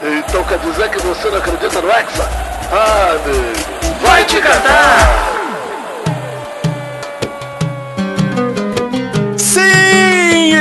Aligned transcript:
Então 0.00 0.44
quer 0.44 0.58
dizer 0.58 0.88
que 0.90 0.98
você 1.00 1.28
não 1.28 1.38
acredita 1.38 1.80
no 1.80 1.90
Hexa? 1.90 2.28
Ah, 2.70 3.16
amigo. 3.16 3.98
Vai 4.00 4.24
te 4.24 4.40
catar! 4.40 5.37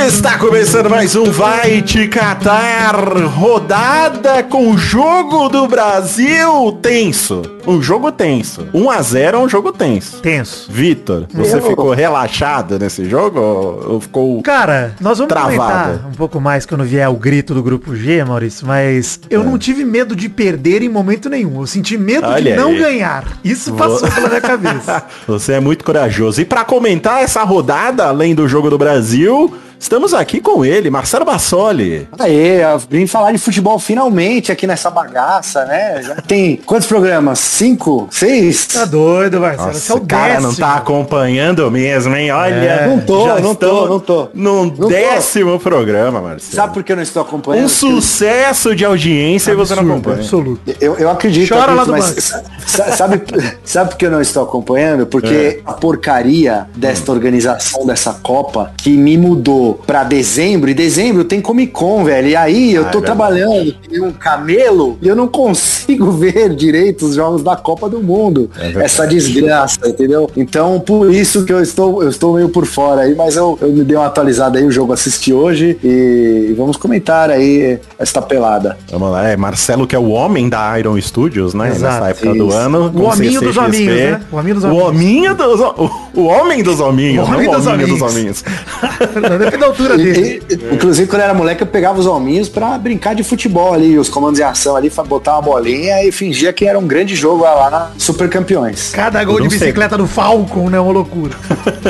Está 0.07 0.37
começando 0.37 0.89
mais 0.89 1.17
um 1.17 1.25
Vai 1.25 1.81
Te 1.81 2.07
Catar 2.07 2.95
rodada 3.25 4.41
com 4.41 4.71
o 4.71 4.77
jogo 4.77 5.49
do 5.49 5.67
Brasil 5.67 6.71
tenso. 6.81 7.41
Um 7.67 7.81
jogo 7.81 8.09
tenso. 8.09 8.69
1 8.73 8.89
a 8.89 9.01
0 9.01 9.37
é 9.37 9.39
um 9.41 9.49
jogo 9.49 9.73
tenso. 9.73 10.21
Tenso. 10.21 10.71
Vitor, 10.71 11.27
você 11.33 11.59
ficou 11.61 11.91
relaxado 11.91 12.79
nesse 12.79 13.03
jogo 13.09 13.37
ou 13.41 13.77
ou 13.87 13.99
ficou 14.01 14.41
Cara, 14.43 14.95
nós 15.01 15.17
vamos 15.17 15.33
Travado. 15.33 15.57
comentar 15.57 16.07
um 16.09 16.13
pouco 16.15 16.39
mais 16.39 16.65
quando 16.65 16.85
vier 16.85 17.09
o 17.09 17.15
grito 17.15 17.53
do 17.53 17.61
grupo 17.61 17.93
G, 17.93 18.23
Maurício, 18.23 18.65
mas 18.65 19.19
eu 19.29 19.43
não 19.43 19.57
tive 19.57 19.83
medo 19.83 20.15
de 20.15 20.29
perder 20.29 20.81
em 20.83 20.89
momento 20.89 21.29
nenhum. 21.29 21.59
Eu 21.59 21.67
senti 21.67 21.97
medo 21.97 22.25
É. 22.27 22.29
Olha 22.29 22.51
de 22.51 22.57
não 22.57 22.69
aí. 22.69 22.79
ganhar. 22.79 23.25
Isso 23.43 23.73
passou 23.73 24.09
pela 24.09 24.29
minha 24.29 24.41
cabeça. 24.41 25.03
Você 25.27 25.51
é 25.53 25.59
muito 25.59 25.83
corajoso. 25.83 26.39
E 26.39 26.45
para 26.45 26.63
comentar 26.63 27.21
essa 27.21 27.43
rodada, 27.43 28.05
além 28.07 28.33
do 28.33 28.47
jogo 28.47 28.69
do 28.69 28.77
Brasil, 28.77 29.53
estamos 29.79 30.13
aqui 30.13 30.39
com 30.41 30.63
ele, 30.65 30.89
Marcelo 30.89 31.25
Bassoli. 31.25 32.07
Aê, 32.19 32.63
eu 32.63 32.79
vim 32.89 33.07
falar 33.07 33.31
de 33.31 33.37
futebol 33.37 33.77
finalmente 33.79 34.51
aqui 34.51 34.65
nessa 34.67 34.89
bagaça, 34.89 35.65
né? 35.65 36.01
Já 36.03 36.15
tem 36.15 36.57
quantos 36.65 36.87
programas? 36.87 37.39
Cinco? 37.39 38.07
Seis? 38.11 38.67
Tá 38.67 38.85
doido, 38.85 39.39
Marcelo. 39.39 39.73
Você 39.73 39.91
é 39.91 39.95
Nossa, 39.95 40.03
o 40.03 40.07
cara 40.07 40.33
não 40.39 40.49
décimo. 40.49 40.67
tá 40.67 40.75
acompanhando 40.75 41.69
mesmo, 41.71 42.15
hein? 42.15 42.31
Olha, 42.31 42.53
É. 42.55 42.87
Não 42.87 42.99
tô, 42.99 43.27
não 43.39 43.55
tô, 43.55 43.87
não 43.87 43.99
tô. 43.99 44.29
No 44.33 44.65
Não 44.65 44.69
tô. 44.71 44.87
décimo 44.87 45.59
programa, 45.59 46.21
Marcelo. 46.21 46.55
Sabe 46.55 46.73
por 46.73 46.83
que 46.83 46.91
eu 46.91 46.95
não 46.95 47.03
estou 47.03 47.21
acompanhando? 47.21 47.65
um 47.65 47.69
sucesso 47.69 48.75
de 48.75 48.83
audiência 48.85 49.51
e 49.51 49.55
você 49.55 49.73
não 49.75 49.81
Absurdo, 49.83 49.91
acompanha. 50.09 50.17
absoluto. 50.17 50.75
Eu, 50.81 50.95
eu 50.97 51.09
acredito, 51.09 51.49
Chora 51.53 51.71
eu 51.71 51.75
lá 51.75 51.83
acredito, 51.83 52.05
do 52.05 52.15
mas 52.15 52.43
sa- 52.65 52.91
sabe, 52.95 53.21
sabe 53.63 53.89
por 53.91 53.97
que 53.97 54.05
eu 54.05 54.11
não 54.11 54.21
estou 54.21 54.43
acompanhando? 54.43 55.05
Porque 55.05 55.61
a 55.65 55.73
porcaria 55.73 56.67
desta 56.75 57.11
organização 57.11 57.85
dessa 57.85 58.13
Copa 58.13 58.71
que 58.77 58.91
me 58.97 59.17
mudou 59.17 59.66
pra 59.73 60.03
dezembro, 60.03 60.69
e 60.69 60.73
dezembro 60.73 61.23
tem 61.23 61.41
Comic 61.41 61.71
Con, 61.71 62.03
velho. 62.03 62.27
E 62.29 62.35
aí 62.35 62.73
eu 62.73 62.85
Ah, 62.85 62.89
tô 62.89 62.99
é 62.99 63.01
trabalhando 63.01 63.75
em 63.91 64.01
um 64.01 64.11
camelo 64.11 64.97
e 65.01 65.07
eu 65.07 65.15
não 65.15 65.27
consigo 65.27 66.11
ver 66.17 66.53
direito 66.55 67.05
os 67.05 67.15
jogos 67.15 67.43
da 67.43 67.55
Copa 67.55 67.89
do 67.89 68.01
Mundo. 68.01 68.49
verdade. 68.55 68.85
Essa 68.85 69.05
desgraça, 69.07 69.79
entendeu? 69.87 70.29
Então, 70.35 70.79
por 70.79 71.11
isso 71.13 71.45
que 71.45 71.53
eu 71.53 71.61
estou, 71.61 72.03
eu 72.03 72.09
estou 72.09 72.35
meio 72.35 72.49
por 72.49 72.65
fora 72.65 73.01
aí, 73.01 73.15
mas 73.15 73.35
eu, 73.35 73.57
eu 73.61 73.69
me 73.69 73.83
dei 73.83 73.95
uma 73.97 74.05
atualizada 74.07 74.57
aí, 74.59 74.65
o 74.65 74.71
jogo 74.71 74.93
assisti 74.93 75.33
hoje 75.33 75.77
e 75.83 76.53
vamos 76.57 76.77
comentar 76.77 77.29
aí 77.29 77.79
esta 77.99 78.21
pelada. 78.21 78.77
Vamos 78.91 79.11
lá, 79.11 79.27
é 79.29 79.35
Marcelo 79.37 79.85
que 79.87 79.95
é 79.95 79.99
o 79.99 80.09
homem 80.09 80.49
da 80.49 80.77
Iron 80.79 80.99
Studios, 81.01 81.53
né? 81.53 81.69
Exato, 81.69 81.93
Nessa 82.03 82.09
época 82.11 82.29
isso. 82.29 82.37
do 82.37 82.53
ano. 82.53 82.91
O 82.93 83.03
hominho 83.03 83.41
dos 83.41 83.57
hominhos, 83.57 83.95
né? 83.95 84.21
O 84.31 84.37
hominho 84.37 84.55
dos 84.55 84.63
O 84.63 84.67
hominhos. 84.67 84.87
hominho 84.87 85.35
dos... 85.35 85.59
O, 85.61 85.91
o 86.13 86.23
homem 86.25 86.63
dos 86.63 86.79
hominhos, 86.79 87.25
O 87.27 87.31
não 87.31 87.35
homem 87.37 87.47
o 87.49 87.51
dos 87.55 87.67
hominho 87.67 87.87
dos 87.87 88.01
hominhos. 88.01 88.43
hominhos. 88.43 88.43
Depende 89.39 89.57
da 89.57 89.65
altura 89.67 89.97
dele. 89.97 90.41
E- 90.49 90.53
e- 90.53 90.73
inclusive, 90.75 91.07
quando 91.07 91.21
eu 91.21 91.25
era 91.25 91.33
moleque, 91.33 91.61
eu 91.63 91.67
pegava 91.67 91.99
os 91.99 92.05
hominhos 92.05 92.49
pra 92.49 92.77
brincar 92.77 93.13
de 93.15 93.23
futebol 93.23 93.73
ali, 93.73 93.97
os 93.97 94.09
comandos 94.09 94.39
em 94.39 94.43
ação 94.43 94.75
ali, 94.75 94.91
botar 95.07 95.33
uma 95.33 95.41
bolinha 95.41 96.03
e 96.03 96.11
fingia 96.11 96.51
que 96.53 96.65
era 96.65 96.77
um 96.77 96.87
grande 96.87 97.15
jogo 97.15 97.43
lá 97.43 97.69
na 97.69 97.89
Super 97.97 98.29
Campeões. 98.29 98.91
Cada 98.93 99.23
gol 99.23 99.37
de 99.37 99.43
não 99.43 99.49
sei. 99.49 99.59
bicicleta 99.59 99.97
do 99.97 100.07
Falcon, 100.07 100.69
né? 100.69 100.79
Uma 100.79 100.91
loucura. 100.93 101.35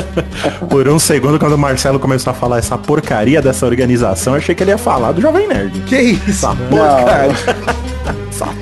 Por 0.68 0.88
um 0.88 0.98
segundo, 0.98 1.38
quando 1.38 1.52
o 1.54 1.58
Marcelo 1.58 1.98
começou 1.98 2.30
a 2.30 2.34
falar 2.34 2.58
essa 2.58 2.76
porcaria 2.76 3.40
dessa 3.40 3.66
organização, 3.66 4.34
eu 4.34 4.38
achei 4.38 4.54
que 4.54 4.62
ele 4.62 4.70
ia 4.70 4.78
falar 4.78 5.12
do 5.12 5.20
Jovem 5.20 5.46
Nerd. 5.48 5.80
Que 5.86 5.96
isso? 6.00 6.28
Essa 6.28 6.54
porcaria. 6.54 7.34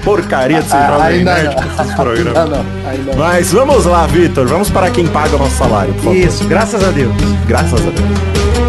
porcaria 0.06 0.62
desse 0.62 0.74
Ah, 0.76 0.86
Jovem 0.86 1.18
ainda 1.18 1.34
Nerd 1.34 1.56
não. 1.56 1.64
esses 1.66 1.80
Ainda 1.80 1.94
programas. 1.96 2.48
não, 2.48 2.64
ainda 2.88 3.12
não. 3.12 3.18
Mas 3.18 3.52
vamos 3.52 3.84
lá, 3.84 4.06
Vitor. 4.06 4.46
Vamos 4.46 4.70
para 4.70 4.88
quem 4.90 5.06
paga 5.08 5.34
o 5.34 5.38
nosso 5.40 5.56
salário, 5.56 5.92
por 5.94 6.04
favor. 6.04 6.16
Isso, 6.16 6.44
graças 6.46 6.82
a 6.82 6.90
Deus. 6.92 7.12
Graças 7.48 7.80
a 7.80 7.90
Deus. 7.90 8.65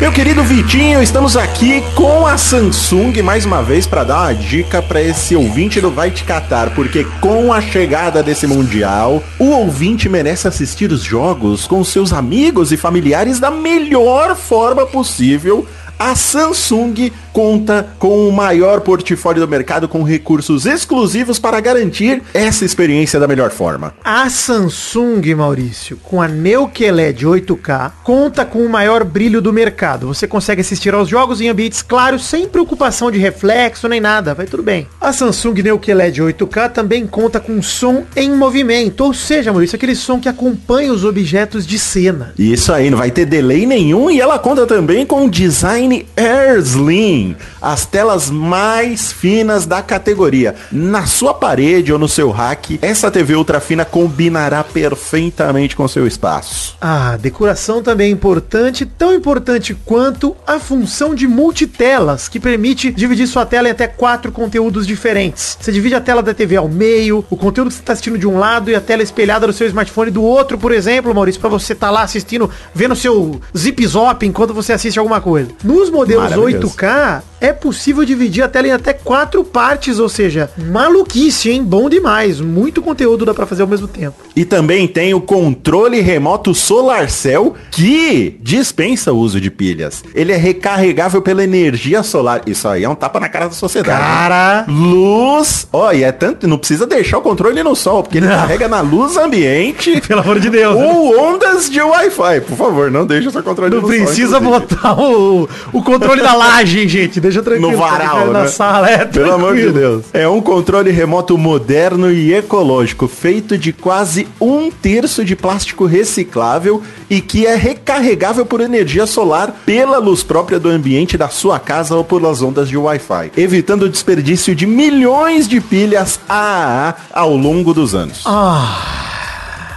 Meu 0.00 0.10
querido 0.10 0.42
Vitinho, 0.42 1.02
estamos 1.02 1.36
aqui 1.36 1.82
com 1.94 2.26
a 2.26 2.38
Samsung 2.38 3.20
mais 3.20 3.44
uma 3.44 3.62
vez 3.62 3.86
para 3.86 4.02
dar 4.02 4.20
uma 4.22 4.34
dica 4.34 4.80
para 4.80 5.02
esse 5.02 5.36
ouvinte 5.36 5.78
do 5.78 5.90
Vai 5.90 6.10
Te 6.10 6.24
Catar, 6.24 6.74
porque 6.74 7.04
com 7.20 7.52
a 7.52 7.60
chegada 7.60 8.22
desse 8.22 8.46
mundial, 8.46 9.22
o 9.38 9.50
ouvinte 9.50 10.08
merece 10.08 10.48
assistir 10.48 10.90
os 10.90 11.02
jogos 11.02 11.66
com 11.66 11.84
seus 11.84 12.14
amigos 12.14 12.72
e 12.72 12.78
familiares 12.78 13.38
da 13.38 13.50
melhor 13.50 14.34
forma 14.34 14.86
possível. 14.86 15.66
A 15.98 16.14
Samsung 16.14 17.12
conta 17.32 17.88
com 17.98 18.28
o 18.28 18.32
maior 18.32 18.80
portfólio 18.80 19.40
do 19.40 19.48
mercado 19.48 19.88
com 19.88 20.02
recursos 20.02 20.66
exclusivos 20.66 21.38
para 21.38 21.60
garantir 21.60 22.22
essa 22.32 22.64
experiência 22.64 23.20
da 23.20 23.28
melhor 23.28 23.50
forma. 23.50 23.94
A 24.04 24.28
Samsung, 24.28 25.34
Maurício, 25.34 25.96
com 26.02 26.20
a 26.20 26.28
Neo 26.28 26.68
QLED 26.68 27.26
8K, 27.26 27.92
conta 28.02 28.44
com 28.44 28.64
o 28.64 28.68
maior 28.68 29.04
brilho 29.04 29.40
do 29.40 29.52
mercado. 29.52 30.06
Você 30.08 30.26
consegue 30.26 30.60
assistir 30.60 30.94
aos 30.94 31.08
jogos 31.08 31.40
em 31.40 31.48
ambientes 31.48 31.82
claros, 31.82 32.24
sem 32.24 32.48
preocupação 32.48 33.10
de 33.10 33.18
reflexo 33.18 33.88
nem 33.88 34.00
nada, 34.00 34.34
vai 34.34 34.46
tudo 34.46 34.62
bem. 34.62 34.86
A 35.00 35.12
Samsung 35.12 35.62
Neo 35.62 35.78
QLED 35.78 36.22
8K 36.22 36.70
também 36.70 37.06
conta 37.06 37.40
com 37.40 37.62
som 37.62 38.04
em 38.16 38.30
movimento, 38.34 39.02
ou 39.04 39.14
seja, 39.14 39.52
Maurício, 39.52 39.76
aquele 39.76 39.94
som 39.94 40.20
que 40.20 40.28
acompanha 40.28 40.92
os 40.92 41.04
objetos 41.04 41.66
de 41.66 41.78
cena. 41.78 42.32
Isso 42.38 42.72
aí, 42.72 42.90
não 42.90 42.98
vai 42.98 43.10
ter 43.10 43.24
delay 43.24 43.66
nenhum 43.66 44.10
e 44.10 44.20
ela 44.20 44.38
conta 44.38 44.66
também 44.66 45.04
com 45.04 45.28
design 45.28 46.06
Air 46.16 46.58
Slim, 46.58 47.19
as 47.60 47.86
telas 47.86 48.30
mais 48.30 49.12
finas 49.12 49.66
da 49.66 49.82
categoria. 49.82 50.54
Na 50.72 51.06
sua 51.06 51.34
parede 51.34 51.92
ou 51.92 51.98
no 51.98 52.08
seu 52.08 52.30
rack, 52.30 52.78
essa 52.82 53.10
TV 53.10 53.34
ultra 53.34 53.60
fina 53.60 53.84
combinará 53.84 54.64
perfeitamente 54.64 55.76
com 55.76 55.86
seu 55.88 56.06
espaço. 56.06 56.76
Ah, 56.80 57.16
decoração 57.16 57.82
também 57.82 58.08
é 58.08 58.10
importante, 58.10 58.86
tão 58.86 59.14
importante 59.14 59.76
quanto 59.84 60.36
a 60.46 60.58
função 60.58 61.14
de 61.14 61.26
multitelas, 61.26 62.28
que 62.28 62.40
permite 62.40 62.92
dividir 62.92 63.26
sua 63.26 63.44
tela 63.44 63.68
em 63.68 63.72
até 63.72 63.86
quatro 63.86 64.32
conteúdos 64.32 64.86
diferentes. 64.86 65.58
Você 65.60 65.72
divide 65.72 65.94
a 65.94 66.00
tela 66.00 66.22
da 66.22 66.34
TV 66.34 66.56
ao 66.56 66.68
meio, 66.68 67.24
o 67.30 67.36
conteúdo 67.36 67.68
que 67.68 67.74
você 67.74 67.80
está 67.80 67.92
assistindo 67.92 68.18
de 68.18 68.26
um 68.26 68.38
lado 68.38 68.70
e 68.70 68.74
a 68.74 68.80
tela 68.80 69.02
espelhada 69.02 69.46
do 69.46 69.52
seu 69.52 69.66
smartphone 69.66 70.10
do 70.10 70.22
outro, 70.22 70.58
por 70.58 70.72
exemplo, 70.72 71.14
Maurício, 71.14 71.40
para 71.40 71.50
você 71.50 71.72
estar 71.72 71.88
tá 71.88 71.92
lá 71.92 72.02
assistindo, 72.02 72.50
vendo 72.74 72.94
seu 72.96 73.40
zip-zop 73.56 74.24
enquanto 74.26 74.54
você 74.54 74.72
assiste 74.72 74.98
alguma 74.98 75.20
coisa. 75.20 75.50
Nos 75.62 75.90
modelos 75.90 76.32
8K, 76.32 77.09
kita 77.10 77.29
é 77.40 77.52
possível 77.52 78.04
dividir 78.04 78.42
a 78.42 78.48
tela 78.48 78.68
em 78.68 78.72
até 78.72 78.92
quatro 78.92 79.42
partes, 79.44 79.98
ou 79.98 80.08
seja, 80.08 80.50
maluquice, 80.56 81.50
hein? 81.50 81.62
Bom 81.64 81.88
demais. 81.88 82.40
Muito 82.40 82.82
conteúdo 82.82 83.24
dá 83.24 83.32
para 83.32 83.46
fazer 83.46 83.62
ao 83.62 83.68
mesmo 83.68 83.88
tempo. 83.88 84.16
E 84.36 84.44
também 84.44 84.86
tem 84.86 85.14
o 85.14 85.20
controle 85.20 86.00
remoto 86.00 86.54
SolarCell, 86.54 87.54
que 87.70 88.36
dispensa 88.42 89.12
o 89.12 89.18
uso 89.18 89.40
de 89.40 89.50
pilhas. 89.50 90.02
Ele 90.14 90.32
é 90.32 90.36
recarregável 90.36 91.22
pela 91.22 91.42
energia 91.42 92.02
solar. 92.02 92.42
Isso 92.46 92.66
aí 92.68 92.84
é 92.84 92.88
um 92.88 92.94
tapa 92.94 93.18
na 93.20 93.28
cara 93.28 93.46
da 93.46 93.52
sociedade. 93.52 93.98
Cara, 94.00 94.64
Luz, 94.68 95.66
ó, 95.72 95.92
e 95.92 96.02
é 96.04 96.12
tanto, 96.12 96.46
não 96.48 96.58
precisa 96.58 96.86
deixar 96.86 97.18
o 97.18 97.22
controle 97.22 97.62
no 97.62 97.74
sol, 97.74 98.02
porque 98.02 98.18
ele 98.18 98.26
Não. 98.26 98.34
carrega 98.34 98.68
na 98.68 98.80
luz 98.80 99.16
ambiente 99.16 100.00
pelo 100.06 100.20
amor 100.20 100.38
de 100.40 100.50
Deus. 100.50 100.74
ou 100.76 101.18
ondas 101.18 101.70
de 101.70 101.80
Wi-Fi. 101.80 102.40
Por 102.42 102.56
favor, 102.56 102.90
não 102.90 103.06
deixe 103.06 103.28
o 103.28 103.30
seu 103.30 103.42
controle 103.42 103.74
Não 103.74 103.82
no 103.82 103.88
sol. 103.88 103.96
precisa 103.96 104.36
inclusive. 104.38 104.60
botar 104.66 105.00
o, 105.00 105.48
o 105.72 105.82
controle 105.82 106.22
da 106.22 106.34
laje, 106.34 106.86
gente. 106.88 107.20
Deixa 107.30 107.42
tranquilo. 107.42 107.70
No 107.70 107.78
varal, 107.78 108.26
Na 108.32 108.42
né? 108.42 108.48
sala, 108.48 108.90
é 108.90 109.04
Pelo 109.04 109.32
amor 109.32 109.54
de. 109.54 109.70
Deus. 109.70 110.06
É 110.12 110.26
um 110.28 110.40
controle 110.40 110.90
remoto 110.90 111.38
moderno 111.38 112.10
e 112.10 112.34
ecológico, 112.34 113.06
feito 113.06 113.56
de 113.56 113.72
quase 113.72 114.26
um 114.40 114.68
terço 114.70 115.24
de 115.24 115.36
plástico 115.36 115.86
reciclável 115.86 116.82
e 117.08 117.20
que 117.20 117.46
é 117.46 117.54
recarregável 117.54 118.44
por 118.44 118.60
energia 118.60 119.06
solar 119.06 119.54
pela 119.64 119.98
luz 119.98 120.22
própria 120.24 120.58
do 120.58 120.68
ambiente 120.68 121.16
da 121.16 121.28
sua 121.28 121.58
casa 121.60 121.94
ou 121.94 122.02
pelas 122.04 122.42
ondas 122.42 122.68
de 122.68 122.76
Wi-Fi, 122.76 123.30
evitando 123.36 123.84
o 123.84 123.88
desperdício 123.88 124.54
de 124.54 124.66
milhões 124.66 125.46
de 125.46 125.60
pilhas 125.60 126.18
AAA 126.28 126.96
ao 127.12 127.36
longo 127.36 127.72
dos 127.72 127.94
anos. 127.94 128.22
Ah, 128.26 128.99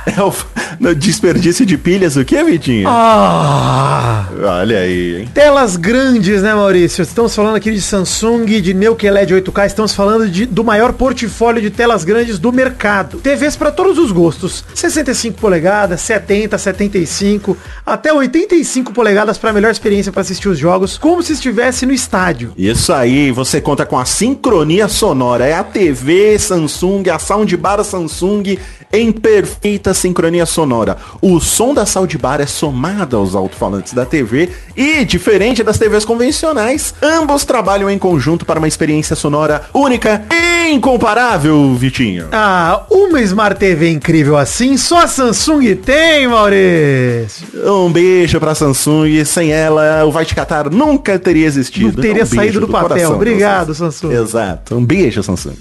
É 0.05 0.21
o 0.21 0.93
desperdício 0.93 1.65
de 1.65 1.77
pilhas, 1.77 2.17
o 2.17 2.25
que, 2.25 2.41
Vitinho? 2.43 2.87
Ah! 2.89 4.27
Olha 4.43 4.79
aí, 4.79 5.21
hein? 5.21 5.29
Telas 5.33 5.77
grandes, 5.77 6.41
né, 6.41 6.53
Maurício? 6.53 7.01
Estamos 7.01 7.33
falando 7.33 7.55
aqui 7.55 7.71
de 7.71 7.81
Samsung, 7.81 8.45
de 8.45 8.73
Neo 8.73 8.95
QLED 8.95 9.33
8K, 9.35 9.67
estamos 9.67 9.93
falando 9.93 10.27
de, 10.29 10.45
do 10.45 10.63
maior 10.63 10.91
portfólio 10.93 11.61
de 11.61 11.69
telas 11.69 12.03
grandes 12.03 12.37
do 12.37 12.51
mercado. 12.51 13.19
TVs 13.19 13.55
para 13.55 13.71
todos 13.71 13.97
os 13.97 14.11
gostos. 14.11 14.65
65 14.75 15.39
polegadas, 15.39 16.01
70, 16.01 16.57
75, 16.57 17.57
até 17.85 18.11
85 18.11 18.91
polegadas 18.91 19.37
para 19.37 19.53
melhor 19.53 19.71
experiência 19.71 20.11
para 20.11 20.21
assistir 20.21 20.49
os 20.49 20.57
jogos, 20.57 20.97
como 20.97 21.23
se 21.23 21.33
estivesse 21.33 21.85
no 21.85 21.93
estádio. 21.93 22.51
Isso 22.57 22.91
aí, 22.91 23.31
você 23.31 23.61
conta 23.61 23.85
com 23.85 23.97
a 23.97 24.05
sincronia 24.05 24.87
sonora. 24.87 25.45
É 25.45 25.53
a 25.53 25.63
TV 25.63 26.37
Samsung, 26.37 27.09
a 27.09 27.19
soundbar 27.19 27.83
Samsung 27.83 28.57
em 28.91 29.11
perfeita 29.11 29.92
sincronia 29.93 30.45
sonora. 30.45 30.97
O 31.21 31.39
som 31.39 31.73
da 31.73 31.85
soundbar 31.85 32.41
é 32.41 32.45
somado 32.45 33.17
aos 33.17 33.35
alto-falantes 33.35 33.93
da 33.93 34.05
TV 34.05 34.49
e, 34.75 35.03
diferente 35.05 35.63
das 35.63 35.77
TVs 35.77 36.05
convencionais, 36.05 36.93
ambos 37.01 37.45
trabalham 37.45 37.89
em 37.89 37.97
conjunto 37.99 38.45
para 38.45 38.59
uma 38.59 38.67
experiência 38.67 39.15
sonora 39.15 39.63
única 39.73 40.23
e 40.31 40.71
incomparável, 40.73 41.75
Vitinho. 41.75 42.27
Ah, 42.31 42.83
uma 42.89 43.21
Smart 43.21 43.59
TV 43.59 43.91
incrível 43.91 44.37
assim, 44.37 44.77
só 44.77 45.03
a 45.03 45.07
Samsung 45.07 45.75
tem, 45.75 46.27
Maurício. 46.27 47.47
Um 47.65 47.91
beijo 47.91 48.39
pra 48.39 48.55
Samsung. 48.55 49.23
Sem 49.25 49.51
ela, 49.51 50.05
o 50.05 50.11
Vai 50.11 50.25
Te 50.25 50.33
Catar 50.35 50.69
nunca 50.69 51.17
teria 51.19 51.45
existido. 51.45 51.87
Não 51.95 52.01
teria 52.01 52.23
Um 52.23 52.25
saído 52.25 52.59
do 52.61 52.67
papel. 52.67 52.87
coração, 52.89 53.15
Obrigado, 53.15 53.73
Samsung. 53.73 54.11
Exato. 54.11 54.75
Um 54.75 54.85
beijo, 54.85 55.21
Samsung. 55.21 55.55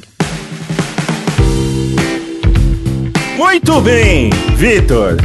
Muito 3.53 3.83
bem, 3.83 4.31
Vitor. 4.57 5.17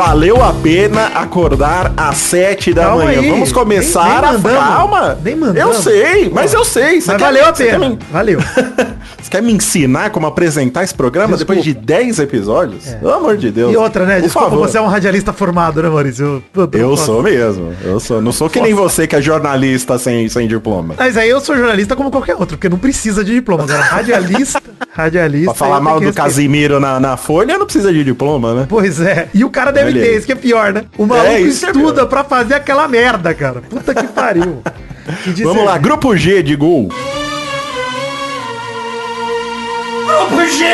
Valeu 0.00 0.42
a 0.42 0.50
pena 0.54 1.08
acordar 1.14 1.92
às 1.94 2.16
sete 2.16 2.72
da 2.72 2.84
Calma 2.84 3.04
manhã. 3.04 3.20
aí. 3.20 3.30
Vamos 3.30 3.52
começar 3.52 4.22
Nem- 4.32 4.40
nem 4.42 4.56
a 4.56 4.58
calma. 4.58 5.18
Nem 5.22 5.36
mandamos. 5.36 5.76
Eu 5.76 5.82
sei, 5.82 6.30
mas 6.30 6.54
eu 6.54 6.64
sei. 6.64 7.02
Você 7.02 7.12
Mas 7.12 7.20
valeu 7.20 7.42
me- 7.42 7.48
a 7.48 7.52
pena. 7.52 7.88
me- 7.90 7.98
Valeu. 8.10 8.38
Você 9.20 9.28
quer 9.30 9.42
me 9.42 9.52
ensinar 9.52 10.08
como 10.10 10.26
apresentar 10.26 10.82
esse 10.82 10.94
programa 10.94 11.36
Desculpa. 11.36 11.54
depois 11.60 11.64
de 11.64 11.74
10 11.74 12.18
episódios? 12.18 12.86
Pelo 12.94 13.12
amor 13.12 13.36
de 13.36 13.50
Deus. 13.50 13.70
E 13.72 13.76
outra, 13.76 14.06
né? 14.06 14.14
Por 14.16 14.22
Desculpa, 14.22 14.48
favor. 14.50 14.66
você 14.68 14.78
é 14.78 14.80
um 14.80 14.86
radialista 14.86 15.32
formado, 15.34 15.82
né, 15.82 15.90
Maurício? 15.90 16.42
Eu, 16.54 16.62
eu- 16.72 16.80
Eu 16.80 16.96
sou 16.96 17.22
mesmo. 17.22 17.74
Eu 17.84 18.00
sou. 18.00 18.22
Não 18.22 18.32
sou 18.32 18.48
que 18.48 18.58
nem 18.58 18.72
você 18.72 19.06
que 19.06 19.14
é 19.14 19.20
jornalista 19.20 19.98
sem, 19.98 20.26
sem 20.30 20.48
diploma. 20.48 20.94
Mas 20.96 21.18
aí 21.18 21.28
eu 21.28 21.40
sou 21.42 21.54
jornalista 21.54 21.94
como 21.94 22.10
qualquer 22.10 22.34
outro, 22.36 22.56
porque 22.56 22.70
não 22.70 22.78
precisa 22.78 23.22
de 23.22 23.34
diploma. 23.34 23.64
Agora, 23.64 23.82
radialista, 23.82 24.62
radialista... 24.90 25.52
Pra 25.52 25.54
falar 25.54 25.80
mal 25.80 26.00
do. 26.00 26.10
Casimiro 26.14 26.80
na, 26.80 26.98
na 26.98 27.16
Folha, 27.18 27.58
não 27.58 27.66
precisa 27.66 27.92
de 27.92 28.02
diploma, 28.02 28.54
né? 28.54 28.66
Pois 28.68 29.00
é. 29.02 29.28
E 29.34 29.44
o 29.44 29.50
cara 29.50 29.70
deve 29.70 29.89
Olha 29.98 30.16
isso 30.16 30.26
que 30.26 30.32
é 30.32 30.36
pior, 30.36 30.72
né? 30.72 30.84
O 30.96 31.06
maluco 31.06 31.38
isso 31.38 31.66
é 31.66 31.70
estuda 31.70 31.94
pior. 31.94 32.06
pra 32.06 32.24
fazer 32.24 32.54
aquela 32.54 32.86
merda, 32.88 33.34
cara. 33.34 33.60
Puta 33.60 33.94
que 33.94 34.06
pariu. 34.06 34.62
Que 35.24 35.42
Vamos 35.42 35.64
lá, 35.64 35.76
grupo 35.76 36.16
G 36.16 36.40
de 36.40 36.54
gol. 36.54 36.88
Grupo 40.06 40.46
G! 40.46 40.64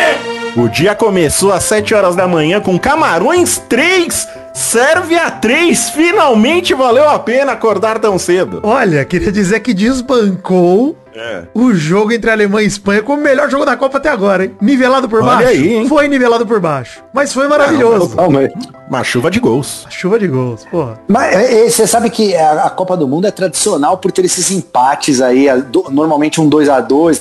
O 0.56 0.68
dia 0.68 0.94
começou 0.94 1.52
às 1.52 1.64
7 1.64 1.94
horas 1.94 2.16
da 2.16 2.26
manhã 2.26 2.60
com 2.60 2.78
Camarões 2.78 3.58
3, 3.68 4.28
Sérvia 4.54 5.30
3. 5.30 5.90
Finalmente 5.90 6.74
valeu 6.74 7.08
a 7.08 7.18
pena 7.18 7.52
acordar 7.52 7.98
tão 7.98 8.18
cedo. 8.18 8.60
Olha, 8.62 9.04
queria 9.04 9.30
dizer 9.30 9.60
que 9.60 9.72
desbancou 9.74 10.96
É. 11.16 11.44
o 11.54 11.72
jogo 11.72 12.12
entre 12.12 12.30
Alemanha 12.30 12.64
e 12.64 12.68
Espanha 12.68 13.02
como 13.02 13.20
o 13.20 13.24
melhor 13.24 13.48
jogo 13.50 13.64
da 13.64 13.76
Copa 13.76 13.96
até 13.98 14.08
agora, 14.10 14.44
hein? 14.44 14.56
Nivelado 14.60 15.08
por 15.08 15.20
Olha 15.22 15.36
baixo. 15.36 15.48
aí, 15.48 15.74
hein? 15.76 15.88
Foi 15.88 16.06
nivelado 16.08 16.46
por 16.46 16.60
baixo. 16.60 17.02
Mas 17.12 17.32
foi 17.32 17.48
maravilhoso. 17.48 18.14
Calma 18.14 18.40
aí. 18.40 18.48
Uma 18.88 19.02
chuva 19.02 19.30
de 19.30 19.40
gols. 19.40 19.84
Chuva 19.90 20.16
de 20.18 20.28
gols, 20.28 20.64
porra. 20.70 21.00
Mas 21.08 21.34
é, 21.34 21.66
é, 21.66 21.70
você 21.70 21.86
sabe 21.88 22.08
que 22.08 22.36
a, 22.36 22.64
a 22.66 22.70
Copa 22.70 22.96
do 22.96 23.08
Mundo 23.08 23.26
é 23.26 23.30
tradicional 23.32 23.98
por 23.98 24.12
ter 24.12 24.24
esses 24.24 24.50
empates 24.52 25.20
aí, 25.20 25.48
a- 25.48 25.56
do- 25.56 25.86
normalmente 25.90 26.40
um 26.40 26.48
2 26.48 26.68
a 26.68 26.80
2 26.80 27.20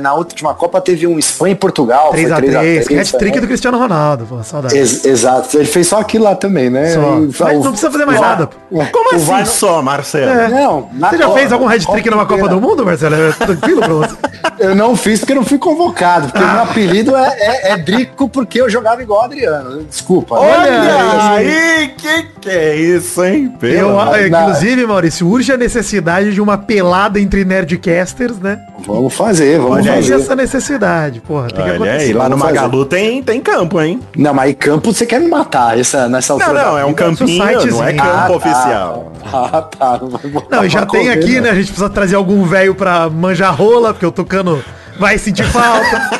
Na 0.00 0.14
última 0.14 0.54
Copa 0.54 0.80
teve 0.80 1.06
um 1.08 1.18
Espanha 1.18 1.52
e 1.52 1.56
Portugal. 1.56 2.12
foi 2.12 2.24
3x3, 2.24 2.84
3 2.84 3.00
hat-trick 3.14 3.34
né? 3.36 3.40
do 3.40 3.46
Cristiano 3.48 3.76
Ronaldo, 3.78 4.24
pô, 4.26 4.40
saudade. 4.44 4.76
Ex- 4.78 5.04
exato, 5.04 5.56
ele 5.56 5.64
fez 5.66 5.88
só 5.88 5.98
aquilo 5.98 6.24
lá 6.24 6.36
também, 6.36 6.70
né? 6.70 6.90
Só. 6.90 7.00
E- 7.18 7.30
Mas 7.40 7.64
não 7.64 7.72
precisa 7.72 7.90
fazer 7.90 8.04
mais 8.06 8.18
o- 8.18 8.22
nada, 8.22 8.46
pô. 8.46 8.56
Como 8.92 9.10
o 9.12 9.16
assim 9.34 9.44
só, 9.46 9.82
Marcelo? 9.82 10.30
É. 10.30 10.48
Não, 10.48 10.88
na 10.92 11.10
Você 11.10 11.18
já 11.18 11.30
fez 11.30 11.52
algum 11.52 11.66
hat-trick 11.68 12.08
numa 12.08 12.26
Copa 12.26 12.48
do 12.48 12.60
Mundo, 12.60 12.84
Marcelo? 12.84 13.16
É 13.30 13.46
tranquilo 13.46 13.80
pra 13.80 13.92
você? 13.94 14.16
Eu 14.58 14.74
não 14.74 14.94
fiz 14.96 15.20
porque 15.20 15.32
eu 15.32 15.36
não 15.36 15.44
fui 15.44 15.58
convocado, 15.58 16.28
porque 16.28 16.42
Ah. 16.44 16.52
meu 16.52 16.62
apelido 16.62 17.16
é, 17.16 17.28
é, 17.38 17.72
é 17.72 17.76
Drico 17.78 18.28
porque 18.28 18.60
eu 18.60 18.68
jogava 18.68 19.02
igual 19.02 19.20
o 19.22 19.24
Adriano. 19.24 19.82
Desculpa. 19.84 20.34
Olha 20.36 20.80
né? 20.80 21.28
aí, 21.30 21.88
que 21.96 22.22
que 22.40 22.48
é 22.50 22.76
isso, 22.76 23.22
hein? 23.24 23.52
Eu, 23.62 23.96
inclusive, 24.26 24.86
Maurício, 24.86 25.26
urge 25.28 25.52
a 25.52 25.56
necessidade 25.56 26.32
de 26.32 26.40
uma 26.40 26.56
pelada 26.58 27.20
entre 27.20 27.44
nerdcasters, 27.44 28.38
né? 28.38 28.58
Vamos 28.86 29.12
fazer, 29.14 29.58
vamos 29.58 29.78
Olha 29.86 29.94
fazer. 29.94 30.14
essa 30.14 30.34
necessidade, 30.34 31.20
porra. 31.20 31.48
Tem 31.48 31.56
que 31.56 31.62
Olha 31.62 31.74
acontecer. 31.74 32.04
aí, 32.04 32.12
lá 32.14 32.28
no. 32.28 32.36
Magalu 32.38 32.86
tem, 32.86 33.22
tem 33.22 33.40
campo, 33.40 33.80
hein? 33.80 34.00
Não, 34.16 34.32
mas 34.32 34.54
campo 34.58 34.92
você 34.92 35.04
quer 35.04 35.20
me 35.20 35.28
matar 35.28 35.78
essa, 35.78 36.08
nessa 36.08 36.34
Não, 36.34 36.40
altura. 36.40 36.64
não, 36.64 36.74
da 36.74 36.80
é 36.80 36.84
um 36.86 36.94
campinho, 36.94 37.38
não 37.70 37.84
é 37.84 37.92
campo 37.92 38.08
Ah, 38.10 38.26
tá. 38.26 38.32
oficial. 38.32 39.12
Ah, 39.32 39.62
tá. 39.62 40.00
Não, 40.00 40.42
Não, 40.50 40.64
e 40.64 40.68
já 40.70 40.86
tem 40.86 41.02
correr, 41.02 41.10
aqui, 41.12 41.34
não. 41.36 41.42
né? 41.42 41.50
A 41.50 41.54
gente 41.54 41.66
precisa 41.66 41.90
trazer 41.90 42.16
algum 42.16 42.42
velho 42.44 42.74
pra 42.74 43.10
manjar 43.20 43.54
rola, 43.54 43.92
porque 43.92 44.06
o 44.06 44.12
Tucano 44.12 44.62
vai 44.98 45.18
sentir 45.18 45.44
falta. 45.44 46.10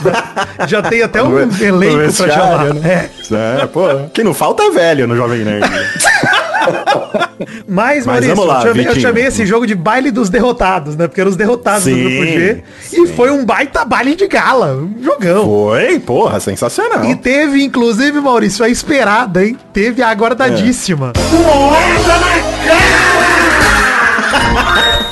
já 0.67 0.81
tem 0.83 1.03
até 1.03 1.23
um 1.23 1.39
elenco 1.39 2.15
pra 2.15 2.29
chamar. 2.29 2.75
né? 2.75 3.11
É. 3.31 3.63
É, 3.63 3.67
pô, 3.67 3.83
que 4.13 4.23
não 4.25 4.35
falta 4.35 4.63
é 4.63 4.71
velho 4.71 5.07
no 5.07 5.17
Jovem 5.17 5.41
Nerd. 5.45 5.69
Mas, 7.67 8.05
Mas 8.05 8.27
Maurício, 8.27 8.45
lá, 8.45 8.59
eu, 8.59 8.69
chamei, 8.69 8.89
eu 8.89 9.01
chamei 9.01 9.25
esse 9.27 9.47
jogo 9.47 9.67
de 9.67 9.75
baile 9.75 10.11
dos 10.11 10.29
derrotados, 10.29 10.95
né? 10.95 11.09
Porque 11.09 11.21
eram 11.21 11.31
os 11.31 11.37
derrotados 11.37 11.85
do 11.85 11.91
Sim, 11.91 12.03
grupo 12.03 12.27
G. 12.27 12.63
E 12.93 13.07
foi 13.09 13.31
um 13.31 13.47
baita 13.47 13.83
baile 13.85 14.15
de 14.15 14.27
gala. 14.29 14.75
Um 14.77 15.03
jogão. 15.03 15.45
Foi, 15.45 15.99
porra, 16.01 16.39
sensacional. 16.39 17.05
E 17.07 17.17
teve, 17.17 17.65
inclusive, 17.65 18.21
Maurício, 18.21 18.63
a 18.63 18.69
esperada, 18.69 19.43
hein? 19.45 19.57
Teve 19.73 20.03
a 20.03 20.09
aguardadíssima. 20.11 21.13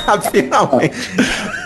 Ah, 0.07 0.19
Finalmente. 0.31 0.95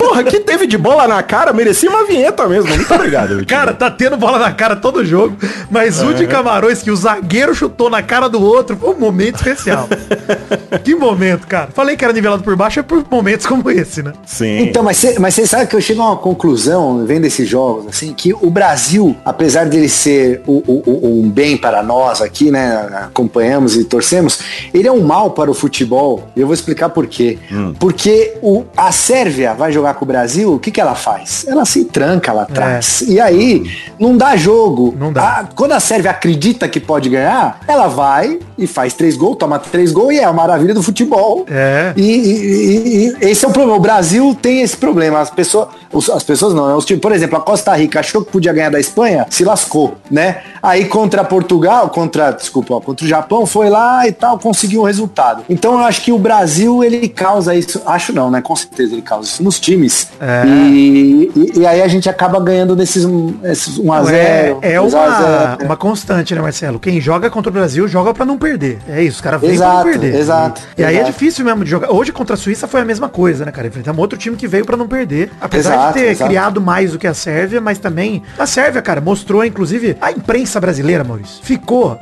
Porra, 0.08 0.24
que 0.24 0.40
teve 0.40 0.68
de 0.68 0.78
bola 0.78 1.08
na 1.08 1.22
cara, 1.24 1.54
merecia 1.54 1.90
uma 1.90 2.06
vinheta 2.06 2.48
mesmo. 2.48 2.70
Muito 2.76 2.92
obrigado, 2.94 3.30
Vitinho. 3.30 3.46
Cara, 3.48 3.74
tá 3.74 3.90
tendo 3.90 4.18
bola 4.18 4.38
na 4.40 4.52
cara 4.52 4.76
todo 4.76 5.04
jogo, 5.06 5.38
mas 5.70 6.02
o 6.02 6.14
de 6.14 6.28
Camarões 6.28 6.82
que 6.82 6.92
o 6.92 6.96
zagueiro 6.96 7.54
chutou 7.56 7.90
na 7.90 8.02
cara 8.02 8.28
do 8.28 8.42
outro 8.42 8.76
foi 8.78 8.90
um 8.94 9.00
momento 9.00 9.36
especial. 9.38 9.88
que 10.84 10.96
momento, 10.96 11.48
cara. 11.48 11.70
Falei 11.74 11.96
que 11.96 12.04
era 12.04 12.14
nivelado 12.14 12.44
por 12.44 12.56
baixo 12.56 12.80
é 12.80 12.84
por 12.84 13.04
momentos 13.10 13.46
como 13.46 13.70
esse, 13.70 14.02
né? 14.04 14.14
Sim. 14.26 14.60
Então, 14.64 14.84
mas 14.84 14.98
você 14.98 15.20
mas 15.20 15.34
cê 15.36 15.46
sabe 15.48 15.68
que 15.68 15.76
eu 15.76 15.82
chego 15.82 16.02
a 16.02 16.08
uma 16.12 16.18
conclusão, 16.18 17.06
vendo 17.06 17.26
esses 17.26 17.48
jogos, 17.48 17.88
assim, 17.88 18.14
que 18.14 18.34
o 18.34 18.50
Brasil, 18.50 19.16
apesar 19.24 19.66
dele 19.66 19.90
ser 19.90 20.42
o, 20.46 20.64
o- 20.66 20.84
o- 20.86 21.22
um 21.22 21.30
bem 21.30 21.56
para 21.58 21.82
nós 21.84 22.22
aqui, 22.22 22.52
né, 22.52 22.88
acompanhamos 23.06 23.76
e 23.76 23.84
torcemos, 23.84 24.40
ele 24.74 24.88
é 24.88 24.92
um 24.92 25.02
mal 25.02 25.32
para 25.32 25.50
o 25.50 25.54
futebol. 25.54 26.28
E 26.36 26.42
eu 26.42 26.48
vou 26.48 26.54
explicar 26.54 26.90
por 26.90 27.08
quê. 27.08 27.38
Hum. 27.52 27.74
Porque 27.80 28.34
o, 28.42 28.64
a 28.76 28.92
Sérvia 28.92 29.54
vai 29.54 29.72
jogar 29.72 29.93
com 29.94 30.06
o 30.06 30.08
Brasil, 30.08 30.54
o 30.54 30.60
que, 30.60 30.72
que 30.72 30.80
ela 30.82 30.96
faz? 30.96 31.46
Ela 31.48 31.66
se 31.66 31.86
tranca 31.86 32.32
lá 32.34 32.44
atrás. 32.44 33.02
E 33.08 33.20
aí, 33.20 33.64
não 34.00 34.16
dá 34.18 34.36
jogo. 34.36 34.94
Não 34.98 35.12
dá. 35.12 35.24
A- 35.40 35.44
quando 35.56 35.72
a 35.74 35.80
Sérvia 35.80 36.12
acredita 36.12 36.68
que 36.68 36.80
pode 36.80 37.10
ganhar, 37.10 37.60
ela 37.68 37.88
vai 37.88 38.40
e 38.58 38.68
faz 38.68 38.94
três 38.94 39.16
gols, 39.18 39.38
toma 39.38 39.60
três 39.60 39.92
gols 39.92 40.14
e 40.14 40.20
é 40.20 40.24
a 40.24 40.34
maravilha 40.34 40.74
do 40.74 40.84
futebol. 40.84 41.46
É. 41.50 41.94
E, 41.96 42.02
e- 42.04 43.08
e- 43.18 43.18
e 43.24 43.30
esse 43.32 43.46
é 43.46 43.48
o 43.48 43.52
problema. 43.52 43.78
O 43.78 43.82
Brasil 43.82 44.38
tem 44.42 44.62
esse 44.62 44.78
problema. 44.78 45.20
As 45.20 45.30
pessoas, 45.30 45.68
as 46.14 46.24
pessoas 46.24 46.54
não, 46.54 46.68
né? 46.68 46.74
Os 46.76 46.86
times, 46.86 47.02
por 47.02 47.12
exemplo, 47.12 47.38
a 47.38 47.42
Costa 47.42 47.74
Rica 47.76 48.00
achou 48.00 48.24
que 48.24 48.32
podia 48.32 48.54
ganhar 48.54 48.70
da 48.72 48.80
Espanha, 48.80 49.26
se 49.30 49.44
lascou, 49.44 49.96
né? 50.10 50.42
Aí 50.62 50.86
contra 50.86 51.24
Portugal, 51.24 51.90
contra, 51.90 52.32
desculpa, 52.32 52.80
contra 52.82 53.06
o 53.06 53.10
Japão, 53.10 53.46
foi 53.46 53.70
lá 53.70 54.08
e 54.08 54.12
tal, 54.12 54.38
conseguiu 54.40 54.82
o 54.82 54.84
resultado. 54.86 55.44
Então 55.50 55.74
eu 55.74 55.80
acho 55.80 56.02
que 56.02 56.12
o 56.12 56.18
Brasil, 56.18 56.84
ele 56.84 57.08
causa 57.10 57.54
isso, 57.56 57.82
acho 57.86 58.14
não, 58.14 58.30
né? 58.32 58.42
Com 58.42 58.56
certeza 58.56 58.94
ele 58.94 59.02
causa 59.02 59.28
isso 59.28 59.44
nos 59.44 59.60
times. 59.60 59.83
É. 60.20 60.46
E, 60.48 61.32
e- 61.36 61.60
e 61.60 61.66
aí 61.66 61.82
a 61.82 61.88
gente 61.88 62.10
acaba 62.10 62.40
ganhando 62.40 62.76
nesses, 62.76 63.06
esses 63.44 63.78
1 63.78 63.92
a 63.94 63.98
Não, 64.00 64.06
0 64.06 64.18
é, 64.18 64.58
é 64.74 64.80
2 64.80 64.94
a 64.94 64.98
uma, 64.98 65.56
0. 65.58 65.66
uma 65.66 65.78
constante, 65.78 66.34
né, 66.36 66.42
Marcelo? 66.42 66.80
Quem 66.80 67.00
joga 67.02 67.30
contra 67.30 67.50
o 67.50 67.54
Brasil 67.54 67.88
joga 67.88 68.14
pra 68.14 68.26
não 68.26 68.38
perder. 68.38 68.80
É 68.88 69.02
isso, 69.02 69.16
os 69.18 69.22
caras 69.22 69.42
vêm 69.42 69.58
pra 69.58 69.74
não 69.76 69.84
perder. 69.84 70.16
exato, 70.16 70.62
E, 70.78 70.82
e 70.82 70.86
aí 70.86 70.98
é 70.98 71.04
difícil 71.04 71.46
mesmo 71.46 71.64
de 71.64 71.70
jogar. 71.70 71.92
Hoje 71.92 72.12
contra 72.12 72.36
a 72.36 72.38
Suíça 72.38 72.68
foi 72.68 72.82
a 72.82 72.86
mesma 72.86 73.10
coisa, 73.10 73.46
né, 73.46 73.52
cara? 73.52 73.68
Enfrentamos 73.68 74.00
outro 74.00 74.18
time 74.18 74.36
que 74.36 74.48
veio 74.48 74.66
pra 74.66 74.78
não 74.78 74.88
perder. 74.88 75.30
Apesar 75.42 75.74
Exato, 75.74 75.94
de 75.94 76.00
ter 76.00 76.12
exato. 76.12 76.30
criado 76.30 76.62
mais 76.62 76.92
do 76.92 77.00
que 77.00 77.08
a 77.08 77.14
Sérvia, 77.14 77.60
mas 77.62 77.78
também 77.78 78.24
a 78.38 78.46
Sérvia, 78.46 78.82
cara, 78.82 79.02
mostrou, 79.02 79.44
inclusive, 79.46 79.98
a 80.02 80.12
imprensa 80.12 80.60
brasileira, 80.60 81.04
Maurício, 81.04 81.44
ficou 81.44 81.98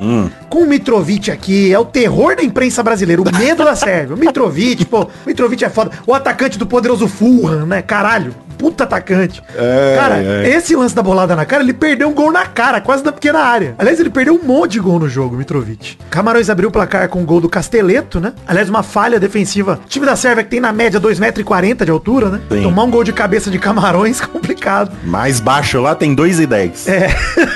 com 0.48 0.58
o 0.62 0.66
Mitrovic 0.66 1.30
aqui, 1.30 1.72
é 1.72 1.78
o 1.78 1.84
terror 1.84 2.36
da 2.36 2.42
imprensa 2.42 2.82
brasileira, 2.82 3.20
o 3.22 3.24
medo 3.36 3.64
da 3.64 3.74
Sérvia. 3.74 4.14
O 4.14 4.18
Mitrovic, 4.18 4.84
pô, 4.86 5.02
o 5.02 5.08
Mitrovic 5.26 5.64
é 5.64 5.68
foda. 5.70 5.90
O 6.06 6.14
atacante 6.14 6.58
do 6.58 6.66
poderoso 6.66 7.08
Fulham, 7.08 7.66
né? 7.72 7.80
Caralho, 7.80 8.34
puta 8.58 8.84
atacante. 8.84 9.42
É, 9.56 9.96
cara, 9.98 10.22
é. 10.22 10.48
esse 10.50 10.76
lance 10.76 10.94
da 10.94 11.02
bolada 11.02 11.34
na 11.34 11.44
cara, 11.44 11.62
ele 11.62 11.72
perdeu 11.72 12.08
um 12.08 12.12
gol 12.12 12.30
na 12.30 12.46
cara, 12.46 12.80
quase 12.80 13.02
na 13.02 13.10
pequena 13.10 13.40
área. 13.40 13.74
Aliás, 13.78 13.98
ele 13.98 14.10
perdeu 14.10 14.34
um 14.34 14.46
monte 14.46 14.72
de 14.72 14.80
gol 14.80 14.98
no 14.98 15.08
jogo, 15.08 15.36
Mitrovic. 15.36 15.98
Camarões 16.10 16.50
abriu 16.50 16.68
o 16.68 16.72
placar 16.72 17.08
com 17.08 17.22
o 17.22 17.24
gol 17.24 17.40
do 17.40 17.48
Casteleto, 17.48 18.20
né? 18.20 18.34
Aliás, 18.46 18.68
uma 18.68 18.82
falha 18.82 19.18
defensiva. 19.18 19.80
O 19.84 19.88
time 19.88 20.04
da 20.04 20.14
Sérvia 20.14 20.44
que 20.44 20.50
tem 20.50 20.60
na 20.60 20.72
média 20.72 21.00
2,40m 21.00 21.84
de 21.84 21.90
altura, 21.90 22.28
né? 22.28 22.40
Sim. 22.50 22.62
Tomar 22.62 22.84
um 22.84 22.90
gol 22.90 23.02
de 23.02 23.12
cabeça 23.12 23.50
de 23.50 23.58
Camarões, 23.58 24.20
complicado. 24.22 24.92
Mais 25.04 25.40
baixo 25.40 25.80
lá 25.80 25.94
tem 25.94 26.14
2 26.14 26.40
e 26.40 26.46
10. 26.46 26.88
É. 26.88 27.08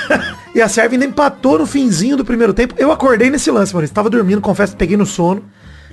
e 0.55 0.61
a 0.61 0.67
Sérvia 0.67 0.95
ainda 0.95 1.05
empatou 1.05 1.59
no 1.59 1.65
finzinho 1.67 2.17
do 2.17 2.25
primeiro 2.25 2.53
tempo. 2.53 2.73
Eu 2.77 2.91
acordei 2.91 3.29
nesse 3.29 3.51
lance, 3.51 3.71
Maurício. 3.71 3.93
Tava 3.93 4.09
dormindo, 4.09 4.41
confesso, 4.41 4.75
peguei 4.75 4.97
no 4.97 5.05
sono. 5.05 5.43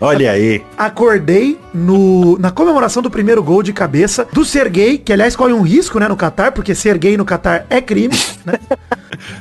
Olha 0.00 0.32
aí. 0.32 0.62
Acordei 0.76 1.58
no, 1.72 2.38
na 2.38 2.50
comemoração 2.50 3.02
do 3.02 3.10
primeiro 3.10 3.42
gol 3.42 3.62
de 3.62 3.72
cabeça 3.72 4.26
do 4.32 4.44
Serguei, 4.44 4.98
que 4.98 5.12
aliás 5.12 5.34
corre 5.36 5.52
um 5.52 5.62
risco, 5.62 5.98
né, 5.98 6.08
no 6.08 6.16
Catar, 6.16 6.52
porque 6.52 6.74
ser 6.74 6.98
gay 6.98 7.16
no 7.16 7.24
Catar 7.24 7.66
é 7.70 7.80
crime, 7.80 8.14
né? 8.44 8.58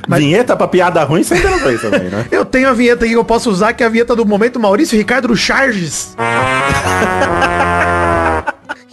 Mas- 0.08 0.20
Vinheta 0.24 0.56
pra 0.56 0.68
piada 0.68 1.02
ruim 1.04 1.22
você 1.22 1.34
ainda 1.34 1.50
não 1.50 1.58
fez 1.58 1.80
também, 1.80 2.08
né? 2.08 2.26
Eu 2.30 2.44
tenho 2.44 2.68
a 2.68 2.72
vinheta 2.72 3.06
que 3.06 3.12
eu 3.12 3.24
posso 3.24 3.50
usar, 3.50 3.72
que 3.72 3.82
é 3.82 3.86
a 3.86 3.90
vinheta 3.90 4.14
do 4.16 4.24
momento 4.24 4.58
Maurício 4.60 4.96
Ricardo 4.96 5.28
do 5.28 5.34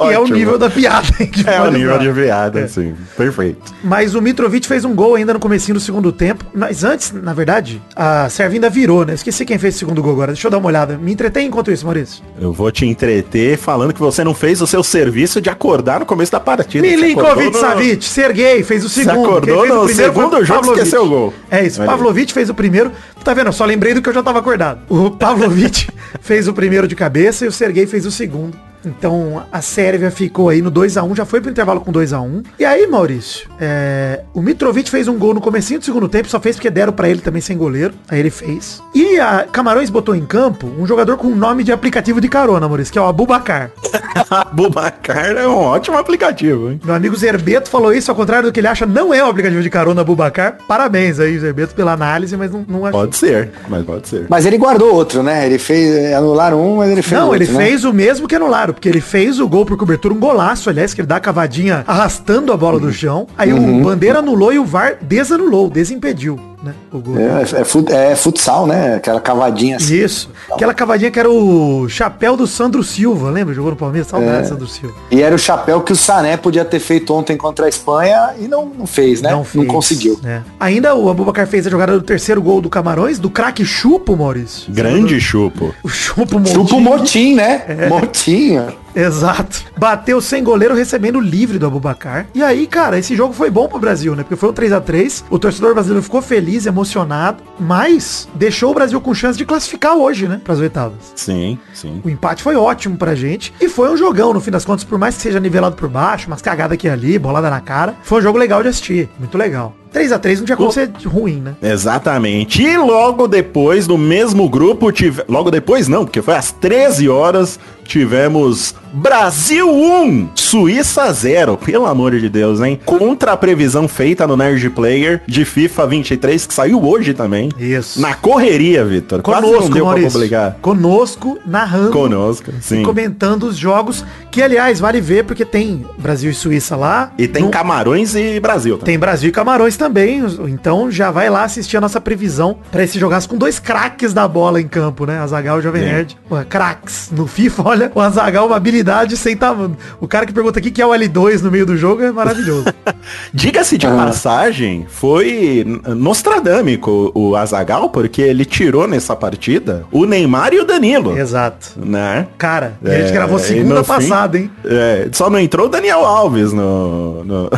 Charges. 0.01 0.09
que 0.09 0.15
é 0.15 0.19
o 0.19 0.21
Ótimo. 0.23 0.37
nível 0.37 0.57
da 0.57 0.69
piada. 0.69 1.07
É 1.47 1.61
o 1.61 1.71
nível 1.71 1.97
de 1.99 2.11
piada, 2.11 2.59
assim. 2.63 2.95
Perfeito. 3.17 3.73
Mas 3.83 4.15
o 4.15 4.21
Mitrovic 4.21 4.67
fez 4.67 4.83
um 4.85 4.93
gol 4.95 5.15
ainda 5.15 5.33
no 5.33 5.39
comecinho 5.39 5.75
do 5.75 5.79
segundo 5.79 6.11
tempo. 6.11 6.45
Mas 6.53 6.83
antes, 6.83 7.11
na 7.11 7.33
verdade, 7.33 7.81
a 7.95 8.29
Sérvia 8.29 8.57
ainda 8.57 8.69
virou, 8.69 9.05
né? 9.05 9.13
Esqueci 9.13 9.45
quem 9.45 9.57
fez 9.57 9.75
o 9.75 9.79
segundo 9.79 10.01
gol 10.01 10.13
agora. 10.13 10.31
Deixa 10.33 10.47
eu 10.47 10.51
dar 10.51 10.57
uma 10.57 10.67
olhada. 10.67 10.97
Me 10.97 11.11
entretém 11.11 11.47
enquanto 11.47 11.71
isso, 11.71 11.85
Maurício. 11.85 12.23
Eu 12.39 12.51
vou 12.53 12.71
te 12.71 12.85
entreter 12.85 13.57
falando 13.57 13.93
que 13.93 13.99
você 13.99 14.23
não 14.23 14.33
fez 14.33 14.61
o 14.61 14.67
seu 14.67 14.83
serviço 14.83 15.39
de 15.41 15.49
acordar 15.49 15.99
no 15.99 16.05
começo 16.05 16.31
da 16.31 16.39
partida. 16.39 16.87
Você 16.87 16.95
Milinkovic 16.95 17.29
acordou 17.31 17.61
Savic, 17.61 18.05
Sergei 18.05 18.63
fez 18.63 18.83
o 18.85 18.89
segundo. 18.89 19.25
acordou 19.25 19.61
Quem 19.63 19.67
fez 19.67 19.97
no 19.97 20.03
segundo 20.05 20.43
jogo 20.43 20.43
e 20.43 20.47
Pavlovic. 20.47 20.77
esqueceu 20.79 21.05
o 21.05 21.09
gol. 21.09 21.33
É 21.49 21.65
isso, 21.65 21.81
aí. 21.81 21.87
Pavlovic 21.87 22.33
fez 22.33 22.49
o 22.49 22.53
primeiro. 22.53 22.91
Tá 23.23 23.33
vendo? 23.33 23.47
Eu 23.47 23.53
só 23.53 23.65
lembrei 23.65 23.93
do 23.93 24.01
que 24.01 24.09
eu 24.09 24.13
já 24.13 24.23
tava 24.23 24.39
acordado. 24.39 24.79
O 24.89 25.11
Pavlovic 25.11 25.87
fez 26.21 26.47
o 26.47 26.53
primeiro 26.53 26.87
de 26.87 26.95
cabeça 26.95 27.45
e 27.45 27.47
o 27.47 27.51
Sergei 27.51 27.85
fez 27.85 28.05
o 28.05 28.11
segundo. 28.11 28.57
Então 28.85 29.43
a 29.51 29.61
Sérvia 29.61 30.09
ficou 30.11 30.49
aí 30.49 30.61
no 30.61 30.71
2x1, 30.71 31.15
já 31.15 31.25
foi 31.25 31.41
pro 31.41 31.51
intervalo 31.51 31.81
com 31.81 31.91
2x1. 31.91 32.45
E 32.59 32.65
aí, 32.65 32.87
Maurício, 32.87 33.49
é, 33.59 34.21
o 34.33 34.41
Mitrovic 34.41 34.89
fez 34.89 35.07
um 35.07 35.17
gol 35.17 35.33
no 35.33 35.41
comecinho 35.41 35.79
do 35.79 35.85
segundo 35.85 36.09
tempo, 36.09 36.27
só 36.29 36.39
fez 36.39 36.55
porque 36.55 36.69
deram 36.69 36.93
pra 36.93 37.09
ele 37.09 37.21
também 37.21 37.41
sem 37.41 37.57
goleiro. 37.57 37.93
Aí 38.09 38.19
ele 38.19 38.29
fez. 38.29 38.81
E 38.93 39.19
a 39.19 39.45
Camarões 39.51 39.89
botou 39.89 40.15
em 40.15 40.25
campo 40.25 40.67
um 40.77 40.85
jogador 40.87 41.17
com 41.17 41.29
nome 41.29 41.63
de 41.63 41.71
aplicativo 41.71 42.19
de 42.19 42.27
carona, 42.27 42.67
Maurício, 42.67 42.91
que 42.91 42.99
é 42.99 43.01
o 43.01 43.05
Abubacar. 43.05 43.71
Bubacar 44.53 45.37
é 45.37 45.47
um 45.47 45.55
ótimo 45.55 45.97
aplicativo, 45.97 46.71
hein? 46.71 46.79
Meu 46.83 46.95
amigo 46.95 47.15
Zerbeto 47.15 47.69
falou 47.69 47.93
isso, 47.93 48.09
ao 48.11 48.15
contrário 48.15 48.49
do 48.49 48.53
que 48.53 48.59
ele 48.59 48.67
acha, 48.67 48.85
não 48.85 49.13
é 49.13 49.23
um 49.23 49.27
aplicativo 49.27 49.61
de 49.61 49.69
carona 49.69 50.03
Bubacar. 50.03 50.57
Parabéns 50.67 51.19
aí, 51.19 51.37
Zerbeto, 51.37 51.75
pela 51.75 51.93
análise, 51.93 52.35
mas 52.35 52.51
não, 52.51 52.65
não 52.67 52.85
achei. 52.85 52.99
Pode 52.99 53.15
ser, 53.17 53.49
mas 53.67 53.85
pode 53.85 54.07
ser. 54.07 54.25
Mas 54.29 54.45
ele 54.45 54.57
guardou 54.57 54.93
outro, 54.93 55.21
né? 55.23 55.45
Ele 55.45 55.57
fez. 55.57 56.13
Anularam 56.13 56.61
um, 56.61 56.77
mas 56.77 56.91
ele 56.91 57.01
fez 57.01 57.19
Não, 57.19 57.27
outro, 57.29 57.43
ele 57.43 57.51
né? 57.51 57.65
fez 57.65 57.83
o 57.83 57.93
mesmo 57.93 58.27
que 58.27 58.35
anularam, 58.35 58.70
porque 58.73 58.89
ele 58.89 59.01
fez 59.01 59.39
o 59.39 59.47
gol 59.47 59.65
por 59.65 59.77
cobertura, 59.77 60.13
um 60.13 60.19
golaço, 60.19 60.69
aliás, 60.69 60.93
que 60.93 61.01
ele 61.01 61.07
dá 61.07 61.17
a 61.17 61.19
cavadinha 61.19 61.83
arrastando 61.87 62.51
a 62.51 62.57
bola 62.57 62.79
do 62.79 62.91
chão. 62.91 63.27
Aí 63.37 63.53
o 63.53 63.83
Bandeira 63.83 64.19
anulou 64.19 64.53
e 64.53 64.59
o 64.59 64.65
VAR 64.65 64.97
desanulou, 65.01 65.69
desimpediu, 65.69 66.39
né? 66.63 66.73
O 66.91 66.99
gol. 66.99 67.15
É, 67.19 67.41
é, 67.61 67.63
fut- 67.63 67.91
é 67.91 68.15
futsal, 68.15 68.67
né? 68.67 68.95
Aquela 68.95 69.19
cavadinha 69.21 69.77
assim. 69.77 69.95
Isso. 69.95 70.29
Aquela 70.51 70.73
cavadinha 70.73 71.09
que 71.11 71.19
era 71.19 71.29
o 71.29 71.87
chapéu 71.89 72.35
do 72.37 72.45
Sandro 72.45 72.83
Silva, 72.83 73.29
lembra? 73.29 73.53
Jogou 73.53 73.71
no 73.71 73.77
Palmeiras, 73.77 74.07
saudade 74.07 74.37
É. 74.37 74.41
do 74.41 74.47
Sandro 74.47 74.67
Silva. 74.67 74.95
E 75.09 75.21
era 75.21 75.33
o 75.33 75.39
chapéu 75.39 75.81
que 75.81 75.91
o 75.91 75.95
Sané 75.95 76.37
podia 76.37 76.63
ter 76.65 76.79
feito 76.79 77.13
ontem 77.13 77.35
contra 77.37 77.65
a 77.65 77.69
Espanha 77.69 78.31
e 78.39 78.47
não, 78.47 78.65
não 78.65 78.85
fez, 78.85 79.21
né? 79.21 79.31
Não, 79.31 79.43
fez, 79.43 79.67
conseguiu. 79.67 80.19
né? 80.21 80.43
Ainda 80.59 80.93
o 80.95 81.09
Abubacar 81.09 81.47
fez 81.47 81.65
a 81.65 81.69
jogada 81.69 81.93
do 81.93 82.01
terceiro 82.01 82.41
gol 82.41 82.61
do 82.61 82.69
Camarões, 82.69 83.17
do 83.19 83.29
craque 83.29 83.65
Chupo, 83.65 84.15
Maurício. 84.15 84.71
Grande 84.71 85.19
chupo. 85.19 85.73
O 85.83 85.89
Chupo 85.89 86.39
Chupa 86.47 86.75
o 86.75 86.79
Montinho. 86.79 86.81
Motim, 86.81 87.35
né? 87.35 87.63
É. 87.67 87.87
Motinho. 87.89 88.67
Exato. 88.95 89.65
Bateu 89.77 90.21
sem 90.21 90.43
goleiro 90.43 90.75
recebendo 90.75 91.17
o 91.17 91.21
livre 91.21 91.57
do 91.57 91.65
Abubacar. 91.65 92.27
E 92.33 92.43
aí, 92.43 92.67
cara, 92.67 92.99
esse 92.99 93.15
jogo 93.15 93.33
foi 93.33 93.49
bom 93.49 93.67
pro 93.67 93.79
Brasil, 93.79 94.15
né? 94.15 94.23
Porque 94.23 94.35
foi 94.35 94.49
um 94.49 94.53
3 94.53 94.71
a 94.73 94.81
3 94.81 95.25
O 95.29 95.39
torcedor 95.39 95.73
brasileiro 95.73 96.03
ficou 96.03 96.21
feliz, 96.21 96.65
emocionado, 96.65 97.43
mas 97.59 98.27
deixou 98.35 98.71
o 98.71 98.73
Brasil 98.73 98.99
com 99.01 99.13
chance 99.13 99.37
de 99.37 99.45
classificar 99.45 99.95
hoje, 99.95 100.27
né? 100.27 100.41
Pras 100.43 100.59
oitavas. 100.59 101.13
Sim, 101.15 101.57
sim. 101.73 102.01
O 102.03 102.09
empate 102.09 102.43
foi 102.43 102.55
ótimo 102.55 102.97
pra 102.97 103.15
gente. 103.15 103.53
E 103.59 103.67
foi 103.69 103.89
um 103.89 103.97
jogão, 103.97 104.33
no 104.33 104.41
fim 104.41 104.51
das 104.51 104.65
contas, 104.65 104.83
por 104.83 104.97
mais 104.97 105.15
que 105.15 105.21
seja 105.21 105.39
nivelado 105.39 105.75
por 105.75 105.89
baixo, 105.89 106.27
umas 106.27 106.41
cagadas 106.41 106.73
aqui 106.73 106.87
e 106.87 106.89
ali, 106.89 107.17
bolada 107.17 107.49
na 107.49 107.61
cara. 107.61 107.95
Foi 108.03 108.19
um 108.19 108.21
jogo 108.21 108.37
legal 108.37 108.61
de 108.61 108.69
assistir. 108.69 109.09
Muito 109.19 109.37
legal. 109.37 109.75
3 109.91 110.11
a 110.13 110.19
3 110.19 110.39
não 110.39 110.45
tinha 110.45 110.57
como 110.57 110.71
ser 110.71 110.89
ruim, 111.05 111.41
né? 111.41 111.55
Exatamente. 111.61 112.63
E 112.63 112.77
logo 112.77 113.27
depois, 113.27 113.87
no 113.87 113.97
mesmo 113.97 114.47
grupo, 114.49 114.91
tive... 114.91 115.23
logo 115.27 115.51
depois 115.51 115.87
não, 115.87 116.05
porque 116.05 116.21
foi 116.21 116.35
às 116.35 116.51
13 116.51 117.09
horas, 117.09 117.59
tivemos 117.91 118.73
Brasil 118.93 119.69
1, 119.69 120.29
Suíça 120.35 121.11
0. 121.11 121.57
Pelo 121.57 121.85
amor 121.85 122.11
de 122.17 122.27
Deus, 122.29 122.59
hein? 122.61 122.79
Contra 122.85 123.33
a 123.33 123.37
previsão 123.37 123.87
feita 123.87 124.25
no 124.27 124.35
Nerd 124.37 124.69
Player 124.69 125.21
de 125.27 125.43
FIFA 125.45 125.87
23, 125.87 126.45
que 126.45 126.53
saiu 126.53 126.83
hoje 126.85 127.13
também. 127.13 127.49
Isso. 127.57 128.01
Na 128.01 128.13
correria, 128.13 128.83
Vitor. 128.83 129.21
Quase 129.21 129.41
não 129.43 129.49
Conosco, 129.49 129.73
deu 129.73 129.83
pra 129.83 129.91
Maurício. 129.93 130.11
publicar. 130.11 130.57
Conosco, 130.61 131.37
narrando. 131.45 131.91
Conosco, 131.91 132.51
sim. 132.61 132.81
E 132.81 132.85
comentando 132.85 133.43
os 133.43 133.55
jogos, 133.57 134.03
que 134.29 134.41
aliás, 134.41 134.79
vale 134.79 134.99
ver, 134.99 135.23
porque 135.25 135.45
tem 135.45 135.85
Brasil 135.97 136.29
e 136.31 136.33
Suíça 136.33 136.75
lá. 136.75 137.11
E 137.17 137.27
tem 137.27 137.43
Não- 137.43 137.51
Camarões 137.51 138.13
e 138.15 138.39
Brasil 138.41 138.75
também. 138.77 138.85
Tem 138.93 138.99
Brasil 138.99 139.29
e 139.29 139.31
Camarões 139.31 139.77
também, 139.77 140.21
então 140.49 140.91
já 140.91 141.11
vai 141.11 141.29
lá 141.29 141.43
assistir 141.43 141.77
a 141.77 141.81
nossa 141.81 142.01
previsão 142.01 142.57
pra 142.71 142.83
esse 142.83 142.99
jogaço 142.99 143.29
com 143.29 143.37
dois 143.37 143.57
craques 143.57 144.13
da 144.13 144.27
bola 144.27 144.59
em 144.61 144.67
campo, 144.67 145.05
né? 145.05 145.19
Azagal 145.19 145.59
e 145.59 145.61
Jovem 145.61 145.81
Sim. 145.83 145.87
Nerd. 145.89 146.17
Ué, 146.29 146.43
craques. 146.43 147.09
No 147.11 147.25
FIFA, 147.25 147.63
olha, 147.69 147.80
o 147.95 147.99
Azagal 148.01 148.47
uma 148.47 148.55
habilidade 148.57 149.15
sem 149.17 149.35
tamanho. 149.37 149.77
O 149.99 150.07
cara 150.07 150.25
que 150.25 150.33
pergunta 150.33 150.59
aqui 150.59 150.69
que 150.71 150.81
é 150.81 150.85
o 150.85 150.89
L2 150.91 151.41
no 151.41 151.49
meio 151.51 151.65
do 151.65 151.77
jogo 151.77 152.01
é 152.03 152.11
maravilhoso. 152.11 152.65
Diga-se 153.33 153.77
de 153.77 153.87
passagem, 153.87 154.85
foi 154.89 155.65
nostradâmico 155.95 157.11
o 157.15 157.35
Azagal, 157.35 157.89
porque 157.89 158.21
ele 158.21 158.45
tirou 158.45 158.87
nessa 158.87 159.15
partida 159.15 159.85
o 159.91 160.05
Neymar 160.05 160.53
e 160.53 160.59
o 160.59 160.65
Danilo. 160.65 161.17
Exato. 161.17 161.71
Né? 161.77 162.27
Cara, 162.37 162.77
e 162.83 162.89
a 162.89 162.97
gente 162.99 163.09
É, 163.09 163.11
gravou 163.13 163.37
e 163.37 163.41
segunda 163.41 163.75
no 163.75 163.83
fim- 163.83 163.87
passada, 163.93 164.37
hein? 164.37 164.51
É, 164.65 165.09
só 165.11 165.29
não 165.29 165.39
entrou 165.39 165.67
o 165.67 165.69
Daniel 165.69 166.05
Alves 166.05 166.51
no, 166.53 167.23
no, 167.23 167.49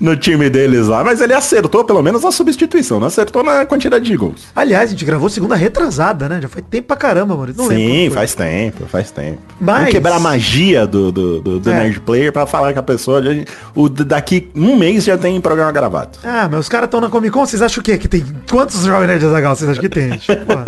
no 0.00 0.16
time 0.16 0.48
deles 0.50 0.86
lá, 0.86 1.02
mas 1.04 1.20
ele 1.20 1.32
acertou 1.34 1.84
pelo 1.84 2.02
menos 2.02 2.24
a 2.24 2.30
substituição, 2.32 2.98
não 3.00 3.06
acertou 3.06 3.42
na 3.42 3.64
quantidade 3.66 4.04
de 4.04 4.16
gols. 4.16 4.42
Aliás, 4.54 4.88
a 4.88 4.92
gente 4.92 5.04
gravou 5.04 5.28
segunda 5.28 5.54
retrasada, 5.54 6.28
né? 6.28 6.40
Já 6.40 6.48
foi 6.48 6.62
tempo 6.62 6.88
pra 6.88 6.96
caramba, 6.96 7.36
mano. 7.36 7.52
Não 7.56 7.68
Sim, 7.68 8.10
faz 8.12 8.34
tempo, 8.34 8.86
faz 8.86 9.10
tempo. 9.10 9.38
Mas- 9.60 9.76
Vamos 9.78 9.90
quebrar 9.92 10.16
a 10.16 10.20
magia 10.20 10.86
do, 10.86 11.10
do, 11.12 11.40
do, 11.40 11.60
do 11.60 11.70
É. 11.70 11.74
Nerd 11.74 12.00
Player 12.00 12.32
pra 12.32 12.46
falar 12.46 12.72
com 12.72 12.78
a 12.80 12.82
pessoa. 12.82 13.22
já- 13.22 13.44
O, 13.74 13.88
daqui 13.88 14.50
um 14.54 14.76
mês 14.76 15.04
já 15.04 15.16
tem 15.18 15.40
programa 15.40 15.72
gravado. 15.72 16.18
Ah, 16.24 16.48
mas 16.50 16.60
os 16.60 16.68
caras 16.68 16.86
estão 16.86 17.00
na 17.00 17.08
Comic 17.08 17.32
Con, 17.32 17.44
vocês 17.46 17.62
acham 17.62 17.80
o 17.80 17.84
quê? 17.84 17.96
Que 17.98 18.08
tem 18.08 18.24
quantos 18.50 18.82
Jovem 18.84 19.06
Nerd 19.08 19.24
Azagal 19.24 19.54
vocês 19.56 19.70
acham 19.70 19.80
que 19.82 19.88
tem, 19.88 20.10
gente? 20.12 20.26
Porra. 20.46 20.64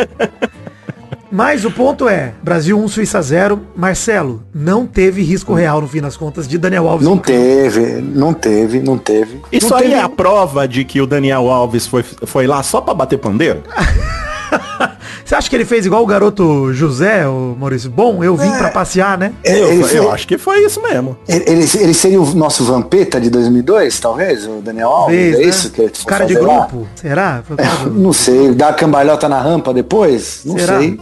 Mas 1.37 1.65
o 1.65 1.71
ponto 1.73 2.09
é, 2.09 2.33
Brasil 2.45 2.79
1, 2.79 2.87
Suíça 2.87 3.21
0. 3.21 3.61
Marcelo, 3.75 4.41
não 4.55 4.87
teve 4.87 5.21
risco 5.21 5.53
real 5.53 5.81
no 5.81 5.89
fim 5.89 6.01
das 6.01 6.17
contas 6.17 6.47
de 6.47 6.57
Daniel 6.57 6.89
Alves. 6.89 7.05
Não 7.09 7.19
teve, 7.19 8.01
não 8.01 8.33
teve, 8.33 8.79
não 8.79 8.97
teve. 8.97 9.41
Isso 9.51 9.71
não 9.71 9.77
aí 9.79 9.83
teve- 9.85 9.95
é 9.97 10.01
a 10.01 10.09
prova 10.09 10.69
de 10.69 10.85
que 10.85 11.01
o 11.01 11.07
Daniel 11.09 11.51
Alves 11.51 11.89
foi, 11.89 12.05
foi 12.05 12.47
lá 12.47 12.63
só 12.63 12.81
pra 12.81 12.95
bater 12.95 13.19
pandeiro? 13.19 13.63
Você 15.25 15.35
acha 15.35 15.49
que 15.49 15.57
ele 15.57 15.65
fez 15.65 15.87
igual 15.87 16.03
o 16.03 16.07
garoto 16.07 16.73
José, 16.73 17.27
o 17.27 17.57
Maurício? 17.59 17.91
Bom, 17.91 18.23
eu 18.23 18.37
vim 18.37 18.51
pra 18.53 18.71
passear, 18.71 19.17
né? 19.17 19.33
É, 19.43 19.59
Eu, 19.59 19.69
ele 19.73 19.83
eu 19.83 19.87
foi- 19.89 20.09
acho 20.09 20.27
que 20.29 20.37
foi 20.39 20.59
isso 20.65 20.83
mesmo. 20.83 21.17
Ele, 21.29 21.45
ele- 21.47 21.69
ele 21.81 21.95
seria 21.95 22.21
o 22.21 22.35
nosso 22.35 22.65
Vampeta 22.65 23.21
de 23.21 23.31
2002, 23.31 23.99
talvez? 24.01 24.47
O 24.47 24.61
Daniel 24.63 24.89
Alves? 24.91 25.17
Fez, 25.17 25.35
é 25.35 25.39
né? 25.39 25.45
isso 25.45 25.71
que 25.71 25.81
ele 25.83 25.93
foi 25.95 26.05
Cara 26.05 26.27
de 26.27 26.35
fazer 26.35 26.47
lá? 26.47 26.59
grupo. 26.67 26.87
Será? 26.95 27.43
Do- 27.85 27.91
Não 27.91 28.13
sei, 28.13 28.55
dar 28.55 28.69
a 28.69 28.73
cambalhota 28.75 29.29
na 29.29 29.41
rampa 29.41 29.73
depois? 29.73 30.43
Não 30.45 30.59
Será? 30.59 30.79
sei. 30.79 31.01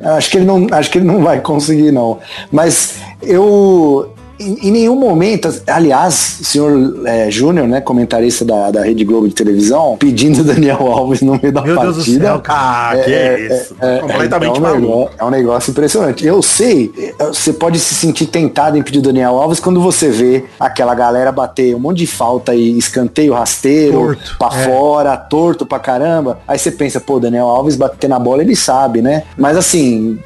Acho 0.00 0.30
que 0.30 0.36
ele 0.38 0.46
não, 0.46 0.66
acho 0.72 0.90
que 0.90 0.98
ele 0.98 1.06
não 1.06 1.22
vai 1.22 1.40
conseguir 1.40 1.92
não. 1.92 2.18
Mas 2.50 2.94
eu 3.22 4.10
em, 4.44 4.68
em 4.68 4.70
nenhum 4.70 4.96
momento, 4.96 5.52
aliás, 5.66 6.38
o 6.40 6.44
senhor 6.44 7.02
é, 7.06 7.30
Júnior, 7.30 7.66
né, 7.66 7.80
comentarista 7.80 8.44
da, 8.44 8.70
da 8.70 8.82
Rede 8.82 9.04
Globo 9.04 9.28
de 9.28 9.34
televisão, 9.34 9.96
pedindo 9.98 10.42
Daniel 10.44 10.86
Alves 10.86 11.20
no 11.22 11.38
meio 11.40 11.52
da 11.52 11.62
Meu 11.62 11.78
Deus 11.78 11.96
do 11.96 12.02
partida. 12.02 12.24
céu, 12.26 12.40
cara. 12.40 13.00
Ah, 13.00 13.04
que 13.04 13.10
isso. 13.10 13.74
Completamente 14.00 14.58
é, 14.58 14.60
um 14.60 14.80
negócio, 14.80 15.10
é 15.18 15.24
um 15.24 15.30
negócio 15.30 15.70
impressionante. 15.70 16.26
Eu 16.26 16.42
sei, 16.42 16.92
você 17.18 17.52
pode 17.52 17.78
se 17.78 17.94
sentir 17.94 18.26
tentado 18.26 18.76
em 18.76 18.82
pedir 18.82 18.98
o 18.98 19.02
Daniel 19.02 19.36
Alves 19.36 19.60
quando 19.60 19.80
você 19.80 20.08
vê 20.08 20.44
aquela 20.58 20.94
galera 20.94 21.30
bater 21.32 21.74
um 21.74 21.78
monte 21.78 21.98
de 21.98 22.06
falta 22.06 22.54
e 22.54 22.76
escanteio 22.78 23.32
rasteiro, 23.34 23.98
Torto, 23.98 24.36
pra 24.38 24.48
é. 24.60 24.64
fora, 24.64 25.16
torto 25.16 25.66
pra 25.66 25.78
caramba. 25.78 26.38
Aí 26.46 26.58
você 26.58 26.70
pensa, 26.70 27.00
pô, 27.00 27.18
Daniel 27.18 27.46
Alves 27.46 27.76
bater 27.76 28.08
na 28.08 28.18
bola, 28.18 28.42
ele 28.42 28.56
sabe, 28.56 29.00
né? 29.02 29.24
Mas 29.36 29.56
assim, 29.56 30.18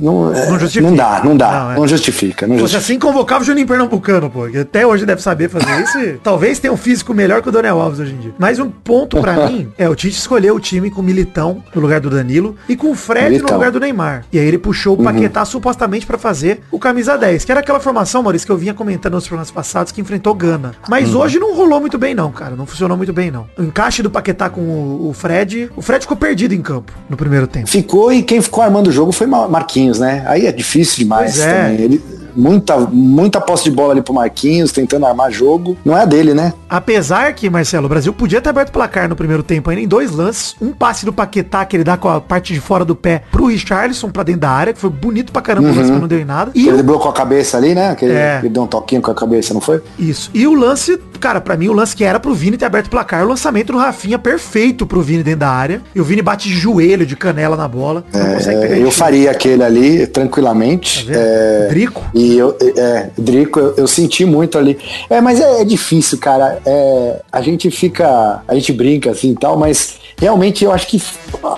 não, 0.00 0.34
é, 0.34 0.46
Não 0.50 0.90
não 0.90 0.94
dá, 0.96 1.20
não 1.24 1.36
dá, 1.36 1.52
Não, 1.70 1.74
não, 1.76 1.84
é. 1.84 1.88
justifica. 1.88 2.46
Não 2.46 2.56
Você 2.56 2.60
justifica. 2.74 2.78
assim 2.78 2.98
convocava 3.36 3.42
o 3.42 3.44
Juninho 3.44 3.66
Pernambucano, 3.66 4.30
pô. 4.30 4.46
Que 4.48 4.58
até 4.58 4.86
hoje 4.86 5.04
deve 5.04 5.22
saber 5.22 5.48
fazer 5.48 5.82
isso. 5.82 5.98
e 5.98 6.12
talvez 6.22 6.58
tenha 6.58 6.72
um 6.72 6.76
físico 6.76 7.12
melhor 7.14 7.42
que 7.42 7.48
o 7.48 7.52
Daniel 7.52 7.80
Alves 7.80 8.00
hoje 8.00 8.12
em 8.14 8.18
dia. 8.18 8.34
Mas 8.38 8.58
um 8.58 8.70
ponto 8.70 9.20
pra 9.20 9.48
mim 9.48 9.68
é 9.78 9.88
o 9.88 9.94
Tite 9.94 10.16
escolheu 10.18 10.54
o 10.54 10.60
time 10.60 10.90
com 10.90 11.00
o 11.00 11.04
Militão 11.04 11.62
no 11.74 11.80
lugar 11.80 12.00
do 12.00 12.08
Danilo 12.10 12.56
e 12.68 12.76
com 12.76 12.90
o 12.90 12.94
Fred 12.94 13.26
Militão. 13.30 13.48
no 13.48 13.54
lugar 13.54 13.70
do 13.70 13.80
Neymar. 13.80 14.24
E 14.32 14.38
aí 14.38 14.46
ele 14.46 14.58
puxou 14.58 14.98
o 14.98 15.02
Paquetá 15.02 15.44
supostamente 15.44 16.06
pra 16.06 16.18
fazer 16.18 16.62
o 16.70 16.78
camisa 16.78 17.16
10, 17.16 17.44
que 17.44 17.50
era 17.50 17.60
aquela 17.60 17.80
formação, 17.80 18.22
Maurício, 18.22 18.46
que 18.46 18.52
eu 18.52 18.56
vinha 18.56 18.74
comentando 18.74 19.14
nos 19.14 19.26
programas 19.26 19.50
passados 19.50 19.92
que 19.92 20.00
enfrentou 20.00 20.34
Gana. 20.34 20.72
Mas 20.88 21.14
hoje 21.14 21.38
não 21.38 21.54
rolou 21.54 21.80
muito 21.80 21.98
bem 21.98 22.14
não, 22.14 22.30
cara. 22.32 22.56
Não 22.56 22.66
funcionou 22.66 22.96
muito 22.96 23.12
bem 23.12 23.30
não. 23.30 23.46
O 23.58 23.62
encaixe 23.62 24.02
do 24.02 24.10
Paquetá 24.10 24.48
com 24.48 24.60
o, 24.60 25.08
o 25.08 25.12
Fred, 25.12 25.70
o 25.76 25.82
Fred 25.82 26.02
ficou 26.02 26.16
perdido 26.16 26.54
em 26.54 26.62
campo 26.62 26.92
no 27.08 27.16
primeiro 27.16 27.46
tempo. 27.46 27.66
Ficou 27.68 28.12
e 28.12 28.22
quem 28.22 28.40
ficou 28.40 28.62
armando 28.62 28.88
o 28.88 28.92
jogo 28.92 29.12
foi 29.12 29.26
Mar- 29.26 29.48
Marquinhos, 29.48 29.98
né? 29.98 30.24
Aí 30.26 30.46
é 30.46 30.52
difícil 30.52 30.98
demais 30.98 31.32
Pois 31.36 31.46
é. 31.46 31.62
também. 31.70 31.80
Ele, 31.84 32.02
muita, 32.36 32.76
muita 32.78 33.40
posse 33.40 33.64
de 33.64 33.70
bola 33.70 33.92
ali 33.92 34.02
pro 34.02 34.12
Marquinhos, 34.14 34.72
tentando 34.72 35.06
armar 35.06 35.30
jogo. 35.30 35.76
Não 35.84 35.96
é 35.96 36.02
a 36.02 36.04
dele, 36.04 36.34
né? 36.34 36.52
Apesar 36.68 37.32
que, 37.34 37.48
Marcelo, 37.48 37.86
o 37.86 37.88
Brasil 37.88 38.12
podia 38.12 38.40
ter 38.40 38.50
aberto 38.50 38.68
o 38.68 38.72
placar 38.72 39.08
no 39.08 39.16
primeiro 39.16 39.42
tempo 39.42 39.70
ainda 39.70 39.82
em 39.82 39.88
dois 39.88 40.10
lances. 40.10 40.54
Um 40.60 40.72
passe 40.72 41.04
do 41.04 41.12
Paquetá, 41.12 41.64
que 41.64 41.76
ele 41.76 41.84
dá 41.84 41.96
com 41.96 42.08
a 42.08 42.20
parte 42.20 42.52
de 42.52 42.60
fora 42.60 42.84
do 42.84 42.94
pé 42.94 43.22
pro 43.30 43.46
Richarlison 43.46 44.10
pra 44.10 44.22
dentro 44.22 44.42
da 44.42 44.50
área, 44.50 44.72
que 44.72 44.80
foi 44.80 44.90
bonito 44.90 45.32
pra 45.32 45.40
caramba 45.42 45.68
lance, 45.68 45.90
mas 45.90 46.00
não 46.00 46.08
deu 46.08 46.20
em 46.20 46.24
nada. 46.24 46.50
E 46.54 46.68
Ele 46.68 46.80
o, 46.80 46.84
bloqueou 46.84 47.10
a 47.10 47.14
cabeça 47.14 47.56
ali, 47.56 47.74
né? 47.74 47.94
Que 47.94 48.04
ele, 48.04 48.14
É. 48.14 48.38
ele 48.40 48.48
deu 48.48 48.62
um 48.62 48.66
toquinho 48.66 49.00
com 49.00 49.10
a 49.10 49.14
cabeça, 49.14 49.54
não 49.54 49.60
foi? 49.60 49.80
isso. 49.98 50.30
E 50.34 50.46
o 50.46 50.54
lance, 50.54 50.98
cara, 51.20 51.40
pra 51.40 51.56
mim 51.56 51.68
o 51.68 51.72
lance 51.72 51.94
que 51.96 52.04
era 52.04 52.18
pro 52.20 52.34
Vini 52.34 52.56
ter 52.56 52.64
aberto 52.66 52.86
o 52.86 52.90
placar, 52.90 53.24
o 53.24 53.28
lançamento 53.28 53.72
do 53.72 53.78
Rafinha 53.78 54.18
perfeito 54.18 54.86
pro 54.86 55.00
Vini 55.00 55.22
dentro 55.22 55.40
da 55.40 55.50
área. 55.50 55.80
E 55.94 56.00
o 56.00 56.04
Vini 56.04 56.22
bate 56.22 56.48
de 56.48 56.54
joelho, 56.54 57.06
de 57.06 57.16
canela 57.16 57.56
na 57.56 57.68
bola. 57.68 58.04
É, 58.12 58.78
eu 58.78 58.90
faria 58.90 59.30
aquele 59.30 59.62
ali 59.62 60.06
tranquilamente. 60.06 61.06
Tá? 61.06 61.12
É, 61.14 61.66
Drico. 61.68 62.04
E 62.14 62.25
eu, 62.34 62.56
é, 62.76 63.10
Drico, 63.16 63.58
eu, 63.58 63.74
eu 63.76 63.86
senti 63.86 64.24
muito 64.24 64.58
ali. 64.58 64.78
É, 65.08 65.20
mas 65.20 65.40
é, 65.40 65.60
é 65.60 65.64
difícil, 65.64 66.18
cara. 66.18 66.60
É, 66.64 67.20
a 67.30 67.40
gente 67.40 67.70
fica, 67.70 68.42
a 68.46 68.54
gente 68.54 68.72
brinca 68.72 69.10
assim 69.10 69.32
e 69.32 69.34
tal, 69.34 69.56
mas 69.56 69.96
realmente 70.18 70.64
eu 70.64 70.72
acho 70.72 70.86
que, 70.86 71.02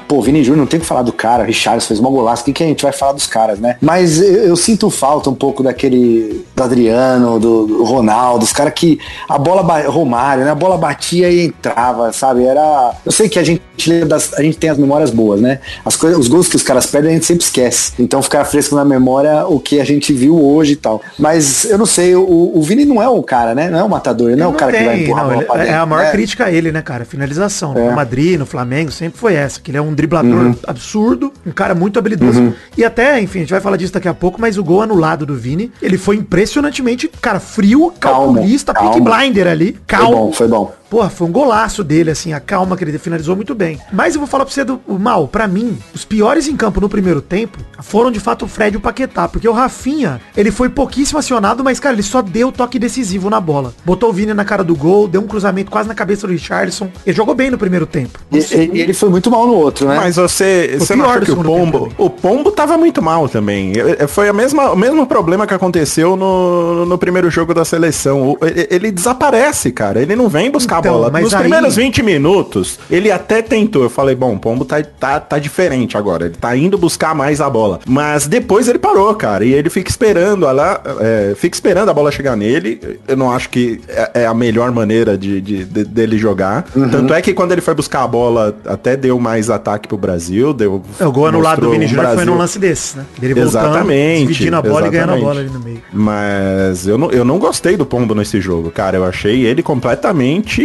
pô, 0.06 0.20
Vini 0.20 0.42
Júnior 0.42 0.58
não 0.58 0.66
tem 0.66 0.80
que 0.80 0.86
falar 0.86 1.02
do 1.02 1.12
cara, 1.12 1.44
Richard 1.44 1.84
fez 1.84 2.00
uma 2.00 2.10
golaço, 2.10 2.42
o 2.42 2.44
que, 2.46 2.52
que 2.52 2.64
a 2.64 2.66
gente 2.66 2.82
vai 2.82 2.92
falar 2.92 3.12
dos 3.12 3.26
caras, 3.26 3.58
né? 3.58 3.76
Mas 3.80 4.20
eu, 4.20 4.48
eu 4.48 4.56
sinto 4.56 4.90
falta 4.90 5.30
um 5.30 5.34
pouco 5.34 5.62
daquele, 5.62 6.44
do 6.54 6.62
Adriano, 6.62 7.38
do, 7.38 7.66
do 7.66 7.84
Ronaldo, 7.84 8.44
os 8.44 8.52
caras 8.52 8.72
que 8.74 8.98
a 9.28 9.38
bola, 9.38 9.62
Romário, 9.88 10.44
né? 10.44 10.50
A 10.50 10.56
bola 10.56 10.76
batia 10.76 11.30
e 11.30 11.46
entrava, 11.46 12.12
sabe? 12.12 12.44
Era, 12.44 12.94
eu 13.04 13.12
sei 13.12 13.28
que 13.28 13.38
a 13.38 13.44
gente 13.44 13.62
lembra 13.86 14.06
das, 14.08 14.32
a 14.34 14.42
gente 14.42 14.56
tem 14.56 14.70
as 14.70 14.78
memórias 14.78 15.10
boas, 15.10 15.40
né? 15.40 15.58
As 15.84 15.96
coisas, 15.96 16.18
os 16.18 16.28
gols 16.28 16.48
que 16.48 16.56
os 16.56 16.62
caras 16.62 16.86
perdem 16.86 17.10
a 17.10 17.14
gente 17.14 17.26
sempre 17.26 17.44
esquece. 17.44 17.92
Então 17.98 18.22
ficar 18.22 18.44
fresco 18.46 18.74
na 18.74 18.84
memória 18.84 19.46
o 19.46 19.60
que 19.60 19.80
a 19.80 19.84
gente 19.84 20.12
viu 20.12 20.42
hoje 20.42 20.72
e 20.72 20.76
tal. 20.76 21.02
Mas 21.18 21.64
eu 21.66 21.76
não 21.76 21.86
sei, 21.86 22.14
o, 22.14 22.22
o 22.54 22.62
Vini 22.62 22.84
não 22.84 23.02
é 23.02 23.08
o 23.08 23.22
cara, 23.22 23.54
né? 23.54 23.68
Não 23.68 23.78
é 23.78 23.82
o 23.84 23.88
matador, 23.88 24.30
ele 24.30 24.40
não 24.40 24.46
é 24.46 24.48
o 24.48 24.54
cara 24.54 24.72
que 24.72 24.84
vai 24.84 25.02
empurrar 25.02 25.24
não, 25.24 25.30
a 25.30 25.34
bola 25.34 25.46
pra 25.46 25.56
é 25.62 25.64
dentro. 25.66 25.80
a 25.82 25.86
maior 25.86 26.04
né? 26.04 26.10
crítica 26.12 26.44
a 26.46 26.50
ele, 26.52 26.72
né, 26.72 26.80
cara? 26.80 27.04
Finalização. 27.04 27.74
No 27.74 27.80
É. 27.80 27.94
Madrid, 27.94 28.38
no 28.38 28.46
Flamengo, 28.46 28.90
sempre 28.90 29.18
foi 29.18 29.34
essa. 29.34 29.60
Que 29.60 29.70
ele 29.70 29.78
é 29.78 29.82
um 29.82 29.92
driblador 29.92 30.28
Uhum. 30.46 30.54
absurdo, 30.66 31.32
um 31.46 31.50
cara 31.50 31.74
muito 31.74 31.98
habilidoso. 31.98 32.54
E 32.76 32.84
até, 32.84 33.20
enfim, 33.20 33.40
a 33.40 33.42
gente 33.42 33.50
vai 33.50 33.60
falar 33.60 33.76
disso 33.76 33.92
daqui 33.92 34.08
a 34.08 34.14
pouco, 34.14 34.40
mas 34.40 34.56
o 34.58 34.64
gol 34.64 34.82
anulado 34.82 35.26
do 35.26 35.34
Vini, 35.34 35.70
ele 35.82 35.98
foi 35.98 36.16
impressionantemente, 36.16 37.08
cara, 37.20 37.40
frio, 37.40 37.92
Calmo, 38.00 38.34
calculista, 38.34 38.72
pick 38.72 38.82
calmo. 38.82 39.04
blinder 39.04 39.46
ali. 39.46 39.72
Foi 39.72 39.80
Calmo. 39.86 40.16
bom, 40.16 40.32
foi 40.32 40.48
bom. 40.48 40.72
Porra, 40.90 41.10
foi 41.10 41.26
um 41.26 41.32
golaço 41.32 41.84
dele, 41.84 42.10
assim, 42.10 42.32
a 42.32 42.40
calma 42.40 42.76
que 42.76 42.82
ele 42.84 42.98
finalizou 42.98 43.36
muito 43.36 43.54
bem. 43.54 43.78
Mas 43.92 44.14
eu 44.14 44.20
vou 44.20 44.28
falar 44.28 44.44
pra 44.46 44.54
você 44.54 44.64
do 44.64 44.80
mal, 44.98 45.28
pra 45.28 45.46
mim, 45.46 45.78
os 45.94 46.04
piores 46.04 46.48
em 46.48 46.56
campo 46.56 46.80
no 46.80 46.88
primeiro 46.88 47.20
tempo 47.20 47.58
foram 47.80 48.10
de 48.10 48.18
fato 48.18 48.44
o 48.44 48.48
Fred 48.48 48.74
e 48.74 48.78
o 48.78 48.80
Paquetá, 48.80 49.28
porque 49.28 49.48
o 49.48 49.52
Rafinha, 49.52 50.20
ele 50.36 50.50
foi 50.50 50.68
pouquíssimo 50.68 51.18
acionado, 51.18 51.62
mas 51.62 51.78
cara, 51.78 51.94
ele 51.94 52.02
só 52.02 52.22
deu 52.22 52.50
toque 52.50 52.78
decisivo 52.78 53.28
na 53.28 53.40
bola. 53.40 53.74
Botou 53.84 54.08
o 54.08 54.12
Vini 54.12 54.32
na 54.32 54.44
cara 54.44 54.64
do 54.64 54.74
gol, 54.74 55.06
deu 55.06 55.20
um 55.20 55.26
cruzamento 55.26 55.70
quase 55.70 55.88
na 55.88 55.94
cabeça 55.94 56.26
do 56.26 56.32
Richardson. 56.32 56.88
Ele 57.06 57.14
jogou 57.16 57.34
bem 57.34 57.50
no 57.50 57.58
primeiro 57.58 57.86
tempo. 57.86 58.18
E, 58.32 58.38
e- 58.38 58.80
ele 58.80 58.94
foi 58.94 59.10
muito 59.10 59.30
mal 59.30 59.46
no 59.46 59.54
outro, 59.54 59.86
né? 59.86 59.96
Mas 59.96 60.16
você, 60.16 60.76
você 60.78 60.96
não 60.96 61.12
do 61.18 61.24
que 61.26 61.32
o 61.32 61.42
Pombo, 61.42 61.92
o 61.98 62.08
Pombo 62.08 62.50
tava 62.50 62.78
muito 62.78 63.02
mal 63.02 63.28
também. 63.28 63.72
Foi 64.08 64.28
a 64.28 64.32
mesma, 64.32 64.70
o 64.72 64.76
mesmo 64.76 65.06
problema 65.06 65.46
que 65.46 65.52
aconteceu 65.54 66.16
no, 66.16 66.86
no 66.86 66.96
primeiro 66.98 67.30
jogo 67.30 67.52
da 67.52 67.64
seleção. 67.64 68.36
Ele, 68.40 68.66
ele 68.70 68.90
desaparece, 68.90 69.70
cara. 69.70 70.00
Ele 70.00 70.16
não 70.16 70.28
vem 70.28 70.50
buscar 70.50 70.77
Então, 70.80 70.94
a 70.94 70.98
bola. 70.98 71.10
mas 71.10 71.24
Nos 71.24 71.34
aí- 71.34 71.40
primeiros 71.40 71.76
20 71.76 72.02
minutos, 72.02 72.78
ele 72.90 73.10
até 73.10 73.42
tentou. 73.42 73.82
Eu 73.82 73.90
falei, 73.90 74.14
bom, 74.14 74.34
o 74.34 74.38
Pombo 74.38 74.64
tá, 74.64 74.82
tá, 74.82 75.20
tá 75.20 75.38
diferente 75.38 75.96
agora. 75.96 76.26
Ele 76.26 76.34
tá 76.34 76.56
indo 76.56 76.76
buscar 76.78 77.14
mais 77.14 77.40
a 77.40 77.48
bola. 77.50 77.80
Mas 77.86 78.26
depois 78.26 78.68
ele 78.68 78.78
parou, 78.78 79.14
cara. 79.14 79.44
E 79.44 79.52
ele 79.52 79.70
fica 79.70 79.90
esperando 79.90 80.46
a 80.46 80.52
lá, 80.52 80.80
é, 81.00 81.34
fica 81.36 81.56
esperando 81.56 81.88
a 81.90 81.94
bola 81.94 82.10
chegar 82.10 82.36
nele. 82.36 82.98
Eu 83.06 83.16
não 83.16 83.30
acho 83.32 83.48
que 83.48 83.80
é, 83.88 84.22
é 84.22 84.26
a 84.26 84.34
melhor 84.34 84.70
maneira 84.72 85.16
de, 85.16 85.40
de- 85.40 85.64
de- 85.64 85.84
dele 85.84 86.18
jogar. 86.18 86.64
Uhum. 86.74 86.88
Tanto 86.88 87.14
é 87.14 87.20
que 87.22 87.32
quando 87.32 87.52
ele 87.52 87.60
foi 87.60 87.74
buscar 87.74 88.02
a 88.02 88.06
bola, 88.06 88.56
até 88.66 88.96
deu 88.96 89.18
mais 89.18 89.50
ataque 89.50 89.88
pro 89.88 89.96
Brasil. 89.96 90.52
Deu, 90.52 90.82
É, 91.00 91.06
o 91.06 91.12
gol 91.12 91.26
anulado 91.26 91.60
do 91.62 91.70
Vini 91.70 91.84
um 91.84 91.88
Júnior 91.88 92.06
foi 92.06 92.14
Brasil- 92.16 92.32
num 92.32 92.38
lance 92.38 92.58
desse, 92.58 92.96
né? 92.98 93.04
Dele 93.18 93.34
voltando, 93.34 93.64
Exatamente, 93.66 94.26
dividindo 94.28 94.56
a 94.56 94.62
bola 94.62 94.86
e 94.86 94.90
ganhando 94.90 95.12
a 95.12 95.16
exatamente. 95.18 95.24
bola 95.24 95.40
ali 95.40 95.50
no 95.50 95.60
meio. 95.60 95.82
Mas 95.92 96.86
eu 96.86 96.98
não, 96.98 97.10
eu 97.10 97.24
não 97.24 97.38
gostei 97.38 97.76
do 97.76 97.86
Pombo 97.86 98.14
nesse 98.14 98.40
jogo, 98.40 98.70
cara. 98.70 98.96
Eu 98.96 99.04
achei 99.04 99.44
ele 99.46 99.62
completamente 99.62 100.62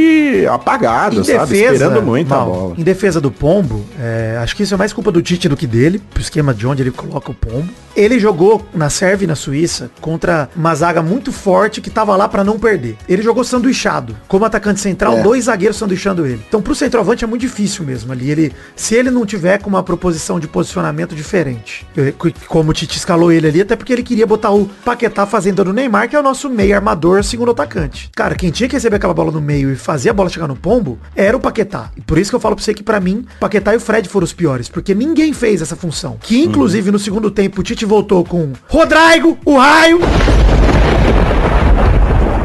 apagado, 0.52 1.20
Em 1.22 1.24
sabe? 1.24 1.52
defesa, 1.52 1.74
Esperando 1.86 2.02
muito 2.02 2.34
a 2.34 2.38
Mal, 2.38 2.46
bola. 2.50 2.76
Em 2.78 2.84
defesa 2.84 3.20
do 3.22 3.32
Pombo, 3.32 3.86
é, 4.00 4.38
acho 4.42 4.56
que 4.56 4.64
isso 4.64 4.74
é 4.74 4.78
mais 4.78 4.94
culpa 4.94 5.12
do 5.12 5.22
Tite 5.22 5.48
do 5.50 5.56
que 5.58 5.68
dele, 5.68 6.00
pro 6.14 6.22
esquema 6.22 6.54
de 6.54 6.66
onde 6.68 6.82
ele 6.84 6.92
coloca 6.92 7.32
o 7.32 7.34
Pombo. 7.34 7.70
Ele 7.96 8.20
jogou 8.20 8.66
na 8.74 8.90
Sérvia 8.90 9.26
e 9.26 9.28
na 9.28 9.36
Suíça 9.36 9.92
contra 10.02 10.50
uma 10.56 10.74
zaga 10.74 11.02
muito 11.04 11.32
forte 11.32 11.80
que 11.80 11.92
tava 11.92 12.16
lá 12.16 12.28
pra 12.28 12.44
não 12.44 12.58
perder. 12.58 12.98
Ele 13.08 13.22
jogou 13.22 13.44
sanduichado. 13.44 14.18
Como 14.28 14.44
atacante 14.46 14.80
central, 14.80 15.20
É. 15.20 15.22
dois 15.22 15.46
zagueiros 15.46 15.78
sanduichando 15.78 16.26
ele. 16.26 16.42
Então 16.48 16.60
pro 16.60 16.74
centroavante 16.74 17.24
é 17.24 17.28
muito 17.28 17.42
difícil 17.42 17.86
mesmo 17.86 18.12
ali. 18.12 18.32
Ele, 18.32 18.52
se 18.76 18.96
ele 18.96 19.12
não 19.12 19.26
tiver 19.28 19.60
com 19.60 19.70
uma 19.70 19.84
proposição 19.84 20.40
de 20.40 20.48
posicionamento 20.48 21.14
diferente. 21.16 21.86
Eu- 21.96 22.14
Como 22.48 22.72
o 22.72 22.74
Tite 22.74 22.98
escalou 22.98 23.32
ele 23.32 23.48
ali, 23.48 23.62
até 23.62 23.76
porque 23.76 23.94
ele 23.94 24.02
queria 24.04 24.26
botar 24.26 24.50
o 24.52 24.66
Paquetá 24.84 25.28
fazendo 25.28 25.64
no 25.64 25.72
Neymar, 25.72 26.10
que 26.10 26.16
é 26.16 26.20
o 26.20 26.24
nosso 26.24 26.50
meio 26.50 26.76
armador, 26.76 27.24
segundo 27.24 27.52
atacante. 27.52 28.10
Cara, 28.16 28.34
quem 28.34 28.50
tinha 28.50 28.68
que 28.68 28.76
receber 28.76 28.96
aquela 28.96 29.14
bola 29.14 29.32
no 29.32 29.40
meio 29.42 29.72
e 29.72 29.76
fazer 29.76 29.93
a 30.10 30.14
bola 30.14 30.30
chegar 30.30 30.48
no 30.48 30.56
pombo 30.56 30.98
era 31.16 31.36
o 31.36 31.40
Paquetá. 31.40 31.92
E 31.96 32.02
por 32.02 32.18
isso 32.18 32.32
que 32.32 32.36
eu 32.36 32.40
falo 32.40 32.56
pra 32.56 32.64
você 32.64 32.74
que 32.74 32.84
pra 32.84 33.00
mim, 33.00 33.26
o 33.38 33.40
Paquetá 33.40 33.74
e 33.74 33.78
o 33.78 33.80
Fred 33.80 34.08
foram 34.10 34.26
os 34.26 34.34
piores, 34.34 34.70
porque 34.70 34.94
ninguém 34.94 35.34
fez 35.34 35.62
essa 35.62 35.76
função. 35.76 36.18
Que 36.22 36.42
inclusive 36.44 36.92
no 36.92 37.00
segundo 37.00 37.30
tempo 37.30 37.62
o 37.62 37.64
Tite 37.64 37.86
voltou 37.86 38.24
com 38.24 38.54
Rodrigo, 38.68 39.38
o 39.46 39.58
raio. 39.58 40.00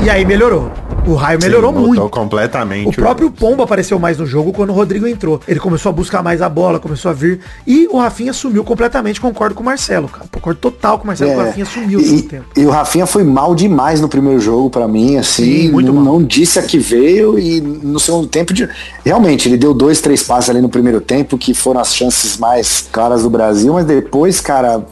E 0.04 0.10
aí 0.10 0.24
melhorou. 0.24 0.87
O 1.08 1.14
raio 1.14 1.38
melhorou 1.40 1.72
Sim, 1.72 1.78
muito. 1.78 2.08
completamente. 2.10 2.88
O 2.88 2.92
próprio 2.92 3.30
Pombo 3.30 3.62
apareceu 3.62 3.98
mais 3.98 4.18
no 4.18 4.26
jogo 4.26 4.52
quando 4.52 4.70
o 4.70 4.72
Rodrigo 4.72 5.06
entrou. 5.06 5.40
Ele 5.48 5.58
começou 5.58 5.90
a 5.90 5.92
buscar 5.92 6.22
mais 6.22 6.42
a 6.42 6.48
bola, 6.48 6.78
começou 6.78 7.10
a 7.10 7.14
vir. 7.14 7.40
E 7.66 7.88
o 7.90 7.98
Rafinha 7.98 8.32
sumiu 8.32 8.62
completamente, 8.62 9.20
concordo 9.20 9.54
com 9.54 9.62
o 9.62 9.64
Marcelo, 9.64 10.08
cara. 10.08 10.26
Concordo 10.30 10.60
total 10.60 10.98
com 10.98 11.04
o 11.04 11.06
Marcelo, 11.06 11.30
que 11.32 11.36
o 11.36 11.40
É, 11.40 11.46
Rafinha 11.46 11.66
sumiu 11.66 11.98
no 11.98 12.04
segundo 12.04 12.18
e, 12.20 12.22
tempo. 12.22 12.44
e 12.56 12.66
o 12.66 12.70
Rafinha 12.70 13.06
foi 13.06 13.24
mal 13.24 13.54
demais 13.54 14.00
no 14.00 14.08
primeiro 14.08 14.38
jogo 14.40 14.68
pra 14.68 14.86
mim, 14.86 15.16
assim, 15.16 15.62
Sim, 15.62 15.72
muito 15.72 15.86
não, 15.92 15.94
mal. 16.02 16.04
não 16.18 16.22
disse 16.24 16.58
a 16.58 16.62
que 16.62 16.78
veio 16.78 17.38
e 17.38 17.60
no 17.60 17.98
segundo 17.98 18.26
tempo 18.26 18.52
de, 18.52 18.68
realmente 19.04 19.48
ele 19.48 19.56
deu 19.56 19.72
dois, 19.72 20.00
três 20.00 20.22
passes 20.22 20.50
ali 20.50 20.60
no 20.60 20.68
primeiro 20.68 21.00
tempo 21.00 21.38
que 21.38 21.54
foram 21.54 21.80
as 21.80 21.94
chances 21.94 22.36
mais 22.36 22.86
claras 22.92 23.22
do 23.22 23.30
Brasil, 23.30 23.72
mas 23.72 23.86
depois, 23.86 24.40
cara, 24.40 24.84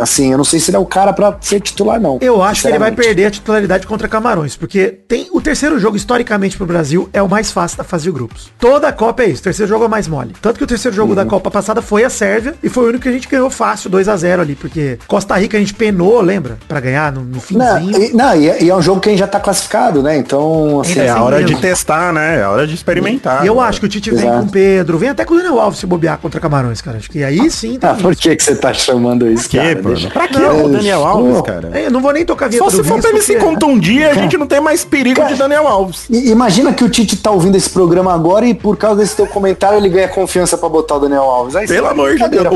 assim, 0.00 0.32
eu 0.32 0.36
não 0.38 0.44
sei 0.44 0.60
se 0.60 0.70
ele 0.70 0.76
é 0.76 0.80
o 0.80 0.84
cara 0.86 1.12
pra 1.12 1.36
ser 1.40 1.60
titular 1.60 2.00
não. 2.00 2.18
Eu 2.20 2.42
acho 2.42 2.62
que 2.62 2.68
ele 2.68 2.78
vai 2.78 2.92
perder 2.92 3.26
a 3.26 3.30
titularidade 3.30 3.86
contra 3.86 4.06
Camarões, 4.08 4.54
porque 4.56 4.98
tem 5.08 5.28
o 5.32 5.40
terceiro 5.40 5.61
terceiro 5.62 5.78
jogo, 5.78 5.96
historicamente, 5.96 6.56
pro 6.56 6.66
Brasil, 6.66 7.08
é 7.12 7.22
o 7.22 7.28
mais 7.28 7.52
fácil 7.52 7.78
da 7.78 7.84
fase 7.84 8.02
de 8.02 8.10
grupos. 8.10 8.50
Toda 8.58 8.88
a 8.88 8.92
Copa 8.92 9.22
é 9.22 9.26
isso. 9.28 9.40
O 9.42 9.44
terceiro 9.44 9.68
jogo 9.68 9.84
é 9.84 9.86
o 9.86 9.90
mais 9.90 10.08
mole. 10.08 10.32
Tanto 10.42 10.58
que 10.58 10.64
o 10.64 10.66
terceiro 10.66 10.96
jogo 10.96 11.14
da 11.14 11.24
Copa 11.24 11.52
passada 11.52 11.80
foi 11.80 12.02
a 12.02 12.10
Sérvia 12.10 12.54
e 12.60 12.68
foi 12.68 12.84
o 12.84 12.88
único 12.88 13.04
que 13.04 13.08
a 13.08 13.12
gente 13.12 13.28
ganhou 13.28 13.48
fácil, 13.48 13.88
2 13.88 14.08
a 14.08 14.16
0 14.16 14.42
ali, 14.42 14.56
porque 14.56 14.98
Costa 15.06 15.36
Rica 15.36 15.56
a 15.56 15.60
gente 15.60 15.72
penou, 15.72 16.20
lembra? 16.20 16.58
Pra 16.66 16.80
ganhar 16.80 17.12
no, 17.12 17.20
no 17.20 17.34
Não, 17.34 17.40
finzinho. 17.40 18.02
e, 18.02 18.12
não, 18.12 18.34
e 18.34 18.48
é, 18.48 18.62
e 18.64 18.70
é 18.70 18.74
um 18.74 18.82
jogo 18.82 19.00
que 19.00 19.08
a 19.08 19.12
gente 19.12 19.20
já 19.20 19.28
tá 19.28 19.38
classificado, 19.38 20.02
né? 20.02 20.16
Então, 20.16 20.80
assim, 20.80 20.98
É 20.98 21.08
a 21.08 21.12
Assim 21.14 21.22
hora 21.22 21.36
de 21.38 21.44
mesmo. 21.44 21.60
testar, 21.60 22.12
né? 22.12 22.40
É 22.40 22.42
a 22.42 22.50
hora 22.50 22.66
de 22.66 22.74
experimentar. 22.74 23.44
E 23.44 23.46
eu 23.46 23.54
né? 23.54 23.60
acho 23.62 23.78
que 23.78 23.86
o 23.86 23.88
Tite 23.88 24.10
vem 24.10 24.20
Exato. 24.24 24.40
com 24.40 24.46
o 24.46 24.50
Pedro, 24.50 24.98
vem 24.98 25.10
até 25.10 25.24
com 25.24 25.34
o 25.34 25.36
Daniel 25.36 25.60
Alves 25.60 25.78
se 25.78 25.86
bobear 25.86 26.18
contra 26.18 26.40
Camarões, 26.40 26.80
cara. 26.80 26.96
Acho 26.98 27.08
que 27.08 27.22
aí 27.22 27.48
sim 27.52 27.76
Ah, 27.76 27.88
tá. 27.88 27.94
por 27.94 28.16
que, 28.16 28.34
que 28.34 28.42
você 28.42 28.56
tá 28.56 28.74
chamando 28.74 29.30
isso, 29.30 29.48
Que, 29.48 29.58
cara? 29.58 29.76
pô? 29.76 29.90
Deixa- 29.90 30.10
Pra 30.10 30.26
que 30.26 30.38
Não, 30.40 30.64
o 30.64 30.68
Daniel 30.70 31.04
Alves, 31.06 31.40
cara? 31.42 31.70
É, 31.72 31.86
Eu 31.86 31.90
não 31.92 32.00
vou 32.00 32.12
nem 32.12 32.24
tocar 32.24 32.46
a 32.46 32.48
vinheta 32.48 32.68
Só 32.68 32.76
se 32.76 32.82
for 32.82 33.00
pra 33.00 33.10
ele 33.10 33.22
se 33.22 33.36
contundir, 33.36 34.04
a 34.08 34.14
gente 34.18 34.36
não 34.36 34.46
tem 34.46 34.60
mais 34.60 34.84
perigo 34.84 35.24
de 35.26 35.34
Daniel 35.52 35.68
Alves. 35.68 36.06
I- 36.08 36.30
Imagina 36.30 36.72
que 36.72 36.82
o 36.82 36.88
Tite 36.88 37.16
tá 37.16 37.30
ouvindo 37.30 37.56
esse 37.56 37.68
programa 37.68 38.12
agora 38.14 38.46
e 38.46 38.54
por 38.54 38.76
causa 38.76 39.00
desse 39.00 39.14
teu 39.16 39.26
comentário 39.26 39.76
ele 39.78 39.88
ganha 39.88 40.08
confiança 40.08 40.56
pra 40.56 40.68
botar 40.68 40.96
o 40.96 41.00
Daniel 41.00 41.22
Alves. 41.24 41.54
Aí, 41.54 41.66
Pelo 41.66 41.88
amor 41.88 42.16
de 42.16 42.28
Deus. 42.28 42.46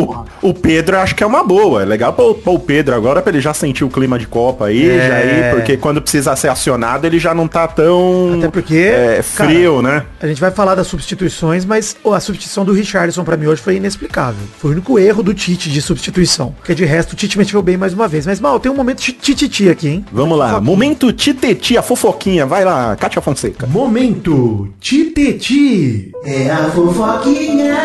O, 0.43 0.49
o 0.49 0.55
Pedro 0.55 0.97
eu 0.97 1.01
acho 1.01 1.15
que 1.15 1.23
é 1.23 1.27
uma 1.27 1.45
boa. 1.45 1.83
É 1.83 1.85
legal 1.85 2.13
pôr 2.13 2.37
o 2.47 2.59
Pedro 2.59 2.95
agora 2.95 3.21
pra 3.21 3.31
ele 3.33 3.41
já 3.41 3.53
sentir 3.53 3.85
o 3.85 3.89
clima 3.91 4.19
de 4.19 4.27
Copa 4.27 4.67
aí, 4.67 4.89
É. 4.89 5.09
já 5.09 5.23
ir, 5.23 5.55
porque 5.55 5.77
quando 5.77 6.01
precisa 6.01 6.35
ser 6.37 6.49
acionado, 6.49 7.07
ele 7.07 7.19
já 7.19 7.35
não 7.35 7.47
tá 7.47 7.69
tão 7.69 8.37
Até 8.39 8.49
porque, 8.49 8.77
é, 8.77 9.23
frio, 9.23 9.83
né? 9.83 10.05
A 10.21 10.27
gente 10.27 10.41
vai 10.41 10.51
falar 10.51 10.75
das 10.75 10.87
substituições, 10.87 11.65
mas 11.65 11.97
a 12.05 12.21
substituição 12.21 12.65
do 12.65 12.73
Richardson 12.73 13.25
pra 13.25 13.37
mim 13.37 13.47
hoje 13.47 13.61
foi 13.61 13.77
inexplicável. 13.77 14.41
Foi 14.59 14.71
o 14.71 14.73
único 14.73 14.99
erro 14.99 15.23
do 15.23 15.35
Tite 15.35 15.69
de 15.71 15.83
substituição. 15.83 16.55
Porque 16.59 16.75
de 16.75 16.85
resto 16.85 17.13
o 17.13 17.17
Tite 17.17 17.37
meteu 17.39 17.61
bem 17.63 17.77
mais 17.77 17.93
uma 17.93 18.09
vez. 18.09 18.27
Mas 18.27 18.41
mal, 18.41 18.59
tem 18.59 18.71
um 18.73 18.75
momento 18.75 19.01
tititi 19.01 19.69
aqui, 19.69 19.89
hein? 19.89 20.05
Vamos 20.13 20.39
lá. 20.39 20.61
Momento 20.61 21.13
Titeti, 21.13 21.77
a 21.77 21.83
fofoquinha. 21.83 22.47
Vai 22.47 22.65
lá, 22.65 22.76
Kátia 22.99 23.21
Fonseca. 23.23 23.67
Momento 23.67 24.73
Titeti. 24.81 26.13
É 26.25 26.51
a 26.51 26.71
fofoquinha. 26.71 27.77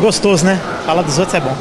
Gostoso, 0.00 0.44
né? 0.44 0.60
Falar 0.84 1.02
dos 1.02 1.18
outros 1.18 1.34
é 1.34 1.40
bom. 1.40 1.56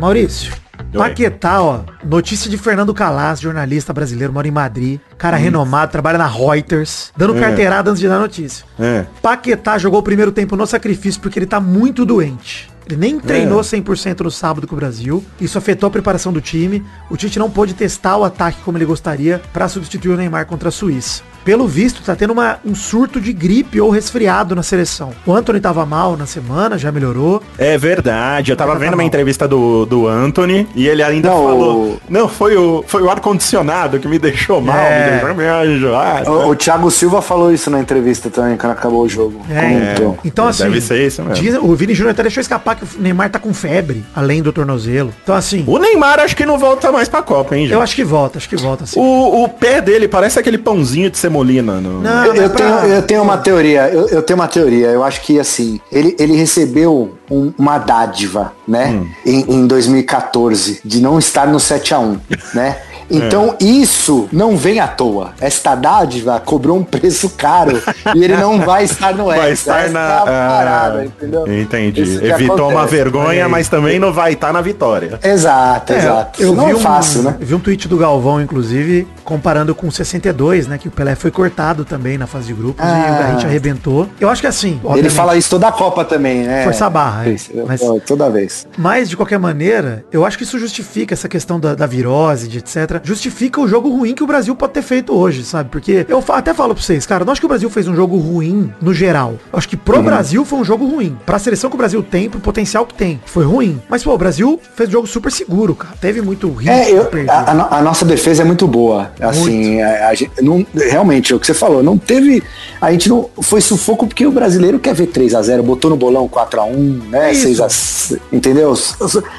Maurício. 0.00 0.52
Oi. 0.92 0.98
Paquetá, 0.98 1.60
ó, 1.60 1.80
notícia 2.04 2.48
de 2.48 2.56
Fernando 2.56 2.94
Calas, 2.94 3.40
jornalista 3.40 3.92
brasileiro, 3.92 4.32
mora 4.32 4.46
em 4.46 4.50
Madrid, 4.52 5.00
cara 5.18 5.36
renomado, 5.36 5.90
trabalha 5.90 6.18
na 6.18 6.26
Reuters, 6.26 7.10
dando 7.16 7.36
É. 7.36 7.40
carteirada 7.40 7.90
antes 7.90 8.00
de 8.00 8.06
dar 8.08 8.20
notícia. 8.20 8.64
É. 8.78 9.04
Paquetá 9.20 9.76
jogou 9.76 9.98
o 9.98 10.02
primeiro 10.04 10.30
tempo 10.30 10.54
no 10.56 10.64
sacrifício 10.66 11.20
porque 11.20 11.38
ele 11.38 11.46
tá 11.46 11.58
muito 11.58 12.04
doente. 12.04 12.70
Ele 12.86 12.96
nem 12.96 13.18
treinou 13.18 13.60
100% 13.60 14.20
no 14.20 14.30
sábado 14.30 14.66
com 14.66 14.74
o 14.74 14.78
Brasil. 14.78 15.24
Isso 15.40 15.56
afetou 15.58 15.86
a 15.86 15.90
preparação 15.90 16.32
do 16.32 16.40
time. 16.40 16.82
O 17.10 17.16
Tite 17.16 17.38
não 17.38 17.50
pôde 17.50 17.72
testar 17.74 18.16
o 18.16 18.24
ataque 18.24 18.58
como 18.64 18.76
ele 18.78 18.84
gostaria 18.84 19.40
para 19.52 19.68
substituir 19.68 20.10
o 20.12 20.16
Neymar 20.16 20.46
contra 20.46 20.68
a 20.68 20.72
Suíça. 20.72 21.22
Pelo 21.44 21.68
visto, 21.68 22.02
tá 22.02 22.16
tendo 22.16 22.32
uma- 22.32 22.58
um 22.64 22.74
surto 22.74 23.20
de 23.20 23.30
gripe 23.30 23.78
ou 23.78 23.90
resfriado 23.90 24.54
na 24.54 24.62
seleção. 24.62 25.10
O 25.26 25.32
Anthony 25.34 25.60
tava 25.60 25.84
mal 25.84 26.16
na 26.16 26.24
semana, 26.24 26.78
já 26.78 26.90
melhorou. 26.90 27.42
É 27.58 27.76
verdade. 27.76 28.50
Eu 28.50 28.56
tava 28.56 28.72
Tá 28.72 28.78
vendo 28.78 28.90
mal. 28.92 29.00
uma 29.00 29.04
entrevista 29.04 29.46
do, 29.46 29.84
do 29.84 30.06
Anthony 30.08 30.66
e 30.74 30.88
ele 30.88 31.02
ainda 31.02 31.28
Não, 31.28 31.36
falou. 31.44 31.76
o- 31.84 32.00
Não, 32.08 32.28
foi 32.28 32.56
o, 32.56 32.82
foi 32.86 33.02
o 33.02 33.10
ar-condicionado 33.10 33.98
que 33.98 34.08
me 34.08 34.18
deixou 34.18 34.60
mal, 34.62 34.74
É. 34.78 35.04
me 35.04 35.10
deixou 35.20 35.34
meio 35.34 35.76
enjoado. 35.76 36.30
O, 36.30 36.48
o 36.50 36.56
Thiago 36.56 36.90
Silva 36.90 37.20
falou 37.20 37.52
isso 37.52 37.68
na 37.70 37.78
entrevista 37.78 38.30
também, 38.30 38.56
quando 38.56 38.72
acabou 38.72 39.02
o 39.02 39.08
jogo. 39.08 39.42
É. 39.50 39.94
Então, 40.24 40.46
assim, 40.48 40.62
Deve 40.64 40.80
ser 40.80 41.06
isso 41.06 41.22
mesmo. 41.22 41.42
diz- 41.44 41.58
o 41.60 41.74
Vini 41.74 41.94
Júnior 41.94 42.12
até 42.12 42.22
deixou 42.22 42.40
escapar 42.40 42.73
que 42.74 42.84
o 42.84 42.88
Neymar 43.00 43.30
tá 43.30 43.38
com 43.38 43.52
febre, 43.54 44.04
além 44.14 44.42
do 44.42 44.52
tornozelo. 44.52 45.12
Então, 45.22 45.34
assim, 45.34 45.64
O 45.66 45.78
Neymar 45.78 46.20
acho 46.20 46.36
que 46.36 46.44
não 46.46 46.58
volta 46.58 46.90
mais 46.92 47.08
pra 47.08 47.22
Copa, 47.22 47.56
hein, 47.56 47.62
gente? 47.64 47.72
eu 47.74 47.80
acho 47.82 47.94
que 47.94 48.04
volta, 48.04 48.38
acho 48.38 48.48
que 48.48 48.56
volta, 48.56 48.84
assim. 48.84 48.98
O, 48.98 49.44
o 49.44 49.48
pé 49.48 49.80
dele 49.80 50.06
parece 50.08 50.38
aquele 50.38 50.58
pãozinho 50.58 51.10
de 51.10 51.18
semolina. 51.18 51.80
No... 51.80 52.00
Não, 52.00 52.24
Eu, 52.24 52.32
mas 52.34 52.40
eu 52.42 52.50
pra- 52.50 52.58
tenho, 52.80 52.92
eu 52.94 53.02
tenho 53.02 53.22
uma 53.22 53.36
teoria, 53.38 53.88
eu, 53.88 54.08
eu 54.08 54.22
tenho 54.22 54.38
uma 54.38 54.48
teoria. 54.48 54.86
Eu 54.88 55.02
acho 55.04 55.20
que 55.22 55.38
assim, 55.40 55.80
ele, 55.90 56.14
ele 56.18 56.34
recebeu 56.36 57.14
um- 57.30 57.52
uma 57.58 57.78
dádiva, 57.78 58.52
né? 58.66 58.86
Hum. 58.88 59.08
Em, 59.24 59.40
em 59.54 59.66
2014, 59.66 60.80
de 60.84 61.00
não 61.00 61.18
estar 61.18 61.46
no 61.46 61.58
7x1, 61.58 62.18
né? 62.54 62.76
Então 63.16 63.56
É. 63.60 63.64
isso 63.64 64.28
não 64.32 64.56
vem 64.56 64.80
à 64.80 64.88
toa. 64.88 65.32
Esta 65.40 65.74
dádiva 65.74 66.40
cobrou 66.40 66.76
um 66.78 66.84
preço 66.84 67.30
caro 67.30 67.80
e 68.14 68.22
ele 68.24 68.36
não 68.36 68.60
vai 68.60 68.84
estar 68.84 69.14
no 69.14 69.26
Vai 69.34 69.52
Hexa. 69.52 69.52
estar 69.82 69.90
na. 69.90 70.00
é 70.00 70.16
a 70.18 70.20
parada, 70.24 70.98
ah, 71.00 71.04
entendeu? 71.04 71.60
Entendi. 71.60 72.02
Evitou 72.24 72.68
uma 72.70 72.80
acontece. 72.82 72.94
vergonha, 72.96 73.44
Aí. 73.44 73.50
mas 73.50 73.68
também 73.68 73.98
não 73.98 74.12
vai 74.12 74.32
estar 74.34 74.52
na 74.52 74.60
vitória. 74.60 75.18
Exato, 75.22 75.92
É, 75.92 75.98
exato. 75.98 76.42
Eu 76.42 76.54
não 76.54 76.66
vi 76.66 76.72
é 76.72 76.76
um, 76.76 76.80
fácil, 76.80 77.22
né? 77.22 77.36
Eu 77.40 77.46
vi 77.46 77.54
um 77.54 77.60
tweet 77.60 77.88
do 77.88 77.96
Galvão, 77.96 78.40
inclusive, 78.40 79.06
comparando 79.24 79.74
com 79.74 79.90
62, 79.90 80.66
né? 80.66 80.78
Que 80.78 80.88
o 80.88 80.90
Pelé 80.90 81.14
foi 81.14 81.30
cortado 81.30 81.84
também 81.84 82.18
na 82.18 82.26
fase 82.26 82.46
de 82.48 82.54
grupos 82.54 82.84
e 82.84 82.88
Ah. 82.88 83.06
o 83.16 83.22
Garrincha 83.22 83.46
arrebentou. 83.46 84.08
Eu 84.20 84.28
acho 84.28 84.40
que 84.40 84.46
assim, 84.46 84.72
Ele 84.72 84.80
obviamente, 84.84 85.14
fala 85.14 85.36
isso 85.36 85.50
toda 85.50 85.68
a 85.68 85.72
Copa 85.72 86.04
também, 86.04 86.42
né? 86.44 86.64
Força 86.64 86.86
a 86.86 86.90
barra, 86.90 87.26
é. 87.28 87.36
Mas- 87.66 87.80
toda 88.06 88.28
vez. 88.30 88.66
Mas, 88.76 89.08
de 89.08 89.16
qualquer 89.16 89.38
maneira, 89.38 90.04
eu 90.12 90.24
acho 90.24 90.36
que 90.38 90.44
isso 90.44 90.58
justifica 90.58 91.14
essa 91.14 91.28
questão 91.28 91.58
da, 91.58 91.74
da 91.74 91.86
virose, 91.86 92.48
de 92.48 92.58
etc. 92.58 93.00
Justifica 93.04 93.60
o 93.60 93.68
jogo 93.68 93.88
ruim 93.90 94.14
que 94.14 94.22
o 94.24 94.26
Brasil 94.26 94.56
pode 94.56 94.72
ter 94.72 94.82
feito 94.82 95.14
hoje, 95.14 95.44
sabe? 95.44 95.68
Porque 95.70 96.06
eu 96.08 96.24
até 96.28 96.52
falo 96.54 96.74
pra 96.74 96.82
vocês, 96.82 97.04
cara, 97.06 97.24
não 97.24 97.32
acho 97.32 97.40
que 97.40 97.44
o 97.46 97.48
Brasil 97.48 97.68
fez 97.70 97.86
um 97.86 97.94
jogo 97.94 98.16
ruim 98.16 98.72
no 98.80 98.92
geral. 98.94 99.34
Acho 99.52 99.68
que 99.68 99.76
pro 99.76 100.02
Brasil 100.02 100.44
foi 100.44 100.58
um 100.58 100.64
jogo 100.64 100.86
ruim. 100.86 101.16
Pra 101.26 101.38
seleção 101.38 101.68
que 101.70 101.76
o 101.76 101.78
Brasil 101.78 102.02
tem, 102.02 102.30
pro 102.30 102.40
potencial 102.40 102.86
que 102.86 102.94
tem, 102.94 103.20
foi 103.26 103.44
ruim. 103.44 103.80
Mas, 103.88 104.02
pô, 104.02 104.12
o 104.14 104.18
Brasil 104.18 104.58
fez 104.74 104.88
um 104.88 104.92
jogo 104.92 105.06
super 105.06 105.30
seguro, 105.30 105.74
cara. 105.74 105.94
Teve 106.00 106.22
muito 106.22 106.50
risco 106.52 106.72
É, 106.72 106.90
eu- 106.90 107.08
a, 107.28 107.50
a 107.50 107.54
no- 107.54 107.68
a 107.70 107.82
nossa 107.82 108.04
defesa 108.04 108.42
é 108.42 108.44
muito 108.44 108.66
boa. 108.66 109.12
Assim, 109.20 109.82
a, 109.82 110.08
a 110.08 110.14
gente, 110.14 110.32
não, 110.42 110.66
realmente, 110.74 111.32
é 111.32 111.36
o 111.36 111.40
que 111.40 111.46
você 111.46 111.54
falou, 111.54 111.82
não 111.82 111.98
teve. 111.98 112.42
A 112.80 112.90
gente 112.90 113.08
não. 113.08 113.28
Foi 113.42 113.60
sufoco 113.60 114.06
porque 114.06 114.26
o 114.26 114.32
brasileiro 114.32 114.78
quer 114.78 114.94
ver 114.94 115.08
3x0, 115.08 115.60
botou 115.62 115.90
no 115.90 115.96
bolão 115.96 116.26
4x1, 116.28 117.02
né? 117.10 117.30
É 117.30 117.32
isso. 117.32 117.62
6x. 117.62 118.18
Entendeu? 118.32 118.74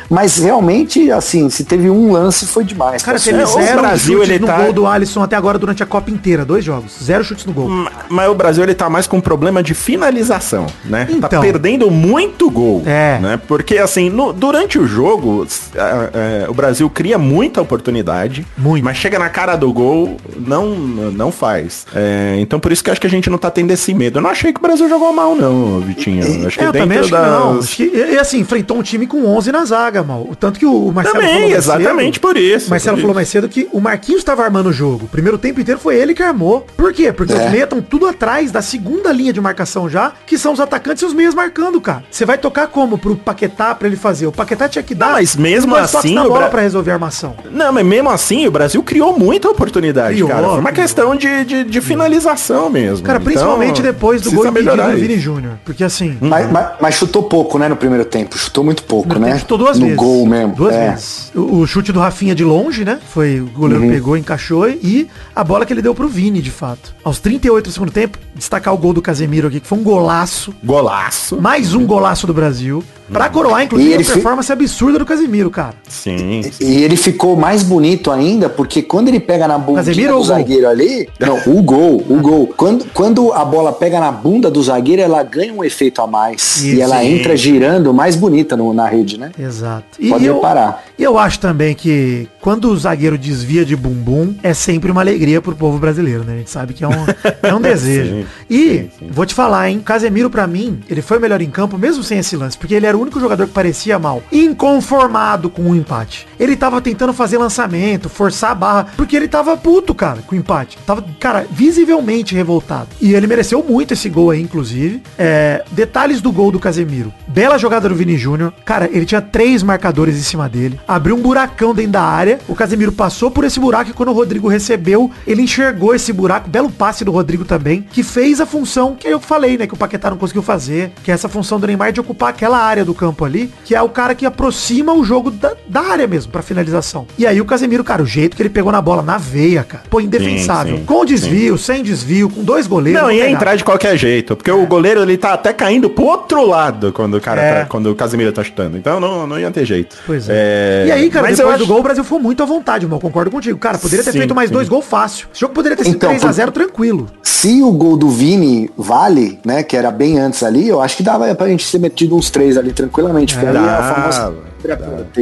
Mas 0.09 0.37
realmente, 0.37 1.11
assim, 1.11 1.49
se 1.49 1.63
teve 1.63 1.89
um 1.89 2.11
lance, 2.11 2.45
foi 2.45 2.63
demais. 2.63 3.01
Cara, 3.03 3.17
pra 3.19 3.44
teve 3.53 3.59
É, 3.59 3.63
o 3.63 3.67
zero 3.67 3.81
Brasil, 3.81 4.17
chutes 4.17 4.29
ele 4.29 4.39
no 4.39 4.47
tá- 4.47 4.57
gol 4.61 4.73
do 4.73 4.87
Alisson 4.87 5.21
até 5.23 5.35
agora 5.35 5.57
durante 5.57 5.81
a 5.83 5.85
Copa 5.85 6.09
inteira. 6.11 6.43
Dois 6.45 6.63
jogos. 6.63 6.93
Zero 7.03 7.23
chutes 7.23 7.45
no 7.45 7.53
gol. 7.53 7.67
Ma- 7.69 7.91
Mas 8.09 8.29
o 8.29 8.35
Brasil 8.35 8.63
ele 8.63 8.73
tá 8.75 8.89
mais 8.89 9.07
com 9.07 9.19
problema 9.21 9.61
de 9.63 9.73
finalização, 9.73 10.67
né? 10.85 11.05
tá 11.05 11.27
Então. 11.27 11.41
perdendo 11.41 11.89
muito 11.91 12.49
gol, 12.49 12.83
É. 12.85 13.19
né? 13.19 13.39
Porque 13.47 13.77
assim, 13.77 14.09
no- 14.09 14.31
durante 14.33 14.77
o 14.79 14.87
jogo, 14.87 15.45
a- 15.77 16.45
a- 16.47 16.49
o 16.49 16.53
Brasil 16.53 16.89
cria 16.89 17.17
muita 17.17 17.61
oportunidade, 17.61 18.45
Muito. 18.57 18.83
mas 18.83 18.97
chega 18.97 19.17
na 19.19 19.29
cara 19.29 19.55
do 19.55 19.71
gol, 19.73 20.17
não 20.37 20.65
não 20.75 21.31
faz. 21.31 21.85
É, 21.95 22.35
então 22.39 22.59
por 22.59 22.71
isso 22.71 22.83
que 22.83 22.89
acho 22.91 22.99
que 23.01 23.07
a 23.07 23.09
gente 23.09 23.29
não 23.29 23.37
tá 23.37 23.49
tendo 23.51 23.71
esse 23.71 23.93
medo. 23.93 24.19
Eu 24.19 24.21
não 24.21 24.29
achei 24.29 24.51
que 24.53 24.59
o 24.59 24.61
Brasil 24.61 24.87
jogou 24.89 25.11
mal 25.13 25.35
não, 25.35 25.79
Vitinho. 25.81 26.45
Acho 26.47 26.57
que 26.57 26.63
É, 26.63 26.67
eu 26.67 26.73
também 26.73 26.99
acho 26.99 27.09
que 27.09 27.15
não. 27.15 27.55
das- 27.55 27.65
Acho 27.65 27.75
que, 27.77 27.83
e, 27.83 28.17
assim, 28.17 28.39
enfrentou 28.39 28.77
um 28.77 28.81
time 28.81 29.07
com 29.07 29.25
11 29.25 29.51
na 29.51 29.65
zaga, 29.65 30.03
mal. 30.03 30.27
Tanto 30.39 30.59
que 30.59 30.65
o 30.65 30.91
Marcelo 30.91 31.19
Também, 31.19 31.51
exatamente 31.51 32.15
cedo, 32.15 32.21
por 32.21 32.37
isso. 32.37 32.67
O 32.67 32.69
Marcelo 32.71 32.97
por 32.97 33.01
falou 33.01 33.11
isso. 33.11 33.15
mais 33.15 33.29
cedo 33.35 33.49
que 33.49 33.67
o 33.73 33.81
Marquinhos 33.81 34.19
estava 34.21 34.43
armando 34.43 34.69
o 34.69 34.73
jogo. 34.73 35.05
O 35.05 35.07
primeiro 35.09 35.37
tempo 35.37 35.59
inteiro 35.59 35.79
foi 35.79 35.95
ele 35.97 36.13
que 36.13 36.23
armou. 36.23 36.65
Por 36.77 36.93
quê? 36.93 37.11
Porque 37.11 37.33
É. 37.33 37.35
os 37.35 37.51
meias 37.51 37.63
estão 37.65 37.81
tudo 37.81 38.07
atrás 38.07 38.49
da 38.51 38.61
segunda 38.61 39.11
linha 39.11 39.33
de 39.33 39.41
marcação 39.41 39.89
já, 39.89 40.13
que 40.25 40.37
são 40.37 40.53
os 40.53 40.59
atacantes 40.61 41.03
e 41.03 41.05
os 41.05 41.13
meias 41.13 41.35
marcando, 41.35 41.79
cara. 41.81 42.03
Você 42.09 42.25
vai 42.25 42.37
tocar 42.37 42.67
como 42.67 42.97
pro 42.97 43.15
Paquetá 43.15 43.75
pra 43.75 43.87
ele 43.89 43.97
fazer? 43.97 44.25
O 44.27 44.31
Paquetá 44.31 44.69
tinha 44.69 44.81
que 44.83 44.95
dar 44.95 45.11
mas 45.11 45.35
mesmo 45.35 45.75
assim, 45.75 46.13
na 46.15 46.23
bola 46.23 46.39
Bra- 46.39 46.49
pra 46.49 46.61
resolver 46.61 46.91
a 46.91 46.93
armação. 46.93 47.35
Não, 47.51 47.73
mas 47.73 47.85
mesmo 47.85 48.09
assim, 48.09 48.47
o 48.47 48.51
Brasil 48.51 48.81
criou 48.83 49.17
muita 49.19 49.49
oportunidade, 49.49 50.13
Criou, 50.13 50.29
cara. 50.29 50.47
Foi 50.47 50.59
uma 50.59 50.71
questão 50.71 51.15
de, 51.15 51.43
de, 51.43 51.63
de 51.65 51.81
finalização 51.81 52.69
mesmo. 52.69 53.05
Cara, 53.05 53.17
Então, 53.17 53.25
principalmente 53.25 53.81
depois 53.81 54.21
do 54.21 54.31
gol 54.31 54.47
impedido 54.47 54.75
do 54.77 54.95
Vini. 54.97 55.19
Júnior. 55.19 55.53
Porque 55.65 55.83
assim, 55.83 56.17
Mas, 56.21 56.49
mas- 56.51 56.67
mas 56.79 56.95
chutou 56.95 57.23
pouco, 57.23 57.57
né, 57.59 57.67
no 57.67 57.75
primeiro 57.75 58.05
tempo. 58.05 58.37
Chutou 58.37 58.63
muito 58.63 58.83
pouco, 58.83 59.09
No 59.13 59.19
né? 59.19 59.27
tempo 59.27 59.39
chutou 59.39 59.57
duas 59.57 59.77
no 59.77 59.85
vezes. 59.87 59.99
gol 59.99 60.25
mesmo. 60.25 60.55
Duas 60.55 60.73
é. 60.73 60.89
vezes. 60.91 61.31
O, 61.35 61.57
o 61.59 61.67
chute 61.67 61.91
do 61.91 61.99
Rafinha 61.99 62.33
de 62.35 62.43
longe, 62.43 62.85
né? 62.85 62.99
Foi 63.09 63.24
o 63.39 63.45
goleiro 63.47 63.83
Uhum. 63.83 63.89
pegou, 63.89 64.15
encaixou 64.17 64.67
e 64.69 65.07
a 65.35 65.43
bola 65.43 65.65
que 65.65 65.73
ele 65.73 65.81
deu 65.81 65.93
pro 65.93 66.07
Vini, 66.07 66.41
de 66.41 66.51
fato. 66.51 66.93
Aos 67.03 67.19
38 67.19 67.65
do 67.65 67.71
segundo 67.73 67.91
tempo, 67.91 68.17
destacar 68.35 68.73
o 68.73 68.77
gol 68.77 68.93
do 68.93 69.01
Casemiro 69.01 69.47
aqui, 69.47 69.59
que 69.59 69.67
foi 69.67 69.77
um 69.77 69.83
golaço. 69.83 70.53
Golaço. 70.63 71.41
Mais 71.41 71.73
um 71.73 71.85
golaço 71.85 72.25
do 72.27 72.33
Brasil. 72.33 72.83
Pra 73.11 73.29
coroar, 73.29 73.61
E 73.61 73.65
inclusive, 73.65 73.93
ele 73.93 74.01
a 74.01 74.05
fi- 74.05 74.13
performance 74.13 74.51
absurda 74.51 74.97
do 74.99 75.05
Casemiro, 75.05 75.49
cara. 75.51 75.73
Sim. 75.87 76.41
E 76.59 76.83
ele 76.83 76.95
ficou 76.95 77.35
mais 77.35 77.61
bonito 77.63 78.11
ainda, 78.11 78.49
porque 78.49 78.81
quando 78.81 79.07
ele 79.09 79.19
pega 79.19 79.47
na 79.47 79.57
bunda 79.57 79.79
Casemiro 79.79 80.09
do 80.13 80.15
gol? 80.15 80.23
zagueiro 80.25 80.67
ali. 80.67 81.07
Não, 81.19 81.39
o 81.45 81.61
gol, 81.61 82.03
o 82.09 82.15
gol. 82.21 82.47
Quando, 82.57 82.85
quando 82.93 83.31
a 83.33 83.45
bola 83.45 83.71
pega 83.71 83.99
na 83.99 84.11
bunda 84.11 84.49
do 84.49 84.61
zagueiro, 84.63 85.01
ela 85.01 85.21
ganha 85.23 85.53
um 85.53 85.63
efeito 85.63 86.01
a 86.01 86.07
mais. 86.07 86.57
Isso, 86.57 86.65
e 86.75 86.81
ela 86.81 86.99
sim. 87.01 87.19
entra 87.19 87.35
girando 87.37 87.93
mais 87.93 88.15
bonita 88.15 88.57
no- 88.57 88.73
na 88.73 88.87
rede, 88.87 89.19
né? 89.19 89.31
Exato. 89.37 89.85
Pode 90.09 90.25
eu, 90.25 90.35
reparar. 90.35 90.83
E 90.97 91.03
eu 91.03 91.17
acho 91.19 91.39
também 91.39 91.75
que 91.75 92.27
quando 92.41 92.69
o 92.69 92.77
zagueiro 92.77 93.17
desvia 93.17 93.63
de 93.65 93.75
bumbum, 93.75 94.33
é 94.41 94.53
sempre 94.53 94.91
uma 94.91 95.01
alegria 95.01 95.41
pro 95.41 95.55
povo 95.55 95.77
brasileiro, 95.77 96.23
né? 96.23 96.33
A 96.33 96.37
gente 96.37 96.49
sabe 96.49 96.73
que 96.73 96.83
é 96.83 96.87
um, 96.87 97.05
é 97.43 97.53
um 97.53 97.61
desejo. 97.61 98.15
Sim, 98.15 98.25
e, 98.49 98.57
sim, 98.57 98.89
sim. 98.99 99.07
vou 99.11 99.25
te 99.25 99.33
falar, 99.33 99.69
hein? 99.69 99.79
Casemiro, 99.83 100.29
pra 100.29 100.47
mim, 100.47 100.79
ele 100.89 101.01
foi 101.01 101.17
o 101.17 101.21
melhor 101.21 101.41
em 101.41 101.49
campo, 101.49 101.77
mesmo 101.77 102.03
sem 102.03 102.17
esse 102.19 102.35
lance, 102.35 102.57
porque 102.57 102.73
ele 102.73 102.85
era 102.85 102.94
era 102.95 102.97
o 102.97 103.01
único 103.01 103.19
jogador 103.19 103.45
que 103.45 103.53
parecia 103.53 103.99
mal. 103.99 104.23
Inconformado 104.31 105.49
com 105.49 105.63
o 105.63 105.75
empate. 105.75 106.25
Ele 106.39 106.55
tava 106.55 106.81
tentando 106.81 107.13
fazer 107.13 107.37
lançamento, 107.37 108.09
forçar 108.09 108.51
a 108.51 108.55
barra, 108.55 108.87
porque 108.95 109.15
ele 109.15 109.27
tava 109.27 109.55
puto, 109.57 109.93
cara, 109.93 110.21
com 110.25 110.35
o 110.35 110.37
empate. 110.37 110.77
Tava, 110.85 111.03
cara, 111.19 111.45
visivelmente 111.51 112.33
revoltado. 112.33 112.87
E 113.01 113.13
ele 113.13 113.27
mereceu 113.27 113.63
muito 113.63 113.93
esse 113.93 114.09
gol 114.09 114.31
aí, 114.31 114.41
inclusive. 114.41 115.03
É, 115.17 115.63
detalhes 115.71 116.21
do 116.21 116.31
gol 116.31 116.51
do 116.51 116.59
Casemiro. 116.59 117.13
Bela 117.27 117.57
jogada 117.57 117.89
do 117.89 117.95
Vini 117.95 118.17
Júnior. 118.17 118.53
Cara, 118.63 118.89
ele 118.91 119.05
tinha 119.05 119.21
três 119.21 119.61
marcadores 119.61 120.17
em 120.17 120.21
cima 120.21 120.47
dele. 120.47 120.79
Abriu 120.87 121.15
um 121.15 121.21
buracão 121.21 121.73
dentro 121.73 121.91
da 121.91 122.03
área. 122.03 122.39
O 122.47 122.55
Casemiro 122.55 122.91
passou 122.91 123.29
por 123.29 123.43
esse 123.43 123.59
buraco 123.59 123.89
e 123.89 123.93
quando 123.93 124.09
o 124.09 124.13
Rodrigo 124.13 124.47
recebeu, 124.47 125.11
ele 125.27 125.41
enxergou 125.41 125.93
esse 125.93 126.13
buraco. 126.13 126.49
Belo 126.49 126.71
passe 126.71 127.03
do 127.03 127.11
Rodrigo 127.11 127.43
também, 127.43 127.81
que 127.81 128.03
fez 128.03 128.39
a 128.39 128.45
função 128.45 128.95
que 128.95 129.07
eu 129.07 129.19
falei, 129.19 129.57
né? 129.57 129.67
Que 129.67 129.73
o 129.73 129.77
Paquetá 129.77 130.09
não 130.09 130.17
conseguiu 130.17 130.41
fazer. 130.41 130.93
Que 131.03 131.11
é 131.11 131.13
essa 131.13 131.27
função 131.27 131.59
do 131.59 131.67
Neymar 131.67 131.91
de 131.91 131.99
ocupar 131.99 132.29
aquela 132.29 132.57
área 132.57 132.84
do 132.85 132.93
campo 132.93 133.25
ali, 133.25 133.51
que 133.63 133.75
é 133.75 133.81
o 133.81 133.89
cara 133.89 134.15
que 134.15 134.25
aproxima 134.25 134.93
o 134.93 135.03
jogo 135.03 135.31
da, 135.31 135.53
da 135.67 135.81
área 135.81 136.07
mesmo, 136.07 136.31
pra 136.31 136.41
finalização. 136.41 137.05
E 137.17 137.25
aí 137.27 137.41
o 137.41 137.45
Casemiro, 137.45 137.83
cara, 137.83 138.01
o 138.03 138.05
jeito 138.05 138.35
que 138.35 138.41
ele 138.41 138.49
pegou 138.49 138.71
na 138.71 138.81
bola 138.81 139.01
na 139.01 139.17
veia, 139.17 139.63
cara. 139.63 139.83
Pô, 139.89 139.99
indefensável. 139.99 140.73
Sim, 140.75 140.79
sim, 140.79 140.85
com 140.85 141.05
desvio, 141.05 141.57
sem 141.57 141.83
desvio, 141.83 142.29
com 142.29 142.43
dois 142.43 142.67
goleiros. 142.67 143.01
Não, 143.01 143.11
ia 143.11 143.23
pegar. 143.25 143.35
entrar 143.35 143.55
de 143.55 143.63
qualquer 143.63 143.97
jeito, 143.97 144.35
porque 144.35 144.51
o 144.51 144.65
goleiro 144.65 145.01
ele 145.01 145.17
tá 145.17 145.33
até 145.33 145.51
caindo 145.53 145.89
pro 145.89 146.05
outro 146.05 146.45
lado 146.47 146.91
quando 146.93 147.15
o 147.17 147.21
cara 147.21 147.41
É. 147.41 147.59
tá- 147.61 147.65
quando 147.65 147.87
o 147.91 147.95
Casemiro 147.95 148.31
tá 148.31 148.43
chutando. 148.43 148.77
Então 148.77 148.99
não, 148.99 149.25
não 149.27 149.39
ia 149.39 149.51
ter 149.51 149.65
jeito. 149.65 149.95
Pois 150.05 150.27
é. 150.29 150.85
E 150.87 150.91
aí, 150.91 151.09
cara, 151.09 151.27
mas 151.27 151.37
depois 151.37 151.57
do 151.57 151.63
acho- 151.63 151.71
gol, 151.71 151.79
o 151.79 151.83
Brasil 151.83 152.03
foi 152.03 152.19
muito 152.19 152.41
à 152.43 152.45
vontade, 152.45 152.85
irmão. 152.85 152.99
Concordo 152.99 153.31
contigo. 153.31 153.57
Cara, 153.57 153.77
poderia 153.77 154.03
ter 154.03 154.11
Sim, 154.11 154.19
feito 154.19 154.35
mais 154.35 154.49
sim. 154.49 154.53
dois 154.53 154.69
gols 154.69 154.85
fácil. 154.85 155.27
Esse 155.31 155.41
jogo 155.41 155.53
poderia 155.53 155.75
ter 155.77 155.83
sido 155.83 155.95
Então, 155.95 156.09
3x0 156.11 156.51
tranquilo. 156.51 157.07
Se 157.23 157.61
o 157.61 157.71
gol 157.71 157.97
do 157.97 158.09
Vini 158.09 158.69
vale, 158.77 159.39
né, 159.45 159.61
que 159.63 159.75
era 159.75 159.91
bem 159.91 160.17
antes 160.19 160.41
ali, 160.43 160.67
eu 160.67 160.81
acho 160.81 160.97
que 160.97 161.03
dava 161.03 161.33
pra 161.35 161.47
gente 161.47 161.69
ter 161.71 161.79
metido 161.79 162.15
uns 162.15 162.29
três 162.29 162.57
ali 162.57 162.71
tranquilamente. 162.75 163.33
porque 163.33 163.47
ali 163.47 163.57
é 163.57 163.61
a 163.61 163.81
dava, 163.81 164.35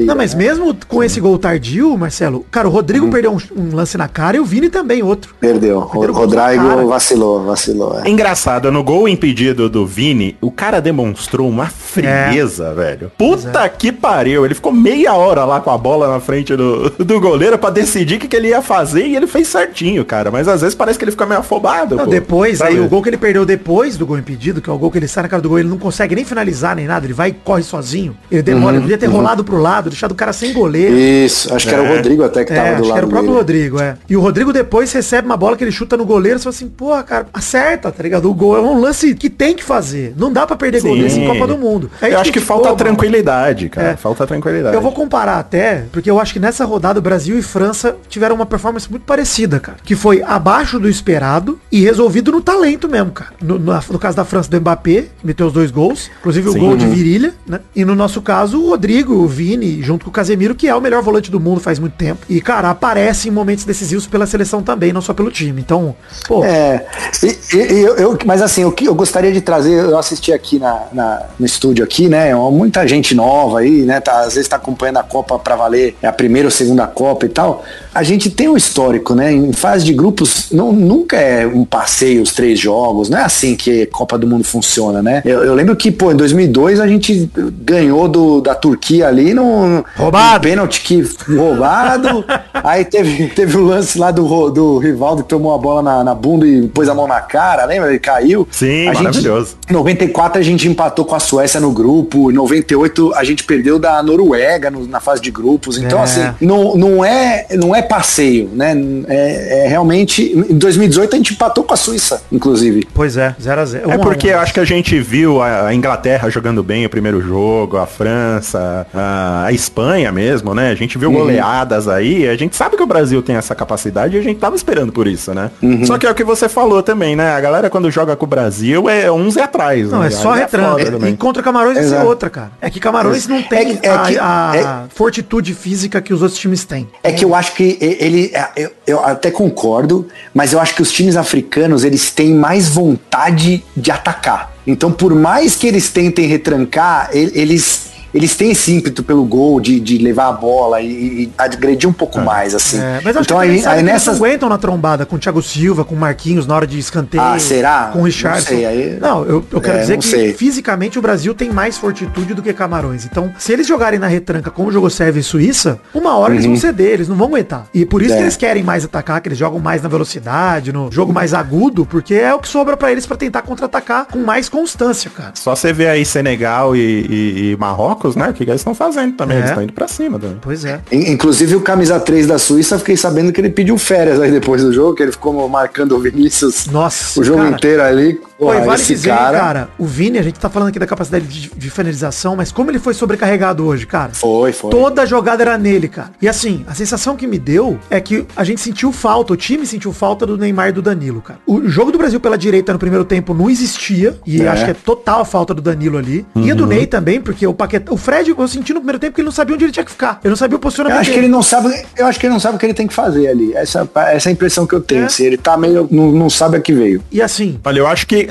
Não, 0.06 0.16
mas 0.16 0.34
né? 0.34 0.46
mesmo 0.46 0.76
com 0.88 1.04
esse 1.04 1.20
gol 1.20 1.38
tardio, 1.38 1.98
Marcelo, 1.98 2.46
cara, 2.52 2.68
o 2.68 2.72
Rodrigo 2.72 3.10
perdeu 3.10 3.32
um, 3.34 3.62
um 3.62 3.76
lance 3.76 3.98
na 3.98 4.08
cara 4.08 4.38
e 4.38 4.40
o 4.40 4.46
Vini 4.46 4.70
também 4.70 5.04
outro. 5.04 5.36
Perdeu. 5.40 5.78
O. 5.80 5.82
Rodrigo 6.14 6.88
vacilou, 6.88 7.44
vacilou. 7.44 8.00
É 8.00 8.08
É. 8.08 8.10
engraçado, 8.10 8.72
no 8.72 8.84
gol 8.84 9.08
impedido 9.08 9.70
do 9.70 9.86
Vini, 9.86 10.38
o 10.42 10.52
cara 10.52 10.80
demonstrou 10.80 11.50
uma 11.50 11.68
frieza, 11.68 12.74
velho. 12.74 13.12
Puta 13.18 13.68
que 13.70 13.92
pariu. 13.92 14.46
Ele 14.46 14.54
ficou 14.54 14.72
meia 14.72 15.14
hora 15.14 15.46
lá 15.46 15.60
com 15.62 15.72
a 15.72 15.78
bola 15.78 16.08
na 16.08 16.20
frente 16.20 16.56
do, 16.56 16.90
do 16.90 17.20
goleiro 17.20 17.58
pra 17.58 17.70
decidir 17.70 18.16
o 18.18 18.20
que, 18.20 18.28
que 18.28 18.36
ele 18.36 18.50
ia 18.50 18.62
fazer 18.62 19.06
e 19.08 19.16
ele 19.16 19.28
fez 19.28 19.48
certinho, 19.48 20.04
cara. 20.06 20.30
Mas 20.30 20.48
às 20.48 20.62
vezes 20.62 20.76
parece 20.76 20.98
que 21.00 21.06
ele 21.06 21.12
fica 21.12 21.26
meio 21.26 21.40
afobado. 21.40 21.96
Não, 21.96 22.06
pô. 22.06 22.12
depois, 22.12 22.62
aí 22.62 22.80
o 22.80 22.88
gol 22.88 23.02
que 23.02 23.10
ele 23.10 23.18
perdeu 23.18 23.46
depois 23.46 23.98
do 23.98 24.06
gol 24.06 24.18
impedido, 24.18 24.62
que 24.62 24.70
é 24.70 24.74
o 24.74 24.78
gol 24.78 24.92
que 24.92 24.98
ele 24.98 25.08
sai 25.08 25.24
na 25.24 25.30
cara 25.30 25.42
do 25.42 25.50
gol, 25.50 25.60
ele 25.60 25.70
não 25.70 25.78
consegue 25.78 26.14
nem 26.16 26.26
finalizar 26.26 26.76
nem 26.76 26.86
nada, 26.86 27.06
ele 27.06 27.14
vai 27.14 27.30
e 27.30 27.34
corre 27.34 27.64
sozinho. 27.64 28.16
Ele 28.32 28.42
demora, 28.42 28.76
ele 28.76 28.82
podia 28.84 28.98
ter 28.98 29.08
rolado 29.08 29.33
pro 29.42 29.58
lado, 29.58 29.90
deixado 29.90 30.12
o 30.12 30.16
cara 30.16 30.34
sem 30.34 30.52
goleiro. 30.52 30.94
Isso, 30.98 31.54
acho 31.56 31.66
que 31.66 31.74
era 31.74 31.82
o 31.82 31.88
Rodrigo 31.88 32.24
até 32.24 32.44
que 32.44 32.52
É, 32.52 32.56
tava 32.58 32.68
do 32.68 32.74
acho 32.74 32.82
que 32.84 32.88
lado 32.90 32.98
era 32.98 33.06
o 33.06 33.10
próprio 33.10 33.30
dele. 33.30 33.40
Rodrigo, 33.40 33.80
é. 33.82 33.96
E 34.10 34.18
o 34.18 34.20
Rodrigo 34.20 34.52
depois 34.52 34.92
recebe 34.92 35.26
uma 35.26 35.38
bola 35.38 35.56
que 35.56 35.64
ele 35.64 35.72
chuta 35.72 35.96
no 35.96 36.06
goleiro, 36.06 36.38
você 36.40 36.44
fala 36.44 36.56
assim, 36.56 36.68
porra, 36.68 37.04
cara, 37.04 37.28
acerta, 37.34 37.90
tá 37.92 38.04
ligado? 38.04 38.30
O 38.30 38.34
gol 38.34 38.58
é 38.58 38.60
um 38.60 38.82
lance 38.82 39.16
que 39.16 39.30
tem 39.30 39.56
que 39.56 39.64
fazer. 39.64 40.14
Não 40.18 40.34
dá 40.34 40.46
pra 40.46 40.58
perder 40.58 40.82
gol 40.82 40.96
Sim. 40.96 41.04
desse 41.04 41.20
em 41.20 41.26
Copa 41.28 41.48
do 41.48 41.58
Mundo. 41.58 41.90
Aí 42.02 42.12
Eu 42.12 42.20
acho 42.20 42.26
que 42.26 42.40
criticou, 42.40 42.58
falta 42.58 42.70
mano. 42.70 42.78
tranquilidade, 42.78 43.70
cara. 43.70 43.88
É. 43.92 43.96
Falta 43.96 44.28
tranquilidade. 44.28 44.76
Eu 44.76 44.82
vou 44.82 44.92
comparar 44.92 45.38
até, 45.38 45.86
porque 45.92 46.10
eu 46.10 46.20
acho 46.20 46.34
que 46.34 46.40
nessa 46.40 46.66
rodada 46.66 47.00
o 47.00 47.02
Brasil 47.02 47.38
e 47.38 47.42
França 47.42 47.96
tiveram 48.10 48.36
uma 48.36 48.46
performance 48.46 48.90
muito 48.90 49.04
parecida, 49.04 49.60
cara. 49.60 49.78
Que 49.84 49.96
foi 49.96 50.22
abaixo 50.24 50.80
do 50.80 50.90
esperado 50.90 51.60
e 51.72 51.82
resolvido 51.82 52.32
no 52.32 52.42
talento 52.42 52.90
mesmo, 52.90 53.12
cara. 53.12 53.32
No, 53.42 53.60
na- 53.60 53.82
no 53.90 54.00
caso 54.00 54.18
da 54.18 54.26
França 54.26 54.50
do 54.50 54.60
Mbappé, 54.60 55.04
que 55.20 55.26
meteu 55.28 55.48
os 55.48 55.54
dois 55.54 55.70
gols, 55.72 56.10
inclusive 56.20 56.50
o 56.50 56.52
Sim. 56.54 56.60
gol 56.60 56.76
de 56.78 56.86
virilha, 56.88 57.34
né? 57.48 57.60
E 57.76 57.86
no 57.86 57.96
nosso 57.96 58.22
caso, 58.22 58.60
o 58.62 58.70
Rodrigo, 58.70 59.23
o 59.24 59.28
Vini, 59.28 59.82
junto 59.82 60.06
com 60.06 60.10
o 60.10 60.14
Casemiro, 60.14 60.54
que 60.56 60.68
é 60.68 60.76
o 60.76 60.82
melhor 60.82 61.02
volante 61.02 61.30
do 61.32 61.40
mundo 61.40 61.60
faz 61.60 61.80
muito 61.80 61.94
tempo. 61.94 62.26
E, 62.30 62.40
cara, 62.42 62.70
aparece 62.70 63.28
em 63.28 63.32
momentos 63.32 63.64
decisivos 63.66 64.06
pela 64.08 64.26
seleção 64.26 64.62
também, 64.62 64.92
não 64.94 65.02
só 65.02 65.14
pelo 65.14 65.32
time. 65.32 65.62
Então, 65.62 65.96
pô, 66.28 66.44
É, 66.44 66.86
e- 67.24 67.56
e- 67.58 67.82
eu, 67.82 67.96
eu- 67.96 68.18
mas 68.26 68.42
assim, 68.42 68.64
o 68.66 68.72
que 68.72 68.86
eu 68.86 68.96
gostaria 68.96 69.32
de 69.32 69.42
trazer, 69.42 69.74
eu 69.74 69.98
assisti 69.98 70.32
aqui 70.34 70.60
na, 70.60 70.84
na- 70.94 71.22
no 71.40 71.46
estúdio 71.46 71.84
aqui, 71.84 72.08
né? 72.10 72.34
Muita 72.36 72.88
gente 72.88 73.14
nova 73.16 73.60
aí, 73.60 73.82
né? 73.84 74.00
Tá, 74.00 74.22
às 74.22 74.36
vezes 74.36 74.48
tá 74.48 74.56
acompanhando 74.58 74.98
a 74.98 75.04
Copa 75.04 75.38
pra 75.40 75.56
valer, 75.56 75.96
é 76.02 76.08
a 76.08 76.14
primeira 76.14 76.48
ou 76.48 76.52
segunda 76.52 76.86
Copa 76.88 77.26
e 77.26 77.30
tal. 77.30 77.64
A 77.94 78.04
gente 78.04 78.30
tem 78.30 78.48
um 78.50 78.58
histórico, 78.58 79.14
né? 79.16 79.32
Em 79.32 79.54
fase 79.54 79.86
de 79.86 79.94
grupos, 79.94 80.48
não, 80.52 80.72
nunca 80.72 81.18
é 81.18 81.46
um 81.46 81.64
passeio 81.66 82.22
os 82.22 82.32
três 82.34 82.60
jogos, 82.60 83.10
não 83.10 83.18
é 83.20 83.24
assim 83.24 83.56
que 83.56 83.86
Copa 83.88 84.18
do 84.18 84.26
Mundo 84.28 84.44
funciona, 84.44 85.02
né? 85.02 85.22
Eu, 85.26 85.44
eu 85.44 85.54
lembro 85.54 85.76
que, 85.76 85.92
pô, 85.92 86.12
em 86.12 86.16
2002 86.16 86.80
a 86.80 86.88
gente 86.88 87.30
ganhou 87.62 88.08
do, 88.08 88.42
da 88.42 88.56
Turquia 88.56 89.08
ali 89.08 89.34
num, 89.34 89.84
Roubado. 89.96 90.34
num 90.36 90.40
pênalti 90.42 90.82
que 90.82 91.04
roubado. 91.36 92.26
aí 92.64 92.86
teve, 92.86 93.28
teve 93.28 93.58
o 93.58 93.64
lance 93.66 93.98
lá 93.98 94.12
do, 94.12 94.50
do 94.50 94.78
Rivaldo 94.80 95.24
que 95.24 95.30
tomou 95.30 95.54
a 95.54 95.58
bola 95.58 95.82
na, 95.82 96.04
na 96.04 96.16
bunda 96.16 96.48
e 96.48 96.68
pôs 96.68 96.90
a 96.90 96.96
mão 96.96 97.08
na 97.08 97.22
cara, 97.22 97.66
lembra? 97.66 97.90
Ele 97.90 98.00
caiu. 98.00 98.48
Sim, 98.52 98.88
a 98.88 98.94
maravilhoso. 98.94 99.52
Gente, 99.62 99.70
em 99.70 99.74
94 99.74 100.40
a 100.40 100.44
gente 100.44 100.68
empatou 100.68 101.06
com 101.06 101.16
a 101.16 101.20
Suécia 101.20 101.60
no 101.60 101.72
grupo. 101.72 102.32
Em 102.32 102.34
98 102.34 103.14
a 103.16 103.24
gente 103.24 103.44
perdeu 103.44 103.78
da 103.78 104.02
Noruega 104.02 104.72
no- 104.72 104.88
na 104.88 105.00
fase 105.00 105.22
de 105.22 105.30
grupos. 105.32 105.78
Então, 105.78 106.00
É. 106.00 106.04
assim, 106.04 106.22
não, 106.42 106.76
não, 106.76 107.04
é, 107.06 107.48
não 107.52 107.76
é 107.76 107.82
passeio, 107.84 108.50
né? 108.54 108.74
É, 109.08 109.66
é 109.66 109.68
realmente. 109.68 110.24
Em 110.50 110.58
2018 110.58 111.14
a 111.14 111.18
gente 111.18 111.34
empatou 111.34 111.64
com 111.64 111.74
a 111.74 111.78
Suíça, 111.78 112.22
inclusive. 112.32 112.88
pois 112.94 113.18
é, 113.18 113.36
0x0. 113.42 113.90
É 113.90 113.98
porque 113.98 114.28
eu 114.30 114.40
acho 114.40 114.54
que 114.54 114.60
a 114.60 114.66
gente 114.66 115.00
viu 115.00 115.42
a 115.42 115.54
a 115.68 115.74
Inglaterra 115.74 116.30
jogando 116.30 116.62
bem 116.64 116.86
o 116.86 116.90
primeiro 116.90 117.22
jogo, 117.22 117.78
a 117.78 117.86
França, 117.88 118.86
a, 118.94 119.46
a 119.46 119.52
Espanha 119.52 120.12
mesmo, 120.12 120.54
né? 120.54 120.70
A 120.70 120.76
gente 120.76 120.98
viu 120.98 121.12
goleadas 121.12 121.88
aí, 121.88 122.28
a 122.28 122.36
gente 122.36 122.56
sabe 122.56 122.76
que 122.76 122.84
o 122.84 122.88
Brasil 122.88 123.22
tem 123.22 123.36
essa 123.36 123.56
capacidade 123.56 124.16
e 124.16 124.20
a 124.20 124.24
gente 124.24 124.40
tava 124.40 124.56
esperando 124.56 124.92
por 124.92 125.08
isso, 125.08 125.34
né? 125.34 125.52
Só 125.86 125.98
que 125.98 126.06
é 126.06 126.12
o 126.12 126.16
que 126.16 126.24
você 126.24 126.50
falou 126.50 126.82
também, 126.84 127.16
né? 127.16 127.32
A 127.32 127.40
galera 127.42 127.70
quando 127.70 127.90
joga 127.92 128.16
com 128.16 128.26
o 128.26 128.28
Brasil 128.28 128.90
é 128.90 129.12
11 129.12 129.40
atrás, 129.40 129.90
Não, 129.92 130.00
né? 130.00 130.08
é 130.08 130.10
só 130.10 130.32
retranca. 130.34 130.72
foda 130.80 130.92
também. 130.92 131.14
e 131.14 131.18
contra 131.18 131.42
Camarões 131.44 131.78
Exato. 131.78 132.06
outra, 132.08 132.30
cara. 132.30 132.52
É 132.62 132.70
que 132.70 132.80
Camarões 132.80 133.28
não 133.28 133.42
tem 133.42 133.60
É 133.60 133.66
que- 133.78 133.88
é 133.88 133.92
a, 133.92 134.00
que- 134.00 134.18
a 134.18 134.84
fortitude 134.94 135.54
física 135.54 136.02
que 136.02 136.14
os 136.14 136.22
outros 136.22 136.40
times 136.40 136.64
têm. 136.66 136.88
É 137.04 137.12
que 137.12 137.24
eu 137.26 137.34
acho 137.36 137.54
que 137.54 137.73
ele, 137.80 138.32
é, 138.34 138.50
eu, 138.56 138.72
eu 138.86 139.04
até 139.04 139.32
concordo, 139.32 140.08
mas 140.34 140.54
eu 140.54 140.60
acho 140.60 140.76
que 140.76 140.82
os 140.82 140.92
times 140.92 141.16
africanos 141.16 141.84
eles 141.84 142.12
têm 142.12 142.34
mais 142.34 142.70
vontade 142.70 143.64
de 143.76 143.92
atacar. 143.92 144.54
Então, 144.66 144.92
por 144.92 145.14
mais 145.14 145.56
que 145.56 145.68
eles 145.68 145.90
tentem 145.90 146.26
retrancar, 146.26 147.10
eles 147.14 147.92
eles 148.14 148.36
têm 148.36 148.52
esse 148.52 148.72
ímpeto 148.74 149.04
pelo 149.04 149.24
gol 149.26 149.60
de, 149.60 149.80
de 149.80 149.98
levar 149.98 150.28
a 150.28 150.32
bola 150.34 150.82
e, 150.82 151.24
e 151.24 151.32
agredir 151.38 151.90
um 151.90 151.94
pouco 151.94 152.20
mais 152.22 152.54
assim. 152.54 152.80
É, 152.80 153.02
mas 153.04 153.16
acho 153.18 153.26
então 153.26 153.38
que 153.38 153.44
aí, 153.44 153.50
eles 153.50 153.66
aí 153.68 153.80
eles 153.80 153.86
nessas 153.86 154.20
não 154.20 154.26
aguentam 154.26 154.50
na 154.50 154.58
trombada 154.58 155.06
com 155.06 155.16
o 155.16 155.20
Thiago 155.20 155.42
Silva, 155.42 155.84
com 155.84 155.96
o 155.96 155.98
Marquinhos 155.98 156.46
na 156.46 156.56
hora 156.56 156.68
de 156.68 156.78
escanteio. 156.78 157.24
Ah, 157.24 157.40
será? 157.40 157.90
Com 157.94 158.00
o 158.00 158.04
Richardson. 158.04 158.52
Não 158.52 158.58
sei, 158.60 158.66
aí- 158.66 158.98
Não, 159.00 159.24
eu, 159.26 159.44
eu 159.52 159.62
quero 159.62 159.78
É, 159.78 159.82
dizer 159.82 159.98
que 159.98 160.06
sei. 160.06 160.34
fisicamente 160.34 161.00
o 161.00 161.02
Brasil 161.02 161.34
tem 161.34 161.50
mais 161.52 161.78
fortitude 161.78 162.34
do 162.34 162.42
que 162.42 162.54
Camarões. 162.54 163.06
Então, 163.06 163.32
se 163.38 163.52
eles 163.52 163.66
jogarem 163.68 164.00
na 164.00 164.08
retranca 164.08 164.52
como 164.52 164.72
jogou 164.72 164.90
Sérvia 164.90 165.20
e 165.20 165.24
Suíça, 165.24 165.80
uma 165.94 166.16
hora 166.18 166.34
eles 166.34 166.46
vão 166.46 166.56
ceder, 166.56 166.92
eles 166.94 167.08
não 167.08 167.16
vão 167.16 167.28
aguentar. 167.28 167.66
E 167.74 167.86
por 167.86 168.02
isso 168.02 168.12
Uhum. 168.12 168.16
É. 168.16 168.18
que 168.20 168.24
eles 168.26 168.38
querem 168.38 168.64
mais 168.64 168.86
atacar, 168.86 169.20
que 169.22 169.28
eles 169.30 169.38
jogam 169.38 169.60
mais 169.60 169.82
na 169.82 169.90
velocidade, 169.90 170.72
no 170.72 170.92
jogo 170.92 171.12
mais 171.14 171.34
agudo, 171.34 171.86
porque 171.86 172.14
é 172.14 172.34
o 172.34 172.40
que 172.40 172.48
sobra 172.48 172.78
pra 172.78 172.92
eles 172.92 173.06
pra 173.06 173.18
tentar 173.18 173.42
contra-atacar 173.42 174.06
com 174.12 174.20
mais 174.20 174.48
constância, 174.50 175.10
cara. 175.10 175.32
Só 175.36 175.56
você 175.56 175.74
vê 175.74 175.88
aí 175.88 176.06
Senegal 176.06 176.76
e, 176.76 176.80
e- 176.80 177.52
e 177.52 177.58
Marrocos, 177.58 178.03
né? 178.16 178.30
O 178.30 178.34
que 178.34 178.44
eles 178.44 178.56
estão 178.56 178.76
fazendo 178.76 179.16
também? 179.16 179.38
É. 179.38 179.40
Eles 179.40 179.50
estão 179.50 179.64
indo 179.64 179.74
pra 179.74 179.88
cima 179.88 180.20
também. 180.20 180.38
Pois 180.42 180.64
é. 180.66 180.80
In- 180.92 181.12
Inclusive 181.12 181.56
o 181.56 181.62
camisa 181.62 182.00
3 182.00 182.28
da 182.28 182.38
Suíça, 182.38 182.78
fiquei 182.80 182.98
sabendo 182.98 183.32
que 183.32 183.40
ele 183.42 183.50
pediu 183.50 183.78
férias 183.78 184.20
aí 184.20 184.32
depois 184.32 184.62
do 184.64 184.72
jogo, 184.74 184.96
que 184.96 185.04
ele 185.04 185.12
ficou 185.12 185.48
marcando 185.48 185.94
o 185.96 186.00
Vinícius 186.00 186.68
Nossa, 186.68 187.20
o 187.20 187.24
jogo 187.24 187.40
cara. 187.44 187.56
inteiro 187.56 187.82
ali. 187.84 188.20
Pô, 188.46 188.54
e 188.54 188.62
vale 188.62 188.84
dizer, 188.84 189.10
cara, 189.10 189.40
cara, 189.40 189.70
o 189.78 189.86
Vini, 189.86 190.18
a 190.18 190.22
gente 190.22 190.40
tá 190.40 190.50
falando 190.50 190.70
aqui 190.70 190.80
da 190.80 190.86
capacidade 190.88 191.26
de, 191.26 191.52
de 191.56 191.70
finalização, 191.70 192.36
mas 192.36 192.52
como 192.52 192.72
ele 192.72 192.80
foi 192.80 192.94
sobrecarregado 192.94 193.66
hoje, 193.66 193.86
cara? 193.86 194.12
Foi, 194.14 194.52
foi. 194.52 194.70
Toda 194.72 195.02
a 195.04 195.06
jogada 195.06 195.44
era 195.44 195.58
nele, 195.58 195.88
cara. 195.88 196.12
E 196.22 196.28
assim, 196.28 196.64
a 196.68 196.74
sensação 196.74 197.16
que 197.16 197.28
me 197.28 197.38
deu 197.40 197.78
é 197.90 198.00
que 198.00 198.26
a 198.36 198.44
gente 198.44 198.62
sentiu 198.62 198.92
falta, 198.92 199.34
o 199.34 199.38
time 199.38 199.66
sentiu 199.66 199.92
falta 199.94 200.26
do 200.26 200.38
Neymar 200.38 200.70
e 200.70 200.72
do 200.72 200.82
Danilo, 200.82 201.22
cara. 201.22 201.40
O 201.46 201.68
jogo 201.68 201.92
do 201.92 201.98
Brasil 201.98 202.20
pela 202.20 202.38
direita 202.38 202.74
no 202.74 202.80
primeiro 202.80 203.06
tempo 203.06 203.34
não 203.34 203.50
existia, 203.50 204.18
e 204.26 204.42
É. 204.42 204.48
acho 204.48 204.66
que 204.66 204.72
é 204.72 204.74
total 204.74 205.22
a 205.22 205.26
falta 205.26 205.54
do 205.54 205.62
Danilo 205.62 205.98
ali. 205.98 206.26
E 206.36 206.40
Uhum. 206.40 206.52
a 206.52 206.56
do 206.56 206.66
Ney 206.68 206.86
também, 206.86 207.20
porque 207.22 207.46
o 207.46 207.54
Paquetá, 207.54 207.92
o 207.94 207.98
Fred, 207.98 208.30
eu 208.38 208.48
senti 208.48 208.74
no 208.74 208.80
primeiro 208.80 209.00
tempo 209.00 209.16
que 209.16 209.22
ele 209.22 209.26
não 209.26 209.32
sabia 209.32 209.56
onde 209.56 209.66
ele 209.66 209.72
tinha 209.72 209.84
que 209.86 209.92
ficar. 209.92 210.20
Ele 210.24 210.30
não 210.30 210.36
sabia 210.38 210.56
o 210.56 210.58
Eu 210.58 210.62
posicionamento 210.62 211.00
acho 211.00 211.10
que 211.10 211.16
dele. 211.16 211.28
ele 211.28 211.32
não 211.34 211.42
sabe, 211.44 211.84
eu 211.98 212.06
acho 212.06 212.20
que 212.20 212.26
ele 212.26 212.34
não 212.34 212.40
sabe 212.40 212.56
o 212.56 212.60
que 212.60 212.66
ele 212.66 212.74
tem 212.74 212.88
que 212.88 212.94
fazer 212.94 213.28
ali. 213.28 213.54
Essa, 213.54 213.90
essa 214.08 214.30
é 214.30 214.32
a 214.32 214.34
impressão 214.34 214.66
que 214.68 214.74
eu 214.74 214.82
tenho. 214.82 215.04
É. 215.04 215.06
assim, 215.06 215.24
ele 215.26 215.38
tá 215.38 215.58
meio. 215.58 215.88
Não, 215.92 216.12
não 216.12 216.30
sabe 216.30 216.58
a 216.58 216.62
que 216.62 216.74
veio. 216.74 217.02
E 217.12 217.22
assim, 217.22 217.60
Olha, 217.64 217.80
eu 217.80 217.88
acho 217.88 218.06
que 218.08 218.28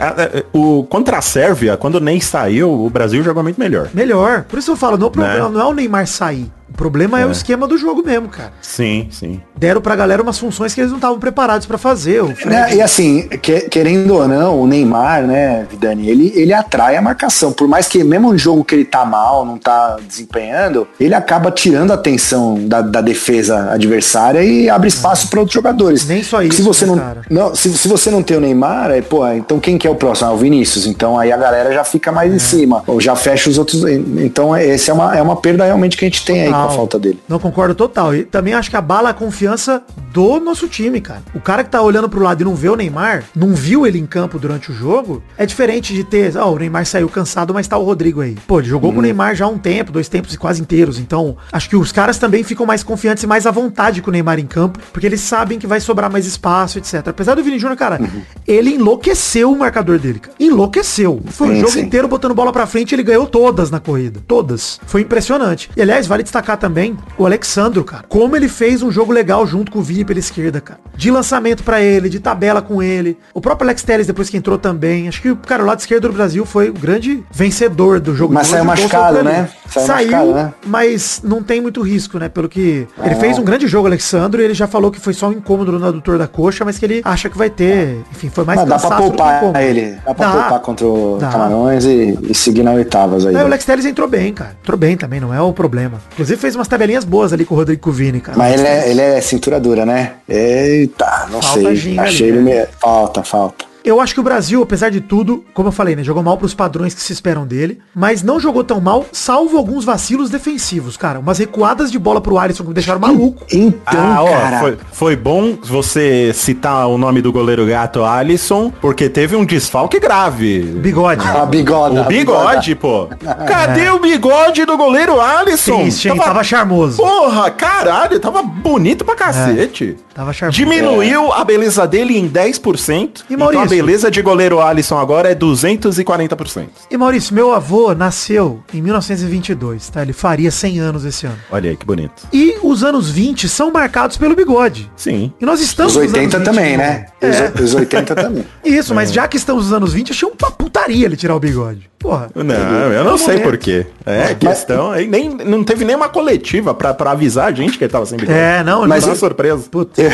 o, 0.53 0.85
contra 0.85 1.19
a 1.19 1.23
Sérvia, 1.23 1.77
quando 1.77 1.97
o 1.97 2.01
Ney 2.01 2.21
saiu, 2.21 2.71
o 2.71 2.91
Brasil 2.91 3.23
jogou 3.23 3.43
muito 3.43 3.59
melhor. 3.59 3.88
melhor. 3.95 4.45
Por 4.49 4.59
isso 4.59 4.71
eu 4.73 4.77
falo, 4.77 4.97
não, 4.97 5.09
o 5.09 5.11
problema 5.11 5.49
Né? 5.49 5.55
não 5.55 5.61
é 5.61 5.65
o 5.65 5.73
Neymar 5.75 6.07
sair. 6.07 6.51
O 6.73 6.77
problema 6.83 7.21
é. 7.21 7.27
o 7.27 7.31
esquema 7.31 7.67
do 7.69 7.77
jogo 7.77 8.03
mesmo, 8.05 8.29
cara. 8.29 8.53
Sim, 8.63 9.09
sim. 9.11 9.41
Deram 9.57 9.81
pra 9.81 9.95
galera 9.95 10.23
umas 10.23 10.39
funções 10.39 10.75
que 10.75 10.81
eles 10.81 10.91
não 10.91 10.99
estavam 10.99 11.19
preparados 11.19 11.67
pra 11.67 11.77
fazer. 11.79 12.23
Né, 12.45 12.75
E 12.77 12.81
assim, 12.81 13.29
que- 13.41 13.69
querendo 13.69 14.15
ou 14.15 14.27
não, 14.27 14.61
o 14.61 14.67
Neymar, 14.67 15.23
né, 15.23 15.67
Vidani, 15.71 16.09
ele, 16.09 16.33
ele 16.35 16.53
atrai 16.53 16.97
a 16.97 17.03
marcação. 17.03 17.53
Por 17.53 17.69
mais 17.69 17.87
que 17.89 18.03
mesmo 18.03 18.31
um 18.31 18.39
jogo 18.39 18.65
que 18.65 18.75
ele 18.75 18.85
tá 18.85 19.05
mal, 19.05 19.45
não 19.45 19.59
tá 19.59 19.97
desempenhando, 20.07 20.89
ele 20.99 21.15
acaba 21.15 21.51
tirando 21.51 21.91
a 21.91 21.95
atenção 21.95 22.55
da, 22.67 22.81
da 22.81 23.01
defesa 23.01 23.71
adversária 23.71 24.43
e 24.43 24.69
abre 24.71 24.89
espaço 24.89 25.29
para 25.29 25.41
outros 25.41 25.55
jogadores. 25.55 26.07
Nem 26.07 26.23
só 26.23 26.43
isso, 26.43 26.57
Se 26.57 26.63
você 26.63 26.85
né, 26.87 26.93
não, 26.93 26.99
cara? 26.99 27.23
não 27.31 27.55
se, 27.55 27.73
se 27.77 27.87
você 27.89 28.11
não 28.11 28.23
tem 28.23 28.37
o 28.37 28.41
Neymar, 28.41 28.91
aí, 28.91 29.03
pô, 29.03 29.27
então 29.29 29.61
quem 29.61 29.77
que 29.79 29.87
é 29.87 29.91
o 29.91 29.95
próximo? 29.95 30.31
Ah, 30.31 30.33
o 30.33 30.37
Vinícius. 30.37 30.87
Então 30.87 31.19
aí 31.19 31.31
a 31.31 31.37
galera 31.37 31.73
já 31.73 31.85
fica 31.85 32.11
mais 32.11 32.33
em 32.33 32.39
cima. 32.39 32.83
Ou 32.87 33.01
já 33.01 33.15
fecha 33.15 33.51
os 33.51 33.59
outros. 33.59 33.83
Então 33.85 34.57
esse 34.57 34.91
é 34.91 34.95
uma, 34.95 35.17
é 35.17 35.23
uma 35.23 35.37
perda 35.37 35.65
realmente 35.65 35.97
que 35.97 36.05
a 36.05 36.09
gente 36.09 36.25
tem 36.25 36.43
aí 36.43 36.49
com 36.62 36.68
a 36.68 36.70
Total. 36.70 36.77
falta 36.77 36.98
dele. 36.98 37.20
Não 37.29 37.38
concordo 37.38 37.75
total. 37.75 38.14
E 38.14 38.25
também 38.25 38.55
acho 38.55 38.70
que 38.70 38.77
abala 38.77 39.11
a 39.11 39.14
confiança 39.14 39.83
do 40.12 40.38
nosso 40.40 40.68
time, 40.68 41.01
cara. 41.01 41.22
O 41.35 41.40
cara 41.40 41.64
que 41.64 41.70
tá 41.70 41.81
olhando 41.81 42.09
pro 42.09 42.22
lado 42.22 42.40
e 42.42 42.44
não 42.44 42.55
vê 42.55 42.68
o 42.68 42.77
Neymar, 42.77 43.25
não 43.35 43.55
viu 43.55 43.87
ele 43.87 43.98
em 43.98 44.07
campo 44.07 44.38
durante 44.38 44.70
o 44.70 44.75
jogo, 44.75 45.22
é 45.38 45.46
diferente 45.46 45.94
de 45.94 46.05
ter, 46.05 46.37
ó, 46.37 46.51
o 46.53 46.59
Neymar 46.59 46.85
saiu 46.87 47.09
cansado, 47.09 47.55
mas 47.55 47.66
tá 47.66 47.77
o 47.79 47.85
Rodrigo 47.85 48.20
aí. 48.20 48.37
Pô, 48.46 48.59
ele 48.61 48.68
jogou 48.68 48.92
com 48.92 48.98
o 48.98 49.03
Neymar 49.03 49.35
já 49.35 49.44
há 49.46 49.48
um 49.48 49.59
tempo, 49.59 49.90
dois 49.92 50.09
tempos 50.09 50.35
e 50.35 50.38
quase 50.38 50.61
inteiros. 50.61 50.98
Então, 50.98 51.37
acho 51.51 51.68
que 51.68 51.77
os 51.77 51.92
caras 51.92 52.18
também 52.18 52.42
ficam 52.44 52.66
mais 52.66 52.83
confiantes 52.83 53.22
e 53.25 53.27
mais 53.27 53.46
à 53.46 53.51
vontade 53.51 54.03
com 54.03 54.11
o 54.11 54.12
Neymar 54.12 54.38
em 54.38 54.46
campo, 54.46 54.79
porque 54.92 55.07
eles 55.07 55.20
sabem 55.20 55.59
que 55.59 55.66
vai 55.66 55.81
sobrar 55.81 56.11
mais 56.11 56.27
espaço, 56.27 56.79
etc. 56.79 57.09
Apesar 57.09 57.35
do 57.35 57.42
Vini 57.42 57.59
Júnior, 57.59 57.77
cara, 57.79 57.98
ele 58.46 58.75
enlouqueceu 58.75 59.51
o 59.53 59.59
marcador 59.59 59.98
dele, 59.98 60.18
cara. 60.18 60.35
Enlouqueceu. 60.38 61.22
Foi 61.27 61.48
o 61.48 61.53
Sim, 61.55 61.61
jogo 61.61 61.72
sim. 61.72 61.81
inteiro 61.81 62.07
botando 62.09 62.35
bola 62.35 62.53
pra 62.53 62.66
frente, 62.66 62.94
ele 62.94 63.03
ganhou 63.03 63.27
todas 63.27 63.70
na 63.70 63.81
corrida. 63.81 64.20
Todas. 64.27 64.79
Foi 64.87 65.01
impressionante. 65.01 65.70
E 65.77 65.83
aliás, 65.83 66.07
vale 66.07 66.22
destacar 66.22 66.52
também 66.57 66.97
o 67.19 67.27
Alexandro, 67.27 67.85
cara. 67.85 68.05
Como 68.09 68.37
ele 68.37 68.49
fez 68.49 68.83
um 68.83 68.91
jogo 68.91 69.12
legal 69.12 69.47
junto 69.47 69.71
com 69.73 69.79
o 69.79 69.83
Vini 69.83 70.05
pela 70.05 70.19
esquerda, 70.19 70.61
cara. 70.61 70.81
De 70.97 71.11
lançamento 71.11 71.62
pra 71.62 71.81
ele, 71.81 72.09
de 72.09 72.21
tabela 72.21 72.61
com 72.62 72.83
ele. 72.83 73.19
O 73.35 73.41
próprio 73.41 73.67
Alex 73.67 73.83
Telles 73.83 74.07
depois 74.07 74.29
que 74.29 74.37
entrou 74.37 74.59
também. 74.59 75.09
Acho 75.09 75.23
que 75.23 75.31
o 75.31 75.37
cara 75.37 75.62
o 75.62 75.67
lado 75.67 75.81
esquerdo 75.81 76.09
do 76.09 76.15
Brasil 76.15 76.45
foi 76.45 76.71
o 76.71 76.73
grande 76.73 77.23
vencedor 77.31 78.01
do 78.01 78.15
jogo. 78.15 78.35
Mas 78.35 78.49
saiu 78.49 78.62
O 78.62 78.67
gol 78.67 78.75
machucado, 78.75 79.23
né? 79.23 79.49
Saiu 79.69 79.87
Saiu, 79.87 80.11
machucado, 80.11 80.35
né? 80.35 80.55
mas 80.67 81.21
não 81.25 81.43
tem 81.43 81.61
muito 81.61 81.81
risco, 81.83 82.19
né? 82.19 82.29
Pelo 82.29 82.49
que 82.49 82.87
ele 83.03 83.15
não. 83.15 83.21
fez 83.21 83.38
um 83.38 83.45
grande 83.45 83.67
jogo, 83.67 83.87
Alexandro, 83.87 84.41
e 84.41 84.45
ele 84.45 84.55
já 84.55 84.67
falou 84.67 84.91
que 84.91 85.01
foi 85.01 85.12
só 85.12 85.29
um 85.29 85.33
incômodo 85.33 85.73
no 85.73 85.87
adutor 85.87 86.19
da 86.19 86.27
coxa, 86.27 86.65
mas 86.65 86.79
que 86.79 86.85
ele 86.85 87.03
acha 87.05 87.29
que 87.31 87.38
vai 87.38 87.49
ter, 87.51 88.01
enfim, 88.12 88.29
foi 88.29 88.45
mais 88.45 88.61
Mas 88.61 88.69
dá 88.69 88.79
pra 88.79 88.97
poupar 88.97 89.62
ele. 89.62 89.97
Dá 90.05 90.15
pra 90.15 90.27
Dá. 90.27 90.33
poupar 90.33 90.61
contra 90.61 90.87
o 90.87 91.19
Dá. 91.19 91.29
Camarões 91.31 91.85
e, 91.85 92.19
e 92.23 92.35
seguir 92.35 92.62
na 92.62 92.73
oitavas 92.73 93.25
aí. 93.25 93.35
É, 93.35 93.38
né? 93.38 93.43
o 93.43 93.47
Alex 93.47 93.65
Telles 93.65 93.85
entrou 93.87 94.09
bem, 94.09 94.33
cara. 94.33 94.57
Entrou 94.61 94.79
bem 94.79 94.97
também, 94.97 95.21
não 95.21 95.33
é 95.33 95.41
o 95.41 95.53
problema. 95.53 96.01
Inclusive 96.12 96.38
fez 96.43 96.55
umas 96.55 96.69
tabelinhas 96.69 97.05
boas 97.05 97.33
ali 97.33 97.45
com 97.45 97.55
o 97.55 97.59
Rodrigo 97.59 97.81
Cuvini, 97.81 98.21
cara. 98.21 98.37
Mas 98.37 98.61
ele 98.61 98.69
é, 98.69 98.91
ele 98.91 99.01
é 99.01 99.21
cintura 99.21 99.59
dura, 99.59 99.87
né? 99.87 100.15
Eita, 100.29 101.29
não 101.31 101.41
Falta 101.41 101.75
sei. 101.75 101.99
Achei 101.99 102.29
ali, 102.29 102.39
ele 102.39 102.43
né? 102.43 102.55
meio... 102.55 102.69
Falta, 102.79 103.23
falta. 103.23 103.72
Eu 103.85 104.01
acho 104.01 104.14
que 104.14 104.21
o 104.21 104.23
Brasil, 104.23 104.62
apesar 104.62 104.90
de 104.90 105.01
tudo, 105.01 105.45
como 105.53 105.68
eu 105.68 105.73
falei, 105.73 105.97
né, 105.97 106.05
jogou 106.05 106.23
mal 106.23 106.37
pros 106.37 106.55
padrões 106.55 106.95
que 106.95 107.01
se 107.01 107.12
esperam 107.12 107.47
dele, 107.47 107.81
mas 107.95 108.23
não 108.23 108.38
jogou 108.38 108.62
tão 108.62 108.81
mal, 108.81 109.05
salvo 109.12 109.57
alguns 109.59 109.85
vacilos 109.85 110.31
defensivos, 110.31 110.97
cara. 110.97 111.18
Umas 111.18 111.38
recuadas 111.38 111.90
de 111.90 111.99
bola 111.99 112.21
pro 112.21 112.38
Alisson 112.38 112.62
que 112.62 112.68
me 112.68 112.75
deixaram 112.75 113.01
maluco. 113.01 113.45
Então, 113.53 113.83
Ah, 114.01 114.23
ó, 114.23 114.31
cara... 114.31 114.61
foi, 114.61 114.79
foi 114.92 115.16
bom 115.16 115.57
você 115.62 116.33
citar 116.35 116.87
o 116.88 116.97
nome 116.97 117.21
do 117.21 117.33
goleiro 117.33 117.66
gato 117.66 118.05
Alisson, 118.05 118.73
porque 118.81 119.09
teve 119.09 119.35
um 119.37 119.45
desfalque 119.45 119.99
grave. 119.99 120.61
Bigode. 120.62 121.27
A 121.27 121.45
bigoda. 121.47 122.03
O 122.03 122.05
bigode, 122.05 122.75
pô. 122.77 123.09
Cadê 123.49 123.88
o 123.90 123.99
bigode 123.99 124.64
do 124.64 124.77
goleiro 124.77 125.21
Alisson? 125.21 125.83
Triste, 125.83 126.09
hein? 126.09 126.16
Tava 126.16 126.45
charmoso. 126.45 126.99
Porra, 126.99 127.51
caralho, 127.51 128.21
tava 128.21 128.42
bonito 128.42 129.05
pra 129.05 129.14
cacete. 129.16 129.97
Tava 130.14 130.33
charmoso. 130.33 130.57
Diminuiu 130.59 131.33
a 131.33 131.42
beleza 131.45 131.87
dele 131.87 132.16
em 132.16 132.29
10%. 132.29 133.23
E 133.29 133.35
então 133.35 133.38
Maurício? 133.38 133.72
Beleza 133.77 134.11
de 134.11 134.21
goleiro 134.21 134.61
Alisson 134.61 134.99
agora 134.99 135.31
é 135.31 135.35
240%. 135.35 136.67
E 136.91 136.97
Maurício, 136.97 137.35
meu 137.35 137.53
avô 137.55 137.95
nasceu 137.95 138.63
em 138.73 138.83
1922, 138.83 139.89
tá? 139.89 140.03
Ele 140.03 140.13
faria 140.13 140.51
100 140.51 140.79
anos 140.79 141.05
esse 141.07 141.25
ano. 141.27 141.37
Olha 141.51 141.71
aí 141.71 141.77
que 141.77 141.87
bonito. 141.87 142.27
E 142.33 142.57
os 142.63 142.85
anos 142.85 143.09
20 143.11 143.49
são 143.49 143.71
marcados 143.73 144.17
pelo 144.19 144.35
bigode. 144.37 144.91
Sim. 144.97 145.33
E 145.41 145.47
nós 145.47 145.61
estamos 145.61 145.97
Os 145.97 146.03
nos 146.03 146.13
80 146.13 146.37
anos 146.37 146.49
20 146.49 146.55
também, 146.55 146.71
de 146.73 146.77
né? 146.77 147.07
novo. 147.23 147.33
Os, 147.35 147.41
É. 147.41 147.65
os 147.65 147.75
80 147.75 148.15
também. 148.15 148.45
Isso, 148.65 148.95
mas 148.95 149.11
já 149.13 149.27
que 149.27 149.37
estamos 149.37 149.65
nos 149.65 149.73
anos 149.73 149.93
20, 149.95 150.13
achei 150.13 150.29
uma 150.29 150.51
putaria 150.51 151.07
ele 151.07 151.17
tirar 151.17 151.35
o 151.35 151.41
bigode. 151.41 151.91
Porra. 151.99 152.31
Não, 152.35 152.93
eu 152.93 153.05
não 153.05 153.17
sei 153.17 153.35
momento. 153.35 153.45
porquê. 153.45 153.87
É, 154.05 154.35
questão. 154.35 154.91
aí 154.91 155.07
Nem, 155.07 155.29
não 155.31 155.63
teve 155.63 155.85
nenhuma 155.85 156.09
coletiva 156.09 156.75
pra, 156.75 156.93
pra 156.93 157.13
avisar 157.13 157.47
a 157.47 157.53
gente 157.53 157.79
que 157.79 157.85
ele 157.85 157.93
tava 157.93 158.05
sem 158.05 158.19
bigode. 158.19 158.37
É, 158.37 158.65
não, 158.65 158.87
Mas 158.89 159.05
uma 159.05 159.13
eu- 159.13 159.17
surpresa. 159.17 159.63
Puta. 159.71 160.03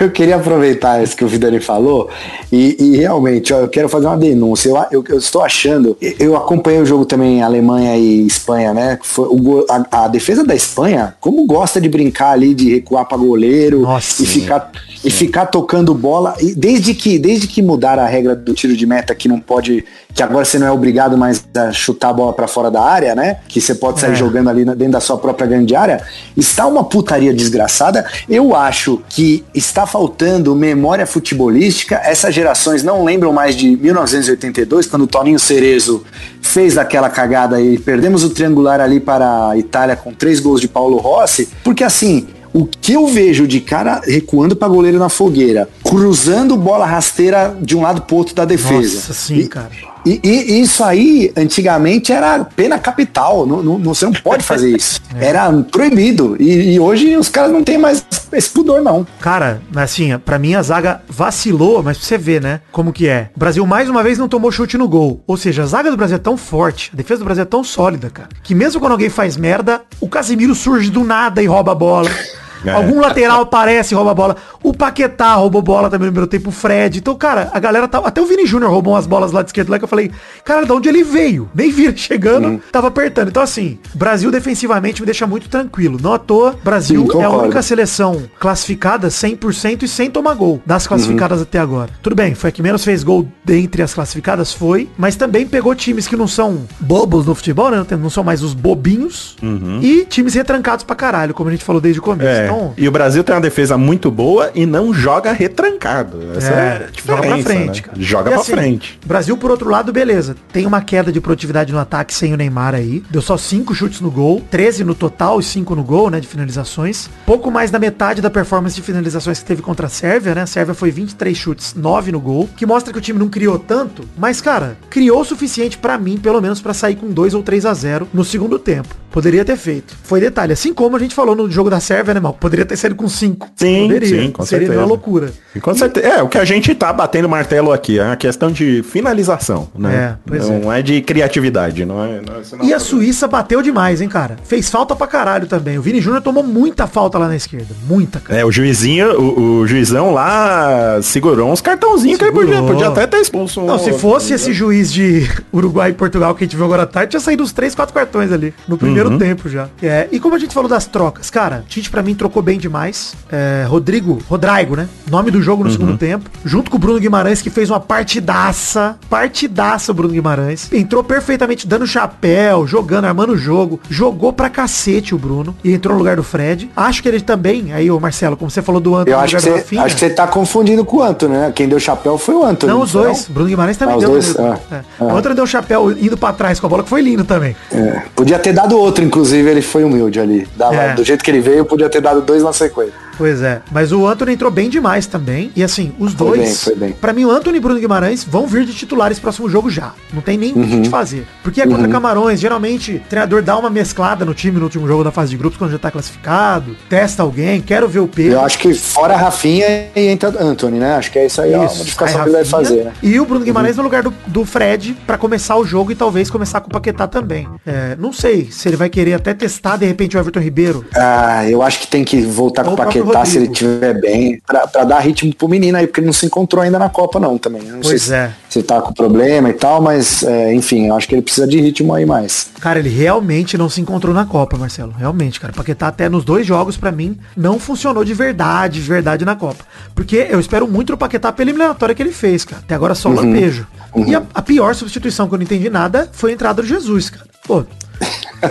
Eu, 0.00 0.06
eu 0.06 0.10
queria 0.12 0.36
aproveitar 0.36 1.02
isso 1.02 1.16
que 1.16 1.24
o 1.24 1.28
Vidani 1.28 1.58
falou 1.60 2.08
e, 2.52 2.76
e 2.78 2.96
realmente, 2.96 3.52
ó, 3.52 3.58
eu 3.58 3.68
quero 3.68 3.88
fazer 3.88 4.06
uma 4.06 4.16
denúncia. 4.16 4.68
Eu, 4.68 4.76
eu, 4.92 5.04
eu 5.08 5.18
estou 5.18 5.42
achando, 5.42 5.96
eu 6.00 6.36
acompanhei 6.36 6.80
o 6.80 6.86
jogo 6.86 7.04
também 7.04 7.42
Alemanha 7.42 7.96
e 7.96 8.24
Espanha, 8.24 8.72
né? 8.72 8.98
Foi 9.02 9.26
o, 9.26 9.66
a, 9.68 10.04
a 10.04 10.08
defesa 10.08 10.44
da 10.44 10.54
Espanha, 10.54 11.16
como 11.20 11.44
gosta 11.44 11.80
de 11.80 11.88
brincar 11.88 12.30
ali, 12.30 12.54
de 12.54 12.70
recuar 12.70 13.04
para 13.06 13.18
goleiro 13.18 13.80
Nossa, 13.80 14.22
e 14.22 14.26
ficar 14.26 14.70
e 15.04 15.10
ficar 15.10 15.46
tocando 15.46 15.92
bola. 15.92 16.36
E 16.40 16.54
desde 16.54 16.94
que 16.94 17.18
desde 17.18 17.48
que 17.48 17.62
mudaram 17.62 18.02
a 18.02 18.06
regra 18.06 18.36
do 18.36 18.54
tiro 18.54 18.76
de 18.76 18.86
meta 18.86 19.14
que 19.14 19.28
não 19.28 19.40
pode, 19.40 19.84
que 20.18 20.22
agora 20.24 20.44
você 20.44 20.58
não 20.58 20.66
é 20.66 20.72
obrigado 20.72 21.16
mais 21.16 21.44
a 21.56 21.70
chutar 21.70 22.08
a 22.08 22.12
bola 22.12 22.32
para 22.32 22.48
fora 22.48 22.72
da 22.72 22.82
área, 22.82 23.14
né? 23.14 23.36
Que 23.46 23.60
você 23.60 23.72
pode 23.72 24.00
sair 24.00 24.10
É. 24.10 24.14
jogando 24.16 24.50
ali 24.50 24.64
dentro 24.64 24.90
da 24.90 25.00
sua 25.00 25.16
própria 25.16 25.46
grande 25.46 25.76
área, 25.76 26.02
está 26.36 26.66
uma 26.66 26.82
putaria 26.82 27.32
desgraçada. 27.32 28.04
Eu 28.28 28.52
acho 28.52 29.00
que 29.08 29.44
está 29.54 29.86
faltando 29.86 30.56
memória 30.56 31.06
futebolística. 31.06 32.00
Essas 32.02 32.34
gerações 32.34 32.82
não 32.82 33.04
lembram 33.04 33.32
mais 33.32 33.54
de 33.54 33.76
1982, 33.76 34.86
quando 34.86 35.02
o 35.02 35.06
Toninho 35.06 35.38
Cerezo 35.38 36.02
fez 36.42 36.76
aquela 36.76 37.08
cagada 37.08 37.60
e 37.60 37.78
perdemos 37.78 38.24
o 38.24 38.30
triangular 38.30 38.80
ali 38.80 38.98
para 38.98 39.50
a 39.50 39.56
Itália 39.56 39.94
com 39.94 40.12
três 40.12 40.40
gols 40.40 40.60
de 40.60 40.66
Paulo 40.66 40.96
Rossi, 40.98 41.48
porque 41.62 41.84
assim, 41.84 42.26
o 42.52 42.64
que 42.66 42.94
eu 42.94 43.06
vejo 43.06 43.46
de 43.46 43.60
cara 43.60 44.00
recuando 44.04 44.56
para 44.56 44.66
goleiro 44.66 44.98
na 44.98 45.08
fogueira, 45.08 45.68
cruzando 45.88 46.56
bola 46.56 46.84
rasteira 46.84 47.56
de 47.60 47.76
um 47.76 47.80
lado 47.82 48.02
pro 48.02 48.16
outro 48.16 48.34
da 48.34 48.44
defesa. 48.44 48.96
Nossa, 48.96 49.14
sim, 49.14 49.36
E- 49.38 49.48
cara. 49.48 49.70
e, 50.04 50.20
e 50.22 50.60
isso 50.60 50.84
aí, 50.84 51.32
antigamente, 51.36 52.12
era 52.12 52.44
pena 52.44 52.78
capital. 52.78 53.46
Não, 53.46 53.62
não- 53.62 53.78
você 53.78 54.04
não 54.04 54.12
pode 54.12 54.44
fazer 54.44 54.76
isso. 54.76 55.00
Era 55.18 55.50
proibido. 55.70 56.36
E, 56.38 56.74
e 56.74 56.80
hoje 56.80 57.16
os 57.16 57.28
caras 57.28 57.50
não 57.50 57.64
têm 57.64 57.78
mais 57.78 58.04
esse 58.32 58.50
pudor, 58.50 58.82
não. 58.82 59.06
Cara, 59.20 59.62
assim, 59.76 60.16
pra 60.18 60.38
mim 60.38 60.54
a 60.54 60.62
zaga 60.62 61.00
vacilou, 61.08 61.82
mas 61.82 61.96
pra 61.96 62.06
você 62.06 62.18
ver, 62.18 62.42
né? 62.42 62.60
Como 62.70 62.92
que 62.92 63.08
é. 63.08 63.30
O 63.34 63.38
Brasil 63.38 63.64
mais 63.66 63.88
uma 63.88 64.02
vez 64.02 64.18
não 64.18 64.28
tomou 64.28 64.52
chute 64.52 64.76
no 64.76 64.86
gol. 64.86 65.22
Ou 65.26 65.36
seja, 65.36 65.62
a 65.62 65.66
zaga 65.66 65.90
do 65.90 65.96
Brasil 65.96 66.16
é 66.16 66.20
tão 66.20 66.36
forte, 66.36 66.90
a 66.92 66.96
defesa 66.96 67.20
do 67.20 67.24
Brasil 67.24 67.42
é 67.42 67.46
tão 67.46 67.64
sólida, 67.64 68.10
cara, 68.10 68.28
que 68.42 68.54
mesmo 68.54 68.78
quando 68.80 68.92
alguém 68.92 69.08
faz 69.08 69.36
merda, 69.36 69.80
o 70.00 70.08
Casimiro 70.08 70.54
surge 70.54 70.90
do 70.90 71.02
nada 71.02 71.42
e 71.42 71.46
rouba 71.46 71.72
a 71.72 71.74
bola. 71.74 72.10
É. 72.64 72.70
Algum 72.70 73.00
lateral 73.00 73.42
aparece 73.42 73.94
e 73.94 73.96
rouba 73.96 74.10
a 74.10 74.14
bola. 74.14 74.36
O 74.62 74.72
Paquetá 74.72 75.34
roubou 75.34 75.62
bola 75.62 75.88
também 75.88 76.06
no 76.06 76.12
primeiro 76.12 76.30
tempo, 76.30 76.48
o 76.50 76.52
Fred. 76.52 76.98
Então, 76.98 77.14
cara, 77.14 77.50
a 77.52 77.58
galera 77.58 77.88
tá. 77.88 77.98
Até 77.98 78.20
o 78.20 78.26
Vini 78.26 78.46
Júnior 78.46 78.70
roubou 78.70 78.94
umas 78.94 79.06
bolas 79.06 79.32
lá 79.32 79.42
de 79.42 79.48
esquerda 79.48 79.70
lá 79.70 79.78
que 79.78 79.84
eu 79.84 79.88
falei, 79.88 80.10
cara, 80.44 80.64
de 80.64 80.72
onde 80.72 80.88
ele 80.88 81.02
veio? 81.02 81.48
Nem 81.54 81.70
vira 81.70 81.96
chegando, 81.96 82.60
tava 82.72 82.88
apertando. 82.88 83.28
Então, 83.28 83.42
assim, 83.42 83.78
Brasil 83.94 84.30
defensivamente 84.30 85.00
me 85.00 85.06
deixa 85.06 85.26
muito 85.26 85.48
tranquilo. 85.48 85.98
Não 86.00 86.12
à 86.12 86.18
toa, 86.18 86.56
Brasil 86.62 87.08
Sim, 87.10 87.20
é 87.20 87.24
a 87.24 87.30
única 87.30 87.62
seleção 87.62 88.22
classificada 88.38 89.08
100% 89.08 89.82
e 89.82 89.88
sem 89.88 90.10
tomar 90.10 90.34
gol 90.34 90.60
das 90.64 90.86
classificadas 90.86 91.40
até 91.42 91.58
agora. 91.58 91.90
Tudo 92.02 92.16
bem, 92.16 92.34
foi 92.34 92.48
a 92.48 92.52
que 92.52 92.62
menos 92.62 92.84
fez 92.84 93.02
gol 93.02 93.28
dentre 93.44 93.82
as 93.82 93.94
classificadas, 93.94 94.52
foi, 94.52 94.88
mas 94.96 95.16
também 95.16 95.46
pegou 95.46 95.74
times 95.74 96.06
que 96.06 96.16
não 96.16 96.28
são 96.28 96.66
bobos 96.80 97.26
no 97.26 97.34
futebol, 97.34 97.70
né? 97.70 97.84
Não 97.90 98.10
são 98.10 98.24
mais 98.24 98.42
os 98.42 98.54
bobinhos 98.54 99.36
e 99.82 100.04
times 100.04 100.34
retrancados 100.34 100.84
pra 100.84 100.96
caralho, 100.96 101.34
como 101.34 101.48
a 101.48 101.52
gente 101.52 101.64
falou 101.64 101.80
desde 101.80 102.00
o 102.00 102.02
começo. 102.02 102.28
É, 102.28 102.47
Então, 102.54 102.74
e 102.76 102.88
o 102.88 102.90
Brasil 102.90 103.22
tem 103.24 103.34
uma 103.34 103.40
defesa 103.40 103.76
muito 103.78 104.10
boa 104.10 104.50
e 104.54 104.64
não 104.66 104.92
joga 104.92 105.32
retrancado. 105.32 106.18
Essa 106.36 106.50
é, 106.52 106.54
a 106.54 107.06
joga 107.06 107.22
pra 107.22 107.36
diferença, 107.36 107.42
frente, 107.44 107.82
né? 107.82 107.88
cara. 107.88 107.96
Joga 108.00 108.30
E 108.30 108.32
pra 108.32 108.42
assim, 108.42 108.52
frente. 108.52 108.98
Brasil, 109.04 109.36
por 109.36 109.50
outro 109.50 109.68
lado, 109.70 109.92
beleza. 109.92 110.36
Tem 110.52 110.66
uma 110.66 110.80
queda 110.80 111.12
de 111.12 111.20
produtividade 111.20 111.72
no 111.72 111.78
ataque 111.78 112.14
sem 112.14 112.32
o 112.32 112.36
Neymar 112.36 112.74
aí. 112.74 113.02
Deu 113.10 113.20
só 113.22 113.36
5 113.36 113.74
chutes 113.74 114.00
no 114.00 114.10
gol, 114.10 114.42
13 114.50 114.84
no 114.84 114.94
total 114.94 115.40
e 115.40 115.42
5 115.42 115.74
no 115.74 115.82
gol, 115.82 116.10
né, 116.10 116.20
de 116.20 116.26
finalizações. 116.26 117.08
Pouco 117.26 117.50
mais 117.50 117.70
da 117.70 117.78
metade 117.78 118.20
da 118.22 118.30
performance 118.30 118.74
de 118.74 118.82
finalizações 118.82 119.38
que 119.40 119.44
teve 119.44 119.62
contra 119.62 119.86
a 119.86 119.90
Sérvia, 119.90 120.34
né? 120.34 120.42
A 120.42 120.46
Sérvia 120.46 120.74
foi 120.74 120.90
23 120.90 121.36
chutes, 121.36 121.74
9 121.74 122.12
no 122.12 122.20
gol, 122.20 122.48
que 122.56 122.66
mostra 122.66 122.92
que 122.92 122.98
o 122.98 123.02
time 123.02 123.18
não 123.18 123.28
criou 123.28 123.58
tanto, 123.58 124.04
mas 124.16 124.40
cara, 124.40 124.76
criou 124.90 125.20
o 125.20 125.24
suficiente 125.24 125.78
pra 125.78 125.98
mim, 125.98 126.16
pelo 126.18 126.40
menos 126.40 126.60
pra 126.60 126.74
sair 126.74 126.96
com 126.96 127.08
2 127.10 127.34
ou 127.34 127.42
3 127.42 127.66
a 127.66 127.74
0 127.74 128.08
no 128.12 128.24
segundo 128.24 128.58
tempo. 128.58 128.88
Poderia 129.10 129.44
ter 129.44 129.56
feito. 129.56 129.96
Foi 130.02 130.20
detalhe, 130.20 130.52
assim 130.52 130.72
como 130.72 130.94
a 130.96 130.98
gente 130.98 131.14
falou 131.14 131.34
no 131.34 131.50
jogo 131.50 131.70
da 131.70 131.80
Sérvia, 131.80 132.14
né, 132.14 132.20
mal? 132.20 132.34
Poderia 132.40 132.64
ter 132.64 132.76
saído 132.76 132.96
com 132.96 133.08
5. 133.08 133.48
Sim, 133.56 133.82
poderia. 133.88 134.22
sim, 134.22 134.30
com 134.30 134.44
Seria 134.44 134.66
certeza. 134.66 134.80
uma 134.84 134.88
loucura. 134.88 135.30
E 135.54 135.60
com 135.60 135.74
certeza. 135.74 136.06
É, 136.06 136.22
o 136.22 136.28
que 136.28 136.38
a 136.38 136.44
gente 136.44 136.74
tá 136.74 136.92
batendo 136.92 137.28
martelo 137.28 137.72
aqui, 137.72 137.98
é 137.98 138.10
a 138.12 138.16
questão 138.16 138.50
de 138.50 138.82
finalização, 138.82 139.68
né? 139.76 140.16
É, 140.30 140.38
não 140.60 140.72
é. 140.72 140.82
de 140.82 141.00
criatividade, 141.00 141.84
não 141.84 142.04
é. 142.04 142.20
Não 142.20 142.62
é 142.62 142.66
E 142.66 142.72
a 142.74 142.78
Suíça 142.78 143.26
bateu 143.26 143.60
demais, 143.62 144.00
hein, 144.00 144.08
cara? 144.08 144.36
Fez 144.44 144.68
falta 144.70 144.94
pra 144.94 145.06
caralho 145.06 145.46
também. 145.46 145.78
O 145.78 145.82
Vini 145.82 146.00
Júnior 146.00 146.22
tomou 146.22 146.42
muita 146.44 146.86
falta 146.86 147.18
lá 147.18 147.28
na 147.28 147.36
esquerda. 147.36 147.74
Muita, 147.86 148.20
cara. 148.20 148.40
É, 148.40 148.44
o 148.44 148.52
juizinho, 148.52 149.18
o, 149.20 149.60
o 149.60 149.66
juizão 149.66 150.12
lá 150.12 151.00
segurou 151.02 151.50
uns 151.50 151.60
cartãozinhos 151.60 152.18
que 152.18 152.24
ele 152.24 152.32
podia, 152.32 152.54
Segurou. 152.56 152.74
podia 152.74 152.88
até 152.88 153.06
ter 153.06 153.18
expulso 153.18 153.60
um. 153.60 153.66
Não, 153.66 153.78
se 153.78 153.86
outro, 153.86 153.98
fosse 153.98 154.32
esse 154.34 154.52
juiz 154.52 154.92
de 154.92 155.28
Uruguai 155.52 155.90
e 155.90 155.94
Portugal 155.94 156.34
que 156.34 156.44
a 156.44 156.46
gente 156.46 156.56
viu 156.56 156.64
agora 156.64 156.82
à 156.82 156.86
tarde, 156.86 157.10
tinha 157.10 157.20
saído 157.20 157.42
uns 157.42 157.52
3, 157.52 157.74
4 157.74 157.94
cartões 157.94 158.32
ali. 158.32 158.52
No 158.66 158.76
primeiro 158.78 159.10
Uhum. 159.10 159.18
tempo 159.18 159.48
já. 159.48 159.68
É, 159.82 160.06
e 160.12 160.20
como 160.20 160.34
a 160.34 160.38
gente 160.38 160.52
falou 160.52 160.68
das 160.68 160.84
trocas, 160.86 161.30
cara, 161.30 161.64
Tite 161.68 161.90
pra 161.90 162.02
mim 162.02 162.14
trocou 162.14 162.27
bem 162.42 162.58
demais. 162.58 163.14
É, 163.30 163.64
Rodrigo, 163.68 164.18
Rodrigo, 164.28 164.76
né? 164.76 164.88
Nome 165.10 165.30
do 165.30 165.40
jogo 165.42 165.64
no 165.64 165.70
segundo 165.70 165.96
tempo. 165.96 166.30
Junto 166.44 166.70
com 166.70 166.76
o 166.76 166.80
Bruno 166.80 166.98
Guimarães, 167.00 167.40
que 167.42 167.50
fez 167.50 167.68
uma 167.70 167.80
partidaça. 167.80 168.96
Partidaça 169.08 169.90
o 169.92 169.94
Bruno 169.94 170.12
Guimarães. 170.14 170.70
Entrou 170.72 171.02
perfeitamente 171.02 171.66
dando 171.66 171.86
chapéu, 171.86 172.66
jogando, 172.66 173.06
armando 173.06 173.32
o 173.32 173.36
jogo. 173.36 173.80
Jogou 173.88 174.32
pra 174.32 174.48
cacete 174.50 175.14
o 175.14 175.18
Bruno. 175.18 175.56
E 175.64 175.72
entrou 175.72 175.94
no 175.94 175.98
lugar 175.98 176.16
do 176.16 176.22
Fred. 176.22 176.70
Acho 176.76 177.02
que 177.02 177.08
ele 177.08 177.20
também, 177.20 177.72
aí, 177.72 177.90
ô 177.90 177.98
Marcelo, 177.98 178.36
como 178.36 178.50
você 178.50 178.60
falou 178.62 178.80
do 178.80 178.94
Antônio 178.94 179.14
Eu 179.14 179.20
acho 179.20 179.36
que, 179.36 179.42
você, 179.42 179.50
Rafinha. 179.50 179.82
acho 179.82 179.94
que 179.94 180.00
você 180.00 180.10
tá 180.10 180.26
confundindo 180.26 180.84
com 180.84 180.98
o 180.98 181.02
Antônio, 181.02 181.38
né? 181.38 181.52
Quem 181.54 181.68
deu 181.68 181.80
chapéu 181.80 182.18
foi 182.18 182.34
o 182.34 182.44
Antônio. 182.44 182.74
Não, 182.76 182.82
os 182.82 182.92
foi, 182.92 183.02
dois. 183.04 183.26
Bruno 183.28 183.48
Guimarães 183.48 183.76
também 183.76 183.96
Ah, 183.96 183.98
deu. 183.98 184.10
dois? 184.10 184.36
Ah, 184.38 184.58
é. 184.70 184.80
ah. 185.00 185.04
O 185.04 185.12
outro 185.14 185.34
deu 185.34 185.46
chapéu 185.46 185.90
indo 185.92 186.16
pra 186.16 186.32
trás 186.32 186.60
com 186.60 186.66
a 186.66 186.70
bola, 186.70 186.82
que 186.82 186.88
foi 186.88 187.00
lindo 187.02 187.24
também. 187.24 187.56
É, 187.72 188.02
Podia 188.14 188.38
ter 188.38 188.52
dado 188.52 188.76
outro, 188.78 189.04
inclusive, 189.04 189.48
ele 189.48 189.62
foi 189.62 189.84
humilde 189.84 190.18
ali. 190.20 190.46
Dava- 190.56 190.74
É. 190.74 190.94
Do 190.94 191.04
jeito 191.04 191.22
que 191.24 191.30
ele 191.30 191.40
veio, 191.40 191.64
podia 191.64 191.88
ter 191.88 192.00
dado 192.00 192.17
dois 192.20 192.42
na 192.42 192.52
sequência. 192.52 193.07
Pois 193.18 193.42
é. 193.42 193.60
Mas 193.72 193.90
o 193.92 194.06
Anthony 194.06 194.32
entrou 194.34 194.50
bem 194.50 194.70
demais 194.70 195.06
também. 195.06 195.50
E 195.56 195.62
assim, 195.62 195.92
os 195.98 196.12
Foi 196.14 196.28
dois. 196.28 196.40
bem, 196.40 196.54
foi 196.54 196.74
bem. 196.76 196.92
Pra 196.92 197.12
mim, 197.12 197.24
o 197.24 197.30
Anthony 197.30 197.58
e 197.58 197.60
Bruno 197.60 197.78
Guimarães 197.80 198.22
vão 198.24 198.46
vir 198.46 198.64
de 198.64 198.72
titulares 198.72 199.18
próximo 199.18 199.48
jogo 199.50 199.68
já. 199.68 199.92
Não 200.12 200.22
tem 200.22 200.38
nem 200.38 200.52
o 200.52 200.58
Uhum. 200.58 200.82
que 200.82 200.88
fazer. 200.88 201.26
Porque 201.42 201.60
é 201.60 201.66
contra 201.66 201.88
Camarões. 201.88 202.38
Geralmente, 202.40 202.94
o 203.04 203.08
treinador 203.08 203.42
dá 203.42 203.56
uma 203.58 203.68
mesclada 203.68 204.24
no 204.24 204.32
time 204.32 204.56
no 204.58 204.64
último 204.64 204.86
jogo 204.86 205.02
da 205.02 205.10
fase 205.10 205.30
de 205.30 205.36
grupos 205.36 205.58
quando 205.58 205.72
já 205.72 205.78
tá 205.78 205.90
classificado. 205.90 206.76
Testa 206.88 207.22
alguém. 207.22 207.60
Quero 207.60 207.88
ver 207.88 207.98
o 208.00 208.06
Pedro. 208.08 208.34
Eu 208.34 208.40
acho 208.40 208.58
que 208.58 208.72
fora 208.72 209.16
Rafinha 209.16 209.88
e 209.96 210.06
entra 210.06 210.28
Anthony, 210.40 210.78
né? 210.78 210.94
Acho 210.94 211.10
que 211.10 211.18
é 211.18 211.26
isso 211.26 211.40
aí, 211.40 211.50
Isso. 211.64 211.78
modificação 211.78 212.18
Aí, 212.18 212.22
que 212.22 212.28
ele 212.28 212.32
vai 212.32 212.42
Rafinha 212.44 212.68
fazer, 212.68 212.84
né? 212.84 212.92
E 213.02 213.18
o 213.18 213.24
Bruno 213.26 213.44
Guimarães 213.44 213.76
no 213.76 213.82
lugar 213.82 214.02
do, 214.04 214.14
do 214.26 214.44
Fred 214.44 214.96
pra 215.06 215.18
começar 215.18 215.56
o 215.56 215.64
jogo 215.64 215.90
e 215.90 215.94
talvez 215.96 216.30
começar 216.30 216.60
com 216.60 216.68
o 216.68 216.72
Paquetá 216.72 217.06
também. 217.08 217.48
É, 217.66 217.96
não 217.98 218.12
sei 218.12 218.48
se 218.50 218.68
ele 218.68 218.76
vai 218.76 218.88
querer 218.88 219.14
até 219.14 219.34
testar 219.34 219.76
de 219.76 219.86
repente 219.86 220.16
o 220.16 220.20
Everton 220.20 220.40
Ribeiro. 220.40 220.84
Ah, 220.94 221.48
eu 221.48 221.62
acho 221.62 221.80
que 221.80 221.86
tem 221.88 222.04
que 222.04 222.20
voltar 222.22 222.62
com 222.62 222.70
Ou 222.70 222.76
o 222.76 222.78
o 222.78 222.82
próprio 222.82 223.02
Paquetá 223.12 223.24
se 223.24 223.36
ele 223.38 223.48
tiver 223.48 224.00
bem, 224.00 224.40
pra, 224.46 224.66
pra 224.66 224.84
dar 224.84 224.98
ritmo 225.00 225.34
pro 225.34 225.48
menino 225.48 225.76
aí, 225.78 225.86
porque 225.86 226.00
ele 226.00 226.06
não 226.06 226.12
se 226.12 226.26
encontrou 226.26 226.62
ainda 226.62 226.78
na 226.78 226.88
Copa 226.88 227.18
não 227.18 227.36
também. 227.38 227.62
Eu 227.66 227.74
não 227.74 227.80
Pois 227.80 228.02
sei 228.02 228.16
é. 228.16 228.32
se, 228.48 228.60
se 228.60 228.62
tá 228.62 228.80
com 228.80 228.92
problema 228.92 229.50
e 229.50 229.52
tal, 229.54 229.80
mas 229.80 230.22
é, 230.22 230.54
enfim, 230.54 230.86
eu 230.88 230.96
acho 230.96 231.08
que 231.08 231.14
ele 231.14 231.22
precisa 231.22 231.46
de 231.46 231.60
ritmo 231.60 231.94
aí 231.94 232.06
mais. 232.06 232.48
Cara, 232.60 232.78
ele 232.78 232.88
realmente 232.88 233.56
não 233.56 233.68
se 233.68 233.80
encontrou 233.80 234.14
na 234.14 234.24
Copa, 234.24 234.56
Marcelo. 234.56 234.92
Realmente, 234.96 235.40
cara. 235.40 235.52
Paquetá 235.52 235.88
até 235.88 236.08
nos 236.08 236.24
dois 236.24 236.46
jogos, 236.46 236.76
pra 236.76 236.92
mim, 236.92 237.18
não 237.36 237.58
funcionou 237.58 238.04
de 238.04 238.14
verdade, 238.14 238.80
de 238.80 238.88
verdade 238.88 239.24
na 239.24 239.36
Copa. 239.36 239.64
Porque 239.94 240.26
eu 240.30 240.40
espero 240.40 240.66
muito 240.68 240.92
do 240.92 240.98
Paquetá 240.98 241.32
pela 241.32 241.50
eliminatória 241.50 241.94
que 241.94 242.02
ele 242.02 242.12
fez, 242.12 242.44
cara. 242.44 242.62
Até 242.64 242.74
agora 242.74 242.94
só 242.94 243.08
lampejo. 243.08 243.66
E 244.06 244.14
a, 244.14 244.22
a 244.34 244.42
pior 244.42 244.74
substituição 244.74 245.28
que 245.28 245.34
eu 245.34 245.38
não 245.38 245.44
entendi 245.44 245.70
nada 245.70 246.08
foi 246.12 246.30
a 246.30 246.34
entrada 246.34 246.62
do 246.62 246.68
Jesus, 246.68 247.10
cara. 247.10 247.26
Pô, 247.46 247.64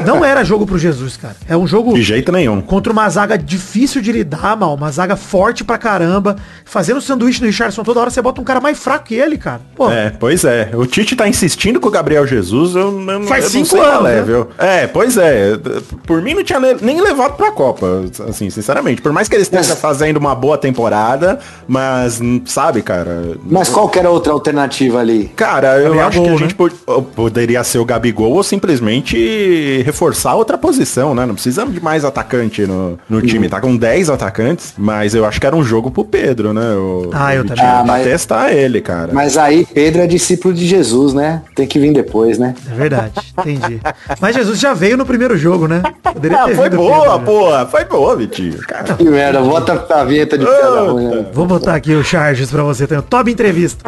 não 0.05 0.23
era 0.23 0.43
jogo 0.43 0.65
pro 0.65 0.77
Jesus, 0.77 1.17
cara. 1.17 1.35
É 1.47 1.55
um 1.55 1.65
jogo 1.67 1.93
De 1.93 2.01
jeito 2.01 2.31
nenhum. 2.31 2.61
contra 2.61 2.91
uma 2.91 3.07
zaga 3.09 3.37
difícil 3.37 4.01
de 4.01 4.11
lidar, 4.11 4.55
mal. 4.57 4.75
Uma 4.75 4.91
zaga 4.91 5.15
forte 5.15 5.63
pra 5.63 5.77
caramba. 5.77 6.35
Fazendo 6.65 6.99
sanduíche 7.01 7.39
no 7.41 7.47
Richardson 7.47 7.83
toda 7.83 7.99
hora, 7.99 8.09
você 8.09 8.21
bota 8.21 8.41
um 8.41 8.43
cara 8.43 8.59
mais 8.59 8.77
fraco 8.79 9.05
que 9.05 9.15
ele, 9.15 9.37
cara. 9.37 9.61
Pô, 9.75 9.89
É, 9.91 10.09
pois 10.09 10.43
é. 10.43 10.69
O 10.73 10.85
Tite 10.85 11.15
tá 11.15 11.27
insistindo 11.27 11.79
com 11.79 11.87
o 11.87 11.91
Gabriel 11.91 12.25
Jesus, 12.27 12.75
eu, 12.75 12.99
eu, 13.09 13.23
Faz 13.23 13.45
eu 13.45 13.49
cinco 13.49 13.75
não 13.77 13.83
sei 13.83 13.91
qual 13.91 13.99
anos, 14.05 14.09
é, 14.11 14.15
né? 14.15 14.21
viu? 14.21 14.47
É, 14.57 14.87
pois 14.87 15.17
é. 15.17 15.57
Por 16.05 16.21
mim 16.21 16.33
não 16.33 16.43
tinha 16.43 16.59
nem 16.59 17.01
levado 17.01 17.35
pra 17.37 17.51
Copa, 17.51 18.03
assim, 18.27 18.49
sinceramente. 18.49 19.01
Por 19.01 19.11
mais 19.13 19.27
que 19.27 19.35
ele 19.35 19.43
esteja 19.43 19.75
fazendo 19.75 20.17
uma 20.17 20.35
boa 20.35 20.57
temporada, 20.57 21.39
mas, 21.67 22.19
sabe, 22.45 22.81
cara... 22.81 23.37
Mas 23.45 23.69
qual 23.69 23.87
que 23.89 23.99
era 23.99 24.07
a 24.07 24.11
outra 24.11 24.33
alternativa 24.33 24.99
ali? 24.99 25.31
Cara, 25.35 25.77
eu 25.79 25.95
Gabriel 25.95 26.07
acho 26.07 26.21
que 26.21 26.27
Gol, 26.27 26.35
a 26.35 26.39
gente 26.39 26.55
pod- 26.55 26.75
poderia 27.15 27.63
ser 27.63 27.79
o 27.79 27.85
Gabigol 27.85 28.33
ou 28.33 28.43
simplesmente 28.43 29.76
reforçar 29.81 30.35
outra 30.35 30.57
posição, 30.57 31.13
né? 31.15 31.25
Não 31.25 31.33
precisamos 31.33 31.73
de 31.73 31.81
mais 31.83 32.03
atacante 32.05 32.65
no, 32.65 32.97
no 33.09 33.21
time. 33.21 33.47
Tá 33.49 33.59
com 33.61 33.75
10 33.75 34.09
atacantes, 34.09 34.73
mas 34.77 35.13
eu 35.15 35.25
acho 35.25 35.39
que 35.39 35.47
era 35.47 35.55
um 35.55 35.63
jogo 35.63 35.89
pro 35.91 36.03
Pedro, 36.05 36.53
né? 36.53 36.73
O, 36.75 37.09
Ah, 37.13 37.33
eu 37.35 37.45
também. 37.45 37.63
Ah, 37.65 37.83
mas- 37.85 38.03
testar 38.05 38.51
ele, 38.53 38.81
cara. 38.81 39.09
Mas 39.13 39.37
aí 39.37 39.65
Pedro 39.73 40.01
é 40.01 40.07
discípulo 40.07 40.53
de 40.53 40.65
Jesus, 40.67 41.13
né? 41.13 41.41
Tem 41.55 41.65
que 41.67 41.79
vir 41.79 41.93
depois, 41.93 42.37
né? 42.37 42.53
É 42.71 42.75
verdade, 42.75 43.13
entendi. 43.37 43.79
Mas 44.19 44.35
Jesus 44.35 44.59
já 44.59 44.73
veio 44.73 44.97
no 44.97 45.05
primeiro 45.05 45.37
jogo, 45.37 45.67
né? 45.67 45.81
Poderia 46.03 46.43
Ah, 46.43 46.47
foi 46.55 46.69
boa, 46.69 47.01
Pedro, 47.01 47.17
né? 47.19 47.25
porra. 47.25 47.65
Foi 47.65 47.85
boa, 47.85 48.15
Vitinho. 48.15 48.57
Cara. 48.59 48.93
Que 48.95 49.03
merda, 49.03 49.41
bota 49.41 49.85
a 49.89 50.03
vinheta 50.03 50.37
de 50.37 50.45
piada 50.45 50.81
ruim, 50.91 51.07
né? 51.07 51.25
Vou 51.33 51.45
botar 51.45 51.75
aqui 51.75 51.93
o 51.93 52.03
Charges 52.03 52.49
pra 52.49 52.63
você. 52.63 52.85
Tem 52.87 52.97
o 52.97 53.01
Top 53.01 53.29
Entrevista. 53.31 53.83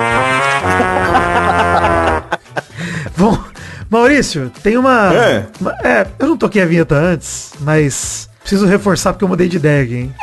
Maurício, 3.90 4.52
tem 4.62 4.78
uma... 4.78 5.14
É. 5.14 5.46
uma- 5.60 5.72
É, 5.84 6.08
eu 6.20 6.28
não 6.28 6.38
toquei 6.38 6.62
a 6.62 6.66
vinheta 6.66 6.96
antes, 6.96 7.52
mas 7.62 8.30
preciso 8.42 8.66
reforçar 8.66 9.14
porque 9.14 9.24
eu 9.24 9.30
mudei 9.30 9.48
de 9.48 9.58
ideia 9.58 9.84
aqui, 9.84 9.96
hein? 9.96 10.16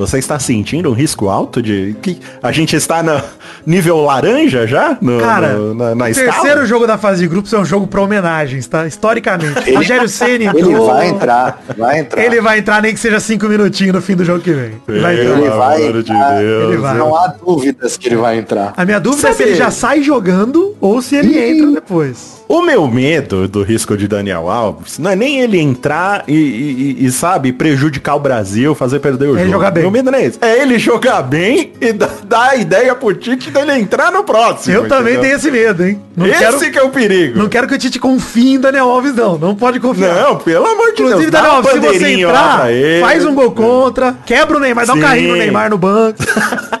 Você 0.00 0.18
está 0.18 0.38
sentindo 0.38 0.88
um 0.90 0.94
risco 0.94 1.28
alto 1.28 1.60
de 1.62 1.94
que 2.00 2.18
a 2.42 2.50
gente 2.50 2.74
está 2.74 3.02
no 3.02 3.20
nível 3.66 4.00
laranja 4.02 4.66
já? 4.66 4.96
No, 5.00 5.20
Cara, 5.20 5.52
no- 5.52 5.74
na, 5.74 5.94
na 5.94 6.04
o 6.06 6.08
escala? 6.08 6.32
terceiro 6.32 6.66
jogo 6.66 6.86
da 6.86 6.96
fase 6.96 7.20
de 7.20 7.28
grupos 7.28 7.52
é 7.52 7.58
um 7.58 7.64
jogo 7.64 7.86
pra 7.86 8.00
homenagens, 8.00 8.66
tá? 8.66 8.86
Historicamente. 8.86 9.72
Rogério 9.74 10.08
Ceni 10.08 10.46
Ele 10.46 10.74
vai 10.78 11.08
entrar, 11.08 11.62
vai 11.76 11.98
entrar. 12.00 12.24
Ele 12.24 12.40
vai 12.40 12.58
entrar 12.58 12.80
nem 12.82 12.94
que 12.94 13.00
seja 13.00 13.20
cinco 13.20 13.46
minutinhos 13.46 13.94
no 13.94 14.00
fim 14.00 14.16
do 14.16 14.24
jogo 14.24 14.40
que 14.40 14.52
vem. 14.52 14.72
Ele 14.88 15.00
vai 15.00 15.16
Pelo 15.16 15.28
entrar. 15.28 15.40
Ele 15.40 15.50
vai 15.50 15.82
amor 15.82 16.02
de 16.02 16.12
entrar. 16.12 16.38
Deus. 16.38 16.64
Ele 16.72 16.76
vai. 16.78 16.94
Não 16.96 17.14
há 17.16 17.26
dúvidas 17.28 17.96
que 17.96 18.08
ele 18.08 18.16
vai 18.16 18.38
entrar. 18.38 18.72
A 18.76 18.84
minha 18.86 18.98
dúvida 18.98 19.28
é 19.28 19.32
se 19.32 19.38
Sabe- 19.38 19.50
ele 19.50 19.58
já 19.58 19.70
sai 19.70 20.02
jogando 20.02 20.74
ou 20.80 21.02
se 21.02 21.14
ele 21.16 21.38
entra 21.38 21.70
depois. 21.72 22.40
O 22.48 22.62
meu 22.62 22.88
medo 22.88 23.46
do 23.46 23.62
risco 23.62 23.96
de 23.96 24.08
Daniel 24.08 24.50
Alves 24.50 24.98
não 24.98 25.12
é 25.12 25.14
nem 25.14 25.40
ele 25.40 25.56
entrar 25.60 26.24
e, 26.26 26.32
e- 26.34 27.06
e, 27.06 27.12
sabe, 27.12 27.52
prejudicar 27.52 28.16
o 28.16 28.18
Brasil, 28.18 28.74
fazer 28.74 28.98
perder 28.98 29.26
o 29.26 29.30
ele 29.34 29.40
jogo. 29.42 29.50
jogar 29.52 29.70
bem. 29.70 29.84
Medo 29.90 30.10
não 30.10 30.18
é 30.18 30.24
esse. 30.24 30.38
É 30.40 30.60
ele 30.62 30.78
jogar 30.78 31.22
bem 31.22 31.72
e 31.80 31.92
dar 31.92 32.10
a 32.50 32.56
ideia 32.56 32.94
pro 32.94 33.14
Tite 33.14 33.50
dele 33.50 33.72
entrar 33.72 34.10
no 34.12 34.22
próximo. 34.24 34.74
Eu 34.74 34.88
também 34.88 35.14
entendeu? 35.14 35.22
tenho 35.22 35.36
esse 35.36 35.50
medo, 35.50 35.84
hein? 35.84 36.00
Não 36.16 36.26
Esse 36.26 36.38
quero, 36.38 36.70
que 36.72 36.78
é 36.78 36.82
o 36.82 36.90
perigo. 36.90 37.38
não 37.38 37.48
quero 37.48 37.66
que 37.66 37.74
o 37.74 37.78
Tite 37.78 37.98
confie 37.98 38.54
em 38.54 38.60
Daniel 38.60 38.88
Alves, 38.88 39.14
não. 39.14 39.38
Não 39.38 39.54
pode 39.54 39.80
confiar. 39.80 40.14
Não, 40.14 40.36
pelo 40.36 40.66
amor 40.66 40.86
de 40.92 41.02
Inclusive, 41.02 41.18
Deus. 41.22 41.30
dá 41.30 41.38
Daniel 41.40 41.52
um 41.52 41.56
Alves, 41.56 41.72
se 41.72 41.78
você 41.98 42.12
entrar, 42.12 42.66
faz 43.00 43.24
um 43.24 43.34
gol 43.34 43.52
contra, 43.52 44.14
quebra 44.26 44.56
o 44.56 44.60
Neymar, 44.60 44.86
dá 44.86 44.92
um 44.92 44.96
Sim. 44.96 45.02
carrinho 45.02 45.32
no 45.32 45.36
Neymar 45.36 45.70
no 45.70 45.78
banco. 45.78 46.18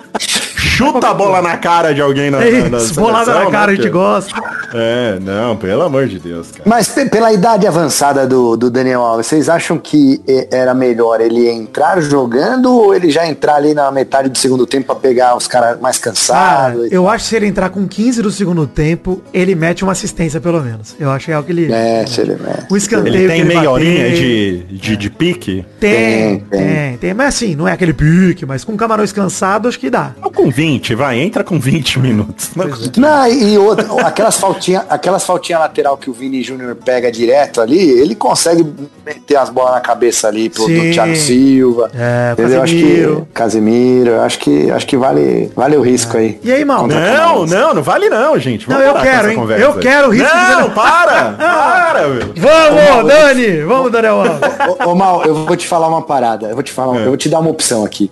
Chuta 0.86 1.08
a 1.08 1.14
bola 1.14 1.42
na 1.42 1.56
cara 1.56 1.94
de 1.94 2.00
alguém 2.00 2.30
na, 2.30 2.42
É 2.42 2.62
na, 2.62 2.68
na 2.70 2.78
isso, 2.78 2.94
bolada 2.94 3.32
na 3.34 3.50
cara, 3.50 3.66
né, 3.68 3.72
a 3.72 3.76
gente 3.76 3.88
gosta. 3.90 4.32
É, 4.72 5.18
não, 5.20 5.56
pelo 5.56 5.82
amor 5.82 6.06
de 6.06 6.18
Deus, 6.18 6.50
cara. 6.50 6.62
Mas 6.64 6.88
pe- 6.88 7.06
pela 7.06 7.32
idade 7.32 7.66
avançada 7.66 8.26
do, 8.26 8.56
do 8.56 8.70
Daniel 8.70 9.00
Alves, 9.02 9.26
vocês 9.26 9.48
acham 9.48 9.76
que 9.78 10.20
eh, 10.28 10.48
era 10.50 10.72
melhor 10.74 11.20
ele 11.20 11.48
entrar 11.48 12.00
jogando 12.00 12.72
ou 12.72 12.94
ele 12.94 13.10
já 13.10 13.26
entrar 13.26 13.56
ali 13.56 13.74
na 13.74 13.90
metade 13.90 14.28
do 14.28 14.38
segundo 14.38 14.66
tempo 14.66 14.86
pra 14.86 14.94
pegar 14.94 15.36
os 15.36 15.46
caras 15.46 15.80
mais 15.80 15.98
cansados? 15.98 16.90
eu 16.90 17.08
acho 17.08 17.24
que 17.24 17.30
se 17.30 17.36
ele 17.36 17.46
entrar 17.46 17.70
com 17.70 17.86
15 17.86 18.22
do 18.22 18.30
segundo 18.30 18.66
tempo, 18.66 19.20
ele 19.32 19.54
mete 19.54 19.82
uma 19.82 19.92
assistência 19.92 20.40
pelo 20.40 20.60
menos. 20.62 20.94
Eu 21.00 21.10
acho 21.10 21.26
que 21.26 21.32
é 21.32 21.38
o 21.38 21.42
que 21.42 21.52
ele... 21.52 21.72
É, 21.72 22.04
se 22.06 22.20
ele 22.20 22.32
é. 22.32 22.64
O 22.70 22.76
escanteio 22.76 23.14
Ele 23.14 23.22
que 23.22 23.28
tem 23.28 23.40
ele 23.40 23.48
meia 23.48 23.70
horinha 23.70 24.10
de, 24.10 24.58
de, 24.70 24.96
de 24.96 25.10
pique? 25.10 25.64
Tem, 25.80 26.38
Tem, 26.38 26.60
tem, 26.60 26.96
tem, 26.98 27.14
Mas 27.14 27.28
assim, 27.28 27.54
não 27.56 27.66
é 27.66 27.72
aquele 27.72 27.92
pique, 27.92 28.46
mas 28.46 28.62
com 28.64 28.76
camarões 28.76 29.10
cansados, 29.12 29.70
acho 29.70 29.80
que 29.80 29.90
dá. 29.90 30.12
Ou 30.22 30.30
com 30.30 30.48
20, 30.50 30.69
vai, 30.96 31.18
entra 31.20 31.42
com 31.42 31.58
20 31.58 31.98
minutos. 31.98 32.50
Não, 32.54 32.66
Não, 32.98 33.26
e 33.26 33.56
outra, 33.58 33.86
aquelas 34.06 34.36
faltinhas 34.36 34.84
aquelas 34.88 35.24
faltinha 35.24 35.58
lateral 35.58 35.96
que 35.96 36.08
o 36.10 36.12
Vini 36.12 36.42
Júnior 36.42 36.74
pega 36.76 37.10
direto 37.10 37.60
ali, 37.60 37.78
ele 37.78 38.14
consegue 38.14 38.64
meter 39.04 39.36
as 39.36 39.48
bolas 39.50 39.72
na 39.74 39.80
cabeça 39.80 40.28
ali 40.28 40.48
pro 40.50 40.66
do. 40.66 40.90
Thiago 40.92 41.16
Silva. 41.16 41.90
É, 41.94 42.32
entendeu? 42.32 42.62
Acho 42.62 42.74
Casemiro. 42.74 43.26
que 43.26 43.32
Casemiro, 43.32 44.20
acho 44.20 44.38
que 44.38 44.70
acho 44.70 44.86
que 44.86 44.96
vale, 44.96 45.50
vale 45.56 45.76
o 45.76 45.82
risco 45.82 46.16
aí. 46.16 46.38
E 46.42 46.52
aí, 46.52 46.64
mal? 46.64 46.86
Não, 46.86 47.46
não, 47.46 47.74
não 47.74 47.82
vale 47.82 48.08
não, 48.08 48.38
gente. 48.38 48.68
Não, 48.68 48.76
Vamos 48.76 48.88
eu 48.88 48.94
parar 48.94 49.04
com 49.06 49.16
quero, 49.16 49.30
hein? 49.30 49.36
conversa 49.36 49.64
Eu 49.64 49.74
quero 49.78 50.10
risco 50.10 50.28
de- 50.28 50.52
Não, 50.62 50.70
para! 50.74 51.32
para, 51.32 52.08
meu. 52.08 52.32
Vamos, 52.36 53.08
Dani! 53.08 53.62
Vamos, 53.62 53.92
Daniel 53.92 54.20
Alves. 54.20 54.40
Ô, 54.84 54.90
ô, 54.90 54.94
Mal, 54.94 55.24
eu 55.24 55.34
vou 55.46 55.56
te 55.56 55.66
falar 55.66 55.88
uma 55.88 56.02
parada. 56.02 56.48
Eu 56.48 56.54
vou 56.54 56.62
te 56.62 56.72
falar, 56.72 56.98
eu 57.00 57.08
vou 57.08 57.16
te 57.16 57.28
dar 57.28 57.40
uma 57.40 57.50
opção 57.50 57.84
aqui. 57.84 58.10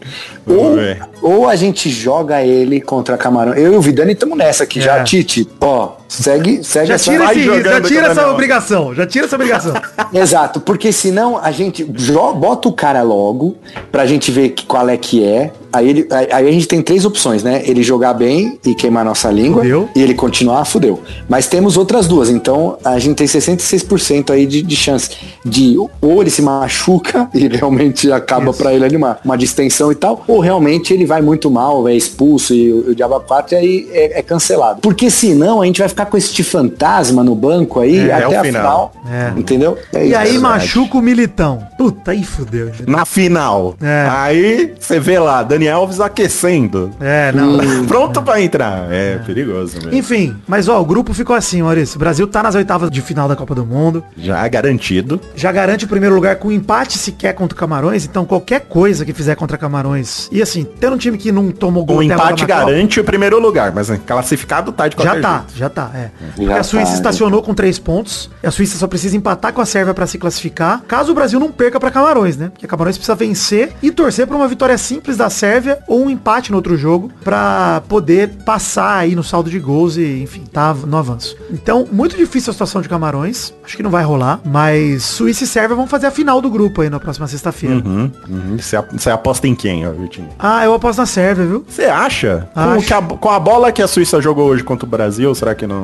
Ou, 0.48 1.30
ou 1.36 1.48
a 1.48 1.54
gente 1.56 1.90
joga 1.90 2.42
ele 2.42 2.80
contra 2.80 3.16
Camarão. 3.16 3.54
Eu 3.54 3.74
e 3.74 3.76
o 3.76 3.80
Vidani 3.80 4.12
estamos 4.12 4.36
nessa 4.36 4.64
aqui 4.64 4.78
É. 4.78 4.82
já. 4.82 5.04
Tite, 5.04 5.48
ó, 5.60 5.92
Segue, 6.08 6.64
segue 6.64 6.86
Já 6.86 6.94
essa... 6.94 7.10
tira, 7.10 7.24
esse, 7.24 7.44
já 7.44 7.80
tira 7.82 8.00
essa 8.06 8.14
Daniel. 8.14 8.32
obrigação. 8.32 8.94
Já 8.94 9.06
tira 9.06 9.26
essa 9.26 9.36
obrigação. 9.36 9.74
Exato, 10.12 10.58
porque 10.60 10.90
senão 10.90 11.36
a 11.36 11.50
gente 11.50 11.84
bota 11.84 12.68
o 12.68 12.72
cara 12.72 13.02
logo 13.02 13.56
pra 13.92 14.06
gente 14.06 14.30
ver 14.30 14.54
qual 14.66 14.88
é 14.88 14.96
que 14.96 15.22
é. 15.22 15.52
Aí, 15.70 15.90
ele, 15.90 16.08
aí, 16.10 16.48
a 16.48 16.50
gente 16.50 16.66
tem 16.66 16.80
três 16.80 17.04
opções, 17.04 17.42
né? 17.42 17.62
Ele 17.66 17.82
jogar 17.82 18.14
bem 18.14 18.58
e 18.64 18.74
queimar 18.74 19.04
nossa 19.04 19.30
língua. 19.30 19.62
Fudeu. 19.62 19.88
E 19.94 20.02
ele 20.02 20.14
continuar, 20.14 20.64
fudeu. 20.64 21.00
Mas 21.28 21.46
temos 21.46 21.76
outras 21.76 22.06
duas. 22.06 22.30
Então 22.30 22.78
a 22.82 22.98
gente 22.98 23.16
tem 23.16 23.26
66% 23.26 24.30
aí 24.30 24.46
de, 24.46 24.62
de 24.62 24.76
chance 24.76 25.10
de 25.44 25.76
ou 26.00 26.22
ele 26.22 26.30
se 26.30 26.40
machuca 26.40 27.28
e 27.34 27.48
realmente 27.48 28.10
acaba 28.10 28.52
pra 28.52 28.72
ele 28.72 28.84
ali 28.84 28.96
uma, 28.96 29.18
distensão 29.36 29.92
e 29.92 29.94
tal, 29.94 30.24
ou 30.26 30.40
realmente 30.40 30.92
ele 30.92 31.06
vai 31.06 31.20
muito 31.22 31.50
mal, 31.50 31.86
é 31.86 31.94
expulso 31.94 32.54
e 32.54 32.72
o, 32.72 32.90
o 32.90 32.94
Diabo 32.94 33.20
4 33.20 33.54
e 33.54 33.58
aí 33.58 33.88
é, 33.92 34.18
é 34.18 34.22
cancelado. 34.22 34.80
Porque 34.80 35.10
senão 35.10 35.60
a 35.62 35.66
gente 35.66 35.78
vai 35.78 35.88
ficar 35.88 35.97
com 36.06 36.16
esse 36.16 36.42
fantasma 36.42 37.22
no 37.22 37.34
banco 37.34 37.80
aí 37.80 38.08
É, 38.08 38.12
até 38.12 38.22
é 38.24 38.28
o 38.28 38.40
a 38.40 38.44
final. 38.44 38.92
final. 39.02 39.12
É. 39.36 39.38
Entendeu? 39.38 39.78
É 39.92 40.04
E 40.04 40.08
isso. 40.08 40.18
aí 40.18 40.24
verdade. 40.32 40.38
machuca 40.38 40.96
o 40.98 41.02
militão. 41.02 41.66
Puta, 41.76 42.10
aí 42.10 42.24
fudeu. 42.24 42.70
Na 42.86 43.04
final. 43.04 43.74
É. 43.80 44.06
Aí 44.10 44.74
você 44.78 44.98
vê 45.00 45.18
lá, 45.18 45.42
Dani 45.42 45.68
Alves 45.68 46.00
aquecendo. 46.00 46.90
É, 47.00 47.32
não. 47.32 47.58
Pronto 47.86 48.22
pra 48.22 48.40
entrar. 48.40 48.86
É, 48.90 49.18
perigoso 49.18 49.76
mesmo. 49.76 49.94
Enfim, 49.94 50.36
mas 50.46 50.68
ó, 50.68 50.80
o 50.80 50.84
grupo 50.84 51.12
ficou 51.14 51.34
assim, 51.34 51.62
Maurício. 51.62 51.96
O 51.96 51.98
Brasil 51.98 52.26
tá 52.26 52.42
nas 52.42 52.54
oitavas 52.54 52.90
de 52.90 53.00
final 53.00 53.28
da 53.28 53.36
Copa 53.36 53.54
do 53.54 53.64
Mundo. 53.64 54.02
Já 54.16 54.46
garantido. 54.48 55.20
Já 55.34 55.50
garante 55.52 55.84
o 55.84 55.88
primeiro 55.88 56.14
lugar 56.14 56.36
com 56.36 56.50
empate 56.52 56.98
sequer 56.98 57.34
contra 57.34 57.54
o 57.54 57.58
Camarões. 57.58 58.04
Então 58.04 58.24
qualquer 58.24 58.60
coisa 58.60 59.04
que 59.04 59.12
fizer 59.12 59.34
contra 59.34 59.56
Camarões. 59.58 60.28
E 60.32 60.42
assim, 60.42 60.66
tendo 60.78 60.94
um 60.94 60.98
time 60.98 61.16
que 61.18 61.30
não 61.32 61.50
tomou 61.50 61.84
gol 61.84 61.98
O 61.98 62.02
empate 62.02 62.20
na 62.22 62.30
Copa, 62.30 62.46
garante 62.46 63.00
o 63.00 63.04
primeiro 63.04 63.38
lugar, 63.40 63.72
mas 63.74 63.88
né, 63.88 64.00
classificado 64.06 64.72
tá 64.72 64.88
de 64.88 64.96
qualquer 64.96 65.16
Já 65.16 65.20
tá, 65.22 65.36
jeito. 65.46 65.58
já 65.58 65.68
tá, 65.70 65.87
é. 65.94 66.10
Porque 66.34 66.46
Já 66.46 66.58
a 66.58 66.62
Suíça 66.62 66.90
tá, 66.92 66.94
estacionou 66.94 67.42
com 67.42 67.54
três 67.54 67.78
pontos. 67.78 68.30
A 68.42 68.50
Suíça 68.50 68.76
só 68.78 68.86
precisa 68.86 69.16
empatar 69.16 69.52
com 69.52 69.60
a 69.60 69.66
Sérvia 69.66 69.94
pra 69.94 70.06
se 70.06 70.18
classificar. 70.18 70.82
Caso 70.86 71.12
o 71.12 71.14
Brasil 71.14 71.38
não 71.40 71.50
perca 71.50 71.78
pra 71.80 71.90
Camarões, 71.90 72.36
né? 72.36 72.48
Porque 72.50 72.66
Camarões 72.66 72.96
precisa 72.96 73.14
vencer 73.14 73.72
e 73.82 73.90
torcer 73.90 74.26
pra 74.26 74.36
uma 74.36 74.48
vitória 74.48 74.76
simples 74.78 75.16
da 75.16 75.28
Sérvia 75.30 75.78
ou 75.86 76.04
um 76.04 76.10
empate 76.10 76.50
no 76.50 76.56
outro 76.56 76.76
jogo 76.76 77.10
pra 77.24 77.82
poder 77.88 78.28
passar 78.44 78.98
aí 78.98 79.14
no 79.14 79.22
saldo 79.22 79.50
de 79.50 79.58
gols 79.58 79.96
e, 79.96 80.22
enfim, 80.22 80.44
tá 80.52 80.74
no 80.74 80.96
avanço. 80.96 81.36
Então, 81.50 81.86
muito 81.90 82.16
difícil 82.16 82.50
a 82.50 82.52
situação 82.54 82.80
de 82.82 82.88
Camarões. 82.88 83.52
Acho 83.64 83.76
que 83.76 83.82
não 83.82 83.90
vai 83.90 84.04
rolar. 84.04 84.40
Mas 84.44 85.02
Suíça 85.04 85.44
e 85.44 85.46
Sérvia 85.46 85.76
vão 85.76 85.86
fazer 85.86 86.06
a 86.06 86.10
final 86.10 86.40
do 86.40 86.50
grupo 86.50 86.82
aí 86.82 86.90
na 86.90 86.98
próxima 87.00 87.26
sexta-feira. 87.26 87.76
Uhum, 87.76 88.10
uhum. 88.28 88.56
Você, 88.58 88.76
ap- 88.76 88.92
você 88.92 89.10
aposta 89.10 89.46
em 89.46 89.54
quem, 89.54 89.88
Vitinho? 89.92 90.28
Ah, 90.38 90.64
eu 90.64 90.74
aposto 90.74 90.98
na 90.98 91.06
Sérvia, 91.06 91.44
viu? 91.46 91.64
Você 91.68 91.84
acha? 91.84 92.48
Com, 92.54 92.94
a, 92.94 93.02
com 93.18 93.30
a 93.30 93.38
bola 93.40 93.72
que 93.72 93.82
a 93.82 93.86
Suíça 93.88 94.20
jogou 94.20 94.48
hoje 94.48 94.62
contra 94.64 94.86
o 94.86 94.88
Brasil, 94.88 95.34
será 95.34 95.54
que 95.54 95.66
não... 95.66 95.77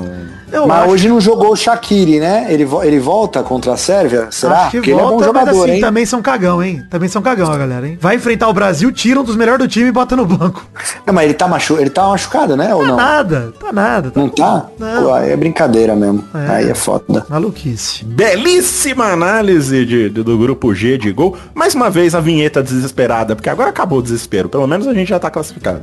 Eu 0.53 0.67
Mas 0.69 0.83
acho. 0.85 0.91
hoje 0.93 1.09
não 1.09 1.21
jogou 1.21 1.53
o 1.53 1.57
Shaqiri, 1.57 2.21
né? 2.21 2.47
Ele, 2.49 2.65
vo- 2.65 2.83
ele 2.85 3.01
volta 3.01 3.43
contra 3.43 3.73
a 3.73 3.77
Sérvia? 3.77 4.29
Será? 4.31 4.63
Acho 4.63 4.71
que 4.71 4.77
Porque 4.77 4.91
ele 4.91 5.01
é 5.01 5.03
bom 5.03 5.09
volta, 5.11 5.33
mas 5.33 5.41
jogador, 5.47 5.63
assim, 5.65 5.73
hein? 5.75 5.81
também 5.81 6.07
são 6.07 6.23
cagão, 6.23 6.63
hein? 6.63 6.85
Também 6.89 7.09
são 7.09 7.21
cagão 7.23 7.51
a 7.51 7.57
galera, 7.59 7.89
hein? 7.89 7.99
Vai 8.01 8.15
enfrentar 8.17 8.49
o 8.49 8.53
Brasil, 8.53 8.93
tira 8.93 9.19
um 9.21 9.25
dos 9.25 9.35
melhores 9.35 9.59
do 9.67 9.69
time 9.69 9.89
e 9.89 9.93
bota 9.93 10.15
no 10.15 10.25
banco. 10.25 10.65
Não, 11.05 11.13
mas 11.13 11.25
ele 11.25 11.35
tá, 11.35 11.49
machu... 11.49 11.77
ele 11.79 11.91
tá 11.91 12.07
machucado, 12.09 12.57
né? 12.57 12.73
Ou 12.73 12.83
Tá 12.83 12.87
não? 12.89 12.97
nada, 12.97 13.53
tá 13.59 13.73
nada. 13.73 14.11
Tá 14.13 14.21
Não 14.21 14.29
tá? 14.29 14.67
Não. 14.79 15.03
Pô, 15.05 15.13
aí 15.15 15.31
é 15.33 15.37
brincadeira 15.37 15.97
mesmo. 15.97 16.23
É. 16.35 16.51
Aí 16.57 16.71
é 16.71 16.75
foda. 16.75 17.27
maluquice. 17.29 18.05
Belíssima 18.05 19.07
análise 19.07 19.85
de, 19.85 20.09
de- 20.11 20.23
do 20.23 20.39
grupo 20.39 20.73
G 20.75 20.97
de 20.99 21.11
gol. 21.11 21.37
Mais 21.55 21.75
uma 21.75 21.91
vez 21.91 22.15
a 22.15 22.21
vinheta 22.21 22.63
desesperada, 22.63 23.35
porque 23.35 23.49
agora 23.51 23.71
acabou 23.71 23.99
o 23.99 24.03
desespero. 24.03 24.49
Pelo 24.49 24.67
menos 24.69 24.87
a 24.87 24.95
gente 24.95 25.09
já 25.09 25.19
tá 25.19 25.31
classificado. 25.31 25.81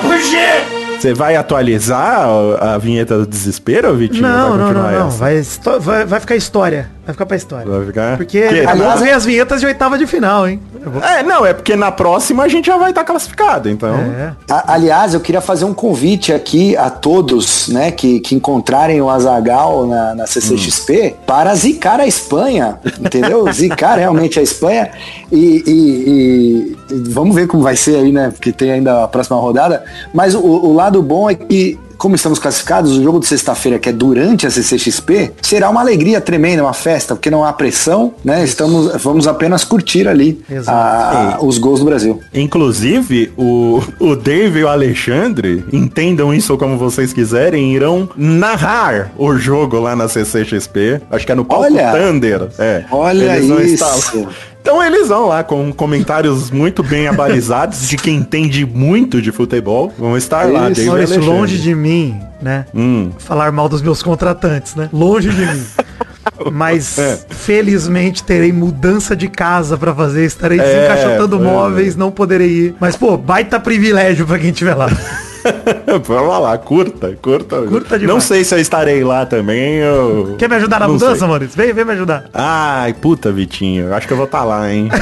Grupo 0.00 0.18
G! 0.18 0.36
Você 0.98 1.12
vai 1.12 1.34
atualizar 1.36 2.24
a, 2.60 2.78
vinheta 2.78 3.18
do 3.18 3.26
desespero, 3.26 3.94
Vitinho? 3.94 4.22
Não, 4.22 4.30
Vai 4.30 4.38
não, 4.50 4.56
não, 4.56 4.66
continuar 4.68 4.92
não. 4.92 5.08
essa? 5.08 5.18
Vai, 5.18 5.78
vai, 5.80 6.06
vai 6.06 6.20
ficar 6.20 6.36
história. 6.36 6.88
Vai 7.04 7.12
ficar 7.12 7.26
pra 7.26 7.36
história. 7.36 7.66
Vai 7.70 7.84
ficar? 7.86 8.16
Porque 8.16 8.40
Que- 8.48 8.64
aliás, 8.66 9.00
vem 9.00 9.10
as 9.10 9.24
vinhetas 9.24 9.60
de 9.60 9.66
oitava 9.66 9.98
de 9.98 10.06
final, 10.06 10.46
hein? 10.48 10.60
Vou- 10.84 11.02
É, 11.02 11.22
não, 11.22 11.44
é 11.44 11.52
porque 11.52 11.74
na 11.74 11.90
próxima 11.90 12.44
a 12.44 12.48
gente 12.48 12.66
já 12.66 12.76
vai 12.76 12.90
estar 12.90 13.02
classificado, 13.04 13.68
então... 13.68 13.94
É. 13.94 14.32
A- 14.48 14.74
aliás, 14.74 15.12
eu 15.12 15.20
queria 15.20 15.40
fazer 15.40 15.64
um 15.64 15.74
convite 15.74 16.32
aqui 16.32 16.76
a 16.76 16.88
todos, 16.90 17.68
né, 17.68 17.90
que, 17.90 18.20
que 18.20 18.34
encontrarem 18.36 19.00
o 19.02 19.10
Azagal 19.10 19.86
na, 19.86 20.14
na 20.14 20.26
CCXP 20.26 21.16
para 21.26 21.52
zicar 21.56 21.98
a 22.00 22.06
Espanha, 22.06 22.78
entendeu? 23.00 23.50
zicar 23.52 23.98
realmente 23.98 24.38
a 24.38 24.42
Espanha 24.42 24.90
e, 25.30 25.62
e- 25.66 26.10
e- 26.90 26.94
e 26.94 27.08
vamos 27.10 27.34
ver 27.34 27.46
como 27.48 27.62
vai 27.64 27.74
ser 27.76 27.96
aí, 27.96 28.12
né? 28.12 28.30
Porque 28.30 28.52
tem 28.52 28.70
ainda 28.70 29.04
a 29.04 29.08
próxima 29.08 29.38
rodada. 29.38 29.82
Mas 30.14 30.34
o, 30.34 30.40
o 30.40 30.72
lado 30.72 31.02
bom 31.02 31.28
é 31.28 31.34
que 31.34 31.78
como 32.02 32.16
estamos 32.16 32.40
classificados, 32.40 32.96
o 32.98 33.02
jogo 33.02 33.20
de 33.20 33.26
sexta-feira, 33.28 33.78
que 33.78 33.88
é 33.88 33.92
durante 33.92 34.44
a 34.44 34.50
CCXP, 34.50 35.30
será 35.40 35.70
uma 35.70 35.80
alegria 35.80 36.20
tremenda, 36.20 36.60
uma 36.64 36.72
festa, 36.72 37.14
porque 37.14 37.30
não 37.30 37.44
há 37.44 37.52
pressão, 37.52 38.12
né? 38.24 38.42
Estamos, 38.42 39.00
vamos 39.00 39.28
apenas 39.28 39.62
curtir 39.62 40.08
ali 40.08 40.42
a- 40.66 41.38
os 41.40 41.58
gols 41.58 41.78
do 41.78 41.84
Brasil. 41.86 42.20
Inclusive, 42.34 43.32
o, 43.36 43.80
o 44.00 44.16
Dave 44.16 44.58
e 44.58 44.64
o 44.64 44.68
Alexandre, 44.68 45.64
entendam 45.72 46.34
isso 46.34 46.58
como 46.58 46.76
vocês 46.76 47.12
quiserem, 47.12 47.72
irão 47.72 48.08
narrar 48.16 49.12
o 49.16 49.36
jogo 49.36 49.78
lá 49.78 49.94
na 49.94 50.08
CCXP. 50.08 51.00
Acho 51.08 51.24
que 51.24 51.30
é 51.30 51.34
no 51.36 51.44
palco 51.44 51.66
Olha! 51.66 51.92
Thunder. 51.92 52.48
É. 52.58 52.84
Olha 52.90 53.36
Eles 53.36 53.80
isso. 53.80 54.28
Então 54.62 54.80
eles 54.82 55.08
vão 55.08 55.26
lá 55.26 55.42
com 55.42 55.72
comentários 55.72 56.50
muito 56.50 56.82
bem 56.84 57.08
abalizados 57.08 57.88
de 57.88 57.96
quem 57.96 58.16
entende 58.16 58.64
muito 58.64 59.20
de 59.20 59.32
futebol. 59.32 59.92
Vão 59.98 60.16
estar 60.16 60.44
lá, 60.50 60.70
Isso. 60.70 60.82
E 60.82 60.86
Maurício, 60.86 60.92
Alexandre. 61.16 61.26
longe 61.26 61.58
de 61.58 61.74
mim, 61.74 62.16
né? 62.40 62.64
Hum. 62.72 63.10
Falar 63.18 63.50
mal 63.50 63.68
dos 63.68 63.82
meus 63.82 64.02
contratantes, 64.04 64.76
né? 64.76 64.88
Longe 64.92 65.30
de 65.30 65.44
mim. 65.44 65.62
Mas 66.52 66.96
É. 66.98 67.18
felizmente 67.30 68.22
terei 68.22 68.52
mudança 68.52 69.16
de 69.16 69.26
casa 69.28 69.76
pra 69.76 69.92
fazer, 69.92 70.24
estarei 70.24 70.58
É, 70.60 70.62
desencaixotando 70.62 71.36
é. 71.36 71.40
móveis, 71.40 71.96
não 71.96 72.12
poderei 72.12 72.48
ir. 72.48 72.74
Mas 72.78 72.96
pô, 72.96 73.16
baita 73.16 73.58
privilégio 73.58 74.24
pra 74.26 74.38
quem 74.38 74.50
estiver 74.50 74.74
lá. 74.76 74.88
Vamos 76.04 76.40
lá, 76.42 76.56
curta, 76.58 77.16
curta. 77.20 77.62
Curta 77.62 77.94
Não 77.98 78.06
demais. 78.06 78.24
sei 78.24 78.44
se 78.44 78.54
eu 78.54 78.58
estarei 78.58 79.02
lá 79.04 79.26
também. 79.26 79.74
Eu... 79.76 80.34
Quer 80.38 80.48
me 80.48 80.56
ajudar 80.56 80.80
na 80.80 80.86
Não 80.86 80.94
mudança, 80.94 81.16
sei. 81.20 81.28
Maurício? 81.28 81.56
Vem, 81.56 81.72
vem 81.72 81.84
me 81.84 81.92
ajudar. 81.92 82.24
Ai, 82.32 82.92
puta, 82.94 83.30
Vitinho. 83.32 83.92
Acho 83.94 84.06
que 84.06 84.12
eu 84.12 84.16
vou 84.16 84.26
estar 84.26 84.44
lá, 84.44 84.72
hein? 84.72 84.88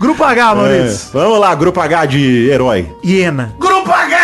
Grupo 0.00 0.24
H, 0.24 0.40
É. 0.50 0.54
Maurício. 0.54 1.10
Vamos 1.12 1.38
lá, 1.40 1.54
grupo 1.54 1.80
H 1.80 2.06
de 2.06 2.48
herói. 2.50 2.90
Iena. 3.04 3.52
Grupo 3.58 3.90
H! 3.90 4.16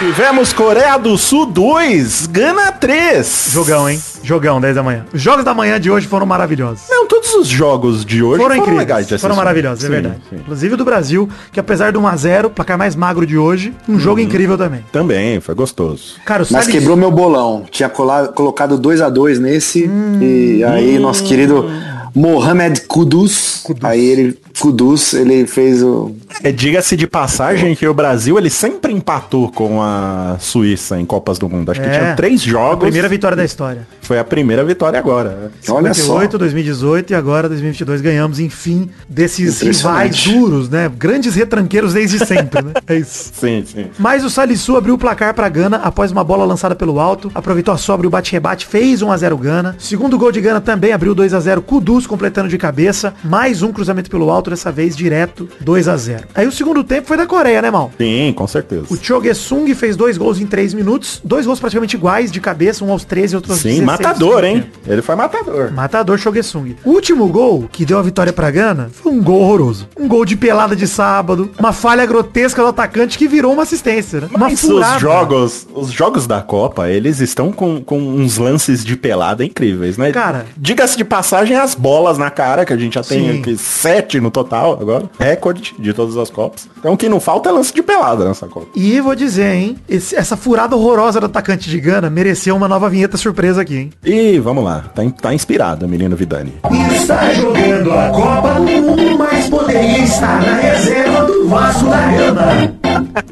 Tivemos 0.00 0.50
Coreia 0.54 0.96
do 0.96 1.18
Sul 1.18 1.44
2, 1.44 2.26
Gana 2.28 2.72
3. 2.72 3.50
Jogão, 3.52 3.86
hein? 3.86 4.00
Jogão, 4.22 4.58
10 4.58 4.74
da 4.76 4.82
manhã. 4.82 5.04
Os 5.12 5.20
jogos 5.20 5.44
da 5.44 5.52
manhã 5.52 5.78
de 5.78 5.90
hoje 5.90 6.06
foram 6.06 6.24
maravilhosos. 6.24 6.84
Não, 6.88 7.06
todos 7.06 7.34
os 7.34 7.46
jogos 7.46 8.02
de 8.02 8.22
hoje 8.22 8.38
Foram 8.42 8.54
foram, 8.54 8.62
incríveis, 8.62 8.78
legais 8.78 9.06
de 9.08 9.18
foram 9.18 9.36
maravilhosos, 9.36 9.84
é 9.84 9.86
Sim, 9.88 9.92
verdade. 9.92 10.16
sim. 10.30 10.36
Inclusive 10.36 10.72
o 10.72 10.76
do 10.78 10.86
Brasil, 10.86 11.28
que 11.52 11.60
apesar 11.60 11.92
do 11.92 12.00
1x0, 12.00 12.48
placar 12.48 12.78
mais 12.78 12.96
magro 12.96 13.26
de 13.26 13.36
hoje, 13.36 13.74
um 13.86 13.98
jogo 13.98 14.20
incrível 14.20 14.56
também. 14.56 14.82
Também, 14.90 15.38
foi 15.38 15.54
gostoso. 15.54 16.14
Cara, 16.24 16.40
Mas 16.40 16.48
Salles- 16.48 16.68
quebrou 16.68 16.96
meu 16.96 17.10
bolão. 17.10 17.66
Tinha 17.70 17.90
cola- 17.90 18.28
colocado 18.28 18.78
2 18.78 19.02
a 19.02 19.10
2 19.10 19.38
nesse. 19.38 19.84
e 20.18 20.64
aí 20.64 20.98
nosso 20.98 21.22
querido 21.24 21.70
Mohamed 22.14 22.82
Kudus, 22.82 23.64
aí 23.82 24.04
ele 24.04 24.38
Kudus, 24.58 25.14
ele 25.14 25.46
fez 25.46 25.82
o 25.82 26.14
É, 26.42 26.52
Diga-se 26.52 26.96
de 26.96 27.06
passagem 27.06 27.74
que 27.74 27.86
o 27.86 27.94
Brasil 27.94 28.38
ele 28.38 28.50
sempre 28.50 28.92
empatou 28.92 29.50
com 29.50 29.80
a 29.82 30.36
Suíça 30.38 31.00
em 31.00 31.04
Copas 31.06 31.38
do 31.38 31.48
Mundo. 31.48 31.70
Acho 31.70 31.80
que 31.80 31.86
É. 31.86 31.90
tinha 31.98 32.14
três 32.16 32.40
a 32.42 32.44
jogos. 32.44 32.80
primeira 32.80 33.08
vitória 33.08 33.36
da 33.36 33.44
história. 33.44 33.86
Foi 34.02 34.18
a 34.18 34.24
primeira 34.24 34.64
vitória 34.64 34.98
agora. 34.98 35.50
Olha 35.68 35.94
só. 35.94 36.02
58, 36.02 36.38
2018 36.38 37.10
e 37.12 37.14
agora 37.14 37.48
2022 37.48 38.00
ganhamos, 38.00 38.38
enfim, 38.40 38.90
desses 39.08 39.60
rivais 39.60 40.24
duros, 40.24 40.68
né? 40.68 40.90
Grandes 40.94 41.34
retranqueiros 41.34 41.94
desde 41.94 42.18
sempre, 42.24 42.62
né? 42.62 42.72
É 42.86 42.96
isso. 42.96 43.30
Sim, 43.34 43.64
sim. 43.66 43.86
Mas 43.98 44.24
o 44.24 44.30
Salisu 44.30 44.76
abriu 44.76 44.94
o 44.94 44.98
placar 44.98 45.32
para 45.34 45.48
Gana 45.48 45.76
após 45.78 46.10
uma 46.10 46.24
bola 46.24 46.44
lançada 46.44 46.74
pelo 46.74 46.98
alto, 46.98 47.30
aproveitou 47.34 47.72
a 47.72 47.78
sobra 47.78 48.04
e 48.06 48.08
o 48.08 48.10
bate-rebate, 48.10 48.66
fez 48.66 49.00
1 49.00 49.10
a 49.12 49.16
0 49.16 49.36
Gana. 49.38 49.76
Segundo 49.78 50.18
gol 50.18 50.32
de 50.32 50.40
Gana 50.40 50.60
também 50.60 50.92
abriu 50.92 51.14
2 51.14 51.32
a 51.34 51.40
0 51.40 51.62
Kudus 51.62 51.99
completando 52.06 52.48
de 52.48 52.58
cabeça, 52.58 53.14
mais 53.24 53.62
um 53.62 53.72
cruzamento 53.72 54.10
pelo 54.10 54.30
alto, 54.30 54.50
dessa 54.50 54.70
vez 54.72 54.96
direto 54.96 55.48
2 55.60 55.88
a 55.88 55.96
0 55.96 56.24
Aí 56.34 56.46
o 56.46 56.52
segundo 56.52 56.82
tempo 56.84 57.08
foi 57.08 57.16
da 57.16 57.26
Coreia, 57.26 57.60
né, 57.62 57.70
Mal? 57.70 57.90
Sim, 57.98 58.32
com 58.36 58.46
certeza. 58.46 58.84
O 58.88 58.96
Cho 58.96 59.22
Gesung 59.22 59.72
fez 59.74 59.96
dois 59.96 60.16
gols 60.16 60.40
em 60.40 60.46
3 60.46 60.74
minutos, 60.74 61.20
dois 61.24 61.46
gols 61.46 61.60
praticamente 61.60 61.96
iguais 61.96 62.30
de 62.32 62.40
cabeça, 62.40 62.84
um 62.84 62.90
aos 62.90 63.04
13 63.04 63.34
e 63.34 63.36
outro 63.36 63.52
aos 63.52 63.60
Sim, 63.60 63.80
16 63.80 63.80
do 63.80 63.86
matador, 63.86 64.44
hein? 64.44 64.60
tempo. 64.62 64.78
Ele 64.86 65.02
foi 65.02 65.14
matador. 65.14 65.72
Matador 65.72 66.18
Shogesung. 66.18 66.76
O 66.84 66.90
último 66.90 67.26
gol 67.28 67.68
que 67.70 67.84
deu 67.84 67.98
a 67.98 68.02
vitória 68.02 68.32
pra 68.32 68.50
Gana 68.50 68.90
foi 68.92 69.12
um 69.12 69.22
gol 69.22 69.40
horroroso. 69.40 69.88
Um 69.98 70.08
gol 70.08 70.24
de 70.24 70.36
pelada 70.36 70.74
de 70.74 70.86
sábado, 70.86 71.50
uma 71.58 71.72
falha 71.72 72.04
grotesca 72.06 72.62
do 72.62 72.68
atacante 72.68 73.18
que 73.18 73.28
virou 73.28 73.52
uma 73.52 73.62
assistência, 73.62 74.20
né? 74.22 74.28
Uma 74.30 74.48
Mas 74.48 74.60
furada. 74.60 74.96
os 74.96 75.00
jogos, 75.02 75.66
os 75.74 75.90
jogos 75.90 76.26
da 76.26 76.40
Copa, 76.40 76.88
eles 76.88 77.20
estão 77.20 77.52
com, 77.52 77.82
com 77.82 77.98
uns 77.98 78.38
lances 78.38 78.84
de 78.84 78.96
pelada 78.96 79.44
incríveis, 79.44 79.96
né? 79.96 80.12
Cara. 80.12 80.46
Diga-se 80.56 80.96
de 80.96 81.04
passagem 81.04 81.56
as 81.56 81.74
bolas 81.74 81.89
na 82.18 82.30
cara, 82.30 82.64
que 82.64 82.72
a 82.72 82.76
gente 82.76 82.94
já 82.94 83.02
tem 83.02 83.38
aqui 83.40 83.56
sete 83.56 84.20
no 84.20 84.30
total 84.30 84.78
agora. 84.80 85.04
Recorde 85.18 85.74
de 85.78 85.92
todas 85.92 86.16
as 86.16 86.30
Copas. 86.30 86.68
Então 86.78 86.92
o 86.92 86.96
que 86.96 87.08
não 87.08 87.18
falta 87.20 87.48
é 87.48 87.52
lance 87.52 87.74
de 87.74 87.82
pelada 87.82 88.24
nessa 88.24 88.46
Copa. 88.46 88.66
E 88.76 89.00
vou 89.00 89.14
dizer, 89.14 89.54
hein? 89.54 89.76
esse- 89.88 90.14
essa 90.16 90.36
furada 90.36 90.76
horrorosa 90.76 91.18
do 91.20 91.26
atacante 91.26 91.68
de 91.68 91.80
Gana 91.80 92.08
mereceu 92.08 92.54
uma 92.56 92.68
nova 92.68 92.88
vinheta 92.88 93.16
surpresa 93.16 93.62
aqui, 93.62 93.76
hein? 93.76 93.90
E 94.04 94.38
vamos 94.38 94.62
lá, 94.64 94.84
tá, 94.94 95.02
tá 95.20 95.34
inspirado, 95.34 95.88
menino 95.88 96.14
Vidani. 96.16 96.54
Está 96.94 97.32
jogando 97.34 97.92
a 97.92 98.08
Copa 98.10 98.54
do 98.54 98.62
Mundo, 98.62 99.18
mas 99.18 99.48
poderia 99.48 99.98
estar 100.04 100.40
na 100.42 100.54
reserva 100.54 101.24
do 101.24 101.48
Vasco 101.48 101.84
da 101.86 102.06
Gama. 102.12 102.74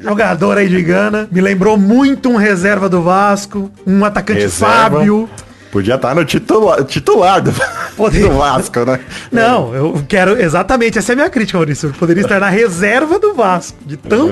Jogador 0.02 0.58
aí 0.58 0.68
de 0.68 0.82
Gana. 0.82 1.28
Me 1.30 1.40
lembrou 1.40 1.76
muito 1.76 2.28
um 2.28 2.36
reserva 2.36 2.88
do 2.88 3.02
Vasco. 3.02 3.70
Um 3.86 4.04
atacante 4.04 4.40
Reserva. 4.40 4.74
Fábio. 4.98 5.28
Podia 5.70 5.96
estar 5.96 6.14
no 6.14 6.24
titular, 6.24 6.82
titular 6.84 7.42
do, 7.42 7.52
Poderia. 7.98 8.28
do 8.28 8.38
Vasco, 8.38 8.84
né? 8.84 9.00
Não, 9.30 9.74
eu 9.74 10.02
quero 10.08 10.40
exatamente, 10.40 10.98
essa 10.98 11.12
é 11.12 11.14
a 11.14 11.16
minha 11.16 11.30
crítica, 11.30 11.58
Maurício. 11.58 11.88
Eu 11.88 11.92
poderia 11.94 12.22
estar 12.22 12.38
na 12.38 12.48
reserva 12.48 13.18
do 13.18 13.34
Vasco. 13.34 13.76
De 13.84 13.96
tão, 13.96 14.30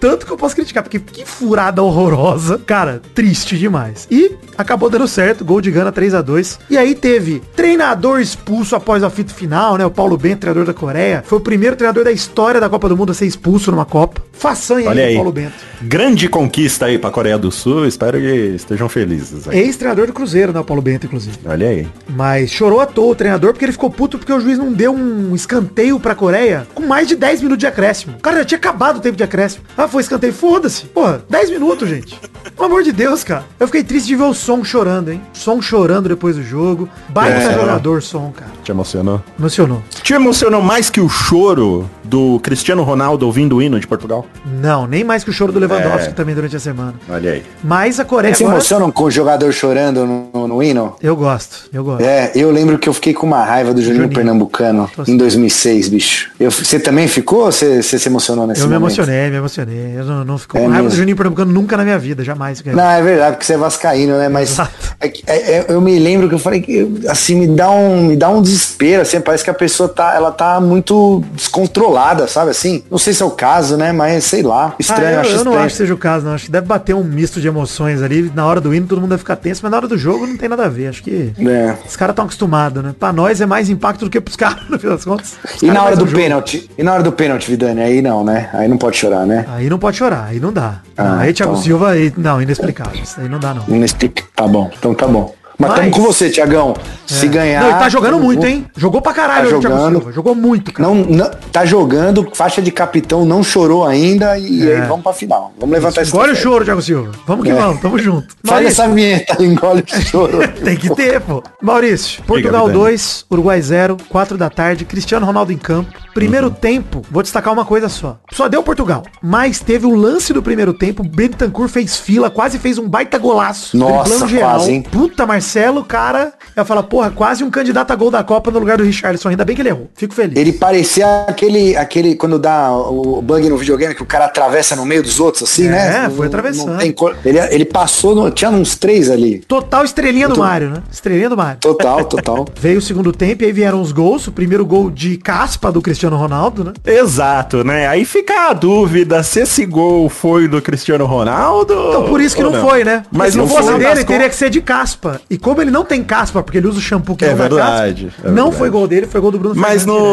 tanto 0.00 0.26
que 0.26 0.32
eu 0.32 0.36
posso 0.36 0.54
criticar, 0.54 0.82
porque 0.82 0.98
que 0.98 1.24
furada 1.24 1.82
horrorosa. 1.82 2.58
Cara, 2.66 3.00
triste 3.14 3.56
demais. 3.56 4.06
E 4.10 4.34
acabou 4.58 4.90
dando 4.90 5.06
certo, 5.06 5.44
gol 5.44 5.60
de 5.60 5.70
Gana 5.70 5.92
3 5.92 6.14
a 6.14 6.22
2 6.22 6.58
E 6.68 6.76
aí 6.76 6.94
teve 6.94 7.42
treinador 7.54 8.20
expulso 8.20 8.74
após 8.74 9.02
a 9.02 9.10
fita 9.10 9.32
final, 9.32 9.76
né? 9.76 9.86
O 9.86 9.90
Paulo 9.90 10.16
Bento, 10.16 10.40
treinador 10.40 10.66
da 10.66 10.74
Coreia. 10.74 11.22
Foi 11.26 11.38
o 11.38 11.40
primeiro 11.40 11.76
treinador 11.76 12.04
da 12.04 12.12
história 12.12 12.60
da 12.60 12.68
Copa 12.68 12.88
do 12.88 12.96
Mundo 12.96 13.12
a 13.12 13.14
ser 13.14 13.26
expulso 13.26 13.70
numa 13.70 13.84
Copa. 13.84 14.22
Façanha 14.32 14.88
Olha 14.88 15.04
aí, 15.04 15.14
Paulo 15.14 15.32
Bento. 15.32 15.54
Grande 15.82 16.28
conquista 16.28 16.86
aí 16.86 16.98
pra 16.98 17.10
Coreia 17.10 17.38
do 17.38 17.50
Sul. 17.50 17.86
Espero 17.86 18.18
que 18.18 18.54
estejam 18.54 18.88
felizes. 18.88 19.46
Ex-treinador 19.46 20.06
do 20.06 20.12
Cruzeiro, 20.12 20.52
né? 20.52 20.60
O 20.60 20.64
Paulo 20.64 20.82
Bento, 20.82 21.06
inclusive. 21.06 21.38
Olha 21.44 21.68
aí. 21.68 21.86
Mas 22.08 22.50
chorou 22.50 22.80
o 23.04 23.14
treinador 23.14 23.52
porque 23.52 23.64
ele 23.64 23.72
ficou 23.72 23.90
puto 23.90 24.18
porque 24.18 24.32
o 24.32 24.40
juiz 24.40 24.58
não 24.58 24.72
deu 24.72 24.92
um 24.92 25.34
escanteio 25.34 25.98
pra 26.00 26.14
Coreia 26.14 26.66
com 26.74 26.82
mais 26.86 27.06
de 27.08 27.14
10 27.16 27.40
minutos 27.42 27.58
de 27.60 27.66
acréscimo. 27.66 28.16
O 28.16 28.20
cara 28.20 28.38
já 28.38 28.44
tinha 28.44 28.58
acabado 28.58 28.96
o 28.96 29.00
tempo 29.00 29.16
de 29.16 29.22
acréscimo. 29.24 29.64
Ah, 29.76 29.86
foi 29.88 30.02
escanteio. 30.02 30.32
Foda-se. 30.32 30.86
Porra, 30.86 31.22
10 31.28 31.50
minutos, 31.50 31.88
gente. 31.88 32.18
Pelo 32.54 32.66
amor 32.66 32.82
de 32.82 32.92
Deus, 32.92 33.22
cara. 33.24 33.44
Eu 33.58 33.66
fiquei 33.66 33.82
triste 33.82 34.06
de 34.06 34.16
ver 34.16 34.22
o 34.24 34.34
Som 34.34 34.62
chorando, 34.64 35.10
hein? 35.12 35.20
Som 35.32 35.60
chorando 35.60 36.08
depois 36.08 36.36
do 36.36 36.42
jogo. 36.42 36.88
Baita 37.08 37.38
É. 37.38 37.54
jogador, 37.54 38.02
Som, 38.02 38.32
cara. 38.34 38.50
Te 38.62 38.70
emocionou? 38.70 39.22
Emocionou. 39.38 39.82
Te 40.02 40.12
emocionou 40.14 40.62
mais 40.62 40.88
que 40.90 41.00
o 41.00 41.08
choro 41.08 41.88
do 42.04 42.38
Cristiano 42.40 42.82
Ronaldo 42.84 43.26
ouvindo 43.26 43.56
o 43.56 43.62
hino 43.62 43.78
de 43.80 43.86
Portugal? 43.86 44.24
Não, 44.44 44.86
nem 44.86 45.02
mais 45.02 45.24
que 45.24 45.30
o 45.30 45.32
choro 45.32 45.52
do 45.52 45.58
Lewandowski 45.58 46.08
É. 46.08 46.12
também 46.12 46.34
durante 46.34 46.54
a 46.56 46.60
semana. 46.60 46.94
Olha 47.08 47.32
aí. 47.32 47.42
Mas 47.64 47.98
a 47.98 48.04
Coreia 48.04 48.34
Se 48.34 48.42
agora... 48.44 48.56
emocionam 48.58 48.90
com 48.92 49.04
o 49.04 49.10
jogador 49.10 49.52
chorando 49.52 50.06
no, 50.06 50.28
no- 50.32 50.48
no 50.48 50.62
hino? 50.62 50.94
Eu 51.02 51.16
gosto, 51.16 51.68
eu 51.72 51.82
gosto. 51.82 52.02
É, 52.02 52.30
eu 52.34 52.50
lembro 52.52 52.78
que 52.78 52.85
eu 52.88 52.92
fiquei 52.94 53.12
com 53.14 53.26
uma 53.26 53.44
raiva 53.44 53.72
do 53.74 53.80
Juninho, 53.80 54.02
Juninho. 54.02 54.14
Pernambucano 54.14 54.90
em 55.06 55.16
2006, 55.16 55.88
bicho. 55.88 56.30
Eu- 56.38 56.50
você 56.50 56.78
também 56.78 57.08
ficou 57.08 57.40
ou 57.46 57.52
você, 57.52 57.82
você 57.82 57.98
se 57.98 58.08
emocionou 58.08 58.46
nesse 58.46 58.60
Eu 58.60 58.68
me 58.68 58.74
momento? 58.74 58.92
emocionei, 58.98 59.30
me 59.30 59.36
emocionei. 59.36 59.94
Eu 59.96 60.04
não, 60.04 60.24
não 60.24 60.38
fico 60.38 60.56
É 60.56 60.60
com 60.60 60.66
raiva 60.66 60.82
do 60.82 60.84
mesmo? 60.84 60.98
Juninho 60.98 61.16
Pernambucano 61.16 61.52
nunca 61.52 61.76
na 61.76 61.84
minha 61.84 61.98
vida, 61.98 62.22
jamais. 62.24 62.60
cara. 62.60 62.76
Não, 62.76 62.84
é 62.90 63.02
verdade, 63.02 63.32
porque 63.32 63.44
você 63.46 63.54
é 63.54 63.56
vascaíno, 63.58 64.18
né? 64.18 64.28
Mas 64.28 64.56
é 65.00 65.08
que- 65.08 65.22
é- 65.26 65.52
é- 65.58 65.66
eu 65.68 65.80
me 65.80 65.98
lembro 65.98 66.28
que 66.28 66.34
eu 66.34 66.38
falei 66.38 66.60
que 66.60 67.00
assim 67.08 67.34
me 67.36 67.46
dá 67.46 67.70
um 67.70 68.06
me 68.06 68.16
dá 68.16 68.28
um 68.28 68.40
desespero, 68.42 69.02
assim, 69.02 69.20
parece 69.20 69.42
que 69.44 69.50
a 69.50 69.54
pessoa 69.54 69.88
tá 69.88 70.14
ela 70.14 70.30
tá 70.30 70.60
muito 70.60 71.22
descontrolada, 71.60 72.26
sabe 72.28 72.50
assim? 72.50 72.82
Não 72.90 72.98
sei 72.98 73.12
se 73.12 73.22
é 73.22 73.26
o 73.26 73.30
caso, 73.30 73.76
né? 73.76 73.92
Mas 73.92 74.24
sei 74.24 74.42
lá, 74.42 74.74
estranho, 74.78 75.06
Ah, 75.06 75.12
eu, 75.12 75.20
acho 75.20 75.30
eu 75.30 75.32
não 75.36 75.38
estranho. 75.52 75.58
acho 75.60 75.74
que 75.74 75.78
seja 75.78 75.94
o 75.94 75.98
caso, 75.98 76.26
não. 76.26 76.32
Acho 76.34 76.44
que 76.46 76.50
deve 76.50 76.66
bater 76.66 76.94
um 76.94 77.02
misto 77.04 77.40
de 77.40 77.48
emoções 77.48 78.02
ali. 78.02 78.30
Na 78.34 78.44
hora 78.46 78.60
do 78.60 78.74
hino 78.74 78.86
todo 78.86 79.00
mundo 79.00 79.10
deve 79.10 79.20
ficar 79.20 79.36
tenso, 79.36 79.60
mas 79.62 79.70
na 79.70 79.76
hora 79.78 79.88
do 79.88 79.96
jogo 79.96 80.26
não 80.26 80.36
tem 80.36 80.48
nada 80.48 80.64
a 80.66 80.68
ver. 80.68 80.88
Acho 80.88 81.02
que 81.02 81.32
É. 81.38 81.74
os 81.88 81.96
caras 81.96 82.12
estão 82.12 82.24
acostumados, 82.26 82.75
né? 82.82 82.94
Pra 82.98 83.12
nós 83.12 83.40
é 83.40 83.46
mais 83.46 83.68
impacto 83.70 84.04
do 84.04 84.10
que 84.10 84.20
pros 84.20 84.36
caras, 84.36 84.68
no 84.68 84.78
fim 84.78 84.88
das 84.88 85.04
contas. 85.04 85.36
E 85.62 85.66
na 85.66 85.82
hora 85.84 85.96
do 85.96 86.06
jogo. 86.06 86.16
pênalti? 86.18 86.70
E 86.76 86.82
na 86.82 86.92
hora 86.94 87.02
do 87.02 87.12
pênalti, 87.12 87.50
Vidani? 87.50 87.80
Aí 87.82 88.00
não, 88.02 88.24
né? 88.24 88.48
Aí 88.52 88.68
não 88.68 88.78
pode 88.78 88.96
chorar, 88.96 89.26
né? 89.26 89.44
Aí 89.48 89.68
não 89.68 89.78
pode 89.78 89.96
chorar, 89.96 90.24
aí 90.30 90.40
não 90.40 90.52
dá. 90.52 90.80
Ah, 90.96 91.04
Não, 91.04 91.18
aí 91.20 91.32
Thiago 91.32 91.52
então. 91.52 91.62
Silva, 91.62 91.90
aí, 91.90 92.12
não, 92.16 92.40
inexplicável. 92.40 93.02
Isso 93.02 93.20
aí 93.20 93.28
não 93.28 93.38
dá, 93.38 93.52
não. 93.54 93.64
Nesse- 93.68 93.96
Tá 94.34 94.46
bom, 94.46 94.70
então 94.78 94.94
tá 94.94 95.06
bom. 95.06 95.34
Mas 95.58 95.70
estamos 95.70 95.96
com 95.96 96.02
você, 96.02 96.28
Tiagão. 96.30 96.74
Se 97.06 97.28
ganhar. 97.28 97.60
Não, 97.62 97.70
ele 97.70 97.78
tá 97.78 97.88
jogando 97.88 98.18
muito, 98.18 98.40
vou- 98.40 98.48
hein? 98.48 98.66
Jogou 98.76 99.00
pra 99.00 99.12
caralho 99.12 99.48
Tá 99.50 99.56
o 99.56 99.60
Thiago 99.60 99.76
jogando. 99.76 99.96
Silva. 99.98 100.12
Jogou 100.12 100.34
muito, 100.34 100.72
cara. 100.72 100.88
Não, 100.88 100.94
não- 100.96 101.30
tá 101.52 101.64
jogando, 101.64 102.28
faixa 102.34 102.60
de 102.60 102.70
capitão, 102.70 103.24
não 103.24 103.42
chorou 103.42 103.84
ainda 103.86 104.36
e 104.38 104.70
aí 104.70 104.80
vamos 104.88 105.02
pra 105.02 105.12
final. 105.12 105.52
Vamos 105.58 105.72
levantar 105.74 106.02
esse 106.02 106.10
Engole 106.10 106.32
o 106.32 106.36
choro, 106.36 106.64
Thiago 106.64 106.82
Silva. 106.82 107.12
Vamos 107.26 107.44
que 107.44 107.52
É. 107.52 107.54
vamos, 107.54 107.80
tamo 107.80 107.98
junto. 107.98 108.26
Faz 108.44 108.62
Maurício, 108.62 108.82
essa 108.82 108.92
vinheta, 108.92 109.36
engole 109.44 109.82
o 109.82 110.00
choro. 110.02 110.38
Tem 110.64 110.76
que 110.76 110.94
ter, 110.94 111.20
pô. 111.20 111.42
Maurício, 111.62 112.22
Portugal 112.24 112.66
Vidani. 112.66 112.84
2, 112.84 113.24
Uruguai 113.30 113.62
0, 113.62 113.96
4 114.08 114.36
da 114.36 114.50
tarde, 114.50 114.84
Cristiano 114.84 115.24
Ronaldo 115.24 115.52
em 115.52 115.58
campo. 115.58 115.90
Primeiro 116.12 116.50
tempo, 116.50 117.02
vou 117.10 117.22
destacar 117.22 117.52
uma 117.52 117.64
coisa 117.64 117.88
só. 117.88 118.18
Só 118.32 118.48
deu 118.48 118.62
Portugal, 118.62 119.02
mas 119.22 119.60
teve 119.60 119.86
o 119.86 119.94
lance 119.94 120.32
do 120.32 120.42
primeiro 120.42 120.72
tempo, 120.74 121.02
Bentancur 121.02 121.68
fez 121.68 121.96
fila, 121.98 122.30
quase 122.30 122.58
fez 122.58 122.78
um 122.78 122.88
baita 122.88 123.18
golaço. 123.18 123.76
Nossa, 123.76 124.26
quase, 124.26 124.72
hein? 124.72 124.82
Puta, 124.82 125.26
Marcelo, 125.26 125.45
cara, 125.84 126.32
eu 126.54 126.64
falo, 126.64 126.82
porra, 126.82 127.10
quase 127.10 127.42
um 127.44 127.50
candidato 127.50 127.90
a 127.90 127.96
gol 127.96 128.10
da 128.10 128.22
Copa 128.24 128.50
no 128.50 128.58
lugar 128.58 128.76
do 128.78 128.84
Richarlison. 128.84 129.28
Ainda 129.28 129.44
bem 129.44 129.54
que 129.56 129.62
ele 129.62 129.68
errou. 129.70 129.90
Fico 129.94 130.14
feliz. 130.14 130.36
Ele 130.36 130.52
parecia 130.52 131.24
aquele, 131.28 131.76
aquele 131.76 132.14
quando 132.14 132.38
dá 132.38 132.70
o 132.72 133.20
bug 133.22 133.48
no 133.48 133.56
videogame 133.56 133.94
que 133.94 134.02
o 134.02 134.06
cara 134.06 134.26
atravessa 134.26 134.74
no 134.76 134.84
meio 134.84 135.02
dos 135.02 135.20
outros, 135.20 135.42
assim, 135.44 135.66
É, 135.66 135.70
né? 135.70 136.12
foi 136.14 136.26
atravessando. 136.26 136.78
tem 136.78 136.92
cor- 136.92 137.16
ele, 137.24 137.38
ele 137.38 137.64
passou, 137.64 138.14
no- 138.14 138.30
tinha 138.30 138.50
uns 138.50 138.74
três 138.76 139.10
ali. 139.10 139.38
Total 139.40 139.84
estrelinha 139.84 140.28
do 140.28 140.38
Mário, 140.38 140.70
né? 140.70 140.82
Estrelinha 140.90 141.28
do 141.28 141.36
Mário. 141.36 141.58
Total, 141.60 142.04
total. 142.06 142.46
Veio 142.60 142.78
o 142.78 142.82
segundo 142.82 143.12
tempo 143.12 143.42
e 143.42 143.46
aí 143.46 143.52
vieram 143.52 143.80
os 143.80 143.92
gols. 143.92 144.26
O 144.26 144.32
primeiro 144.32 144.64
gol 144.64 144.90
de 144.90 145.16
caspa 145.16 145.70
do 145.72 145.80
Cristiano 145.82 146.16
Ronaldo, 146.16 146.64
né? 146.64 146.72
Exato, 146.84 147.62
né? 147.64 147.86
Aí 147.86 148.04
fica 148.04 148.50
a 148.50 148.52
dúvida 148.52 149.22
se 149.22 149.40
esse 149.40 149.64
gol 149.66 150.08
foi 150.08 150.48
do 150.48 150.60
Cristiano 150.62 151.04
Ronaldo. 151.06 151.72
Então 151.88 152.04
por 152.08 152.20
isso 152.20 152.34
que 152.36 152.42
ou 152.44 152.50
não, 152.50 152.60
foi, 152.66 152.84
né? 152.84 152.98
Porque 153.02 153.16
Mas 153.16 153.32
se 153.32 153.38
não 153.38 153.46
fosse 153.48 153.72
dele, 153.78 154.04
teria 154.04 154.28
que 154.28 154.34
ser 154.34 154.50
de 154.50 154.60
caspa. 154.60 155.20
E 155.30 155.35
como 155.38 155.60
ele 155.60 155.70
não 155.70 155.84
tem 155.84 156.02
caspa, 156.02 156.42
porque 156.42 156.58
ele 156.58 156.66
usa 156.68 156.78
o 156.78 156.82
shampoo 156.82 157.16
que 157.16 157.24
É 157.24 157.30
não 157.30 157.36
verdade, 157.36 158.04
caspa, 158.06 158.28
é 158.28 158.30
não 158.30 158.34
verdade. 158.44 158.56
foi 158.56 158.70
gol 158.70 158.86
dele, 158.88 159.06
foi 159.06 159.20
gol 159.20 159.30
do 159.30 159.38
Bruno 159.38 159.54
Mas 159.54 159.84
Fernandes 159.84 160.04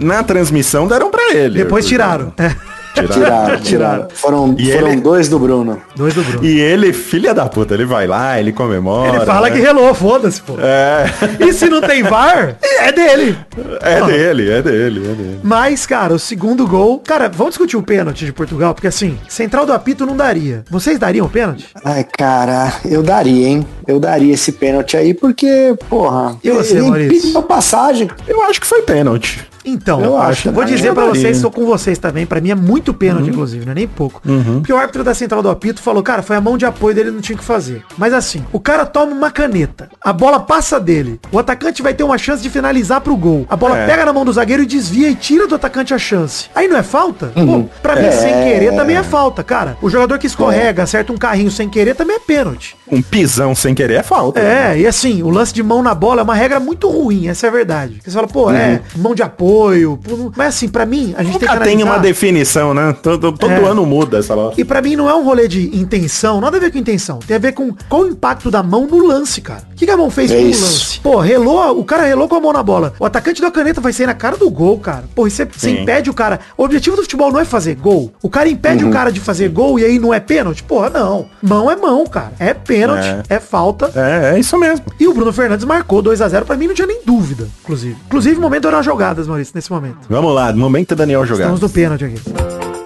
no, 0.00 0.06
na 0.06 0.22
transmissão 0.22 0.86
deram 0.86 1.10
pra 1.10 1.32
ele. 1.34 1.58
Depois 1.62 1.86
tiraram. 1.86 2.32
É. 2.38 2.54
Tiraram, 2.94 3.60
tiraram. 3.60 4.08
Foram, 4.12 4.54
E 4.58 4.72
foram 4.72 4.88
ele- 4.92 5.00
dois 5.00 5.28
do 5.28 5.38
Bruno. 5.38 5.80
Dois 5.96 6.12
do 6.14 6.22
Bruno. 6.22 6.44
E 6.44 6.58
ele, 6.60 6.92
filha 6.92 7.32
da 7.32 7.46
puta, 7.48 7.74
ele 7.74 7.84
vai 7.84 8.06
lá, 8.06 8.38
ele 8.38 8.52
comemora. 8.52 9.16
Ele 9.16 9.24
fala 9.26 9.48
né? 9.48 9.54
que 9.56 9.60
relou, 9.62 9.94
foda-se, 9.94 10.40
pô. 10.42 10.54
É, 10.60 11.04
E 11.46 11.52
se 11.52 11.68
não 11.68 11.80
tem 11.80 12.02
VAR, 12.02 12.56
é 12.80 12.92
dele. 12.92 13.36
é 13.80 14.00
Pô. 14.00 14.06
dele, 14.06 14.50
é 14.50 14.62
dele, 14.62 15.00
é 15.10 15.14
dele. 15.14 15.40
Mas, 15.42 15.86
cara, 15.86 16.14
o 16.14 16.18
segundo 16.18 16.66
gol. 16.66 16.98
Cara, 17.06 17.28
vamos 17.28 17.52
discutir 17.52 17.76
o 17.76 17.82
pênalti 17.82 18.24
de 18.24 18.32
Portugal, 18.32 18.74
porque 18.74 18.88
assim, 18.88 19.16
central 19.28 19.64
do 19.64 19.72
apito 19.72 20.04
não 20.04 20.16
daria. 20.16 20.64
Vocês 20.70 20.98
dariam 20.98 21.26
o 21.26 21.30
pênalti? 21.30 21.68
Ai, 21.84 22.04
cara, 22.18 22.72
eu 22.84 23.02
daria, 23.02 23.48
hein? 23.48 23.66
Eu 23.86 23.98
daria 24.00 24.34
esse 24.34 24.52
pênalti 24.52 24.96
aí, 24.96 25.14
porque, 25.14 25.74
porra, 25.88 26.36
E 26.42 26.50
você, 26.50 26.78
ele 26.78 26.82
Maurício? 26.88 27.22
pediu 27.28 27.42
passagem. 27.42 28.10
Eu 28.26 28.42
acho 28.42 28.60
que 28.60 28.66
foi 28.66 28.82
pênalti. 28.82 29.48
Então, 29.64 30.00
Eu 30.02 30.16
acho, 30.16 30.50
vou 30.52 30.64
né? 30.64 30.70
dizer 30.70 30.92
pra 30.94 31.04
daria. 31.06 31.20
vocês, 31.20 31.36
estou 31.36 31.50
com 31.50 31.66
vocês 31.66 31.98
também. 31.98 32.24
Pra 32.26 32.40
mim 32.40 32.50
é 32.50 32.54
muito 32.54 32.94
pênalti, 32.94 33.28
inclusive, 33.28 33.64
não 33.64 33.72
é 33.72 33.74
nem 33.74 33.86
pouco. 33.88 34.20
Porque 34.54 34.72
o 34.72 34.76
árbitro 34.76 35.04
da 35.04 35.14
central 35.14 35.42
do 35.42 35.50
apito 35.50 35.80
falou, 35.82 36.02
cara, 36.02 36.22
foi 36.22 36.36
a 36.36 36.40
mão 36.40 36.56
de 36.56 36.64
apoio 36.64 36.94
dele, 36.94 37.10
não 37.10 37.20
tinha 37.20 37.36
o 37.36 37.38
que 37.38 37.44
fazer. 37.44 37.82
Mas 37.98 38.12
assim, 38.14 38.44
o 38.52 38.58
cara 38.60 38.86
toma 38.86 39.12
uma 39.12 39.30
caneta, 39.30 39.88
a 40.00 40.12
bola 40.12 40.40
passa 40.40 40.80
dele, 40.80 41.20
o 41.30 41.38
atacante 41.38 41.82
vai 41.82 41.92
ter 41.94 42.02
uma 42.04 42.16
chance 42.18 42.42
de 42.42 42.48
finalizar 42.50 43.00
pro 43.00 43.16
gol. 43.16 43.46
A 43.50 43.56
bola 43.56 43.76
É. 43.78 43.86
pega 43.86 44.04
na 44.04 44.12
mão 44.12 44.24
do 44.24 44.32
zagueiro 44.32 44.62
e 44.62 44.66
desvia 44.66 45.08
e 45.10 45.14
tira 45.14 45.46
do 45.46 45.54
atacante 45.54 45.92
a 45.92 45.98
chance. 45.98 46.48
Aí 46.54 46.66
não 46.68 46.76
é 46.76 46.82
falta? 46.82 47.26
Pô, 47.34 47.64
pra 47.82 47.96
mim, 47.96 48.10
sem 48.12 48.32
querer 48.44 48.74
também 48.74 48.96
é 48.96 49.02
falta, 49.02 49.42
cara. 49.44 49.76
O 49.82 49.88
jogador 49.90 50.18
que 50.18 50.26
escorrega, 50.26 50.82
acerta 50.82 51.12
um 51.12 51.16
carrinho 51.18 51.50
sem 51.50 51.68
querer 51.68 51.94
também 51.94 52.16
é 52.16 52.20
pênalti. 52.20 52.76
Um 52.90 53.02
pisão 53.02 53.54
sem 53.54 53.74
querer 53.74 53.94
é 53.94 54.02
falta. 54.02 54.40
né? 54.40 54.72
É, 54.76 54.80
e 54.80 54.86
assim, 54.86 55.22
o 55.22 55.28
lance 55.30 55.52
de 55.52 55.62
mão 55.62 55.82
na 55.82 55.94
bola 55.94 56.20
é 56.20 56.24
uma 56.24 56.34
regra 56.34 56.58
muito 56.58 56.88
ruim, 56.88 57.28
essa 57.28 57.46
é 57.46 57.48
a 57.48 57.52
verdade. 57.52 58.00
Você 58.04 58.10
fala, 58.10 58.26
pô, 58.26 58.50
é, 58.50 58.80
mão 58.96 59.14
de 59.14 59.22
apoio. 59.22 59.49
Pô, 59.52 60.16
não- 60.16 60.32
Mas 60.36 60.48
assim, 60.48 60.68
pra 60.68 60.84
mim, 60.86 61.14
a 61.16 61.22
gente 61.22 61.38
tem 61.38 61.48
que 61.48 61.54
Nunca 61.54 61.64
tem 61.64 61.76
uma 61.76 61.82
analisar. 61.94 62.02
definição, 62.02 62.74
né? 62.74 62.94
Todo, 63.02 63.32
todo 63.32 63.50
É. 63.50 63.64
ano 63.64 63.84
muda 63.86 64.18
essa 64.18 64.34
lá. 64.34 64.52
E 64.56 64.64
pra 64.64 64.80
mim 64.82 64.96
não 64.96 65.08
é 65.08 65.14
um 65.14 65.24
rolê 65.24 65.48
de 65.48 65.76
intenção, 65.76 66.40
nada 66.40 66.56
a 66.56 66.60
ver 66.60 66.70
com 66.72 66.78
intenção. 66.78 67.18
Tem 67.18 67.36
a 67.36 67.40
ver 67.40 67.52
com 67.52 67.74
qual 67.88 68.02
o 68.02 68.08
impacto 68.08 68.50
da 68.50 68.62
mão 68.62 68.86
no 68.86 69.06
lance, 69.06 69.40
cara. 69.40 69.62
O 69.72 69.74
que, 69.74 69.84
que 69.86 69.90
a 69.90 69.96
mão 69.96 70.10
fez 70.10 70.30
É 70.30 70.36
com 70.36 70.42
o 70.42 70.46
isso. 70.48 70.62
lance? 70.64 71.00
Pô, 71.00 71.18
relou, 71.18 71.78
o 71.78 71.84
cara 71.84 72.04
relou 72.04 72.28
com 72.28 72.34
a 72.36 72.40
mão 72.40 72.52
na 72.52 72.62
bola. 72.62 72.92
O 72.98 73.04
atacante 73.04 73.40
da 73.40 73.50
caneta 73.50 73.80
vai 73.80 73.92
sair 73.92 74.06
na 74.06 74.14
cara 74.14 74.36
do 74.36 74.48
gol, 74.50 74.78
cara. 74.78 75.04
Pô, 75.14 75.26
e 75.26 75.30
você, 75.30 75.44
você 75.44 75.70
Sim. 75.70 75.82
impede 75.82 76.10
o 76.10 76.14
cara. 76.14 76.40
O 76.56 76.64
objetivo 76.64 76.96
do 76.96 77.02
futebol 77.02 77.32
não 77.32 77.40
é 77.40 77.44
fazer 77.44 77.74
gol. 77.76 78.12
O 78.22 78.28
cara 78.28 78.48
impede 78.48 78.84
Uhum. 78.84 78.90
o 78.90 78.92
cara 78.92 79.10
de 79.10 79.20
fazer 79.20 79.48
gol 79.48 79.78
e 79.78 79.84
aí 79.84 79.98
não 79.98 80.12
é 80.12 80.20
pênalti? 80.20 80.62
Porra, 80.62 80.90
não. 80.90 81.26
Mão 81.42 81.70
é 81.70 81.76
mão, 81.76 82.04
cara. 82.06 82.32
É 82.38 82.52
pênalti, 82.54 83.06
é, 83.28 83.38
falta. 83.40 83.90
É, 83.94 84.34
é 84.34 84.38
isso 84.38 84.58
mesmo. 84.58 84.84
E 84.98 85.06
o 85.08 85.14
Bruno 85.14 85.32
Fernandes 85.32 85.64
marcou 85.64 86.02
2 86.02 86.20
a 86.20 86.28
0 86.28 86.44
Pra 86.44 86.56
mim 86.56 86.66
não 86.66 86.74
tinha 86.74 86.86
nem 86.86 87.00
dúvida, 87.04 87.48
inclusive. 87.62 87.96
Inclusive, 88.06 88.36
o 88.38 88.40
momento 88.40 88.66
eram 88.68 88.82
jogadas, 88.82 89.26
Maurício, 89.40 89.54
nesse 89.54 89.70
momento. 89.70 90.06
Vamos 90.08 90.34
lá, 90.34 90.52
momento 90.52 90.94
Daniel 90.94 91.24
jogar. 91.26 91.44
Estamos 91.44 91.60
no 91.60 91.70
pênalti 91.70 92.04
aqui. 92.04 92.20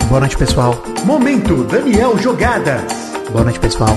Boa 0.08 0.20
noite, 0.20 0.36
pessoal. 0.36 0.82
Momento 1.04 1.64
Daniel 1.64 2.16
Jogadas. 2.16 2.82
Boa 3.30 3.44
noite, 3.44 3.58
pessoal. 3.58 3.96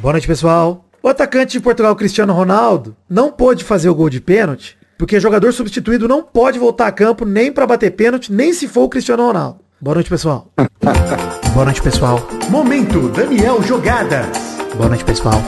Boa 0.00 0.12
noite, 0.12 0.26
pessoal. 0.26 0.84
O 1.02 1.08
atacante 1.08 1.52
de 1.52 1.60
Portugal, 1.60 1.94
Cristiano 1.96 2.32
Ronaldo, 2.32 2.96
não 3.08 3.30
pôde 3.30 3.64
fazer 3.64 3.88
o 3.88 3.94
gol 3.94 4.10
de 4.10 4.20
pênalti 4.20 4.76
Porque 4.98 5.20
jogador 5.20 5.52
substituído 5.52 6.08
não 6.08 6.22
pode 6.22 6.58
voltar 6.58 6.88
a 6.88 6.92
campo 6.92 7.24
nem 7.24 7.52
pra 7.52 7.66
bater 7.66 7.92
pênalti, 7.92 8.32
nem 8.32 8.52
se 8.52 8.66
for 8.66 8.82
o 8.82 8.88
Cristiano 8.88 9.26
Ronaldo. 9.26 9.60
Boa 9.80 9.94
noite, 9.94 10.10
pessoal. 10.10 10.50
Boa 11.54 11.64
noite, 11.64 11.80
pessoal. 11.80 12.26
Momento, 12.50 13.08
Daniel 13.08 13.62
Jogadas. 13.62 14.26
Boa 14.74 14.88
noite, 14.88 15.04
pessoal. 15.04 15.40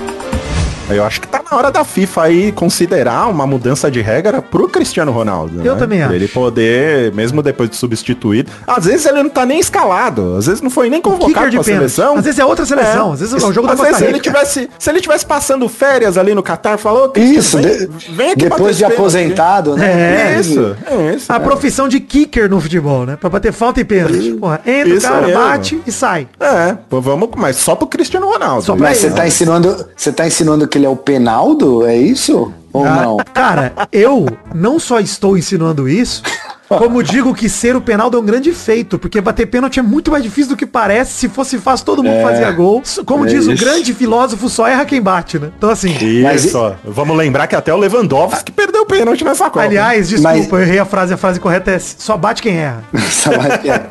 Eu 0.91 1.05
acho 1.05 1.21
que 1.21 1.29
tá 1.29 1.43
na 1.51 1.57
hora 1.57 1.71
da 1.71 1.85
FIFA 1.85 2.23
aí 2.23 2.53
considerar 2.53 3.27
uma 3.29 3.47
mudança 3.47 3.91
de 3.91 4.01
regra 4.01 4.41
pro 4.41 4.69
Cristiano 4.69 5.13
Ronaldo. 5.13 5.61
Eu 5.65 5.75
né? 5.75 5.79
também 5.79 5.99
Pra 5.99 6.07
acho. 6.09 6.15
Ele 6.17 6.29
poder, 6.29 7.13
mesmo 7.13 7.43
depois 7.43 7.69
de 7.71 7.77
substituído. 7.77 8.51
Às 8.67 8.87
vezes 8.87 9.05
ele 9.07 9.23
não 9.23 9.31
tá 9.31 9.45
nem 9.45 9.61
escalado. 9.61 10.37
Às 10.37 10.47
vezes 10.47 10.61
não 10.63 10.71
foi 10.71 10.89
nem 10.89 11.01
convocado 11.01 11.33
pra 11.33 11.43
pênalti. 11.51 11.65
seleção. 11.67 12.17
Às 12.17 12.25
vezes 12.25 12.41
é 12.41 12.45
outra 12.45 12.65
seleção, 12.65 13.13
às 13.13 13.21
vezes 13.21 13.35
é 13.35 13.47
o 13.47 13.53
jogo 13.53 13.67
da 13.67 13.75
Às 13.75 13.79
vezes 13.81 13.93
Costa 13.93 14.05
se 14.07 14.11
ele 14.13 14.21
tivesse, 14.21 14.71
se 14.79 14.91
ele 14.91 15.01
tivesse 15.01 15.27
passando 15.27 15.69
férias 15.69 16.17
ali 16.17 16.35
no 16.35 16.43
Catar, 16.43 16.79
falou, 16.79 17.11
"Cristiano, 17.11 17.39
Isso, 17.39 17.59
vem- 17.59 17.79
de- 17.99 18.13
vem 18.13 18.31
aqui 18.33 18.49
depois 18.49 18.77
de 18.79 18.85
aposentado, 18.85 19.77
né? 19.77 20.35
É, 20.37 20.41
Isso, 20.41 20.77
é 20.87 21.15
isso. 21.15 21.31
A 21.33 21.39
profissão 21.39 21.87
de 21.89 22.01
kicker 22.01 22.49
no 22.49 22.61
futebol, 22.61 23.05
né? 23.05 23.17
Pra 23.17 23.29
bater 23.29 23.53
falta 23.53 23.81
e 23.81 23.85
pênalti. 23.85 24.33
Porra, 24.33 24.61
entra, 24.67 24.95
o 24.95 24.97
Isso 24.97 25.07
cara, 25.09 25.27
mesmo. 25.27 25.43
bate 25.43 25.83
e 25.87 25.93
sai. 25.93 26.29
É, 26.41 26.77
pô, 26.89 27.01
vamos, 27.01 27.29
mas 27.37 27.57
só 27.57 27.75
pro 27.75 27.87
Cristiano 27.87 28.27
Ronaldo. 28.27 28.63
Só 28.65 28.75
pra 28.75 28.89
Mas 28.89 28.99
você 28.99 29.11
tá 29.11 29.27
ensinando, 29.27 29.87
você 29.97 30.11
tá 30.13 30.27
ensinando 30.27 30.67
que 30.67 30.78
ele 30.79 30.87
é 30.87 30.89
o 30.89 30.97
Penaldo? 30.97 31.85
É 31.87 31.97
isso? 31.97 32.53
Ou 32.73 32.85
Ah, 32.85 33.03
não? 33.03 33.17
Cara, 33.35 33.73
eu 33.93 34.27
não 34.55 34.79
só 34.79 35.01
estou 35.01 35.37
ensinando 35.39 35.89
isso, 35.89 36.23
como 36.69 37.03
digo 37.03 37.35
que 37.35 37.49
ser 37.49 37.75
o 37.75 37.81
Penaldo 37.81 38.19
é 38.19 38.21
um 38.21 38.25
grande 38.25 38.53
feito, 38.53 38.99
porque 38.99 39.23
bater 39.23 39.47
pênalti 39.47 39.79
é 39.79 39.83
muito 39.83 40.11
mais 40.11 40.23
difícil 40.23 40.51
do 40.51 40.57
que 40.57 40.67
parece. 40.67 41.13
Se 41.13 41.29
fosse 41.31 41.57
fácil, 41.59 41.87
todo 41.87 42.05
mundo 42.05 42.23
fazia 42.23 42.51
gol. 42.53 42.83
Como 43.07 43.25
é 43.25 43.29
diz 43.29 43.47
o 43.49 43.55
grande 43.55 43.95
filósofo, 43.95 44.51
só 44.51 44.69
erra 44.69 44.85
quem 44.85 45.01
bate, 45.01 45.39
né? 45.39 45.51
Então 45.57 45.71
assim, 45.71 45.95
Mas 46.23 46.45
Isso, 46.45 46.59
ó. 46.59 46.75
Vamos 46.85 47.17
lembrar 47.17 47.47
que 47.47 47.57
até 47.57 47.73
o 47.73 47.79
Lewandowski 47.79 48.53
perdeu 48.53 48.83
o 48.83 48.87
pênalti 48.87 49.25
nessa 49.25 49.45
Copa. 49.45 49.63
aliás, 49.63 50.11
desculpa, 50.11 50.37
Mas- 50.37 50.53
eu 50.53 50.61
errei 50.61 50.79
a 50.79 50.85
frase, 50.85 51.15
a 51.15 51.17
frase 51.17 51.41
correta 51.41 51.71
é 51.71 51.79
só 51.79 52.19
bate 52.19 52.43
quem 52.43 52.57
erra. 52.59 52.85
Sabe 53.11 53.59
que 53.63 53.71
é? 53.71 53.87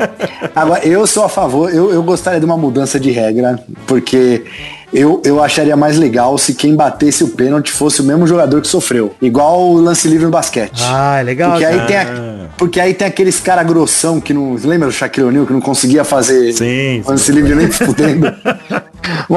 Agora, 0.56 0.88
eu 0.88 1.08
sou 1.08 1.24
a 1.26 1.30
favor, 1.30 1.74
eu, 1.74 1.92
eu 1.92 2.04
gostaria 2.04 2.40
de 2.40 2.46
uma 2.46 2.58
mudança 2.58 3.00
de 3.00 3.10
regra, 3.10 3.60
porque 3.88 4.46
eu, 4.94 5.22
eu 5.26 5.44
acharia 5.44 5.76
mais 5.76 5.98
legal 5.98 6.38
se 6.38 6.54
quem 6.54 6.76
batesse 6.76 7.24
o 7.24 7.30
pênalti 7.30 7.72
fosse 7.72 8.02
o 8.02 8.04
mesmo 8.04 8.26
jogador 8.26 8.62
que 8.62 8.68
sofreu. 8.68 9.14
Igual 9.22 9.70
o 9.72 9.82
lance 9.82 10.08
livre 10.08 10.26
no 10.26 10.32
basquete. 10.32 10.82
Ah, 10.86 11.20
é 11.20 11.24
legal. 11.24 11.52
Porque 11.52 11.66
aí, 11.66 11.86
tem 11.88 11.98
a- 11.98 12.48
porque 12.58 12.80
aí 12.80 12.94
tem 12.94 13.08
aqueles 13.08 13.40
cara 13.40 13.62
grossão 13.64 14.20
que 14.22 14.34
não. 14.34 14.56
Lembra 14.64 14.88
do 14.88 14.94
Shaquille 14.94 15.28
O'Neal 15.28 15.46
que 15.46 15.54
não 15.54 15.62
conseguia 15.62 16.04
fazer 16.04 16.52
Sim, 16.54 17.04
lance 17.06 17.32
livre 17.32 17.54
nem 17.56 17.70
fudendo? 17.72 18.34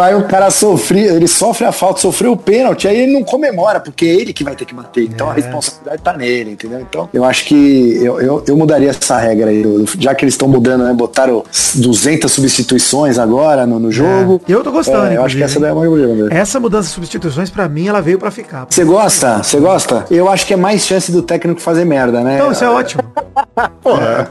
Aí 0.01 0.15
o 0.15 0.25
cara 0.25 0.51
sofria, 0.51 1.13
ele 1.13 1.29
sofre 1.29 1.65
a 1.65 1.71
falta, 1.71 2.01
sofreu 2.01 2.33
o 2.33 2.37
pênalti, 2.37 2.89
aí 2.89 3.03
ele 3.03 3.13
não 3.13 3.23
comemora, 3.23 3.79
porque 3.79 4.05
é 4.05 4.09
ele 4.09 4.33
que 4.33 4.43
vai 4.43 4.57
ter 4.57 4.65
que 4.65 4.75
bater. 4.75 5.05
Então 5.05 5.29
É. 5.29 5.31
a 5.31 5.35
responsabilidade 5.35 6.03
tá 6.03 6.13
nele, 6.13 6.53
entendeu? 6.53 6.81
Então 6.81 7.09
eu 7.13 7.25
acho 7.25 7.45
que 7.45 7.97
eu, 8.03 8.21
eu, 8.21 8.45
eu 8.49 8.57
mudaria 8.57 8.91
essa 8.91 9.17
regra 9.19 9.51
aí. 9.51 9.63
Já 9.99 10.13
que 10.15 10.25
eles 10.25 10.35
estão 10.35 10.49
mudando, 10.49 10.83
né? 10.85 10.93
Botaram 10.93 11.45
200 11.75 12.31
substituições 12.33 13.17
agora 13.19 13.65
no, 13.65 13.79
no 13.79 13.93
jogo. 13.93 14.41
Eu 14.49 14.63
tô 14.65 14.73
gostando, 14.73 15.07
É, 15.07 15.17
eu 15.19 15.25
acho 15.25 15.37
que 15.41 15.45
essa 15.45 15.61
daí 15.61 15.71
é 15.71 15.73
uma 15.73 15.83
problema. 15.83 16.29
Essa 16.33 16.61
mudança 16.61 16.89
de 16.89 16.95
substituições, 16.95 17.51
pra 17.51 17.69
mim, 17.69 17.89
ela 17.89 18.01
veio 18.01 18.19
pra 18.19 18.31
ficar. 18.31 18.67
Você 18.69 18.85
gosta? 18.85 19.39
Você 19.43 19.59
gosta? 19.59 20.05
Eu 20.11 20.29
acho 20.29 20.47
que 20.47 20.55
é 20.55 20.57
mais 20.57 20.85
chance 20.87 21.11
do 21.11 21.23
técnico 21.23 21.61
fazer 21.61 21.85
merda, 21.85 22.21
né? 22.23 22.37
Então, 22.37 22.53
isso 22.53 22.65
é 22.65 22.71
ótimo. 22.71 23.03
Porra. 23.83 24.29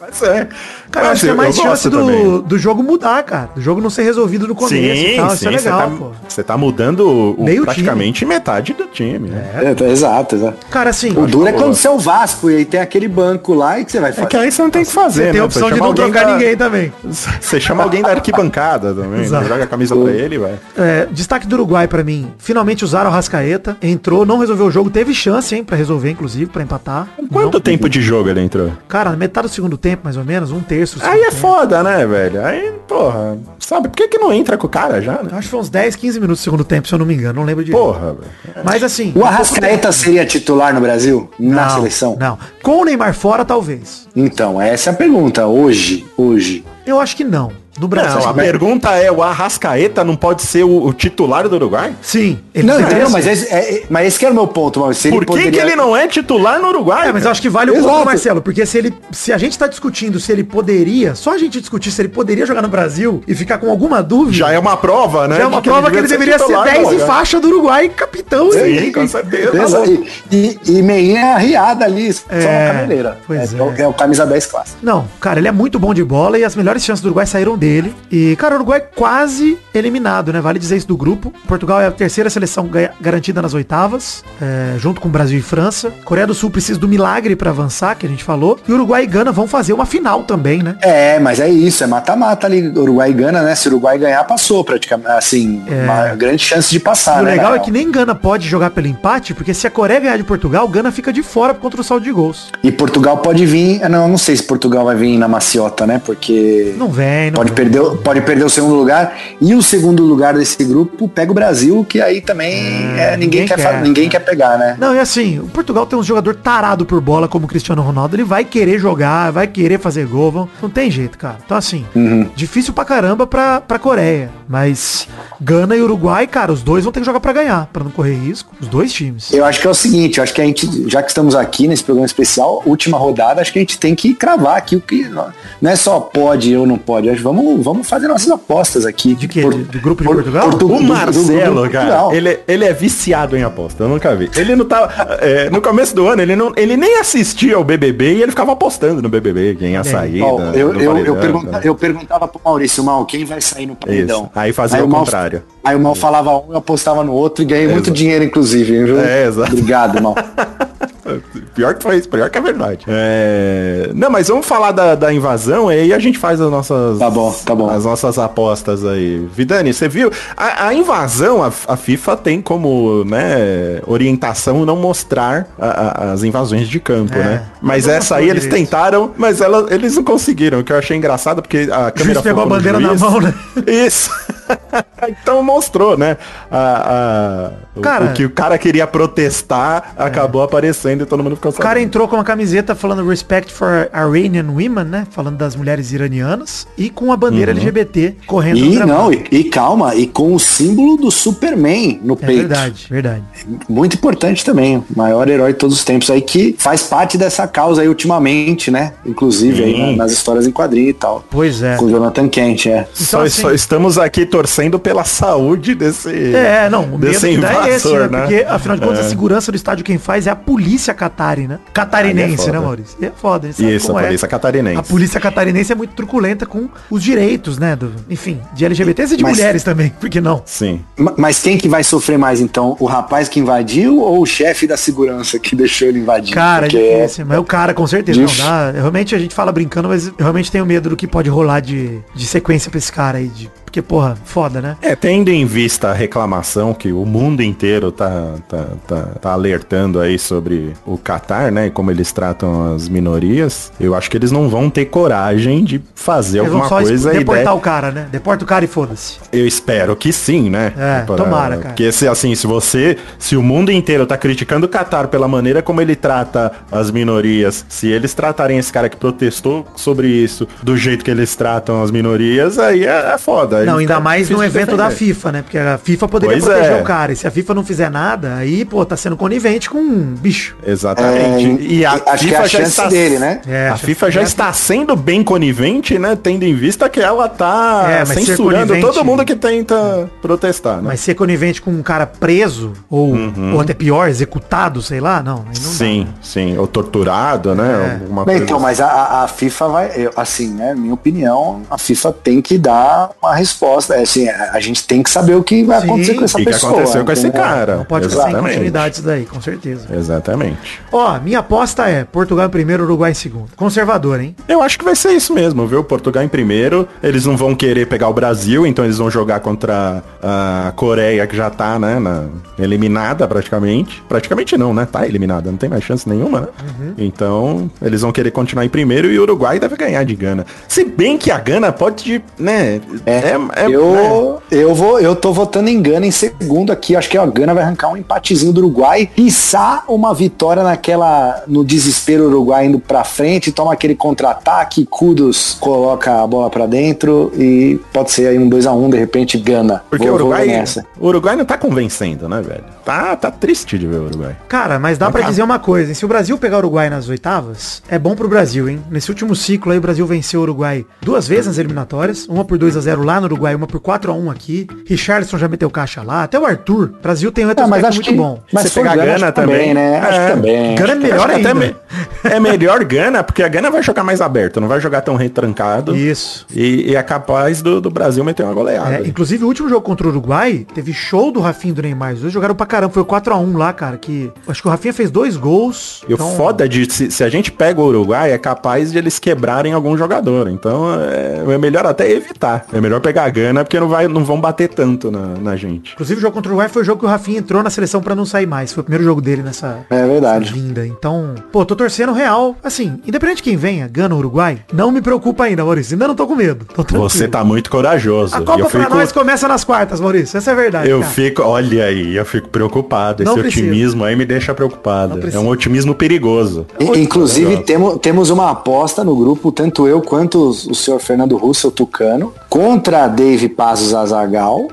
Mas 0.00 0.22
é. 0.22 0.48
Cara, 0.90 1.10
acho 1.10 1.24
que 1.24 1.30
é 1.30 1.34
mais 1.34 1.56
chance 1.56 1.90
também. 1.90 2.22
do, 2.24 2.42
do 2.42 2.58
jogo 2.58 2.82
mudar, 2.82 3.22
cara. 3.24 3.50
Do 3.54 3.60
jogo 3.60 3.80
não 3.80 3.90
ser 3.90 4.02
resolvido 4.02 4.46
no 4.46 4.54
começo 4.54 4.74
e 4.74 5.16
tal. 5.16 5.26
Isso 5.34 5.48
é 5.48 5.50
você 5.50 5.56
legal, 5.68 5.80
tá, 5.90 5.96
pô. 5.96 6.10
você 6.28 6.42
tá 6.42 6.56
mudando 6.56 7.00
o- 7.38 7.42
Meio 7.44 7.64
praticamente 7.64 8.24
metade 8.24 8.72
do 8.72 8.84
time. 8.86 9.28
né? 9.30 9.50
É, 9.62 9.74
tá- 9.74 9.84
exato, 9.86 10.36
exato. 10.36 10.66
Cara, 10.70 10.90
assim, 10.90 11.10
O 11.10 11.26
duro 11.26 11.48
é 11.48 11.52
boa. 11.52 11.64
quando 11.64 11.74
você 11.74 11.88
é 11.88 11.90
o 11.90 11.98
Vasco 11.98 12.50
e 12.50 12.56
aí 12.56 12.64
tem 12.64 12.80
aquele 12.80 13.08
banco 13.08 13.54
lá 13.54 13.80
e 13.80 13.84
que 13.84 13.90
você 13.92 14.00
vai 14.00 14.10
É 14.10 14.12
fazer. 14.12 14.28
que 14.28 14.36
aí 14.36 14.50
você 14.52 14.62
não 14.62 14.70
tem 14.70 14.82
o 14.82 14.86
que 14.86 14.92
fazer, 14.92 15.14
você 15.20 15.24
tem 15.24 15.32
né? 15.34 15.40
a 15.40 15.44
opção 15.44 15.68
Você 15.68 15.74
de 15.74 15.80
não 15.80 15.94
trocar 15.94 16.24
da- 16.26 16.32
ninguém 16.34 16.56
também. 16.56 16.92
Você 17.40 17.60
chama 17.60 17.82
alguém 17.82 18.02
da 18.02 18.10
arquibancada 18.10 18.94
também. 18.94 19.22
Exato. 19.22 19.46
Joga 19.48 19.64
a 19.64 19.66
camisa 19.66 19.96
pra 19.96 20.12
ele, 20.12 20.33
vai. 20.38 20.58
É, 20.76 21.06
destaque 21.10 21.46
do 21.46 21.54
Uruguai 21.54 21.86
pra 21.88 22.02
mim. 22.04 22.32
Finalmente 22.38 22.84
usaram 22.84 23.10
o 23.10 23.12
Rascaeta. 23.12 23.76
Entrou, 23.82 24.24
não 24.26 24.38
resolveu 24.38 24.66
o 24.66 24.70
jogo. 24.70 24.90
Teve 24.90 25.14
chance, 25.14 25.54
hein, 25.54 25.64
pra 25.64 25.76
resolver, 25.76 26.10
inclusive, 26.10 26.46
pra 26.46 26.62
empatar. 26.62 27.08
Quanto 27.32 27.54
Não. 27.54 27.60
tempo 27.60 27.88
de 27.88 28.00
jogo 28.00 28.28
ele 28.28 28.40
entrou? 28.40 28.72
Cara, 28.88 29.10
metade 29.16 29.48
do 29.48 29.52
segundo 29.54 29.76
tempo, 29.76 30.02
mais 30.04 30.16
ou 30.16 30.24
menos, 30.24 30.50
um 30.50 30.60
terço. 30.60 30.98
Aí 31.02 31.20
é 31.20 31.24
tempo. 31.30 31.36
foda, 31.36 31.82
né, 31.82 32.06
velho? 32.06 32.44
Aí, 32.44 32.72
porra, 32.86 33.38
sabe, 33.58 33.88
por 33.88 33.96
que 33.96 34.08
que 34.08 34.18
não 34.18 34.32
entra 34.32 34.56
com 34.56 34.66
o 34.66 34.70
cara 34.70 35.00
já, 35.00 35.22
né? 35.22 35.30
Acho 35.32 35.42
que 35.42 35.48
foi 35.48 35.60
uns 35.60 35.68
10, 35.68 35.96
15 35.96 36.20
minutos 36.20 36.40
do 36.40 36.44
segundo 36.44 36.64
tempo, 36.64 36.86
se 36.88 36.94
eu 36.94 36.98
não 36.98 37.06
me 37.06 37.14
engano. 37.14 37.34
Não 37.40 37.44
lembro 37.44 37.64
direito. 37.64 37.82
Porra, 37.82 38.14
velho. 38.14 38.64
Mas 38.64 38.82
assim. 38.82 39.12
O 39.14 39.24
Arrascaeta 39.24 39.90
seria 39.92 40.24
titular 40.26 40.72
no 40.74 40.80
Brasil? 40.80 41.30
Na 41.38 41.66
não, 41.66 41.74
seleção? 41.76 42.16
Não. 42.18 42.38
Com 42.62 42.80
o 42.82 42.84
Neymar 42.84 43.14
fora, 43.14 43.44
talvez. 43.44 44.06
Então, 44.14 44.60
essa 44.60 44.90
é 44.90 44.92
a 44.92 44.96
pergunta. 44.96 45.46
Hoje, 45.46 46.06
hoje. 46.16 46.64
Eu 46.86 47.00
acho 47.00 47.16
que 47.16 47.24
não. 47.24 47.50
No 47.78 47.88
Brasil. 47.88 48.20
Não, 48.20 48.28
a 48.28 48.34
pergunta 48.34 48.90
é, 48.92 49.10
o 49.10 49.22
Arrascaeta 49.22 50.04
não 50.04 50.14
pode 50.16 50.42
ser 50.42 50.64
o, 50.64 50.86
o 50.86 50.92
titular 50.92 51.48
do 51.48 51.56
Uruguai? 51.56 51.92
Sim. 52.00 52.38
Ele 52.54 52.66
Não, 52.66 52.76
deveria 52.76 53.04
entendeu? 53.04 53.06
ser. 53.08 53.12
Mas 53.12 53.26
esse, 53.26 53.52
é, 53.52 53.74
é- 53.78 53.82
mas 53.90 54.06
esse 54.08 54.18
que 54.18 54.24
era 54.24 54.32
o 54.32 54.36
meu 54.36 54.46
ponto, 54.46 54.80
Maurício. 54.80 55.02
Se 55.02 55.10
Por 55.10 55.20
que, 55.20 55.26
poderia- 55.26 55.50
que 55.50 55.58
ele 55.58 55.74
não 55.76 55.96
é 55.96 56.06
titular 56.06 56.60
no 56.60 56.68
Uruguai? 56.68 57.08
É, 57.08 57.12
mas 57.12 57.24
eu 57.24 57.30
acho 57.30 57.42
que 57.42 57.48
vale 57.48 57.70
o 57.70 57.74
ponto 57.74 57.98
do 58.00 58.04
Marcelo, 58.04 58.40
porque 58.40 58.64
se 58.64 58.78
ele. 58.78 58.94
Se 59.10 59.32
a 59.32 59.38
gente 59.38 59.58
tá 59.58 59.66
discutindo 59.66 60.20
se 60.20 60.30
ele 60.30 60.44
poderia, 60.44 61.14
só 61.14 61.32
a 61.34 61.38
gente 61.38 61.60
discutir 61.60 61.90
se 61.90 62.00
ele 62.00 62.08
poderia 62.08 62.46
jogar 62.46 62.62
no 62.62 62.68
Brasil 62.68 63.22
e 63.26 63.34
ficar 63.34 63.58
com 63.58 63.68
alguma 63.70 64.02
dúvida. 64.02 64.36
Já 64.36 64.52
é 64.52 64.58
uma 64.58 64.76
prova, 64.76 65.26
né? 65.26 65.36
já 65.36 65.42
é 65.42 65.46
uma 65.46 65.60
de 65.60 65.68
prova 65.68 65.90
que 65.90 65.96
ele 65.96 66.06
deveria 66.06 66.38
ser 66.38 66.44
titular 66.44 66.66
no 66.80 66.88
10 66.90 66.92
em 67.02 67.06
faixa 67.06 67.40
do 67.40 67.48
Uruguai, 67.48 67.88
capitão. 67.88 68.52
Sim, 68.52 68.64
e- 68.64 68.92
com 68.92 69.06
certeza. 69.08 69.50
Tá. 69.52 69.84
E, 69.86 70.08
e, 70.30 70.58
e 70.78 70.82
meinha 70.82 71.36
riada 71.38 71.84
ali, 71.84 72.12
só 72.12 72.22
É, 72.30 72.68
na 72.68 72.74
cabeleira. 72.74 73.18
pois 73.26 73.52
é, 73.52 73.58
é. 73.58 73.62
o- 73.62 73.74
é 73.82 73.88
o 73.88 73.92
camisa 73.92 74.24
10 74.24 74.46
clássico. 74.46 74.78
Não, 74.82 75.06
cara, 75.20 75.40
ele 75.40 75.48
é 75.48 75.52
muito 75.52 75.78
bom 75.78 75.92
de 75.92 76.04
bola 76.04 76.38
e 76.38 76.44
as 76.44 76.54
melhores 76.54 76.84
chances 76.84 77.02
do 77.02 77.06
Uruguai 77.06 77.26
saíram 77.26 77.56
dele. 77.58 77.63
E, 78.10 78.36
cara, 78.36 78.54
o 78.54 78.56
Uruguai 78.58 78.78
é 78.78 78.82
quase 78.82 79.58
eliminado, 79.74 80.32
né? 80.32 80.40
Vale 80.40 80.58
dizer 80.58 80.76
isso 80.76 80.86
do 80.86 80.96
grupo. 80.96 81.32
Portugal 81.46 81.80
é 81.80 81.86
a 81.86 81.90
terceira 81.90 82.28
seleção 82.30 82.68
garantida 83.00 83.40
nas 83.40 83.54
oitavas, 83.54 84.24
é, 84.40 84.78
junto 84.78 85.00
com 85.00 85.08
Brasil 85.08 85.38
e 85.38 85.42
França. 85.42 85.92
Coreia 86.04 86.26
do 86.26 86.34
Sul 86.34 86.50
precisa 86.50 86.78
do 86.78 86.86
milagre 86.86 87.34
pra 87.34 87.50
avançar, 87.50 87.96
que 87.96 88.06
a 88.06 88.08
gente 88.08 88.22
falou. 88.22 88.58
E 88.68 88.72
Uruguai 88.72 89.04
e 89.04 89.06
Gana 89.06 89.32
vão 89.32 89.48
fazer 89.48 89.72
uma 89.72 89.86
final 89.86 90.24
também, 90.24 90.62
né? 90.62 90.76
É, 90.80 91.18
mas 91.18 91.40
é 91.40 91.48
isso, 91.48 91.82
é 91.82 91.86
mata-mata 91.86 92.46
ali. 92.46 92.68
Uruguai 92.68 93.10
e 93.10 93.14
Gana, 93.14 93.42
né? 93.42 93.54
Se 93.54 93.68
o 93.68 93.72
Uruguai 93.72 93.98
ganhar, 93.98 94.22
passou 94.24 94.64
praticamente. 94.64 95.08
Assim, 95.08 95.62
uma 95.84 96.14
grande 96.14 96.42
chance 96.42 96.70
de 96.70 96.80
passar, 96.80 97.20
o 97.20 97.24
né? 97.24 97.32
legal 97.32 97.50
na 97.50 97.56
é 97.56 97.60
que 97.60 97.70
nem 97.70 97.90
Gana 97.90 98.14
pode 98.14 98.48
jogar 98.48 98.70
pelo 98.70 98.86
empate, 98.86 99.34
porque 99.34 99.52
se 99.52 99.66
a 99.66 99.70
Coreia 99.70 100.00
ganhar 100.00 100.16
de 100.16 100.24
Portugal, 100.24 100.66
Gana 100.68 100.90
fica 100.90 101.12
de 101.12 101.22
fora 101.22 101.54
contra 101.54 101.80
o 101.80 101.84
saldo 101.84 102.04
de 102.04 102.12
gols. 102.12 102.50
E 102.62 102.70
Portugal 102.70 103.18
pode 103.18 103.44
vir. 103.46 103.80
Não, 103.88 104.08
não 104.08 104.18
sei 104.18 104.36
se 104.36 104.42
Portugal 104.42 104.84
vai 104.84 104.96
vir 104.96 105.18
na 105.18 105.28
maciota, 105.28 105.86
né? 105.86 106.00
Porque. 106.04 106.74
Não 106.76 106.90
vem, 106.90 107.30
não 107.30 107.36
Pode 107.36 107.50
vem. 107.50 107.53
Perder, 107.54 107.80
pode 108.02 108.20
perder 108.20 108.44
o 108.44 108.48
segundo 108.50 108.74
lugar. 108.74 109.16
E 109.40 109.54
o 109.54 109.62
segundo 109.62 110.02
lugar 110.02 110.34
desse 110.34 110.62
grupo 110.64 111.08
pega 111.08 111.30
o 111.30 111.34
Brasil, 111.34 111.84
que 111.88 112.00
aí 112.00 112.20
também 112.20 112.52
é, 112.98 113.16
ninguém, 113.16 113.40
ninguém 113.42 113.46
quer, 113.48 113.56
quer, 113.56 113.82
ninguém 113.82 114.04
né? 114.04 114.10
quer 114.10 114.18
pegar, 114.20 114.58
né? 114.58 114.76
Não, 114.78 114.94
e 114.94 114.98
assim, 114.98 115.38
o 115.38 115.46
Portugal 115.46 115.86
tem 115.86 115.98
um 115.98 116.02
jogador 116.02 116.34
tarado 116.34 116.84
por 116.84 117.00
bola 117.00 117.28
como 117.28 117.46
o 117.46 117.48
Cristiano 117.48 117.82
Ronaldo. 117.82 118.16
Ele 118.16 118.24
vai 118.24 118.44
querer 118.44 118.78
jogar, 118.78 119.30
vai 119.30 119.46
querer 119.46 119.78
fazer 119.78 120.06
gol. 120.06 120.30
vão- 120.32 120.48
Não 120.62 120.68
tem 120.70 120.90
jeito, 120.90 121.16
cara. 121.18 121.36
Então, 121.44 121.56
assim, 121.56 121.84
Uhum. 121.94 122.28
difícil 122.34 122.72
pra 122.74 122.84
caramba 122.84 123.26
pra, 123.26 123.60
pra 123.60 123.78
Coreia. 123.78 124.30
Mas 124.48 125.06
Gana 125.40 125.76
e 125.76 125.82
Uruguai, 125.82 126.26
cara, 126.26 126.52
os 126.52 126.62
dois 126.62 126.84
vão 126.84 126.92
ter 126.92 127.00
que 127.00 127.06
jogar 127.06 127.20
pra 127.20 127.32
ganhar, 127.32 127.68
pra 127.72 127.82
não 127.84 127.90
correr 127.90 128.14
risco. 128.14 128.52
Os 128.60 128.68
dois 128.68 128.92
times. 128.92 129.32
Eu 129.32 129.44
acho 129.44 129.60
que 129.60 129.66
é 129.66 129.70
o 129.70 129.74
seguinte, 129.74 130.18
eu 130.18 130.24
acho 130.24 130.32
que 130.34 130.40
a 130.40 130.44
gente, 130.44 130.88
já 130.88 131.02
que 131.02 131.08
estamos 131.10 131.34
aqui 131.34 131.66
nesse 131.68 131.82
programa 131.84 132.06
especial, 132.06 132.62
última 132.66 132.96
rodada, 132.98 133.40
acho 133.40 133.52
que 133.52 133.58
a 133.58 133.62
gente 133.62 133.78
tem 133.78 133.94
que 133.94 134.14
cravar 134.14 134.56
aqui 134.56 134.76
o 134.76 134.80
que 134.80 135.08
não 135.08 135.24
não 135.60 135.70
é 135.70 135.76
só 135.76 135.98
pode 136.00 136.54
ou 136.56 136.66
não 136.66 136.76
pode. 136.78 137.08
Acho 137.08 137.18
que 137.18 137.24
Vamos, 137.24 137.43
vamos 137.62 137.88
fazer 137.88 138.08
nossas 138.08 138.30
apostas 138.30 138.84
aqui. 138.86 139.14
De 139.14 139.28
quê? 139.28 139.40
De- 139.48 139.64
do 139.64 139.80
grupo 139.80 140.02
de 140.02 140.08
Portugal? 140.08 140.50
Portu- 140.50 140.66
do- 140.68 140.74
O 140.74 140.82
Marcelo, 140.82 141.68
cara, 141.70 141.86
Portugal. 141.86 142.14
ele, 142.14 142.38
ele 142.46 142.64
é 142.64 142.72
viciado 142.72 143.36
em 143.36 143.42
aposta, 143.42 143.84
eu 143.84 143.88
nunca 143.88 144.14
vi. 144.14 144.30
Ele 144.36 144.54
não 144.56 144.64
tá. 144.64 145.18
é, 145.20 145.50
no 145.50 145.60
começo 145.60 145.94
do 145.94 146.06
ano, 146.08 146.22
ele, 146.22 146.34
não, 146.36 146.52
ele 146.56 146.76
nem 146.76 146.98
assistia 146.98 147.56
ao 147.56 147.64
BBB 147.64 148.14
e 148.14 148.22
ele 148.22 148.30
ficava 148.32 148.52
apostando 148.52 149.00
no 149.02 149.08
BBB, 149.08 149.56
quem 149.56 149.72
ia 149.72 149.84
sair. 149.84 150.22
Ó, 150.22 150.36
da- 150.38 150.44
eu, 150.56 150.74
eu, 150.80 150.98
eu, 150.98 151.16
pergunta- 151.16 151.50
né? 151.50 151.60
eu 151.64 151.74
perguntava 151.74 152.26
pro 152.28 152.40
Maurício, 152.44 152.82
Mal, 152.84 153.04
quem 153.06 153.24
vai 153.24 153.40
sair 153.40 153.66
no 153.66 153.74
paredão? 153.76 154.22
Isso. 154.24 154.30
Aí 154.34 154.52
fazia 154.52 154.82
o 154.82 154.86
o 154.86 154.88
Mal- 154.88 155.00
contrário. 155.04 155.42
Aí 155.64 155.74
o 155.76 155.80
Mal 155.80 155.94
falava 155.94 156.30
um, 156.36 156.44
eu 156.50 156.56
apostava 156.58 157.02
no 157.04 157.12
outro 157.12 157.42
e 157.42 157.46
ganhei 157.46 157.66
muito 157.66 157.86
Exato. 157.86 157.92
dinheiro, 157.92 158.24
inclusive. 158.24 158.84
Viu? 158.84 159.00
É, 159.00 159.26
exato. 159.26 159.52
Obrigado, 159.52 160.02
Mal. 160.02 160.14
Pior 161.54 161.74
que 161.74 161.82
foi 161.82 161.96
isso, 161.98 162.08
pior 162.08 162.28
que 162.30 162.38
é 162.38 162.40
verdade. 162.40 162.84
É, 162.88 163.90
Não, 163.94 164.10
mas 164.10 164.28
vamos 164.28 164.46
falar 164.46 164.72
da, 164.72 164.94
da 164.94 165.12
invasão 165.12 165.70
e 165.70 165.74
aí 165.80 165.92
a 165.92 165.98
gente 165.98 166.18
faz 166.18 166.40
as 166.40 166.50
nossas. 166.50 166.98
Tá 166.98 167.10
bom, 167.10 167.32
tá 167.44 167.54
bom. 167.54 167.68
As 167.70 167.84
nossas 167.84 168.18
apostas 168.18 168.84
aí. 168.84 169.26
Vidani, 169.34 169.72
você 169.72 169.88
viu? 169.88 170.10
A, 170.36 170.68
a 170.68 170.74
invasão, 170.74 171.42
a, 171.42 171.52
a 171.68 171.76
FIFA 171.76 172.16
tem 172.16 172.40
como, 172.40 173.04
né, 173.04 173.80
orientação 173.86 174.64
não 174.64 174.76
mostrar 174.76 175.46
a- 175.58 175.66
a- 176.08 176.12
as 176.12 176.22
invasões 176.22 176.68
de 176.68 176.80
campo, 176.80 177.14
É, 177.14 177.18
né? 177.18 177.42
Mas 177.60 177.86
essa 177.88 178.16
aí 178.16 178.28
eles 178.28 178.46
tentaram, 178.46 179.12
mas 179.16 179.40
ela, 179.40 179.66
eles 179.70 179.94
não 179.96 180.04
conseguiram, 180.04 180.60
o 180.60 180.64
que 180.64 180.72
eu 180.72 180.78
achei 180.78 180.96
engraçado, 180.96 181.42
porque 181.42 181.68
a 181.70 181.90
câmera 181.90 182.22
pegou 182.22 182.42
a 182.42 182.46
bandeira 182.46 182.78
na 182.80 182.94
mão, 182.94 183.20
né? 183.20 183.34
Isso. 183.66 184.10
então 185.08 185.42
mostrou, 185.42 185.96
né? 185.96 186.16
A, 186.50 186.58
a- 186.58 187.50
o- 187.76 187.80
Cara- 187.80 188.04
o, 188.06 188.12
que 188.12 188.24
o 188.24 188.30
cara 188.30 188.56
queria 188.58 188.86
protestar 188.86 189.94
acabou 189.98 190.42
aparecendo 190.42 191.02
e 191.02 191.06
todo 191.06 191.22
mundo 191.22 191.36
ficou 191.36 191.50
O 191.50 191.54
cara 191.54 191.80
entrou 191.80 192.06
com 192.06 192.16
uma 192.16 192.24
camiseta 192.24 192.74
falando 192.74 193.06
Respect 193.08 193.52
for 193.52 193.90
Iranian 193.92 194.46
Women, 194.48 194.84
né? 194.84 195.06
Falando 195.10 195.36
das 195.36 195.56
mulheres 195.56 195.92
iranianas. 195.92 196.66
E 196.78 196.88
com 196.90 197.12
a 197.12 197.16
bandeira 197.16 197.52
Uhum. 197.52 197.58
LGBT 197.58 198.16
correndo 198.26 198.58
E 198.58 198.76
não, 198.78 199.12
e, 199.12 199.24
e 199.30 199.44
calma, 199.44 199.94
e 199.94 200.06
com 200.06 200.34
o 200.34 200.38
símbolo 200.38 200.96
do 200.96 201.10
Superman 201.10 202.00
no 202.02 202.14
É 202.14 202.16
peito. 202.26 202.38
verdade, 202.48 202.86
verdade. 202.90 203.22
Muito 203.68 203.94
importante 203.96 204.44
também, 204.44 204.78
o 204.78 204.84
maior 204.96 205.28
herói 205.28 205.52
de 205.52 205.58
todos 205.58 205.76
os 205.76 205.84
tempos 205.84 206.10
aí, 206.10 206.20
que 206.20 206.54
faz 206.58 206.82
parte 206.84 207.18
dessa 207.18 207.46
causa 207.46 207.82
aí 207.82 207.88
ultimamente, 207.88 208.70
né? 208.70 208.92
Inclusive 209.04 209.62
aí 209.64 209.74
Sim. 209.74 209.90
na- 209.96 210.04
nas 210.04 210.12
histórias 210.12 210.46
em 210.46 210.50
quadrinho 210.52 210.88
e 210.90 210.94
tal. 210.94 211.24
Pois 211.30 211.62
é. 211.62 211.76
Com 211.76 211.86
o 211.86 211.90
Jonathan 211.90 212.28
Kent, 212.28 212.66
é. 212.66 212.86
Só, 212.94 213.04
Então, 213.18 213.20
assim- 213.26 213.42
só 213.42 213.50
estamos 213.52 213.98
aqui 213.98 214.24
torcendo 214.38 214.80
pela 214.80 215.04
saúde 215.04 215.76
desse, 215.76 216.08
É, 216.34 216.68
não, 216.68 216.82
o 216.82 216.98
medo 216.98 217.12
desse 217.12 217.28
que 217.28 217.36
dá 217.38 217.52
invasor, 217.52 217.68
é 217.68 217.76
esse, 217.76 217.92
né? 217.94 218.08
né? 218.08 218.20
Porque, 218.22 218.44
afinal 218.48 218.76
de 218.76 218.82
contas, 218.82 218.98
É. 218.98 219.02
a 219.02 219.08
segurança 219.08 219.52
do 219.52 219.54
estádio 219.54 219.84
quem 219.84 219.96
faz 219.96 220.26
é 220.26 220.30
a 220.30 220.34
polícia 220.34 220.92
catari, 220.92 221.46
né? 221.46 221.60
Catarinense, 221.72 222.32
é 222.32 222.46
né, 222.46 222.58
foda. 222.58 222.60
Maurício? 222.60 222.96
E 223.00 223.06
é 223.06 223.12
foda, 223.14 223.48
Isso, 223.48 223.96
a 223.96 224.00
é. 224.02 224.04
polícia 224.06 224.26
catarinense. 224.26 224.76
A 224.78 224.82
polícia 224.82 225.20
catarinense 225.20 225.70
é 225.70 225.76
muito 225.76 225.94
truculenta 225.94 226.44
com 226.46 226.68
os 226.90 227.00
direitos, 227.00 227.58
né? 227.58 227.76
do- 227.76 227.92
enfim, 228.10 228.40
de 228.54 228.64
LGBTs 228.64 229.14
e 229.14 229.16
de 229.18 229.22
Mas- 229.22 229.36
mulheres 229.36 229.62
também, 229.62 229.90
por 230.00 230.10
que 230.10 230.20
não? 230.20 230.42
Sim. 230.44 230.80
Ma- 230.98 231.14
Mas 231.16 231.38
quem 231.38 231.56
que 231.56 231.68
vai 231.68 231.84
sofrer 231.84 232.18
mais 232.18 232.40
então? 232.40 232.76
O 232.80 232.86
rapaz 232.86 233.28
que 233.28 233.38
invadiu 233.38 234.00
ou 234.00 234.20
o 234.20 234.26
chefe 234.26 234.66
da 234.66 234.76
segurança 234.76 235.38
que 235.38 235.54
deixou 235.56 235.86
ele 235.86 236.00
invadir? 236.00 236.34
Cara, 236.34 236.66
é 236.66 236.70
Porque 236.70 236.96
difícil, 237.02 237.24
mas 237.26 237.38
o 237.38 237.44
cara 237.44 237.72
com 237.72 237.86
certeza 237.86 238.20
não 238.20 238.34
dá. 238.36 238.72
Realmente 238.72 239.14
a 239.14 239.18
gente 239.18 239.32
fala 239.32 239.52
brincando, 239.52 239.88
mas 239.88 240.08
eu 240.08 240.14
realmente 240.18 240.50
tenho 240.50 240.66
medo 240.66 240.88
do 240.90 240.96
que 240.96 241.06
pode 241.06 241.28
rolar 241.30 241.60
de, 241.60 242.00
de 242.16 242.26
sequência 242.26 242.68
pra 242.68 242.78
esse 242.78 242.90
cara 242.92 243.18
aí. 243.18 243.28
De, 243.28 243.48
porque, 243.74 243.82
porra, 243.82 244.16
foda, 244.24 244.60
né? 244.60 244.76
É, 244.80 244.94
tendo 244.94 245.30
em 245.30 245.44
vista 245.44 245.88
a 245.88 245.92
reclamação 245.92 246.72
que 246.72 246.92
o 246.92 247.04
mundo 247.04 247.42
inteiro 247.42 247.90
tá, 247.90 248.34
tá, 248.48 248.66
tá, 248.86 249.02
tá 249.20 249.32
alertando 249.32 249.98
aí 249.98 250.16
sobre 250.16 250.74
o 250.86 250.96
Catar, 250.96 251.50
né? 251.50 251.66
E 251.66 251.70
como 251.70 251.90
eles 251.90 252.12
tratam 252.12 252.72
as 252.74 252.88
minorias, 252.88 253.72
eu 253.80 253.96
acho 253.96 254.08
que 254.08 254.16
eles 254.16 254.30
não 254.30 254.48
vão 254.48 254.70
ter 254.70 254.84
coragem 254.84 255.64
de 255.64 255.82
fazer 255.96 256.38
Eles 256.38 256.52
alguma 256.52 256.68
coisa 256.68 257.10
deportar 257.12 257.44
der- 257.44 257.54
o 257.54 257.60
cara, 257.60 257.90
né? 257.90 258.06
Deporta 258.12 258.44
o 258.44 258.46
cara 258.46 258.64
e 258.64 258.68
foda-se. 258.68 259.16
Eu 259.32 259.44
espero 259.44 259.96
que 259.96 260.12
sim, 260.12 260.48
né? 260.48 260.72
É, 260.78 261.00
tomara, 261.00 261.56
cara. 261.56 261.68
Porque 261.70 261.90
se 261.90 262.06
assim, 262.06 262.32
se 262.36 262.46
você, 262.46 262.96
se 263.18 263.36
o 263.36 263.42
mundo 263.42 263.72
inteiro 263.72 264.06
tá 264.06 264.16
criticando 264.16 264.66
o 264.66 264.68
Qatar 264.68 265.08
pela 265.08 265.26
maneira 265.26 265.62
como 265.62 265.80
ele 265.80 265.96
trata 265.96 266.52
as 266.70 266.92
minorias, 266.92 267.66
se 267.68 267.88
eles 267.88 268.14
tratarem 268.14 268.56
esse 268.56 268.72
cara 268.72 268.88
que 268.88 268.96
protestou 268.96 269.66
sobre 269.74 270.06
isso 270.06 270.46
do 270.62 270.76
jeito 270.76 271.04
que 271.04 271.10
eles 271.10 271.34
tratam 271.34 271.82
as 271.82 271.90
minorias, 271.90 272.56
aí 272.56 272.84
é, 272.84 273.14
é 273.14 273.18
foda. 273.18 273.63
Aí 273.64 273.70
Não, 273.70 273.78
ainda 273.78 274.00
mais 274.00 274.28
de 274.28 274.34
evento 274.34 274.76
da 274.76 274.88
defender. 274.88 275.14
FIFA, 275.14 275.32
né? 275.32 275.42
Porque 275.42 275.58
a 275.58 275.78
FIFA 275.78 276.08
poderia 276.08 276.36
Pois 276.36 276.44
proteger 276.44 276.72
é. 276.78 276.80
o 276.80 276.84
cara. 276.84 277.12
E 277.12 277.16
se 277.16 277.26
a 277.26 277.30
FIFA 277.30 277.54
não 277.54 277.64
fizer 277.64 277.90
nada, 277.90 278.36
aí, 278.36 278.64
pô, 278.64 278.84
tá 278.84 278.96
sendo 278.96 279.16
conivente 279.16 279.68
com 279.70 279.78
um 279.78 280.14
bicho. 280.14 280.56
Exatamente. 280.66 281.62
É, 281.62 281.66
e 281.66 281.84
a 281.84 281.92
acho 282.06 282.26
que 282.26 282.34
é 282.34 282.38
a 282.38 282.42
já 282.42 282.48
chance 282.48 282.70
está- 282.70 282.88
dele, 282.88 283.18
né? 283.18 283.40
É, 283.46 283.68
a 283.68 283.76
FIFA 283.76 284.10
já 284.10 284.20
é- 284.20 284.24
está 284.24 284.52
sendo 284.52 284.94
bem 284.96 285.22
conivente, 285.22 285.98
né? 285.98 286.16
Tendo 286.20 286.44
em 286.44 286.54
vista 286.54 286.88
que 286.88 287.00
ela 287.00 287.28
tá 287.28 287.86
É, 287.88 288.04
censurando 288.04 288.78
todo 288.80 289.04
mundo 289.04 289.24
que 289.24 289.34
tenta 289.34 290.08
protestar, 290.20 290.76
né? 290.76 290.82
Mas 290.84 291.00
ser 291.00 291.14
conivente 291.14 291.60
com 291.62 291.70
um 291.70 291.82
cara 291.82 292.06
preso, 292.06 292.72
ou, 292.90 293.14
ou 293.54 293.60
até 293.60 293.74
pior, 293.74 294.08
executado, 294.08 294.82
sei 294.82 295.00
lá, 295.00 295.22
não. 295.22 295.36
Não 295.38 295.44
Uhum. 295.46 295.54
sim, 295.54 296.06
sim. 296.22 296.58
Ou 296.58 296.66
torturado, 296.66 297.54
né? 297.54 297.64
É. 297.64 298.02
Alguma 298.02 298.24
Bem, 298.24 298.34
coisa 298.36 298.44
então, 298.44 298.60
mas 298.60 298.80
a- 298.80 298.86
a, 298.86 299.24
a 299.24 299.28
FIFA 299.28 299.68
vai, 299.68 299.90
eu, 299.96 300.10
assim, 300.16 300.48
né, 300.48 300.74
minha 300.74 300.94
opinião, 300.94 301.62
a 301.70 301.78
FIFA 301.78 302.12
tem 302.12 302.40
que 302.42 302.58
dar 302.58 303.10
uma 303.22 303.34
resposta. 303.34 303.53
É, 303.90 304.02
assim, 304.02 304.28
a, 304.28 304.60
gente 304.60 304.84
tem 304.86 305.02
que 305.02 305.10
saber 305.10 305.34
o 305.34 305.42
que 305.42 305.62
vai 305.64 305.80
Sim. 305.80 305.86
acontecer 305.86 306.14
com 306.14 306.24
essa 306.24 306.36
O 306.36 306.40
que 306.40 306.44
pessoa. 306.46 306.72
aconteceu 306.72 307.04
com 307.04 307.12
esse 307.12 307.30
cara? 307.30 307.76
Não 307.76 307.84
pode 307.84 308.06
Exatamente. 308.06 308.42
continuidade 308.42 308.94
isso 308.96 309.04
daí, 309.04 309.24
com 309.24 309.40
certeza. 309.40 309.86
Exatamente. 309.94 310.80
Ó, 310.92 311.18
minha 311.20 311.38
aposta 311.40 311.88
é 311.88 312.04
Portugal 312.04 312.46
em 312.46 312.50
primeiro, 312.50 312.84
Uruguai 312.84 313.10
em 313.12 313.14
segundo. 313.14 313.48
Conservador, 313.56 314.20
hein? 314.20 314.34
Eu 314.48 314.62
acho 314.62 314.78
que 314.78 314.84
vai 314.84 314.94
ser 314.96 315.12
isso 315.12 315.32
mesmo, 315.32 315.66
viu? 315.66 315.82
Portugal 315.84 316.22
em 316.22 316.28
primeiro. 316.28 316.88
Eles 317.02 317.24
não 317.26 317.36
vão 317.36 317.54
querer 317.54 317.86
pegar 317.86 318.08
o 318.08 318.12
Brasil, 318.14 318.66
então 318.66 318.84
eles 318.84 318.98
vão 318.98 319.10
jogar 319.10 319.40
contra 319.40 320.02
a 320.22 320.72
Coreia, 320.76 321.26
que 321.26 321.36
já 321.36 321.50
tá, 321.50 321.78
né, 321.78 321.98
na- 321.98 322.24
eliminada 322.58 323.26
praticamente. 323.26 324.02
Praticamente 324.08 324.56
não, 324.56 324.72
né? 324.74 324.86
Tá 324.90 325.06
eliminada, 325.06 325.50
não 325.50 325.58
tem 325.58 325.68
mais 325.68 325.84
chance 325.84 326.08
nenhuma, 326.08 326.40
né? 326.42 326.46
Uhum. 326.78 326.94
Então, 326.98 327.70
eles 327.82 328.00
vão 328.02 328.12
querer 328.12 328.30
continuar 328.30 328.64
em 328.64 328.68
primeiro 328.68 329.10
e 329.10 329.18
o 329.18 329.22
Uruguai 329.22 329.58
deve 329.58 329.76
ganhar 329.76 330.04
de 330.04 330.14
Gana. 330.14 330.46
Se 330.68 330.84
bem 330.84 331.16
que 331.18 331.30
a 331.30 331.38
Gana 331.38 331.72
pode, 331.72 332.22
né? 332.38 332.80
É, 333.06 333.18
é- 333.30 333.38
eu, 333.56 334.42
eu 334.50 334.74
vou, 334.74 334.98
eu 335.00 335.14
tô 335.16 335.32
votando 335.32 335.68
em 335.68 335.80
Gana 335.80 336.06
em 336.06 336.10
segundo 336.10 336.70
aqui. 336.72 336.96
Acho 336.96 337.08
que 337.08 337.18
a 337.18 337.26
Gana 337.26 337.54
vai 337.54 337.62
arrancar 337.64 337.88
um 337.90 337.96
empatezinho 337.96 338.52
do 338.52 338.58
Uruguai. 338.58 339.08
Quiçá 339.14 339.84
uma 339.88 340.14
vitória 340.14 340.62
naquela. 340.62 341.42
no 341.46 341.64
desespero 341.64 342.26
Uruguai 342.26 342.66
indo 342.66 342.78
pra 342.78 343.04
frente, 343.04 343.52
toma 343.52 343.72
aquele 343.72 343.94
contra-ataque, 343.94 344.86
Kudos 344.86 345.56
coloca 345.60 346.22
a 346.22 346.26
bola 346.26 346.48
pra 346.50 346.66
dentro 346.66 347.32
e 347.36 347.78
pode 347.92 348.10
ser 348.10 348.28
aí 348.28 348.38
um 348.38 348.48
2x1, 348.48 348.90
de 348.90 348.96
repente, 348.98 349.38
Gana. 349.38 349.82
Porque 349.90 350.04
Vou- 350.04 350.12
o 350.12 350.16
Uruguai, 350.16 350.46
nessa. 350.46 350.84
o 350.98 351.06
Uruguai 351.08 351.36
não 351.36 351.44
tá 351.44 351.56
convencendo, 351.58 352.28
né, 352.28 352.40
velho? 352.42 352.64
Tá, 352.84 353.16
tá 353.16 353.30
triste 353.30 353.78
de 353.78 353.86
ver 353.86 353.96
o 353.96 354.04
Uruguai. 354.06 354.36
Cara, 354.48 354.78
mas 354.78 354.98
dá 354.98 355.06
Mas 355.06 355.12
pra 355.12 355.22
tá. 355.22 355.28
dizer 355.30 355.42
uma 355.42 355.58
coisa, 355.58 355.88
hein? 355.90 355.94
Se 355.94 356.04
o 356.04 356.08
Brasil 356.08 356.36
pegar 356.38 356.56
o 356.56 356.58
Uruguai 356.60 356.90
nas 356.90 357.08
oitavas, 357.08 357.82
é 357.88 357.98
bom 357.98 358.14
pro 358.14 358.28
Brasil, 358.28 358.68
hein? 358.68 358.80
Nesse 358.90 359.10
último 359.10 359.34
ciclo 359.34 359.72
aí, 359.72 359.78
o 359.78 359.80
Brasil 359.80 360.06
venceu 360.06 360.40
o 360.40 360.42
Uruguai 360.42 360.84
duas 361.00 361.26
vezes 361.26 361.46
nas 361.46 361.58
eliminatórias, 361.58 362.26
uma 362.28 362.44
por 362.44 362.58
2 362.58 362.76
a 362.76 362.80
0 362.80 363.02
lá 363.02 363.20
no 363.28 363.34
Uruguai, 363.34 363.54
uma 363.54 363.66
por 363.66 363.80
4 363.80 364.10
a 364.12 364.14
1 364.14 364.30
aqui. 364.30 364.66
Richardson 364.86 365.38
já 365.38 365.48
meteu 365.48 365.70
caixa 365.70 366.02
lá, 366.02 366.22
até 366.24 366.38
o 366.38 366.44
Arthur. 366.46 366.92
O 366.98 367.02
Brasil 367.02 367.30
tem 367.32 367.44
um 367.44 367.48
Ah, 367.48 367.50
retrospecto 367.50 367.80
mas 367.82 367.88
acho 367.88 367.96
muito 367.98 368.10
que, 368.10 368.16
bom. 368.16 368.42
Mas 368.52 368.72
for 368.72 368.82
pegar 368.82 368.96
Gana, 368.96 369.12
Gana 369.18 369.32
também, 369.32 369.74
né? 369.74 369.98
Acho 370.00 370.18
é. 370.20 370.26
que 370.26 370.32
também. 370.32 370.74
Gana 370.74 370.92
é 370.92 370.94
melhor 370.96 371.30
ainda. 371.30 371.54
me- 371.54 371.76
é 372.24 372.40
melhor 372.40 372.84
Gana, 372.84 373.22
porque 373.22 373.42
a 373.42 373.48
Gana 373.48 373.70
vai 373.70 373.82
jogar 373.82 374.02
mais 374.04 374.20
aberto, 374.20 374.60
não 374.60 374.68
vai 374.68 374.80
jogar 374.80 375.00
tão 375.00 375.16
retrancado. 375.16 375.96
Isso. 375.96 376.46
E, 376.54 376.90
e 376.90 376.96
é 376.96 377.02
capaz 377.02 377.60
do, 377.62 377.80
do 377.80 377.90
Brasil 377.90 378.24
meter 378.24 378.42
uma 378.44 378.54
goleada. 378.54 378.96
É, 378.96 379.06
inclusive 379.06 379.44
o 379.44 379.46
último 379.46 379.68
jogo 379.68 379.82
contra 379.82 380.06
o 380.06 380.10
Uruguai, 380.10 380.66
teve 380.74 380.92
show 380.92 381.30
do 381.30 381.40
Rafinha 381.40 381.72
e 381.72 381.74
do 381.74 381.82
Neymar. 381.82 382.14
Os 382.14 382.20
dois 382.20 382.32
jogaram 382.32 382.54
pra 382.54 382.66
caramba. 382.66 382.92
Foi 382.92 383.02
o 383.02 383.06
4x1 383.06 383.56
lá, 383.56 383.72
cara. 383.72 383.96
Que 383.96 384.30
acho 384.48 384.60
que 384.62 384.68
o 384.68 384.70
Rafinha 384.70 384.92
fez 384.94 385.10
dois 385.10 385.36
gols. 385.36 386.02
E 386.08 386.12
o 386.12 386.14
então- 386.14 386.32
foda 386.36 386.68
de 386.68 386.90
se, 386.92 387.10
se 387.10 387.22
a 387.24 387.28
gente 387.28 387.52
pega 387.52 387.80
o 387.80 387.84
Uruguai, 387.86 388.32
é 388.32 388.38
capaz 388.38 388.90
de 388.92 388.98
eles 388.98 389.18
quebrarem 389.18 389.72
algum 389.72 389.96
jogador. 389.96 390.48
Então 390.48 390.86
é, 391.00 391.54
é 391.54 391.58
melhor 391.58 391.86
até 391.86 392.10
evitar. 392.10 392.64
É 392.72 392.80
melhor 392.80 393.00
pegar 393.00 393.13
a 393.22 393.28
Gana, 393.28 393.64
porque 393.64 393.78
não, 393.78 393.88
vai, 393.88 394.08
não 394.08 394.24
vão 394.24 394.40
bater 394.40 394.68
tanto 394.68 395.10
na, 395.10 395.26
na 395.40 395.56
gente. 395.56 395.92
Inclusive 395.92 396.18
o 396.18 396.20
jogo 396.22 396.34
contra 396.34 396.50
o 396.50 396.52
Uruguai 396.52 396.68
foi 396.68 396.82
o 396.82 396.84
jogo 396.84 397.00
que 397.00 397.06
o 397.06 397.08
Rafinha 397.08 397.38
entrou 397.38 397.62
na 397.62 397.70
seleção 397.70 398.00
pra 398.02 398.14
não 398.14 398.24
sair 398.26 398.46
mais. 398.46 398.72
Foi 398.72 398.80
o 398.80 398.84
primeiro 398.84 399.04
jogo 399.04 399.20
dele 399.20 399.42
nessa, 399.42 399.78
É 399.90 400.06
verdade. 400.06 400.40
nessa 400.46 400.52
vinda. 400.54 400.86
Então, 400.86 401.34
pô, 401.52 401.64
tô 401.64 401.74
torcendo 401.76 402.12
real. 402.12 402.56
Assim, 402.62 403.00
independente 403.06 403.36
de 403.38 403.42
quem 403.42 403.56
venha, 403.56 403.86
Gana 403.88 404.14
ou 404.14 404.18
Uruguai, 404.20 404.60
não 404.72 404.90
me 404.90 405.00
preocupa 405.00 405.44
ainda, 405.44 405.64
Maurício. 405.64 405.94
Ainda 405.94 406.08
não 406.08 406.14
tô 406.14 406.26
com 406.26 406.34
medo. 406.34 406.64
Tô 406.64 406.82
tranquilo. 406.84 407.08
Você 407.10 407.28
tá 407.28 407.44
muito 407.44 407.70
corajoso. 407.70 408.34
A 408.34 408.40
Copa 408.40 408.60
eu 408.60 408.66
pra 408.66 408.80
fico, 408.84 408.94
nós 408.94 409.12
começa 409.12 409.46
nas 409.48 409.64
quartas, 409.64 410.00
Maurício. 410.00 410.36
Essa 410.36 410.50
é 410.50 410.52
a 410.52 410.56
verdade. 410.56 410.88
eu 410.90 411.00
cara. 411.00 411.10
fico, 411.12 411.42
olha 411.42 411.84
aí, 411.84 412.16
eu 412.16 412.24
fico 412.24 412.48
preocupado. 412.48 413.24
Não 413.24 413.32
Esse 413.32 413.42
precisa. 413.42 413.66
otimismo 413.66 414.04
aí 414.04 414.16
me 414.16 414.24
deixa 414.24 414.54
preocupado. 414.54 415.16
Não 415.16 415.28
É 415.28 415.38
um 415.38 415.48
otimismo 415.48 415.94
perigoso. 415.94 416.66
Inclusive, 416.80 417.48
Legal. 417.48 417.62
temo, 417.64 417.98
temos 417.98 418.30
uma 418.30 418.50
aposta 418.50 419.02
no 419.04 419.16
grupo, 419.16 419.50
tanto 419.52 419.86
eu 419.86 420.00
quanto 420.00 420.48
os- 420.48 420.66
o 420.66 420.74
senhor 420.74 420.98
Fernando 421.00 421.36
Russo, 421.36 421.68
o 421.68 421.70
Tucano, 421.70 422.32
contra 422.64 423.08
Dave 423.08 423.48
Passos 423.48 423.92
Azagal. 423.92 424.68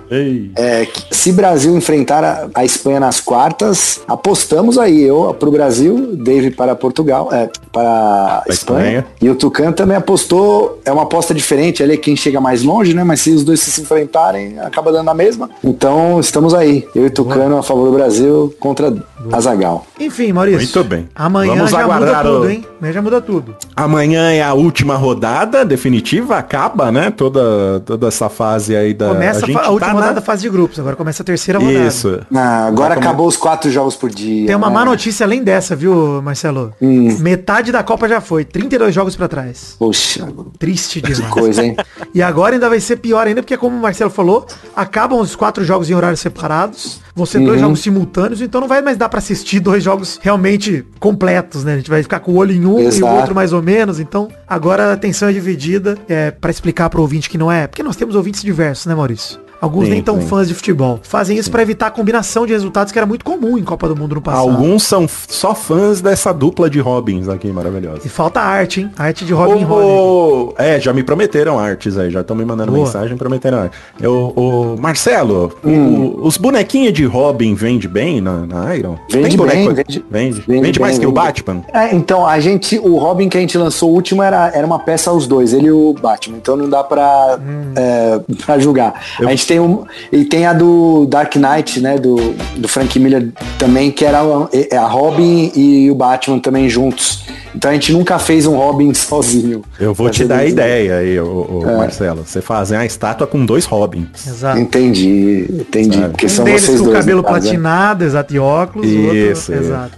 É, 0.56 0.88
se 1.10 1.32
Brasil 1.32 1.76
enfrentar 1.76 2.24
a, 2.24 2.48
a 2.54 2.64
Espanha 2.64 3.00
nas 3.00 3.20
quartas, 3.20 4.02
apostamos 4.08 4.78
aí, 4.78 5.02
eu 5.02 5.36
pro 5.40 5.50
Brasil, 5.50 6.16
Dave 6.16 6.52
para 6.52 6.76
Portugal, 6.76 7.30
é, 7.32 7.50
para 7.72 8.42
Pra 8.46 8.54
Espanha. 8.54 8.82
Espanha. 9.00 9.06
E 9.20 9.28
o 9.32 9.34
Tucano 9.34 9.74
também 9.74 9.98
apostou, 9.98 10.80
é 10.86 10.92
uma 10.92 11.04
aposta 11.04 11.34
diferente, 11.34 11.82
ali 11.82 11.94
é 11.94 11.98
quem 11.98 12.16
chega 12.16 12.40
mais 12.40 12.62
longe, 12.62 12.94
né? 12.94 13.04
Mas 13.04 13.22
se 13.22 13.32
os 13.32 13.44
dois 13.44 13.60
se 13.60 13.82
enfrentarem, 13.82 14.60
acaba 14.60 14.92
dando 14.92 15.10
a 15.10 15.14
mesma. 15.16 15.50
Então, 15.64 16.20
estamos 16.20 16.54
aí. 16.54 16.88
Eu 16.94 17.08
e 17.08 17.10
Tucano 17.10 17.58
a 17.58 17.64
favor 17.64 17.90
do 17.90 17.96
Brasil 17.98 18.54
contra 18.60 18.94
Azagal. 19.32 19.88
Enfim, 20.00 20.32
Maurício. 20.34 20.60
Muito 20.60 20.84
bem. 20.84 21.10
Amanhã 21.16 21.56
Vamos 21.56 21.72
já 21.72 21.82
muda 21.82 21.96
aguardar 21.96 22.24
tudo, 22.26 22.44
o- 22.46 22.50
hein? 22.50 22.66
Amanhã 22.80 22.94
já 22.94 23.02
muda 23.02 23.22
tudo. 23.22 23.56
Amanhã 23.76 24.32
é 24.32 24.44
a 24.44 24.54
última 24.54 24.96
rodada 24.96 25.64
definitiva, 25.66 26.36
acaba, 26.38 26.92
né? 26.92 27.10
Toda, 27.10 27.70
toda 27.80 28.07
essa 28.07 28.30
fase 28.30 28.76
aí 28.76 28.93
da. 28.93 29.09
Começa 29.09 29.45
a, 29.45 29.49
a 29.49 29.53
tá 29.63 29.69
última 29.69 29.88
na- 29.88 29.93
rodada 29.99 30.13
da 30.15 30.22
fase 30.22 30.41
de 30.43 30.49
grupos, 30.49 30.80
agora 30.80 30.95
começa 30.95 31.24
a 31.24 31.26
terceira 31.26 31.59
rodada. 31.59 31.86
Isso. 31.88 32.19
Ah, 32.34 32.65
agora 32.67 32.95
Como- 32.95 33.07
acabou 33.07 33.28
os 33.28 33.38
quatro 33.38 33.69
jogos 33.72 33.95
por 33.95 34.09
dia. 34.09 34.47
Tem 34.47 34.55
uma 34.55 34.67
né? 34.67 34.74
má 34.74 34.86
notícia 34.86 35.26
além 35.26 35.43
dessa, 35.43 35.76
viu, 35.76 36.22
Marcelo? 36.22 36.74
Hum. 36.82 37.15
Metade 37.19 37.72
da 37.72 37.84
Copa 37.84 38.07
já 38.07 38.19
foi, 38.22 38.43
32 38.45 38.93
jogos 38.93 39.15
pra 39.15 39.28
trás. 39.28 39.76
Poxa, 39.80 40.28
Triste 40.59 41.01
que 41.01 41.13
demais. 41.13 41.32
coisa, 41.34 41.63
hein? 41.63 41.76
E 42.13 42.22
agora 42.22 42.55
ainda 42.55 42.67
vai 42.67 42.80
ser 42.82 42.97
pior 42.97 43.26
ainda, 43.26 43.41
porque 43.41 43.55
como 43.55 43.78
o 43.78 43.80
Marcelo 43.82 44.09
falou, 44.11 44.45
acabam 44.76 45.19
os 45.19 45.34
quatro 45.36 45.63
jogos 45.63 45.89
em 45.89 45.93
horários 45.93 46.19
separados, 46.19 46.99
vão 47.15 47.26
ser 47.26 47.38
Uhum. 47.38 47.45
dois 47.45 47.59
jogos 47.61 47.80
simultâneos, 47.80 48.41
então 48.41 48.59
não 48.59 48.67
vai 48.67 48.82
mais 48.82 48.97
dar 48.97 49.07
pra 49.07 49.19
assistir 49.19 49.59
dois 49.61 49.82
jogos 49.84 50.19
realmente 50.22 50.86
completos, 50.99 51.63
né? 51.63 51.74
A 51.74 51.78
gente 51.78 51.89
vai 51.89 52.03
ficar 52.03 52.19
com 52.19 52.34
o 52.34 52.36
olho 52.36 52.51
em 52.53 52.65
um 52.65 52.80
e 52.80 52.86
o 52.86 52.88
Exato. 52.88 53.13
outro 53.15 53.36
mais 53.36 53.53
ou 53.53 53.61
menos, 53.61 53.99
então 53.99 54.28
agora 54.47 54.89
a 54.89 54.93
atenção 54.93 55.30
é 55.30 55.32
dividida, 55.34 55.97
é 56.09 56.32
para 56.32 56.51
explicar 56.51 56.89
pro 56.89 57.01
ouvinte 57.01 57.30
que 57.30 57.38
não 57.38 57.49
é, 57.51 57.61
porque 57.68 57.84
nós 57.84 57.95
temos 57.95 58.16
ouvintes 58.16 58.41
diversos, 58.41 58.86
né, 58.86 58.95
Maurício? 58.95 59.39
Alguns 59.62 59.86
Sim, 59.86 59.91
nem 59.91 60.01
tão 60.01 60.20
sim. 60.20 60.28
fãs 60.28 60.47
de 60.47 60.55
futebol. 60.55 60.99
Fazem 61.03 61.38
isso 61.38 61.51
pra 61.51 61.62
evitar 61.62 61.88
a 61.88 61.91
combinação 61.91 62.45
de 62.47 62.51
resultados 62.53 62.91
que 62.91 62.97
era 62.97 63.05
muito 63.05 63.24
comum 63.24 63.57
em 63.57 63.64
Copa 63.64 63.88
do 63.88 63.95
Mundo 63.95 64.16
no 64.16 64.22
passado. 64.22 64.41
Alguns 64.49 64.82
são 64.84 65.07
só 65.07 65.53
fãs 65.53 66.01
dessa 66.01 66.34
dupla 66.34 66.70
de 66.70 66.80
Robins 66.80 67.30
aqui, 67.30 67.47
maravilhosa. 67.51 68.01
E 68.03 68.09
falta 68.09 68.39
arte, 68.41 68.82
hein? 68.82 68.91
Arte 68.97 69.24
de 69.24 69.34
Robin 69.34 69.64
Hood. 69.64 69.72
Ô, 69.86 70.53
é, 70.57 70.80
já 70.80 70.91
me 70.91 71.03
prometeram 71.03 71.59
artes 71.59 71.97
aí, 71.97 72.09
já 72.09 72.22
estão 72.22 72.36
me 72.36 72.43
mandando 72.43 72.72
Boa. 72.72 72.86
mensagem 72.86 73.16
prometendo 73.16 73.57
arte. 73.57 73.78
Eu, 74.01 74.34
ô, 74.36 74.76
Marcelo, 74.80 75.51
o- 75.64 75.70
Hum. 75.70 76.16
os 76.24 76.38
bonequinhos 76.38 76.93
de 76.93 77.05
Robin 77.05 77.53
vende 77.53 77.88
bem 77.88 78.20
na, 78.20 78.45
na 78.47 78.76
Iron? 78.76 78.97
Vende 79.09 79.28
Tem 79.30 79.38
boneco 79.38 79.57
bem, 79.57 79.74
vende- 79.76 80.05
vende. 80.09 80.41
vende 80.47 80.62
Vende 80.66 80.80
mais 80.80 80.93
bem, 80.93 81.01
que 81.01 81.07
o. 81.07 81.12
Batman? 81.12 81.64
É, 81.74 81.93
então, 81.95 82.26
a 82.26 82.39
gente, 82.39 82.80
o 82.80 82.97
Robin 82.97 83.30
que 83.30 83.38
a 83.38 83.41
gente 83.41 83.57
lançou 83.57 83.91
o 83.91 83.93
último 83.93 84.24
era, 84.24 84.49
era 84.55 84.66
uma 84.66 84.80
peça 84.80 85.12
os 85.12 85.28
dois, 85.28 85.53
ele 85.53 85.68
e 85.68 85.72
o 85.72 85.93
Batman, 85.93 86.38
então 86.38 86.55
não 86.55 86.68
dá 86.70 86.84
pra, 86.84 87.38
é, 87.76 88.20
pra 88.45 88.57
julgar. 88.57 88.93
A 89.20 89.26
gente 89.26 89.45
tem 89.52 89.60
um, 89.60 89.84
e 90.14 90.24
tem 90.24 90.45
a 90.45 90.54
do 90.54 91.06
Dark 91.08 91.36
Knight, 91.36 91.82
né, 91.82 91.97
do, 91.97 92.16
do 92.56 92.68
Frank 92.70 92.97
Miller 92.97 93.28
também, 93.60 93.91
que 93.91 94.06
era 94.06 94.24
uma- 94.24 94.49
é 94.54 94.78
a 94.78 94.88
Robin 94.88 95.52
e 95.54 95.91
o 95.91 95.95
Batman 95.95 96.39
também 96.39 96.70
juntos. 96.70 97.26
Então 97.54 97.70
a 97.70 97.74
gente 97.74 97.91
nunca 97.91 98.18
fez 98.18 98.45
um 98.45 98.56
Robin 98.56 98.93
sozinho. 98.95 99.62
Eu 99.78 99.93
vou 99.93 100.10
te 100.10 100.24
dar 100.24 100.36
a 100.36 100.38
dois- 100.39 100.54
ideia 100.54 100.95
aí, 100.99 101.20
ô, 101.20 101.47
ô, 101.66 101.70
É. 101.70 101.76
Marcelo. 101.76 102.24
Você 102.26 102.39
fazer 102.41 102.76
uma 102.78 102.86
estátua 102.86 103.28
com 103.28 103.45
dois 103.45 103.66
Robins. 103.66 104.26
Exato. 104.26 104.58
Entendi, 104.58 105.47
entendi. 105.49 105.97
Sabe? 105.97 106.10
Porque 106.12 106.26
Um 106.28 106.30
são 106.30 106.45
deles 106.45 106.62
vocês 106.64 106.78
com 106.78 106.84
o 106.84 106.86
dois. 106.91 106.99
cabelo 106.99 107.22
né? 107.22 107.28
platinado, 107.28 108.04
exato, 108.06 108.34
e 108.34 108.39
óculos. 108.39 108.88
o 108.88 108.89
Isso, 108.89 109.52
outro, 109.52 109.54
é. 109.54 109.58
exato. 109.68 109.91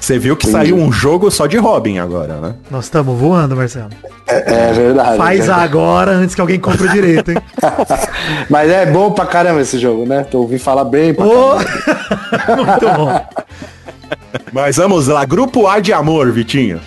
Você 0.00 0.18
viu 0.18 0.34
que 0.36 0.48
Entendi. 0.48 0.70
saiu 0.70 0.76
um 0.76 0.90
jogo 0.90 1.30
só 1.30 1.46
de 1.46 1.58
Robin 1.58 1.98
agora, 1.98 2.34
né? 2.36 2.54
Nós 2.70 2.86
estamos 2.86 3.18
voando, 3.18 3.54
Marcelo. 3.54 3.90
É, 4.26 4.70
é 4.70 4.72
verdade. 4.72 5.16
Faz 5.18 5.48
é 5.48 5.52
agora 5.52 6.12
antes 6.12 6.34
que 6.34 6.40
alguém 6.40 6.58
compre 6.58 6.86
o 6.86 6.90
direito, 6.90 7.32
hein? 7.32 7.38
Mas 8.48 8.70
é 8.70 8.86
bom 8.86 9.12
pra 9.12 9.26
caramba 9.26 9.60
esse 9.60 9.78
jogo, 9.78 10.06
né? 10.06 10.24
Tô 10.24 10.38
ouvindo 10.38 10.60
falar 10.60 10.84
bem 10.84 11.12
pra 11.12 11.26
caramba. 11.26 12.64
Muito 12.72 12.88
bom. 12.96 13.26
Mas 14.52 14.76
vamos 14.76 15.06
lá, 15.06 15.24
Grupo 15.24 15.66
A 15.66 15.80
de 15.80 15.92
Amor, 15.92 16.32
Vitinho. 16.32 16.80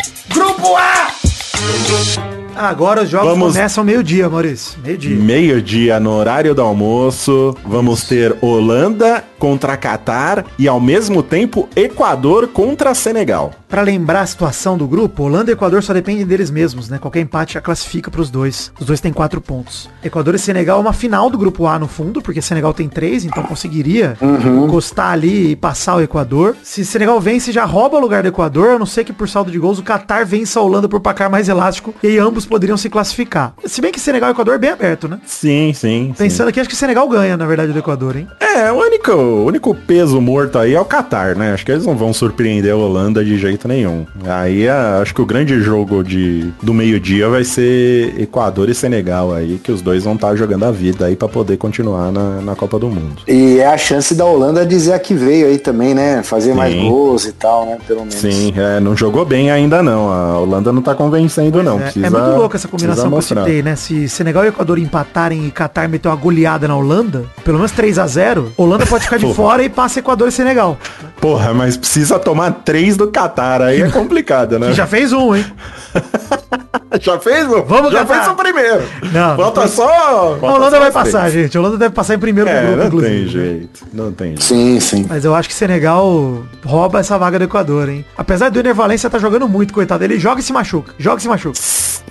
Agora 2.56 3.02
os 3.04 3.10
jogos 3.10 3.30
Vamos- 3.30 3.54
começam 3.56 3.84
meio-dia, 3.84 4.30
Maurício. 4.30 4.78
Meio-dia. 4.84 5.16
Meio-dia 5.16 6.00
no 6.00 6.12
horário 6.12 6.54
do 6.54 6.62
almoço, 6.62 7.56
vamos 7.66 8.04
ter 8.08 8.36
Holanda 8.42 9.24
contra 9.40 9.76
Catar 9.76 10.46
e 10.58 10.68
ao 10.68 10.80
mesmo 10.80 11.22
tempo 11.24 11.68
Equador 11.76 12.48
contra 12.48 12.94
Senegal. 12.94 13.52
Pra 13.74 13.82
lembrar 13.82 14.22
a 14.22 14.26
situação 14.28 14.78
do 14.78 14.88
grupo, 14.88 15.24
Holanda 15.24 15.50
e 15.50 15.54
Equador 15.56 15.82
só 15.82 15.94
dependem 15.94 16.28
deles 16.28 16.52
mesmos, 16.52 16.90
né? 16.90 17.00
Qualquer 17.00 17.22
empate 17.22 17.56
já 17.56 17.60
classifica 17.60 18.12
pros 18.12 18.30
dois. 18.30 18.72
Os 18.80 18.86
dois 18.86 19.02
têm 19.02 19.12
quatro 19.12 19.42
pontos. 19.42 19.90
Equador 20.04 20.36
e 20.36 20.38
Senegal 20.38 20.78
é 20.78 20.80
uma 20.80 20.94
final 20.94 21.28
do 21.28 21.40
grupo 21.40 21.66
A 21.66 21.80
no 21.80 21.88
fundo, 21.88 22.22
porque 22.22 22.40
Senegal 22.40 22.72
tem 22.72 22.88
três, 22.88 23.26
então 23.26 23.42
conseguiria 23.42 24.16
encostar 24.64 25.14
ali 25.14 25.54
e 25.54 25.56
passar 25.56 25.96
o 25.96 26.02
Equador. 26.02 26.56
Se 26.62 26.86
Senegal 26.86 27.20
vence, 27.20 27.52
já 27.52 27.66
rouba 27.66 27.98
o 27.98 28.00
lugar 28.00 28.22
do 28.22 28.28
Equador, 28.28 28.76
a 28.76 28.78
não 28.78 28.86
ser 28.86 29.06
que 29.06 29.12
por 29.12 29.28
saldo 29.28 29.50
de 29.50 29.58
gols 29.58 29.80
o 29.80 29.84
Qatar 29.84 30.24
vence 30.24 30.56
a 30.56 30.62
Holanda 30.62 30.88
por 30.88 31.00
placar 31.00 31.32
mais 31.32 31.50
elástico 31.50 31.96
e 32.04 32.10
aí 32.10 32.20
ambos 32.20 32.46
poderiam 32.46 32.78
se 32.78 32.92
classificar. 32.92 33.56
Se 33.66 33.82
bem 33.82 33.92
que 33.92 34.00
Senegal 34.00 34.30
e 34.30 34.34
Equador 34.34 34.54
é 34.54 34.60
bem 34.60 34.70
aberto, 34.70 35.08
né? 35.08 35.20
Sim, 35.26 35.74
sim. 35.74 36.10
sim. 36.10 36.14
Pensando 36.16 36.50
aqui, 36.50 36.60
acho 36.60 36.70
que 36.70 36.76
Senegal 36.76 37.10
ganha, 37.10 37.36
na 37.36 37.48
verdade, 37.48 37.74
do 37.74 37.80
Equador, 37.80 38.18
hein? 38.18 38.28
É, 38.40 38.72
o 38.72 38.76
único, 38.76 39.12
o 39.12 39.46
único 39.48 39.74
peso 39.74 40.22
morto 40.22 40.60
aí 40.60 40.76
é 40.76 40.80
o 40.80 40.86
Qatar, 40.86 41.36
né? 41.36 41.54
Acho 41.54 41.66
que 41.66 41.72
eles 41.72 41.88
não 41.88 41.98
vão 41.98 42.14
surpreender 42.14 42.72
a 42.72 42.76
Holanda 42.76 43.26
de 43.26 43.36
jeito 43.36 43.63
nenhum. 43.68 44.06
Aí 44.26 44.68
a- 44.68 45.00
acho 45.02 45.14
que 45.14 45.22
o 45.22 45.26
grande 45.26 45.60
jogo 45.62 46.04
de, 46.04 46.52
do 46.62 46.74
meio-dia 46.74 47.30
vai 47.30 47.44
ser 47.44 48.14
Equador 48.20 48.70
e 48.70 48.74
Senegal 48.76 49.34
aí, 49.34 49.60
que 49.64 49.72
os 49.72 49.82
dois 49.82 50.04
vão 50.04 50.16
estar 50.16 50.36
jogando 50.36 50.64
a 50.66 50.72
vida 50.72 51.06
aí 51.06 51.16
pra 51.16 51.28
poder 51.28 51.58
continuar 51.58 52.12
na, 52.12 52.42
na 52.42 52.56
Copa 52.56 52.78
do 52.80 52.90
Mundo. 52.90 53.22
E 53.28 53.60
é 53.60 53.68
a 53.68 53.78
chance 53.78 54.14
da 54.16 54.26
Holanda 54.26 54.66
dizer 54.66 54.94
a 54.94 55.00
que 55.00 55.14
veio 55.14 55.48
aí 55.48 55.58
também, 55.58 55.94
né? 55.94 56.22
Fazer 56.24 56.54
mais 56.54 56.74
Sim. 56.74 56.90
gols 56.90 57.26
e 57.26 57.32
tal, 57.34 57.66
né? 57.66 57.78
Pelo 57.88 58.00
menos. 58.02 58.16
Sim, 58.16 58.54
é, 58.56 58.80
não 58.80 58.96
jogou 58.96 59.26
bem 59.26 59.52
ainda 59.52 59.82
não. 59.84 60.10
A 60.12 60.40
Holanda 60.40 60.72
não 60.72 60.82
tá 60.82 60.96
convencendo 60.96 61.62
não. 61.64 61.80
É, 61.80 61.84
Precisa, 61.84 62.08
é 62.08 62.10
muito 62.10 62.38
louco 62.38 62.56
essa 62.56 62.68
combinação 62.68 63.10
que 63.10 63.16
eu 63.16 63.22
citei, 63.22 63.62
né? 63.62 63.76
Se 63.76 64.08
Senegal 64.10 64.46
e 64.46 64.48
Equador 64.48 64.78
empatarem 64.80 65.46
e 65.46 65.52
Qatar 65.52 65.88
meter 65.90 66.08
uma 66.08 66.16
goleada 66.16 66.68
na 66.68 66.76
Holanda, 66.76 67.26
pelo 67.44 67.58
menos 67.58 67.72
3 67.72 68.00
a 68.00 68.08
0 68.08 68.52
Holanda 68.58 68.86
pode 68.86 69.04
ficar 69.04 69.18
de 69.18 69.34
fora 69.34 69.64
e 69.64 69.70
passa 69.70 70.00
Equador 70.00 70.28
e 70.28 70.32
Senegal. 70.32 70.78
Porra, 71.20 71.54
mas 71.54 71.78
precisa 71.78 72.20
tomar 72.20 72.52
três 72.66 72.98
do 72.98 73.08
Qatar, 73.08 73.53
aí 73.62 73.82
é 73.82 73.90
complicado, 73.90 74.58
né? 74.60 74.74
Já 74.74 74.88
fez 74.88 75.14
um, 75.14 75.36
hein? 75.36 75.46
Já 77.02 77.20
fez? 77.20 77.48
Vamos, 77.68 77.92
Já 77.92 78.06
fez 78.06 78.28
o 78.28 78.36
primeiro. 78.36 78.84
Não, 79.12 79.36
Falta 79.36 79.62
depois- 79.62 79.72
só. 79.72 80.38
A 80.42 80.46
Holanda 80.46 80.72
só 80.72 80.80
vai 80.80 80.90
os 80.90 80.94
três. 80.94 80.94
passar, 80.94 81.30
gente. 81.30 81.58
A 81.58 81.60
Holanda 81.60 81.78
deve 81.78 81.94
passar 81.94 82.16
em 82.16 82.20
primeiro 82.20 82.50
do 82.50 82.56
É, 82.56 82.62
grupo, 82.62 82.78
não 82.78 82.86
inclusive. 82.88 83.14
tem 83.16 83.28
jeito. 83.28 83.86
Não 83.94 84.12
tem 84.12 84.28
jeito. 84.30 84.44
Sim, 84.44 84.80
sim. 84.80 85.06
Mas 85.10 85.26
eu 85.26 85.34
acho 85.36 85.48
que 85.50 85.56
Senegal 85.56 86.44
rouba 86.66 87.00
essa 87.00 87.18
vaga 87.18 87.38
do 87.40 87.46
Equador, 87.46 87.90
hein? 87.90 88.06
Apesar 88.18 88.50
do 88.50 88.60
Ener 88.60 88.74
Valência 88.76 89.10
tá 89.10 89.18
jogando 89.20 89.48
muito, 89.48 89.74
coitado. 89.74 90.04
Ele 90.04 90.20
joga 90.20 90.40
e 90.40 90.44
se 90.44 90.54
machuca. 90.54 90.94
Joga 90.98 91.18
e 91.20 91.22
se 91.22 91.28
machuca. 91.28 91.60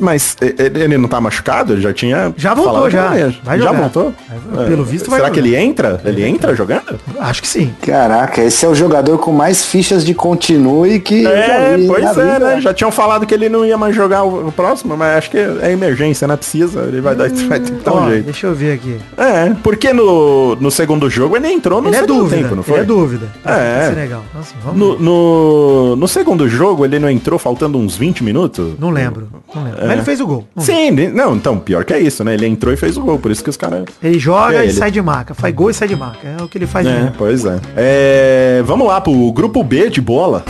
Mas 0.00 0.36
ele 0.40 0.96
não 0.96 1.06
tá 1.08 1.20
machucado? 1.20 1.74
Ele 1.74 1.82
já 1.82 1.92
tinha. 1.92 2.32
Já 2.36 2.54
voltou, 2.54 2.90
já. 2.90 3.10
não. 3.10 3.34
Vai 3.44 3.58
já 3.58 3.66
jogar. 3.66 3.78
voltou? 3.80 4.14
Vai- 4.50 4.66
pelo 4.66 4.84
visto 4.84 5.10
vai 5.10 5.20
Será 5.20 5.30
que 5.30 5.38
ele 5.38 5.54
entra? 5.54 6.00
Ele 6.04 6.24
entra 6.24 6.54
jogando? 6.56 6.98
Acho 7.20 7.42
que 7.42 7.46
sim. 7.48 7.72
Caraca, 7.82 8.42
esse 8.42 8.64
é 8.64 8.68
o 8.68 8.74
jogador 8.74 9.18
com 9.18 9.32
mais 9.32 9.64
fichas 9.64 10.02
de 10.04 10.14
continue 10.14 10.98
que. 10.98 11.22
já 11.24 11.30
É, 11.30 11.76
vi 11.76 11.86
pois 11.86 12.04
é, 12.04 12.08
vida. 12.14 12.38
né? 12.38 12.60
Já 12.60 12.72
tinham 12.72 12.90
falado 12.90 13.26
que 13.26 13.34
ele 13.34 13.48
não 13.50 13.64
ia 13.66 13.76
mais 13.76 13.94
jogar 13.94 14.22
o, 14.24 14.48
o 14.48 14.52
próximo, 14.72 14.96
mas 14.96 15.16
acho 15.18 15.30
que 15.30 15.36
é 15.38 15.70
emergência, 15.72 16.26
né? 16.26 16.36
Precisa, 16.36 16.82
ele 16.82 17.00
vai, 17.00 17.14
dar, 17.14 17.28
vai 17.30 17.60
ter 17.60 17.72
que 17.72 17.84
dar 17.84 17.92
Ó, 17.92 18.00
um 18.06 18.10
jeito. 18.10 18.24
deixa 18.24 18.46
eu 18.46 18.54
ver 18.54 18.72
aqui. 18.72 18.96
É, 19.18 19.54
porque 19.62 19.92
no, 19.92 20.56
no 20.56 20.70
segundo 20.70 21.08
jogo 21.10 21.36
ele 21.36 21.48
entrou 21.48 21.82
no 21.82 21.88
Ele 21.88 21.96
é 21.96 22.00
segundo 22.00 22.18
dúvida. 22.20 22.42
tempo, 22.42 22.56
não 22.56 22.62
foi? 22.62 22.74
Ele 22.74 22.82
é 22.82 22.86
dúvida. 22.86 23.26
É. 23.44 24.04
Então, 24.06 24.22
assim, 24.40 24.54
vamos 24.64 24.78
No, 24.78 24.98
no, 24.98 25.96
no 25.96 26.08
segundo 26.08 26.48
jogo 26.48 26.84
ele 26.84 26.98
não 26.98 27.10
entrou 27.10 27.38
faltando 27.38 27.78
uns 27.78 27.96
20 27.96 28.24
minutos? 28.24 28.74
Não 28.78 28.90
lembro. 28.90 29.28
Não 29.54 29.62
lembro. 29.64 29.80
Mas 29.82 29.92
ele 29.92 30.02
fez 30.02 30.20
o 30.20 30.26
gol. 30.26 30.46
Não 30.56 30.62
Sim, 30.64 30.90
não, 31.12 31.36
então, 31.36 31.58
pior 31.58 31.84
que 31.84 31.92
é 31.92 32.00
isso, 32.00 32.24
né? 32.24 32.34
Ele 32.34 32.46
entrou 32.46 32.72
e 32.72 32.76
fez 32.76 32.96
o 32.96 33.02
gol, 33.02 33.18
por 33.18 33.30
isso 33.30 33.44
que 33.44 33.50
os 33.50 33.56
caras... 33.56 33.84
Ele 34.02 34.18
joga 34.18 34.56
É 34.56 34.60
e 34.60 34.68
ele. 34.68 34.72
sai 34.72 34.90
de 34.90 35.02
marca. 35.02 35.34
Faz 35.34 35.54
gol 35.54 35.70
e 35.70 35.74
sai 35.74 35.88
de 35.88 35.96
marca. 35.96 36.26
É 36.38 36.42
o 36.42 36.48
que 36.48 36.56
ele 36.58 36.66
faz 36.66 36.86
É, 36.86 36.90
mesmo. 36.94 37.12
pois 37.18 37.44
é. 37.44 37.60
é. 37.76 38.62
Vamos 38.64 38.86
lá 38.86 39.00
pro 39.00 39.32
grupo 39.32 39.62
B 39.62 39.90
de 39.90 40.00
bola. 40.00 40.44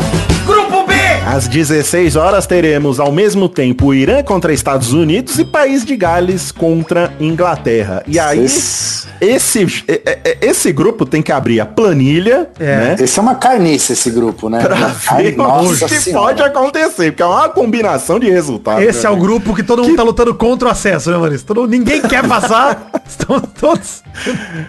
Às 1.24 1.46
16 1.48 2.16
horas 2.16 2.46
teremos 2.46 2.98
ao 3.00 3.10
mesmo 3.12 3.48
tempo 3.48 3.86
o 3.86 3.94
Irã 3.94 4.22
contra 4.22 4.52
Estados 4.52 4.92
Unidos 4.92 5.38
e 5.38 5.44
País 5.44 5.84
de 5.84 5.96
Gales 5.96 6.50
contra 6.52 7.12
Inglaterra. 7.20 8.02
E 8.06 8.18
aí, 8.18 8.44
Esse- 8.44 9.06
esse, 9.20 9.84
é- 9.88 10.18
é- 10.24 10.38
esse 10.42 10.72
grupo 10.72 11.06
tem 11.06 11.22
que 11.22 11.30
abrir 11.32 11.60
a 11.60 11.64
planilha, 11.64 12.50
É. 12.58 12.76
né? 12.76 12.96
Esse 12.98 13.18
é 13.18 13.22
uma 13.22 13.36
carniça, 13.36 13.92
esse 13.92 14.10
grupo, 14.10 14.50
né? 14.50 14.58
Pra 14.60 14.74
ver 14.88 15.34
o 15.40 15.70
que 15.86 15.88
senhora. 16.00 16.26
pode 16.26 16.42
acontecer, 16.42 17.12
porque 17.12 17.22
é 17.22 17.26
uma 17.26 17.48
combinação 17.48 18.18
de 18.18 18.28
resultados. 18.28 18.82
Esse 18.84 19.06
é 19.06 19.10
né? 19.10 19.16
o 19.16 19.18
grupo 19.18 19.54
que 19.54 19.62
todo 19.62 19.82
mundo 19.84 19.96
tá 19.96 20.02
lutando 20.02 20.34
contra 20.34 20.68
o 20.68 20.70
acesso, 20.70 21.10
né, 21.10 21.16
Maurício? 21.16 21.46
Todo, 21.46 21.66
ninguém 21.68 22.02
quer 22.02 22.26
passar. 22.26 22.90
Estão 23.08 23.40
todos. 23.40 24.02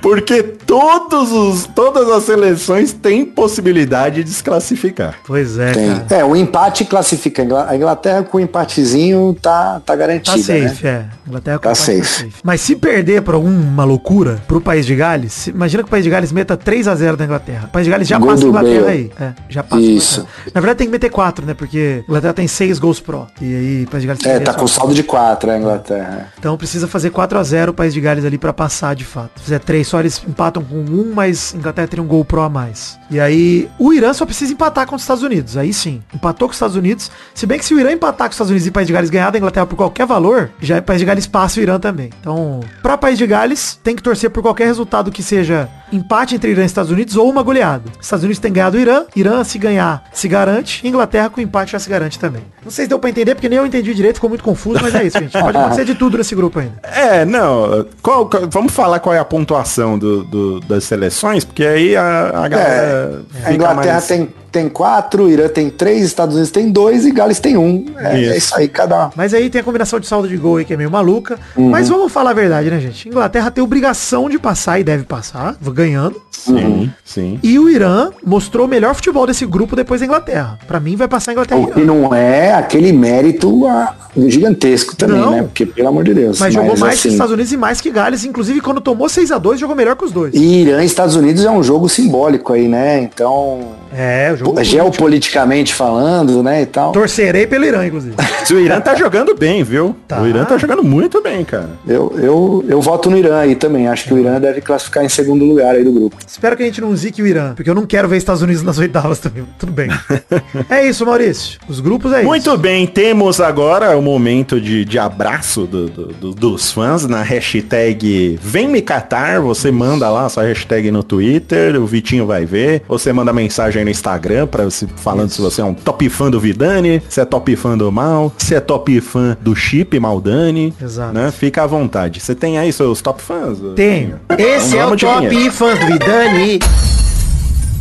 Porque 0.02 0.44
todos 0.44 1.32
os, 1.32 1.66
todas 1.74 2.10
as 2.10 2.24
seleções 2.24 2.94
têm 2.94 3.26
possibilidade 3.26 4.24
de 4.24 4.30
se 4.30 4.44
classificar. 4.44 5.16
Pois 5.26 5.58
é. 5.58 5.72
É, 6.10 6.24
o 6.24 6.36
empate 6.44 6.86
classifica. 6.86 7.42
A 7.42 7.46
Ingla- 7.46 7.68
A 7.70 7.76
Inglaterra 7.76 8.24
com 8.24 8.38
o 8.38 8.42
empatezinho 8.42 9.36
tá, 9.42 9.76
tá 9.76 9.94
Tá 9.94 9.96
garantida, 9.96 10.38
né? 10.54 10.68
safe, 10.70 10.88
é. 10.88 11.06
Inglaterra 11.28 11.60
Tá 11.60 11.70
com 11.70 11.74
empate 11.76 12.04
safe. 12.04 12.34
Mas 12.44 12.62
se 12.62 12.76
perder 12.76 13.22
por 13.22 13.34
alguma 13.36 13.84
loucura 13.84 14.42
pro 14.48 14.60
País 14.62 14.86
de 14.86 14.96
Gales, 14.96 15.48
imagina 15.48 15.84
que 15.84 15.88
o 15.88 15.92
País 15.92 16.04
de 16.04 16.10
Gales 16.10 16.32
meta 16.32 16.58
3 16.58 16.88
a 16.88 16.96
0 16.96 17.16
da 17.18 17.26
Inglaterra. 17.26 17.66
O 17.66 17.72
País 17.72 17.86
de 17.86 17.92
Gales 17.92 18.08
já 18.08 18.18
Gol 18.18 18.30
passa 18.30 18.46
a 18.46 18.48
Inglaterra 18.48 18.88
aí. 18.90 19.12
É, 19.20 19.32
já 19.50 19.64
passa 19.64 19.82
Isso. 19.82 20.20
Inglaterra. 20.22 20.52
Na 20.54 20.62
verdade 20.62 20.78
tem 20.78 20.88
que 20.88 20.92
meter 20.92 21.10
4, 21.10 21.46
né? 21.46 21.54
Porque 21.54 22.04
a 22.08 22.10
Inglaterra 22.10 22.34
tem 22.34 22.48
6 22.48 22.80
gols 22.80 23.00
pró. 23.00 23.28
E 23.42 23.46
aí 23.56 23.84
o 23.84 23.90
País 23.90 24.02
de 24.02 24.08
Gales 24.08 24.26
É, 24.26 24.40
tá 24.40 24.54
com 24.54 24.68
saldo 24.68 24.94
de 24.94 25.04
4 25.04 25.52
a 25.52 25.58
Inglaterra. 25.58 26.28
Então 26.40 26.58
precisa 26.58 26.88
fazer 26.88 27.10
4 27.12 27.38
a 27.38 27.44
0 27.44 27.72
o 27.72 27.74
País 27.74 27.94
de 27.94 28.02
Gales 28.02 28.26
ali 28.26 28.38
pra 28.38 28.52
passar 28.54 28.96
de 28.96 29.06
fato. 29.06 29.32
Se 29.38 29.44
fizer 29.44 29.60
3 29.60 29.88
só 29.88 30.00
eles 30.00 30.22
empatam 30.28 30.64
com 30.64 30.76
um, 30.78 31.12
mas 31.16 31.54
a 31.54 31.58
Inglaterra 31.58 31.88
teria 31.88 32.04
um 32.04 32.08
gol 32.08 32.26
pro 32.26 32.42
a 32.42 32.50
mais. 32.50 32.98
E 33.10 33.20
aí 33.20 33.70
o 33.80 33.94
Irã 33.94 34.14
só 34.14 34.26
precisa 34.26 34.52
empatar 34.52 34.86
contra 34.86 34.98
os 34.98 35.04
Estados 35.04 35.24
Unidos. 35.24 35.56
Aí 35.58 35.72
sim, 35.74 36.02
empatou 36.34 36.48
com 36.48 36.52
os 36.52 36.56
Estados 36.58 36.76
Unidos. 36.76 37.12
Se 37.34 37.46
bem 37.46 37.58
que 37.60 37.66
se 37.66 37.74
o 37.74 37.80
Irã 37.80 37.92
empatar 37.92 38.28
com 38.28 38.32
os 38.32 38.36
Estados 38.36 38.50
Unidos 38.52 38.66
e 38.68 38.70
o 38.70 38.74
País 38.74 38.88
de 38.88 38.94
Gales 38.94 39.10
ganhar 39.10 39.30
da 39.32 39.38
Inglaterra 39.38 39.66
por 39.66 39.76
qualquer 39.76 40.06
valor, 40.06 40.50
já 40.60 40.80
o 40.80 40.82
País 40.82 41.00
de 41.00 41.06
Gales 41.06 41.28
passa 41.28 41.60
o 41.60 41.64
Irã 41.64 41.80
também. 41.80 42.10
Então, 42.20 42.60
pra 42.82 42.98
País 42.98 43.18
de 43.18 43.26
Gales, 43.28 43.80
tem 43.84 43.96
que 43.96 44.04
torcer 44.04 44.30
por 44.30 44.42
qualquer 44.42 44.66
resultado 44.66 45.12
que 45.12 45.22
seja 45.24 45.70
empate 45.92 46.36
entre 46.36 46.52
Irã 46.52 46.64
e 46.64 46.66
Estados 46.66 46.92
Unidos 46.92 47.16
ou 47.16 47.30
uma 47.30 47.44
goleada. 47.44 47.84
Estados 48.02 48.24
Unidos 48.24 48.40
tem 48.40 48.52
ganhado 48.52 48.78
o 48.78 48.80
Irã, 48.80 49.04
Irã 49.16 49.44
se 49.44 49.58
ganhar 49.60 50.04
se 50.12 50.28
garante, 50.28 50.86
Inglaterra 50.88 51.30
com 51.30 51.40
empate 51.40 51.72
já 51.74 51.80
se 51.80 51.90
garante 51.90 52.18
também. 52.18 52.42
Não 52.64 52.72
sei 52.72 52.86
se 52.86 52.90
deu 52.90 52.98
pra 53.00 53.10
entender, 53.10 53.36
porque 53.36 53.48
nem 53.50 53.60
eu 53.60 53.66
entendi 53.66 53.94
direito, 53.94 54.16
ficou 54.16 54.30
muito 54.30 54.44
confuso, 54.44 54.80
mas 54.82 54.96
é 54.96 55.04
isso, 55.04 55.20
gente. 55.20 55.32
Pode 55.38 55.56
acontecer 55.58 55.86
de 55.86 55.96
tudo 55.96 56.18
nesse 56.18 56.34
grupo 56.36 56.60
ainda. 56.60 56.74
É, 57.04 57.26
não. 57.26 57.86
qual- 58.02 58.28
qual- 58.30 58.48
vamos 58.50 58.72
falar 58.74 59.00
qual 59.00 59.14
é 59.14 59.20
a 59.20 59.26
pontuação 59.26 59.98
do, 60.00 60.24
do- 60.24 60.60
das 60.62 60.84
seleções, 60.86 61.44
porque 61.44 61.64
aí 61.66 61.96
a, 61.96 62.30
a 62.44 62.48
galera. 62.48 63.22
É, 63.44 63.48
a 63.50 63.54
Inglaterra 63.54 63.94
mais- 63.94 64.08
tem, 64.08 64.34
tem 64.52 64.70
quatro, 64.70 65.30
Irã 65.30 65.48
tem 65.50 65.70
três, 65.70 66.04
Estados 66.04 66.23
Unidos 66.32 66.52
tem 66.52 66.72
dois 66.72 67.06
e 67.06 67.12
Gales 67.12 67.40
tem 67.40 67.58
um. 67.58 67.86
É, 67.98 68.20
Isso. 68.20 68.34
é 68.34 68.38
isso 68.38 68.56
aí, 68.56 68.68
cada 68.68 69.12
Mas 69.16 69.34
aí 69.34 69.50
tem 69.50 69.62
a 69.62 69.64
combinação 69.64 70.00
de 70.00 70.08
saldo 70.08 70.28
de 70.28 70.38
gol 70.38 70.58
aí 70.58 70.66
que 70.66 70.74
é 70.74 70.78
meio 70.78 70.90
maluca. 70.90 71.38
Uhum. 71.56 71.70
Mas 71.70 71.90
vamos 71.90 72.12
falar 72.12 72.32
a 72.32 72.34
verdade, 72.34 72.70
né, 72.70 72.80
gente? 72.80 73.08
Inglaterra 73.08 73.52
tem 73.52 73.64
obrigação 73.64 74.30
de 74.30 74.40
passar 74.40 74.80
e 74.80 74.84
deve 74.84 75.04
passar, 75.04 75.56
ganhando. 75.62 76.22
Sim, 76.32 76.92
sim. 77.06 77.40
E 77.42 77.58
o 77.60 77.70
Irã 77.70 78.10
mostrou 78.26 78.66
o 78.66 78.70
melhor 78.70 78.94
futebol 78.96 79.26
desse 79.26 79.46
grupo 79.46 79.76
depois 79.76 80.02
da 80.02 80.06
Inglaterra. 80.06 80.60
Pra 80.68 80.80
mim 80.80 80.96
vai 80.96 81.08
passar 81.08 81.32
a 81.32 81.34
Inglaterra 81.34 81.62
e 81.62 81.64
O 81.64 81.68
que 81.68 81.80
Irã. 81.80 81.86
não 81.94 82.14
é 82.14 82.54
aquele 82.54 82.92
mérito 82.92 83.66
ah, 83.68 83.96
gigantesco 84.18 84.96
também, 84.96 85.18
Não. 85.22 85.32
né? 85.32 85.44
Porque, 85.44 85.66
pelo 85.66 85.88
amor 85.88 86.04
de 86.04 86.14
Deus. 86.14 86.40
Mas, 86.40 86.54
jogou 86.54 86.78
mais 86.78 86.96
que 87.02 87.08
assim, 87.08 87.16
Estados 87.16 87.34
Unidos 87.34 87.52
e 87.54 87.58
mais 87.58 87.80
que 87.80 87.90
Gales. 87.92 88.26
Inclusive, 88.26 88.60
quando 88.62 88.82
tomou 88.82 89.08
6 89.08 89.32
a 89.32 89.38
2 89.38 89.60
jogou 89.60 89.76
melhor 89.76 89.96
que 89.96 90.04
os 90.04 90.12
dois. 90.12 90.34
E 90.34 90.62
Irã 90.64 90.84
e 90.84 90.86
Estados 90.86 91.16
Unidos 91.16 91.46
é 91.46 91.50
um 91.52 91.64
jogo 91.64 91.88
simbólico 91.88 92.52
aí, 92.52 92.68
né? 92.68 93.02
Então, 93.02 93.62
É, 93.96 94.32
o 94.34 94.38
jogo. 94.38 94.64
geopoliticamente 94.64 95.74
falando, 95.74 96.13
né, 96.44 96.62
e 96.62 96.66
tal. 96.66 96.92
Torcerei 96.92 97.48
pelo 97.48 97.66
Irã, 97.66 97.86
inclusive. 97.86 98.16
O 98.54 98.60
Irã 98.60 98.80
tá 98.82 98.94
jogando 98.94 99.34
bem, 99.34 99.64
viu? 99.64 99.96
Tá. 100.06 100.22
O 100.22 100.28
Irã 100.28 100.44
tá 100.44 100.58
jogando 100.58 100.84
muito 100.84 101.22
bem, 101.24 101.44
cara. 101.46 101.70
Eu, 101.88 102.14
eu, 102.18 102.66
eu 102.68 102.82
voto 102.82 103.10
no 103.10 103.18
Irã 103.18 103.38
aí 103.40 103.56
também. 103.56 103.88
Acho 103.88 104.04
que 104.04 104.14
o 104.14 104.18
Irã 104.20 104.40
deve 104.40 104.60
classificar 104.60 105.04
em 105.04 105.08
segundo 105.10 105.46
lugar 105.46 105.74
aí 105.76 105.84
do 105.84 105.92
grupo. 105.94 106.18
Espero 106.28 106.56
que 106.58 106.62
a 106.62 106.66
gente 106.66 106.82
não 106.82 106.94
zique 106.96 107.22
o 107.24 107.26
Irã, 107.26 107.54
porque 107.56 107.70
eu 107.70 107.74
não 107.74 107.86
quero 107.86 108.08
ver 108.10 108.18
Estados 108.18 108.42
Unidos 108.42 108.62
nas 108.62 108.78
oitavas 108.78 109.18
também. 109.18 109.46
Tudo 109.58 109.72
bem. 109.72 109.90
é 110.70 110.86
isso, 110.86 111.06
Maurício. 111.06 111.58
Os 111.70 111.80
grupos 111.80 112.12
é 112.12 112.18
isso. 112.20 112.28
Muito 112.28 112.58
bem, 112.58 112.86
temos 112.86 113.40
agora 113.40 113.98
o 113.98 114.02
momento 114.02 114.60
de, 114.60 114.84
de 114.84 115.00
abraço 115.00 115.66
do- 115.66 115.90
do- 115.90 116.08
do- 116.08 116.34
dos 116.34 116.70
fãs 116.72 117.08
na 117.08 117.24
hashtag 117.24 118.38
Vem 118.42 118.68
Me 118.68 118.82
Catar. 118.82 119.40
Você 119.40 119.72
manda 119.72 120.10
lá 120.10 120.26
a 120.26 120.30
sua 120.30 120.44
hashtag 120.44 120.92
no 120.92 121.02
Twitter, 121.02 121.82
o 121.82 121.86
Vitinho 121.86 122.26
vai 122.28 122.46
ver. 122.46 122.84
Você 122.90 123.12
manda 123.14 123.32
mensagem 123.32 123.84
no 123.86 123.90
Instagram 123.90 124.48
para 124.48 124.66
você 124.66 124.86
falando 124.98 125.30
se 125.30 125.42
você 125.42 125.62
é 125.62 125.64
um 125.64 125.74
top 125.74 126.03
fã 126.10 126.30
do 126.30 126.40
Vidani, 126.40 127.02
se 127.10 127.20
é 127.22 127.26
top 127.26 127.56
fã 127.56 127.78
do 127.78 127.92
Mal, 127.92 128.34
se 128.38 128.56
é 128.56 128.60
top 128.60 129.00
fã 129.02 129.38
do 129.40 129.56
Chip 129.56 130.00
Maldani. 130.00 130.74
Exato. 130.82 131.14
Né? 131.14 131.32
Fica 131.32 131.64
à 131.64 131.68
vontade. 131.68 132.20
Você 132.20 132.36
tem 132.36 132.58
aí 132.58 132.72
seus 132.72 133.02
top 133.02 133.22
fãs? 133.22 133.58
Tenho. 133.76 134.20
Esse 134.38 134.78
é 134.78 134.86
o 134.86 134.96
top 134.96 135.50
fãs 135.52 135.80
do 135.80 135.86
Vidani. 135.86 136.60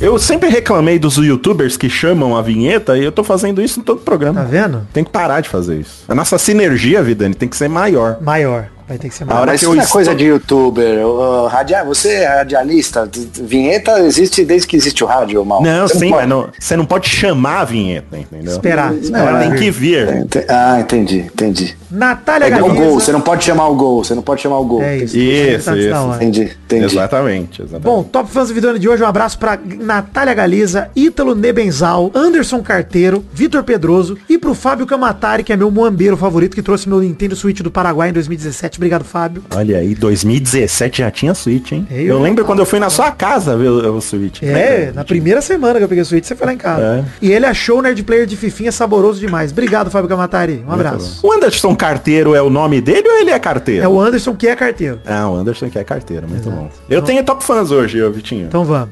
Eu 0.03 0.19
sempre 0.19 0.49
reclamei 0.49 0.99
dos 0.99 1.17
youtubers 1.17 1.77
que 1.77 1.89
chamam 1.89 2.37
a 2.37 2.43
vinheta 2.43 2.99
e 2.99 3.05
eu 3.05 3.13
tô 3.13 3.23
fazendo 3.23 3.63
isso 3.63 3.79
em 3.79 3.85
todo 3.85 4.01
programa. 4.01 4.41
Tá 4.41 4.47
vendo? 4.49 4.85
Tem 4.93 5.05
que 5.05 5.11
parar 5.11 5.41
de 5.41 5.49
fazer 5.49 5.79
isso. 5.79 6.03
A 6.09 6.15
nossa 6.15 6.39
sinergia, 6.39 7.01
Vidani, 7.05 7.37
tem 7.37 7.49
que 7.49 7.57
ser 7.57 7.69
maior. 7.69 8.19
Maior. 8.21 8.67
Vai 8.93 8.99
ter 8.99 9.09
que 9.09 9.15
ser 9.15 9.23
A 9.23 9.27
maior. 9.27 9.41
hora 9.41 9.53
Mas 9.53 9.61
que 9.61 9.65
isso 9.65 9.71
eu 9.73 9.75
não 9.75 9.81
é 9.81 9.85
estou- 9.85 9.93
coisa 9.97 10.15
de 10.15 10.25
youtuber. 10.25 11.07
ô, 11.07 11.47
radia... 11.47 11.83
Você 11.85 12.11
é 12.11 12.27
radialista. 12.27 13.09
Vinheta 13.41 13.99
existe 14.01 14.45
desde 14.45 14.67
que 14.69 14.77
existe 14.77 15.03
o 15.03 15.07
rádio, 15.07 15.43
mal. 15.45 15.63
Não, 15.63 15.89
Você 15.89 15.99
sim, 15.99 16.11
pode- 16.11 16.21
mas 16.21 16.29
não- 16.29 16.49
você 16.59 16.77
não 16.77 16.85
pode 16.85 17.09
chamar 17.09 17.61
a 17.61 17.65
vinheta, 17.65 18.19
entendeu? 18.19 18.53
Esperar. 18.53 18.89
Ela 18.93 19.01
esperar. 19.01 19.41
tem 19.41 19.55
que 19.55 19.71
vir. 19.71 20.27
Ah, 20.49 20.79
entendi, 20.81 21.19
entendi. 21.21 21.75
Natália 21.91 22.47
É 22.47 22.49
o 22.49 22.51
Galiza. 22.67 22.75
gol, 22.85 22.95
você 23.01 23.13
não 23.13 23.21
pode 23.21 23.45
chamar 23.45 23.69
o 23.69 23.75
gol, 23.75 24.05
você 24.05 24.15
não 24.15 24.23
pode 24.23 24.41
chamar 24.43 24.59
o 24.59 24.65
gol. 24.65 24.83
É 24.83 24.97
isso. 24.99 25.17
Isso, 25.17 25.75
isso. 25.77 26.15
Entendi, 26.17 26.51
entendi. 26.67 26.85
Exatamente, 26.85 27.63
exatamente. 27.63 27.85
Bom, 27.85 28.03
Top 28.03 28.31
Fãs 28.31 28.49
do 28.49 28.55
Vidani 28.55 28.79
de 28.79 28.89
hoje, 28.89 29.03
um 29.03 29.07
abraço 29.07 29.39
pra 29.39 29.59
Natália 29.81 30.35
Galiza, 30.35 30.89
Ítalo 30.95 31.35
Nebenzal, 31.35 32.11
Anderson 32.15 32.63
Carteiro, 32.63 33.25
Vitor 33.33 33.63
Pedroso 33.63 34.17
e 34.29 34.37
pro 34.39 34.55
Fábio 34.55 34.87
Camatari, 34.87 35.43
que 35.45 35.53
é 35.53 35.57
meu 35.57 35.71
muambeiro 35.71 36.17
favorito, 36.17 36.55
que 36.55 36.63
trouxe 36.63 36.89
meu 36.89 37.01
Nintendo 37.01 37.35
Switch 37.37 37.61
do 37.61 37.71
Paraguai 37.71 38.09
em 38.11 38.13
2017. 38.13 38.81
Obrigado, 38.83 39.05
Fábio. 39.05 39.45
Olha 39.55 39.79
aí, 39.79 39.95
2017 39.95 40.99
já 40.99 41.11
tinha 41.11 41.33
Switch, 41.35 41.71
hein? 41.71 41.87
Eu- 41.89 42.17
Eu 42.17 42.21
lembro 42.21 42.45
quando 42.45 42.59
eu 42.59 42.67
fui 42.67 42.81
na 42.81 42.91
sua 42.91 43.13
casa 43.13 43.57
ver 43.57 43.69
o, 43.69 43.97
o 43.97 44.01
Switch. 44.01 44.43
É, 44.43 44.91
na 44.93 45.05
primeira 45.05 45.41
semana 45.41 45.79
que 45.79 45.85
eu 45.85 45.89
peguei 45.89 46.03
o 46.03 46.05
Switch, 46.05 46.25
você 46.25 46.35
foi 46.35 46.47
lá 46.49 46.53
em 46.53 46.57
casa. 46.57 46.83
É. 46.83 47.05
E 47.23 47.31
ele 47.31 47.47
achou 47.47 47.79
o 47.79 47.83
Nerd 47.83 48.03
Player 48.03 48.27
de 48.27 48.37
Fifinha 48.37 48.73
saboroso 48.73 49.21
demais. 49.21 49.53
Obrigado, 49.53 49.89
Fábio 49.91 50.09
Camatari. 50.09 50.65
Um 50.67 50.73
abraço. 50.73 51.21
O 51.25 51.33
Anderson 51.33 51.77
Carteiro 51.77 52.35
é 52.35 52.43
o 52.43 52.51
nome 52.51 52.81
dele 52.81 53.09
ou 53.09 53.21
ele 53.21 53.31
é 53.31 53.39
carteiro? 53.39 53.85
É 53.85 53.89
o 53.89 54.01
Anderson 54.01 54.35
que 54.35 54.49
é 54.49 54.57
carteiro. 54.57 54.99
Ah, 55.07 55.29
o 55.31 55.37
Anderson 55.37 55.71
que 55.71 55.79
é 55.79 55.85
carteiro, 55.85 56.29
muito 56.29 56.51
bom. 56.51 56.69
Eu 56.91 57.03
tenho 57.03 57.23
top 57.23 57.45
fãs 57.45 57.71
hoje, 57.71 57.99
Vitinho. 58.11 58.47
Então 58.47 58.65
vamos. 58.65 58.89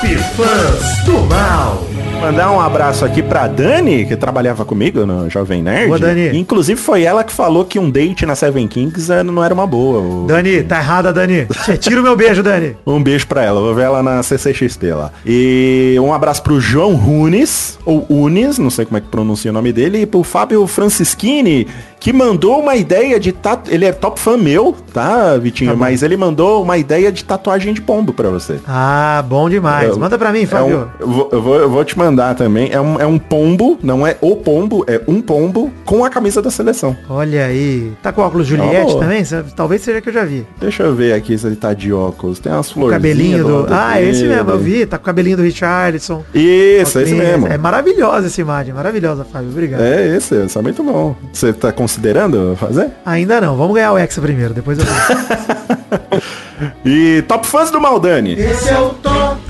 Top 0.00 0.16
Fãs 0.16 1.04
do 1.04 1.12
Mal. 1.26 1.84
Mandar 2.22 2.50
um 2.52 2.60
abraço 2.60 3.04
aqui 3.04 3.22
pra 3.22 3.46
Dani, 3.46 4.06
que 4.06 4.16
trabalhava 4.16 4.64
comigo 4.64 5.04
no 5.04 5.28
Jovem 5.28 5.62
Nerd. 5.62 5.88
Boa, 5.88 5.98
Dani. 5.98 6.38
Inclusive 6.38 6.80
foi 6.80 7.02
ela 7.02 7.22
que 7.22 7.32
falou 7.32 7.66
que 7.66 7.78
um 7.78 7.90
date 7.90 8.24
na 8.24 8.34
Seven 8.34 8.66
Kings 8.66 9.10
eh, 9.12 9.22
não 9.22 9.44
era 9.44 9.52
uma 9.52 9.66
boa. 9.66 10.26
Dani, 10.26 10.62
tá 10.62 10.78
errada, 10.78 11.12
Dani. 11.12 11.46
Tira 11.80 12.00
o 12.00 12.02
meu 12.02 12.16
beijo, 12.16 12.42
Dani. 12.42 12.76
Um 12.86 13.02
beijo 13.02 13.26
pra 13.26 13.42
ela, 13.42 13.60
vou 13.60 13.74
ver 13.74 13.84
ela 13.84 14.02
na 14.02 14.22
CCXP 14.22 14.92
lá. 14.92 15.12
E 15.24 15.96
um 16.00 16.12
abraço 16.12 16.42
pro 16.42 16.60
João 16.60 16.94
Runes, 16.94 17.78
ou 17.84 18.06
Unes, 18.08 18.58
não 18.58 18.70
sei 18.70 18.86
como 18.86 18.96
é 18.96 19.00
que 19.00 19.08
pronuncia 19.08 19.50
o 19.50 19.54
nome 19.54 19.72
dele, 19.72 20.02
e 20.02 20.06
pro 20.06 20.22
Fábio 20.22 20.66
Francischini, 20.66 21.66
que 22.00 22.12
mandou 22.12 22.58
uma 22.60 22.74
ideia 22.76 23.20
de 23.20 23.30
tatu... 23.30 23.70
Ele 23.72 23.84
é 23.84 23.92
top 23.92 24.18
fã 24.18 24.36
meu, 24.36 24.74
tá, 24.92 25.36
Vitinho? 25.36 25.70
Tá. 25.72 25.76
Mas 25.76 26.02
ele 26.02 26.16
mandou 26.16 26.62
uma 26.62 26.78
ideia 26.78 27.12
de 27.12 27.22
tatuagem 27.24 27.74
de 27.74 27.80
pombo 27.82 28.12
pra 28.14 28.30
você. 28.30 28.58
Ah, 28.66 29.22
bom 29.28 29.48
demais. 29.50 29.90
Eu- 29.90 29.98
Manda 29.98 30.18
pra 30.18 30.32
mim, 30.32 30.40
É 30.40 30.44
um- 30.44 30.46
Fábio. 30.46 30.90
eu, 30.98 31.06
vou, 31.08 31.28
eu 31.30 31.42
vou- 31.42 31.56
eu 31.56 31.70
vou 31.70 31.84
te 31.84 31.96
mandar 31.98 32.34
também. 32.34 32.70
É 32.72 32.80
um, 32.80 32.98
é 32.98 33.06
um 33.06 33.18
pombo, 33.18 33.78
não 33.82 34.06
é 34.06 34.16
o 34.20 34.34
pombo, 34.34 34.82
é 34.88 35.00
um 35.06 35.20
pombo 35.20 35.70
com 35.84 36.02
a 36.04 36.08
camisa 36.10 36.40
da 36.40 36.50
seleção. 36.50 36.96
Olha 37.08 37.44
aí. 37.44 37.92
Tá 38.02 38.10
com 38.12 38.22
óculos 38.22 38.46
Juliette 38.46 38.94
Oh. 38.94 38.98
também? 38.98 39.22
Talvez 39.54 39.82
seja 39.82 40.00
que 40.00 40.08
eu 40.08 40.12
já 40.14 40.24
vi. 40.24 40.46
Deixa 40.58 40.82
eu 40.84 40.94
ver 40.94 41.12
aqui 41.12 41.36
se 41.36 41.46
ele 41.46 41.56
tá 41.56 41.74
de 41.74 41.92
óculos. 41.92 42.38
Tem 42.38 42.50
umas 42.50 42.70
florzinhas. 42.70 43.02
cabelinho 43.02 43.44
do. 43.44 43.56
lado 43.60 43.72
Ah, 43.74 44.00
esse 44.00 44.22
dele. 44.22 44.34
mesmo, 44.36 44.50
eu 44.50 44.58
vi. 44.58 44.86
Tá 44.86 44.96
com 44.96 45.02
o 45.02 45.06
cabelinho 45.06 45.36
do 45.36 45.42
Richardson. 45.42 46.24
Isso, 46.34 46.98
esse 46.98 47.12
mesmo. 47.14 47.46
É 47.46 47.58
maravilhosa 47.58 48.26
essa 48.28 48.40
imagem. 48.40 48.72
Maravilhosa, 48.72 49.24
Fábio. 49.30 49.50
Obrigado. 49.50 49.82
É 49.82 50.16
esse, 50.16 50.34
esse 50.34 50.56
é 50.58 50.62
muito 50.62 50.82
bom. 50.82 51.14
Você 51.32 51.52
tá 51.52 51.70
considerando 51.90 52.56
fazer? 52.56 52.92
Ainda 53.04 53.40
não. 53.40 53.56
Vamos 53.56 53.74
ganhar 53.74 53.92
o 53.92 53.98
Hexa 53.98 54.20
primeiro. 54.20 54.54
Depois 54.54 54.78
eu 54.78 54.84
E 56.84 57.22
top 57.26 57.46
fãs 57.46 57.70
do 57.70 57.80
Maldani. 57.80 58.34
Esse 58.34 58.68
é 58.68 58.78
o 58.78 58.90
Top. 58.90 59.49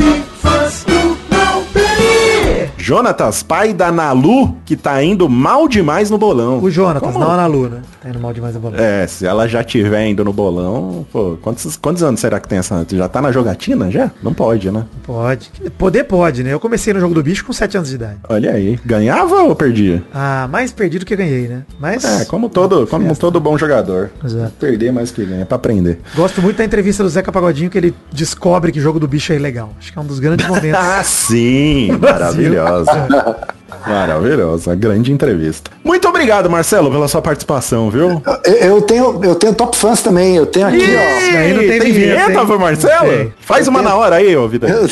Jonatas, 2.94 3.40
pai 3.44 3.72
da 3.72 3.92
Nalu, 3.92 4.56
que 4.64 4.74
tá 4.74 5.00
indo 5.00 5.28
mal 5.28 5.68
demais 5.68 6.10
no 6.10 6.18
bolão. 6.18 6.58
O 6.60 6.68
Jonatas, 6.68 7.12
Como? 7.12 7.24
não 7.24 7.30
a 7.30 7.34
Ana 7.34 7.46
Lu, 7.46 7.68
né? 7.68 7.82
Tá 8.02 8.08
indo 8.08 8.18
mal 8.18 8.32
demais 8.32 8.56
a 8.56 8.58
bola. 8.58 8.76
É, 8.80 9.06
se 9.06 9.24
ela 9.24 9.46
já 9.46 9.62
tiver 9.62 10.08
indo 10.08 10.24
no 10.24 10.32
bolão, 10.32 11.06
pô, 11.12 11.38
quantos, 11.40 11.76
quantos 11.76 12.02
anos 12.02 12.18
será 12.18 12.40
que 12.40 12.48
tem 12.48 12.58
essa? 12.58 12.84
Já 12.90 13.08
tá 13.08 13.22
na 13.22 13.30
jogatina 13.30 13.92
já? 13.92 14.10
Não 14.20 14.34
pode, 14.34 14.72
né? 14.72 14.86
Pode. 15.04 15.52
Poder 15.78 16.02
pode, 16.02 16.42
né? 16.42 16.52
Eu 16.52 16.58
comecei 16.58 16.92
no 16.92 16.98
jogo 16.98 17.14
do 17.14 17.22
bicho 17.22 17.44
com 17.44 17.52
7 17.52 17.76
anos 17.76 17.90
de 17.90 17.94
idade. 17.94 18.16
Olha 18.28 18.50
aí. 18.50 18.76
Ganhava 18.84 19.36
ou 19.44 19.54
perdia? 19.54 20.02
Ah, 20.12 20.48
mais 20.50 20.72
perdido 20.72 21.06
que 21.06 21.14
ganhei, 21.14 21.46
né? 21.46 21.62
Mas. 21.78 22.04
É, 22.04 22.24
como 22.24 22.48
todo, 22.48 22.88
como 22.88 23.14
todo 23.14 23.38
bom 23.38 23.56
jogador. 23.56 24.10
Exato. 24.24 24.52
Perder 24.58 24.92
mais 24.92 25.12
que 25.12 25.24
ganha, 25.24 25.42
é 25.42 25.44
pra 25.44 25.54
aprender. 25.54 26.00
Gosto 26.16 26.42
muito 26.42 26.56
da 26.56 26.64
entrevista 26.64 27.04
do 27.04 27.08
Zeca 27.08 27.30
Pagodinho 27.30 27.70
que 27.70 27.78
ele 27.78 27.94
descobre 28.12 28.72
que 28.72 28.80
jogo 28.80 28.98
do 28.98 29.06
bicho 29.06 29.32
é 29.32 29.36
ilegal. 29.36 29.70
Acho 29.78 29.92
que 29.92 29.98
é 29.98 30.02
um 30.02 30.06
dos 30.06 30.18
grandes 30.18 30.44
momentos. 30.48 30.74
Ah, 30.80 31.04
sim! 31.04 31.94
Brasil. 32.00 32.54
Maravilhosa. 32.86 33.36
Maravilhosa. 33.86 34.74
Grande 34.74 35.12
entrevista. 35.12 35.70
Muito 35.82 36.06
obrigado, 36.08 36.50
Marcelo, 36.50 36.90
pela 36.90 37.08
sua 37.08 37.22
participação, 37.22 37.90
viu? 37.90 38.22
Eu, 38.44 38.54
eu 38.54 38.82
tenho, 38.82 39.20
eu 39.24 39.34
tenho 39.34 39.54
top 39.54 39.76
fãs 39.76 40.02
também. 40.02 40.36
Eu 40.36 40.46
tenho 40.46 40.66
aqui, 40.66 40.76
ó. 40.96 41.32
daí 41.32 41.52
não 41.54 41.60
tem 41.60 41.80
tem 41.80 41.92
vinheta, 41.92 42.24
vinheta, 42.26 42.40
hein? 42.40 42.46
foi 42.46 42.58
Marcelo? 42.58 43.12
Não. 43.24 43.32
Faz 43.40 43.68
uma 43.68 43.80
na 43.82 43.94
hora 43.94 44.16
aí, 44.16 44.36
ô 44.36 44.46
vida. 44.48 44.68
Eu- 44.68 44.88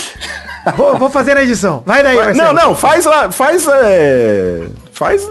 vou, 0.77 0.97
vou 0.99 1.11
fazer 1.11 1.35
na 1.35 1.43
edição. 1.43 1.83
Vai 1.85 2.03
daí, 2.03 2.17
Não, 2.17 2.25
Marcelo. 2.25 2.53
não, 2.55 2.75
faz 2.75 3.05
lá, 3.05 3.31
faz, 3.31 3.67
é, 3.69 4.67
faz, 4.93 5.29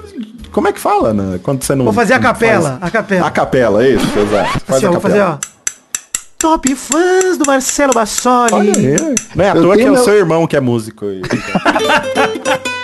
como 0.52 0.68
é 0.68 0.72
que 0.74 0.80
fala, 0.80 1.14
né? 1.14 1.40
Quando 1.44 1.64
você 1.64 1.74
não... 1.76 1.86
Vou 1.86 1.94
fazer 1.94 2.14
a 2.14 2.18
não 2.18 2.24
capela, 2.24 2.70
faz- 2.72 2.84
a 2.84 2.90
capela. 2.92 3.28
A 3.28 3.32
capela, 3.32 3.88
isso, 3.88 4.06
exato. 4.20 4.60
Faz 4.66 4.78
Assim, 4.78 4.86
a 4.86 4.90
ó, 4.90 4.92
vou 4.94 5.02
fazer, 5.02 5.18
capela. 5.20 5.40
ó. 5.44 5.57
Top 6.38 6.76
fãs 6.76 7.38
do 7.38 7.46
Marcelo 7.48 7.94
Bassoli. 7.94 8.54
Olha 8.54 8.72
aí. 8.72 9.16
Não 9.36 9.44
é 9.44 9.50
à 9.50 9.54
toa 9.54 9.76
que 9.76 9.82
é 9.82 9.92
o 9.92 9.98
seu 9.98 10.14
irmão 10.14 10.46
que 10.46 10.56
é 10.56 10.60
músico. 10.60 11.06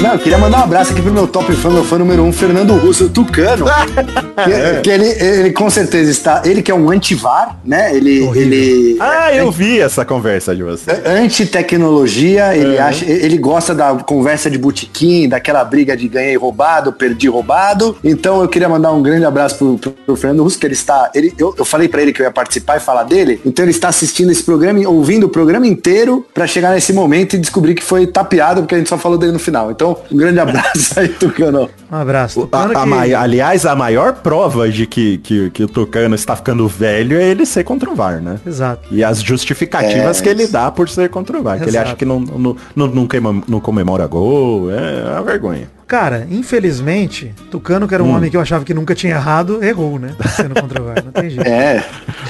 Não, 0.00 0.12
eu 0.12 0.18
queria 0.20 0.38
mandar 0.38 0.60
um 0.60 0.62
abraço 0.62 0.92
aqui 0.92 1.02
pro 1.02 1.12
meu 1.12 1.26
top 1.26 1.52
fã, 1.54 1.70
meu 1.70 1.82
fã 1.82 1.98
número 1.98 2.22
um, 2.22 2.32
Fernando 2.32 2.72
Russo, 2.76 3.08
Tucano. 3.08 3.66
que, 4.44 4.80
que 4.82 4.90
ele, 4.90 5.06
ele 5.06 5.50
com 5.50 5.68
certeza 5.68 6.08
está. 6.08 6.42
Ele 6.44 6.62
que 6.62 6.70
é 6.70 6.74
um 6.74 6.88
antivar, 6.88 7.58
né? 7.64 7.94
Ele. 7.94 8.20
ele 8.36 8.96
Ah, 9.00 9.34
eu 9.34 9.50
vi 9.50 9.80
essa 9.80 10.04
conversa 10.04 10.54
de 10.54 10.62
você. 10.62 11.02
Anti-tecnologia, 11.04 12.56
ele 12.56 12.78
acha, 12.78 13.04
ele 13.04 13.36
gosta 13.38 13.74
da 13.74 13.92
conversa 13.96 14.48
de 14.48 14.56
botequim, 14.56 15.28
daquela 15.28 15.64
briga 15.64 15.96
de 15.96 16.06
ganhei 16.06 16.36
roubado, 16.36 16.92
perdi 16.92 17.28
roubado. 17.28 17.96
Então 18.04 18.40
eu 18.40 18.48
queria 18.48 18.68
mandar 18.68 18.92
um 18.92 19.02
grande 19.02 19.24
abraço 19.24 19.56
pro, 19.56 19.78
pro, 19.78 19.90
pro 19.90 20.16
Fernando 20.16 20.44
Russo, 20.44 20.60
que 20.60 20.66
ele 20.66 20.74
está. 20.74 21.10
Ele, 21.12 21.34
eu, 21.36 21.52
eu 21.58 21.64
falei 21.64 21.88
pra 21.88 22.00
ele 22.00 22.12
que 22.12 22.22
eu 22.22 22.24
ia 22.24 22.30
participar 22.30 22.76
e 22.76 22.80
falar 22.80 23.02
dele. 23.02 23.40
Então 23.44 23.64
ele 23.64 23.72
está 23.72 23.88
assistindo 23.88 24.30
esse 24.30 24.44
programa, 24.44 24.78
ouvindo 24.88 25.24
o 25.24 25.28
programa 25.28 25.66
inteiro 25.66 26.24
pra 26.32 26.46
chegar 26.46 26.72
nesse 26.72 26.92
momento 26.92 27.34
e 27.34 27.38
descobrir 27.38 27.74
que 27.74 27.82
foi 27.82 28.06
tapeado, 28.06 28.60
porque 28.62 28.76
a 28.76 28.78
gente 28.78 28.88
só 28.88 28.96
falou 28.96 29.18
dele 29.18 29.32
no 29.32 29.40
final. 29.40 29.72
Então, 29.72 29.87
um 30.10 30.16
grande 30.16 30.38
abraço 30.40 30.98
aí, 30.98 31.08
Tucano. 31.08 31.68
Um 31.90 31.96
abraço. 31.96 32.40
A- 32.40 32.42
Tucano 32.44 32.78
a 32.78 32.82
que- 32.82 32.88
mai- 32.88 33.14
aliás, 33.14 33.64
a 33.66 33.74
maior 33.76 34.14
prova 34.14 34.68
de 34.68 34.86
que, 34.86 35.18
que, 35.18 35.50
que 35.50 35.64
o 35.64 35.68
Tucano 35.68 36.14
está 36.14 36.34
ficando 36.36 36.66
velho 36.68 37.18
é 37.18 37.24
ele 37.28 37.46
ser 37.46 37.64
contra 37.64 37.88
o 37.90 37.94
VAR, 37.94 38.20
né? 38.20 38.38
Exato. 38.46 38.88
E 38.90 39.02
as 39.04 39.22
justificativas 39.22 40.20
É, 40.20 40.22
que 40.22 40.28
ele 40.28 40.46
dá 40.46 40.70
por 40.70 40.88
ser 40.88 41.08
contra 41.08 41.38
o 41.38 41.42
VAR. 41.42 41.58
Que 41.60 41.68
ele 41.68 41.78
acha 41.78 41.94
que 41.96 42.04
não, 42.04 42.20
não, 42.20 42.56
não, 42.76 42.86
não, 42.86 43.06
queima- 43.06 43.42
não 43.48 43.60
comemora 43.60 44.06
gol. 44.06 44.70
É 44.70 45.12
uma 45.12 45.22
vergonha. 45.22 45.68
Cara, 45.88 46.26
infelizmente, 46.30 47.34
Tucano, 47.50 47.88
que 47.88 47.94
era 47.94 48.04
Hum. 48.04 48.08
um 48.10 48.14
homem 48.14 48.30
que 48.30 48.36
eu 48.36 48.42
achava 48.42 48.62
que 48.62 48.74
nunca 48.74 48.94
tinha 48.94 49.14
errado, 49.14 49.64
errou, 49.64 49.98
né? 49.98 50.14
Sendo 50.36 50.54
contra 50.60 50.82
o 50.82 50.84
VAR. 50.84 51.02
Não 51.02 51.10
tem 51.12 51.30
jeito. 51.30 51.42
É. 51.48 51.82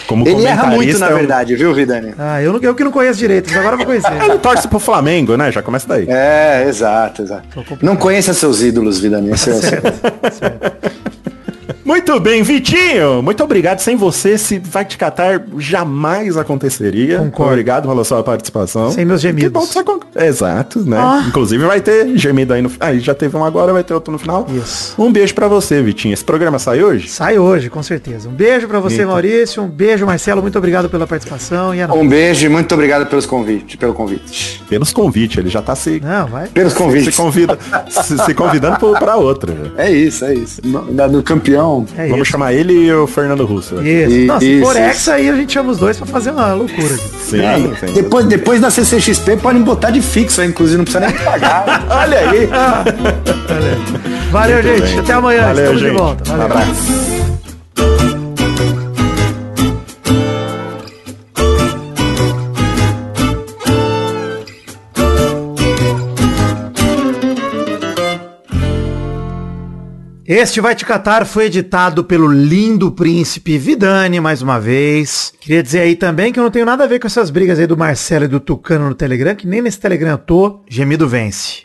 Como 0.06 0.26
Ele 0.28 0.44
erra 0.44 0.68
muito, 0.68 0.96
na 0.98 1.08
verdade, 1.08 1.56
viu, 1.56 1.74
Vidani? 1.74 2.14
Ah, 2.16 2.40
eu, 2.40 2.52
não, 2.52 2.60
eu 2.60 2.72
que 2.74 2.84
não 2.84 2.92
conheço 2.92 3.18
direito, 3.18 3.48
mas 3.50 3.58
agora 3.58 3.74
eu 3.74 3.78
vou 3.78 3.86
conhecer. 3.86 4.12
Ele 4.22 4.38
torce 4.38 4.68
pro 4.68 4.78
Flamengo, 4.78 5.36
né? 5.36 5.50
Já 5.50 5.60
começa 5.60 5.88
daí. 5.88 6.06
É, 6.08 6.66
exato, 6.68 7.22
exato. 7.22 7.42
Não 7.82 7.96
conheça 7.96 8.32
seus 8.32 8.62
ídolos, 8.62 9.00
Vidani. 9.00 9.32
Esse 9.32 9.50
é 9.50 9.54
o 11.26 11.27
Muito 11.84 12.18
bem, 12.20 12.42
Vitinho. 12.42 13.22
Muito 13.22 13.42
obrigado. 13.42 13.78
Sem 13.80 13.96
você, 13.96 14.30
esse 14.30 14.58
Vai 14.58 14.84
Te 14.84 14.96
Catar 14.98 15.42
jamais 15.58 16.36
aconteceria. 16.36 17.18
Concordo. 17.18 17.52
Obrigado 17.52 17.88
pela 17.88 18.04
sua 18.04 18.22
participação. 18.22 18.90
Sem 18.90 19.04
meus 19.04 19.20
gemidos. 19.20 19.44
Que 19.44 19.50
bom 19.50 19.60
que 19.66 19.72
você 19.72 19.84
con- 19.84 20.00
Exato, 20.16 20.80
né? 20.80 20.96
Ah. 20.98 21.24
Inclusive 21.28 21.64
vai 21.64 21.80
ter 21.80 22.16
gemido 22.16 22.52
aí 22.54 22.62
no... 22.62 22.70
Aí 22.80 23.00
já 23.00 23.14
teve 23.14 23.36
um 23.36 23.44
agora, 23.44 23.72
vai 23.72 23.84
ter 23.84 23.94
outro 23.94 24.12
no 24.12 24.18
final. 24.18 24.46
Isso. 24.50 24.94
Um 24.98 25.12
beijo 25.12 25.34
pra 25.34 25.48
você, 25.48 25.82
Vitinho. 25.82 26.12
Esse 26.14 26.24
programa 26.24 26.58
sai 26.58 26.82
hoje? 26.82 27.08
Sai 27.08 27.38
hoje, 27.38 27.70
com 27.70 27.82
certeza. 27.82 28.28
Um 28.28 28.32
beijo 28.32 28.66
pra 28.68 28.80
você, 28.80 28.96
Eita. 29.02 29.06
Maurício. 29.06 29.62
Um 29.62 29.68
beijo, 29.68 30.06
Marcelo. 30.06 30.42
Muito 30.42 30.58
obrigado 30.58 30.88
pela 30.88 31.06
participação. 31.06 31.74
E 31.74 31.80
é. 31.80 31.86
Um 31.86 32.08
beijo 32.08 32.46
e 32.46 32.48
muito 32.48 32.72
obrigado 32.74 33.06
pelos 33.06 33.26
convites, 33.26 33.76
pelo 33.76 33.94
convite. 33.94 34.62
Pelos 34.68 34.92
convites, 34.92 35.38
ele 35.38 35.48
já 35.48 35.62
tá 35.62 35.74
se, 35.74 36.00
Não, 36.00 36.26
vai. 36.26 36.48
Pelos 36.48 36.72
se, 36.72 36.78
convites. 36.78 37.16
convida, 37.16 37.58
se, 37.88 38.18
se 38.18 38.34
convidando 38.34 38.78
pra 38.98 39.16
outra. 39.16 39.72
É 39.76 39.90
isso, 39.90 40.24
é 40.24 40.34
isso. 40.34 40.60
No, 40.64 40.82
da- 40.92 41.06
do 41.06 41.22
campeão. 41.58 41.86
É 41.96 42.06
Vamos 42.08 42.22
isso. 42.22 42.30
chamar 42.32 42.52
ele 42.52 42.72
e 42.72 42.92
o 42.92 43.06
Fernando 43.06 43.44
Russo. 43.44 43.74
Isso. 43.82 44.10
E- 44.12 44.26
Não, 44.26 44.38
se 44.40 44.46
isso, 44.46 44.64
for 44.64 44.76
isso. 44.76 44.80
ex, 44.84 45.08
aí 45.08 45.28
a 45.28 45.34
gente 45.36 45.52
chama 45.52 45.70
os 45.72 45.78
dois 45.78 45.96
pra 45.96 46.06
fazer 46.06 46.30
uma 46.30 46.52
loucura. 46.54 46.96
Sim, 47.20 47.40
É, 47.44 47.56
sim. 47.86 47.92
depois, 47.94 48.26
depois 48.26 48.60
da 48.60 48.70
CCXP 48.70 49.36
podem 49.38 49.62
botar 49.62 49.90
de 49.90 50.00
fixo, 50.00 50.40
aí, 50.40 50.48
inclusive 50.48 50.78
não 50.78 50.84
precisa 50.84 51.06
nem 51.06 51.16
pagar. 51.18 51.84
Olha 51.90 52.18
aí. 52.30 52.48
Valeu, 54.30 54.62
Muito 54.62 54.68
gente. 54.68 54.82
bem. 54.90 54.98
Até 55.00 55.12
amanhã. 55.12 55.42
Valeu, 55.46 55.62
Estamos 55.64 55.80
gente. 55.80 55.90
de 55.92 55.96
volta. 55.98 56.22
Um 56.32 56.36
Valeu. 56.36 56.44
abraço. 56.46 58.17
Este 70.30 70.60
Vai 70.60 70.74
Te 70.74 70.84
Catar 70.84 71.24
foi 71.24 71.46
editado 71.46 72.04
pelo 72.04 72.30
lindo 72.30 72.92
príncipe 72.92 73.56
Vidani, 73.56 74.20
mais 74.20 74.42
uma 74.42 74.60
vez. 74.60 75.32
Queria 75.40 75.62
dizer 75.62 75.80
aí 75.80 75.96
também 75.96 76.34
que 76.34 76.38
eu 76.38 76.44
não 76.44 76.50
tenho 76.50 76.66
nada 76.66 76.84
a 76.84 76.86
ver 76.86 77.00
com 77.00 77.06
essas 77.06 77.30
brigas 77.30 77.58
aí 77.58 77.66
do 77.66 77.78
Marcelo 77.78 78.26
e 78.26 78.28
do 78.28 78.38
Tucano 78.38 78.90
no 78.90 78.94
Telegram, 78.94 79.34
que 79.34 79.46
nem 79.46 79.62
nesse 79.62 79.80
Telegram 79.80 80.10
eu 80.10 80.18
tô. 80.18 80.60
Gemido 80.68 81.08
vence. 81.08 81.62